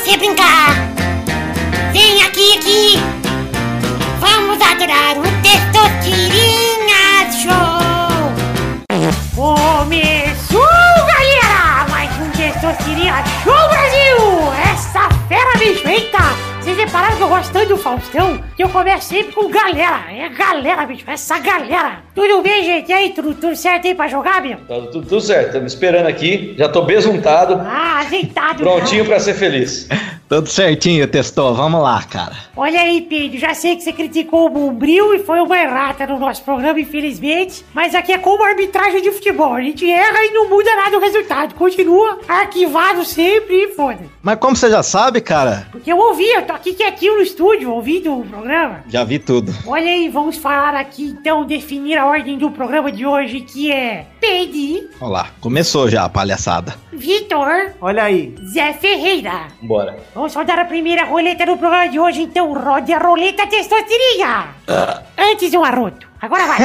Você 0.06 0.18
brincar. 0.18 0.76
Vem 1.92 2.22
aqui, 2.24 2.58
aqui. 2.60 3.00
Vamos 4.20 4.62
adorar 4.62 5.18
o 5.18 5.24
Testosterinha 5.42 7.32
Show. 7.42 8.36
Começou, 9.36 10.62
galera! 10.62 11.88
Mais 11.90 12.12
um 12.22 12.30
Testosterinha 12.30 13.24
Show 13.44 13.68
Brasil! 13.68 14.54
Essa 14.72 15.10
fera 15.28 15.58
bem 15.58 15.76
feita! 15.76 16.45
Repararam 16.96 17.18
que 17.18 17.24
eu 17.24 17.28
gosto 17.28 17.52
tanto 17.52 17.68
do 17.68 17.78
Faustão? 17.78 18.42
Que 18.56 18.64
eu 18.64 18.70
começo 18.70 19.10
sempre 19.10 19.34
com 19.34 19.50
galera. 19.50 20.06
É 20.10 20.30
galera, 20.30 20.86
bicho. 20.86 21.04
Essa 21.06 21.38
galera. 21.40 21.98
Tudo 22.16 22.42
bem, 22.42 22.64
gente? 22.64 22.90
E 22.90 22.94
aí, 22.94 23.10
tudo, 23.10 23.34
tudo 23.34 23.54
certo 23.54 23.86
aí 23.86 23.94
pra 23.94 24.08
jogar, 24.08 24.42
meu? 24.42 24.56
Tá 24.60 24.76
tudo, 24.76 25.02
tudo 25.02 25.20
certo, 25.20 25.48
estamos 25.48 25.74
esperando 25.74 26.08
aqui. 26.08 26.56
Já 26.58 26.70
tô 26.70 26.84
besuntado, 26.84 27.56
Ah, 27.66 28.00
ajeitado. 28.00 28.60
prontinho 28.64 29.04
já. 29.04 29.10
pra 29.10 29.20
ser 29.20 29.34
feliz. 29.34 29.90
Tudo 30.28 30.48
certinho, 30.50 31.08
testou. 31.08 31.54
Vamos 31.54 31.82
lá, 31.82 32.02
cara. 32.04 32.36
Olha 32.56 32.80
aí, 32.82 33.02
Pedro, 33.02 33.38
já 33.38 33.54
sei 33.54 33.76
que 33.76 33.84
você 33.84 33.94
criticou 33.94 34.48
o 34.48 34.50
Bombril 34.50 35.14
e 35.14 35.20
foi 35.20 35.40
uma 35.40 35.58
errata 35.60 36.08
no 36.08 36.18
nosso 36.18 36.44
programa, 36.44 36.80
infelizmente. 36.80 37.64
Mas 37.74 37.94
aqui 37.94 38.12
é 38.12 38.18
como 38.18 38.44
a 38.44 38.48
arbitragem 38.50 39.02
de 39.02 39.12
futebol. 39.12 39.54
A 39.54 39.62
gente 39.62 39.90
erra 39.90 40.26
e 40.26 40.32
não 40.32 40.50
muda 40.50 40.76
nada 40.76 40.98
o 40.98 41.02
resultado. 41.02 41.54
Continua 41.56 42.20
arquivado 42.28 43.06
sempre 43.06 43.56
e 43.56 43.68
foda. 43.76 44.00
Mas 44.24 44.40
como 44.40 44.56
você 44.56 44.70
já 44.70 44.82
sabe, 44.82 45.22
cara, 45.22 45.68
Porque 45.72 45.92
eu 45.92 45.98
ouvi, 45.98 46.28
eu 46.28 46.42
tô 46.42 46.54
aqui 46.54 46.74
quietinho 46.74 47.18
no 47.18 47.22
estúdio, 47.22 47.72
ouvindo 47.72 48.18
o 48.20 48.26
programa. 48.26 48.84
já 48.88 49.04
vi 49.04 49.20
tudo. 49.20 49.54
Olha 49.68 49.92
aí, 49.92 50.10
vamos 50.10 50.38
falar 50.38 50.74
aqui 50.76 51.04
então, 51.04 51.46
definir 51.46 51.98
a 51.98 52.06
ordem 52.06 52.38
do 52.38 52.50
programa 52.50 52.92
de 52.92 53.06
hoje, 53.06 53.42
que 53.42 53.72
é 53.72 54.08
Pedro, 54.20 54.56
Olha 55.02 55.12
lá, 55.12 55.28
começou 55.40 55.90
já 55.90 56.06
a 56.06 56.10
palhaçada. 56.10 56.76
Vitor, 56.92 57.72
Olha 57.82 58.04
aí. 58.04 58.34
Zé 58.52 58.74
Ferreira. 58.74 59.48
Bora. 59.62 59.98
Vamos 60.16 60.34
rodar 60.34 60.58
a 60.60 60.64
primeira 60.64 61.04
roleta 61.04 61.46
do 61.46 61.58
programa 61.58 61.90
de 61.90 62.00
hoje, 62.00 62.22
então 62.22 62.54
rode 62.54 62.94
a 62.94 63.00
roleta 63.00 63.46
testosterinha! 63.48 64.56
Antes 65.18 65.54
um 65.54 65.62
arroto, 65.62 66.08
agora 66.22 66.46
vai! 66.48 66.58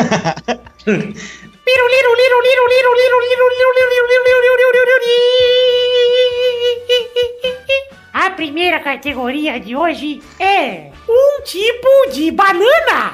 A 8.14 8.30
primeira 8.30 8.78
categoria 8.78 9.58
de 9.58 9.74
hoje 9.74 10.22
é 10.38 10.92
um 11.08 11.42
tipo 11.42 11.88
de 12.12 12.30
banana. 12.30 13.12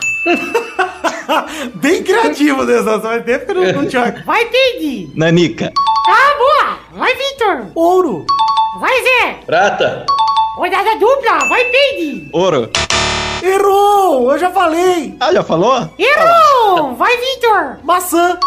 Bem 1.76 2.02
criativo, 2.02 2.66
Deus, 2.66 2.84
vai 2.84 3.22
ter 3.22 3.46
porque 3.46 3.72
não. 3.72 3.84
Vai, 4.26 4.44
Pig! 4.44 5.12
Nanica. 5.14 5.72
Ah, 6.10 6.34
boa! 6.36 6.78
Vai, 6.92 7.14
Victor! 7.16 7.68
Ouro! 7.74 8.26
Vai, 8.78 9.02
Zé! 9.02 9.38
Prata! 9.46 10.04
Rodada 10.56 10.96
dupla. 10.98 11.38
Vai, 11.48 11.64
Peide. 11.66 12.28
ouro. 12.32 12.70
Errou! 13.42 14.32
Eu 14.32 14.38
já 14.38 14.50
falei! 14.50 15.14
Ah, 15.20 15.32
já 15.32 15.42
falou? 15.42 15.88
Errou. 15.98 16.94
Vai, 16.94 17.14
Vitor. 17.18 17.78
Maçã! 17.84 18.38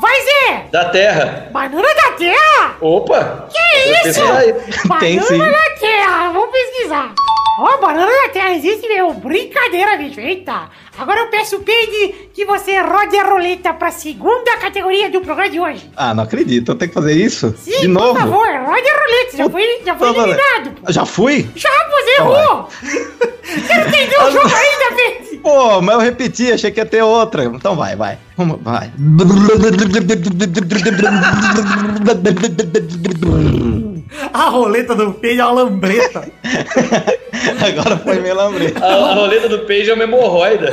Vai, 0.00 0.20
Zé. 0.22 0.64
da 0.72 0.86
terra. 0.86 1.48
Banana 1.52 1.86
da 1.94 2.12
terra? 2.16 2.76
Opa! 2.80 3.46
Que 3.52 4.08
isso? 4.08 4.20
Tem 4.98 5.16
Banana 5.16 5.26
sim. 5.28 5.38
da 5.38 5.78
terra, 5.78 6.30
vamos 6.32 6.50
pesquisar. 6.50 7.14
Ó, 7.58 7.78
banana 7.80 8.10
da 8.10 8.28
terra 8.32 8.54
existe 8.54 8.88
mesmo. 8.88 9.12
Brincadeira, 9.14 9.96
bicho. 9.98 10.18
Eita. 10.18 10.70
Agora 10.98 11.20
eu 11.20 11.26
peço, 11.28 11.60
Peide, 11.60 12.30
que 12.32 12.44
você 12.46 12.80
rode 12.80 13.14
a 13.16 13.24
roleta 13.24 13.74
pra 13.74 13.90
segunda 13.90 14.56
categoria 14.58 15.10
do 15.10 15.20
programa 15.20 15.50
de 15.50 15.60
hoje. 15.60 15.90
Ah, 15.96 16.14
não 16.14 16.24
acredito. 16.24 16.72
Eu 16.72 16.76
tenho 16.76 16.88
que 16.88 16.94
fazer 16.94 17.12
isso? 17.12 17.54
Sim, 17.58 17.80
De 17.82 17.88
novo? 17.88 18.14
por 18.14 18.20
favor, 18.20 18.46
rode 18.46 18.88
a 18.88 19.00
roleta. 19.00 19.36
Já 19.36 19.50
foi, 19.50 19.82
já 19.84 19.94
foi 19.96 20.08
eliminado. 20.08 20.70
pô. 20.80 20.92
Já 20.92 21.04
fui? 21.06 21.48
Já, 21.54 21.68
você 21.90 22.10
errou. 22.20 22.68
Você 22.70 23.74
não 23.76 23.86
entendeu 23.88 24.22
o 24.24 24.30
jogo 24.32 24.48
ainda, 24.54 24.96
Peide? 24.96 25.36
Pô, 25.42 25.80
mas 25.82 25.94
eu 25.96 26.00
repeti, 26.00 26.52
achei 26.52 26.70
que 26.70 26.80
ia 26.80 26.86
ter 26.86 27.02
outra. 27.02 27.44
Então 27.44 27.74
vai, 27.76 27.94
vai. 27.96 28.16
Vamos, 28.36 28.60
vai. 28.62 28.90
A 34.32 34.48
roleta 34.48 34.94
do 34.94 35.12
peito 35.12 35.40
é 35.40 35.44
uma 35.44 35.62
lambreta. 35.62 36.28
Agora 37.66 37.96
foi 37.98 38.20
meio 38.20 38.34
lambreta. 38.34 38.84
A, 38.84 39.10
a 39.10 39.14
roleta 39.14 39.48
do 39.48 39.60
peixe 39.60 39.90
é 39.90 39.94
uma 39.94 40.04
hemorroida. 40.04 40.70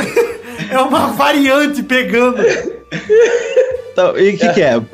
É 0.70 0.78
uma 0.80 1.08
variante 1.14 1.82
pegando. 1.84 2.38
Então, 3.92 4.18
e 4.18 4.36
o 4.36 4.38
que, 4.38 4.50
que 4.54 4.62
é? 4.62 4.76
Eu, 4.76 4.86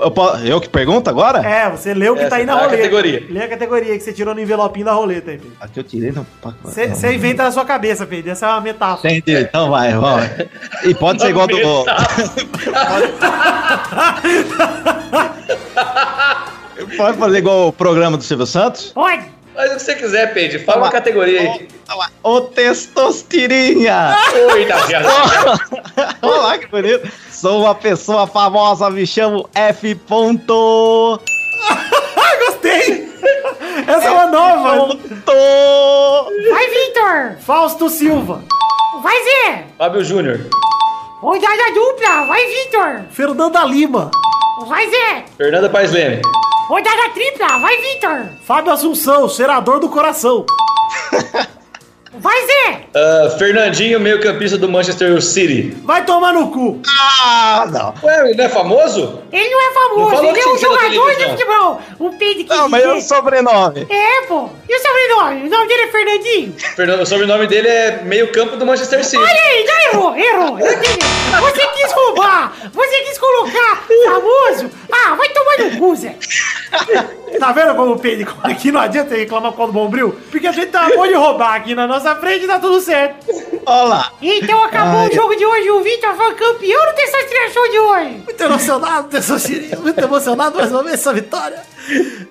eu 0.45 0.61
que 0.61 0.69
pergunto 0.69 1.09
agora? 1.09 1.39
É, 1.47 1.69
você 1.69 1.93
leu 1.93 2.13
o 2.13 2.15
que 2.15 2.23
É, 2.23 2.27
tá 2.29 2.37
aí 2.37 2.45
na 2.45 2.53
a 2.53 2.55
roleta. 2.55 2.77
categoria. 2.77 3.23
Lê 3.29 3.43
a 3.43 3.47
categoria 3.47 3.97
que 3.97 4.03
você 4.03 4.13
tirou 4.13 4.33
no 4.33 4.41
envelopinho 4.41 4.85
da 4.85 4.93
roleta 4.93 5.31
aí, 5.31 5.37
Pedro. 5.37 5.53
Aqui 5.59 5.79
eu 5.79 5.83
tirei 5.83 6.11
no 6.11 6.25
Você 6.63 6.87
você 6.87 7.13
inventa 7.13 7.43
na 7.43 7.51
sua 7.51 7.65
cabeça, 7.65 8.05
Pedro. 8.05 8.31
Essa 8.31 8.47
é 8.47 8.49
uma 8.49 8.61
metáfora. 8.61 9.13
Entendi, 9.13 9.37
então 9.41 9.69
vai, 9.69 9.93
vamos. 9.93 10.25
E 10.85 10.93
pode 10.95 11.21
ser 11.21 11.29
igual 11.29 11.47
do. 11.47 11.55
Pode 16.97 17.17
fazer 17.17 17.37
igual 17.37 17.67
o 17.67 17.73
programa 17.73 18.17
do 18.17 18.23
Silvio 18.23 18.45
Santos? 18.45 18.91
Pode. 18.91 19.23
Faz 19.55 19.71
o 19.71 19.75
que 19.75 19.81
você 19.83 19.95
quiser, 19.95 20.33
Peide. 20.33 20.59
Fala 20.59 20.83
uma 20.83 20.91
categoria 20.91 21.39
aí. 21.39 21.67
Ô 22.21 22.41
Testosterinha! 22.41 24.13
Oi, 24.51 24.65
da 24.65 24.77
viagem. 24.85 25.09
Olha 26.21 26.41
lá 26.41 26.57
que 26.57 26.67
bonito. 26.67 27.09
Sou 27.31 27.61
uma 27.61 27.73
pessoa 27.73 28.27
famosa, 28.27 28.89
me 28.89 29.07
chamo 29.07 29.49
F. 29.55 29.95
Ponto. 29.95 31.21
Ah, 31.69 32.35
gostei! 32.45 33.09
Essa 33.87 34.07
é 34.07 34.11
uma 34.11 34.25
nova. 34.27 34.87
Ponto. 34.87 35.31
Vai, 36.49 36.67
Vitor. 36.69 37.37
Fausto 37.39 37.89
Silva. 37.89 38.43
Vai, 39.01 39.15
Zé. 39.23 39.65
Fábio 39.77 40.03
Júnior. 40.03 40.41
Rodada 41.21 41.73
dupla. 41.73 42.25
Vai, 42.27 42.45
Vitor. 42.45 43.05
Fernanda 43.11 43.63
Lima. 43.63 44.11
Vai, 44.67 44.89
Zé. 44.89 45.25
Fernanda 45.37 45.69
Paes 45.69 45.91
Leme. 45.91 46.21
Rodada 46.67 47.09
tripla. 47.13 47.59
Vai, 47.59 47.77
Vitor. 47.77 48.29
Fábio 48.43 48.71
Assunção, 48.71 49.29
cheirador 49.29 49.79
do 49.79 49.89
coração. 49.89 50.45
Vai, 52.19 52.45
Zé! 52.45 52.81
Ah, 52.95 53.29
Fernandinho, 53.37 53.99
meio 53.99 54.21
campista 54.21 54.57
do 54.57 54.69
Manchester 54.69 55.21
City. 55.21 55.75
Vai 55.83 56.05
tomar 56.05 56.33
no 56.33 56.49
cu. 56.49 56.81
Ah, 56.87 57.67
não. 57.69 57.93
Ué, 58.03 58.29
ele 58.29 58.35
não 58.35 58.45
é 58.45 58.49
famoso? 58.49 59.21
Ele 59.31 59.49
não 59.49 59.61
é 59.61 59.65
Não 59.65 59.73
famoso, 59.73 60.15
falou 60.15 60.29
ele 60.31 60.39
é 60.39 60.47
um 60.47 60.57
jogador 60.57 61.15
de 61.15 61.25
futebol. 61.25 61.81
Um 61.99 62.17
peide 62.17 62.43
que 62.45 62.49
Não, 62.49 62.69
mas 62.69 62.83
é 62.83 62.93
o 62.93 63.01
sobrenome. 63.01 63.85
É, 63.89 64.21
pô. 64.27 64.49
E 64.67 64.75
o 64.75 64.79
sobrenome? 64.79 65.47
O 65.47 65.49
nome 65.49 65.67
dele 65.67 65.81
é 65.81 65.87
Fernandinho. 65.87 66.55
Fernando, 66.75 67.01
o 67.01 67.05
sobrenome 67.05 67.47
dele 67.47 67.67
é 67.67 68.01
meio 68.03 68.31
campo 68.31 68.55
do 68.55 68.65
Manchester 68.65 69.03
City. 69.03 69.21
Olha 69.21 69.29
aí, 69.31 69.65
já 69.65 69.91
errou, 69.91 70.15
errou. 70.15 70.57
Você 70.57 71.67
quis 71.67 71.91
roubar, 71.91 72.53
você 72.71 73.01
quis 73.01 73.17
colocar 73.17 73.83
famoso. 74.05 74.69
Ah, 74.91 75.15
vai 75.15 75.29
tomar 75.29 75.57
no 75.57 75.77
cu, 75.77 75.95
Zé. 75.95 76.15
Tá 77.39 77.51
vendo 77.51 77.75
como 77.75 77.93
o 77.93 77.99
Pedro 77.99 78.33
aqui 78.43 78.71
não 78.71 78.79
adianta 78.79 79.15
reclamar 79.15 79.51
causa 79.53 79.71
do 79.71 79.77
Bombril? 79.77 80.15
Porque 80.31 80.47
a 80.47 80.51
gente 80.51 80.71
tá 80.71 80.89
bom 80.95 81.05
de 81.07 81.13
roubar 81.13 81.55
aqui 81.55 81.75
na 81.75 81.85
nossa 81.87 82.04
frente 82.13 82.43
e 82.43 82.47
tá 82.47 82.59
tudo 82.59 82.81
certo. 82.81 83.25
Olha 83.65 83.87
lá. 83.87 84.13
Então 84.21 84.63
acabou 84.63 84.99
Ai. 84.99 85.09
o 85.09 85.15
jogo 85.15 85.35
de 85.35 85.45
hoje. 85.45 85.71
O 85.71 85.81
Vitor 85.81 86.13
foi 86.15 86.35
campeão 86.35 86.85
do 86.85 86.93
Testosterona 86.93 87.49
Show 87.51 87.71
de 87.71 87.79
hoje. 87.79 88.23
Muito 88.25 88.43
emocionado, 88.43 89.07
Tessocinho, 89.07 89.81
muito 89.81 89.99
emocionado 89.99 90.57
mais 90.57 90.71
uma 90.71 90.83
vez 90.83 90.95
essa 90.95 91.13
vitória. 91.13 91.74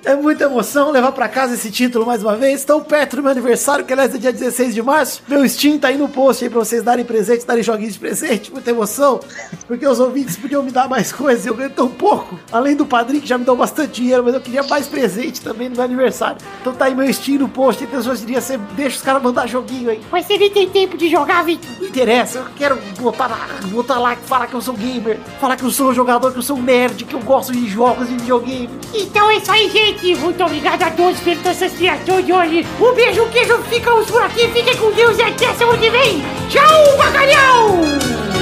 É 0.05 0.15
muita 0.15 0.45
emoção 0.45 0.91
levar 0.91 1.13
pra 1.13 1.29
casa 1.29 1.55
esse 1.55 1.71
título 1.71 2.05
mais 2.07 2.23
uma 2.23 2.37
vez. 2.37 2.65
Tão 2.65 2.83
perto 2.83 3.17
do 3.17 3.23
meu 3.23 3.33
aniversário, 3.33 3.85
que 3.85 3.93
aliás 3.93 4.15
é 4.15 4.19
dia 4.19 4.33
16 4.33 4.75
de 4.75 4.83
março. 4.83 5.23
Meu 5.27 5.49
Steam 5.49 5.79
tá 5.79 5.89
aí 5.89 5.97
no 5.97 6.09
post 6.09 6.45
aí 6.45 6.51
pra 6.51 6.59
vocês 6.59 6.83
darem 6.83 7.05
presente, 7.05 7.47
darem 7.47 7.63
joguinhos 7.63 7.95
de 7.95 8.01
presente. 8.01 8.53
Muita 8.53 8.71
emoção, 8.71 9.21
porque 9.67 9.87
os 9.87 10.01
ouvintes 10.01 10.37
podiam 10.37 10.63
me 10.63 10.71
dar 10.71 10.89
mais 10.89 11.13
coisas 11.13 11.47
e 11.47 11.49
eu 11.49 11.55
ganho 11.55 11.71
tão 11.71 11.89
pouco. 11.89 12.39
Além 12.53 12.77
do 12.77 12.85
padrinho 12.85 13.23
que 13.23 13.29
já 13.29 13.39
me 13.39 13.45
deu 13.45 13.57
bastante 13.57 14.03
dinheiro, 14.03 14.25
mas 14.25 14.35
eu 14.35 14.41
queria 14.41 14.63
mais 14.65 14.87
presente 14.87 15.41
também 15.41 15.69
no 15.69 15.77
meu 15.77 15.85
aniversário. 15.85 16.39
Então 16.61 16.73
tá 16.75 16.87
aí 16.87 16.95
meu 16.95 17.13
Steam 17.13 17.39
no 17.39 17.49
post, 17.49 17.83
então 17.83 18.01
se 18.03 18.09
você 18.09 18.25
você 18.45 18.59
deixa 18.77 18.97
os 18.97 19.03
caras 19.03 19.23
mandar 19.23 19.47
joguinho 19.47 19.91
aí. 19.91 20.01
Mas 20.11 20.27
você 20.27 20.37
nem 20.37 20.51
tem 20.51 20.69
tempo 20.69 20.97
de 20.97 21.09
jogar, 21.09 21.45
Vitor. 21.45 21.69
Não 21.79 21.87
interessa, 21.87 22.39
eu 22.39 22.47
quero 22.57 22.79
botar 23.01 23.27
lá, 23.27 23.49
botar 23.65 23.99
lá, 23.99 24.17
falar 24.17 24.47
que 24.47 24.55
eu 24.55 24.61
sou 24.61 24.75
gamer, 24.75 25.19
falar 25.41 25.57
que 25.57 25.65
eu 25.65 25.71
sou 25.71 25.95
jogador, 25.95 26.33
que 26.33 26.39
eu 26.39 26.43
sou 26.43 26.57
um 26.57 26.63
nerd, 26.63 27.05
que 27.05 27.15
eu 27.15 27.21
gosto 27.21 27.53
de 27.53 27.67
jogos 27.69 28.09
de 28.09 28.15
videogame. 28.15 28.71
Então 28.95 29.31
é 29.31 29.41
isso 29.45 29.53
aí, 29.53 29.69
gente. 29.69 30.15
Muito 30.17 30.43
obrigado 30.43 30.83
a 30.83 30.91
todos 30.91 31.21
pelo 31.21 31.41
Testosterona 31.43 32.23
de 32.23 32.33
hoje. 32.33 32.67
Um 32.81 32.95
beijo, 32.95 33.25
um 33.25 33.29
queijo. 33.29 33.59
Ficamos 33.65 34.11
por 34.11 34.23
aqui. 34.23 34.49
Fiquem 34.49 34.77
com 34.77 34.91
Deus 34.93 35.19
e 35.19 35.23
até 35.23 35.53
semana 35.53 35.79
que 35.79 35.91
vem. 35.91 36.25
Tchau, 36.49 36.97
bacalhau! 36.97 38.34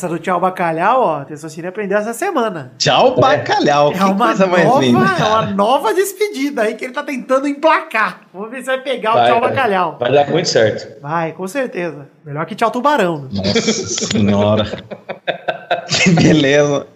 Essa 0.00 0.08
do 0.08 0.18
tchau 0.18 0.40
bacalhau, 0.40 1.02
ó, 1.02 1.24
Tessocine 1.24 1.66
aprendeu 1.66 1.98
essa 1.98 2.14
semana. 2.14 2.72
Tchau, 2.78 3.16
bacalhau. 3.20 3.90
É 3.90 3.98
que 3.98 4.02
uma, 4.02 4.26
coisa 4.28 4.46
mais 4.46 4.64
nova, 4.64 4.80
linda. 4.80 4.98
é 4.98 5.02
uma 5.02 5.14
cara. 5.14 5.46
nova 5.48 5.92
despedida 5.92 6.62
aí 6.62 6.74
que 6.74 6.86
ele 6.86 6.94
tá 6.94 7.02
tentando 7.02 7.46
emplacar. 7.46 8.22
Vamos 8.32 8.50
ver 8.50 8.60
se 8.60 8.66
vai 8.68 8.80
pegar 8.80 9.10
o 9.10 9.14
Vai, 9.16 9.30
tchau 9.30 9.40
vai. 9.40 9.50
bacalhau. 9.50 9.98
Vai 10.00 10.10
dar 10.10 10.30
muito 10.30 10.48
certo. 10.48 11.02
Vai, 11.02 11.32
com 11.32 11.46
certeza. 11.46 12.08
Melhor 12.24 12.46
que 12.46 12.54
tchau 12.54 12.70
tubarão. 12.70 13.24
né? 13.24 13.28
Nossa 13.44 13.60
senhora. 13.60 14.64
que 16.02 16.10
beleza. 16.12 16.86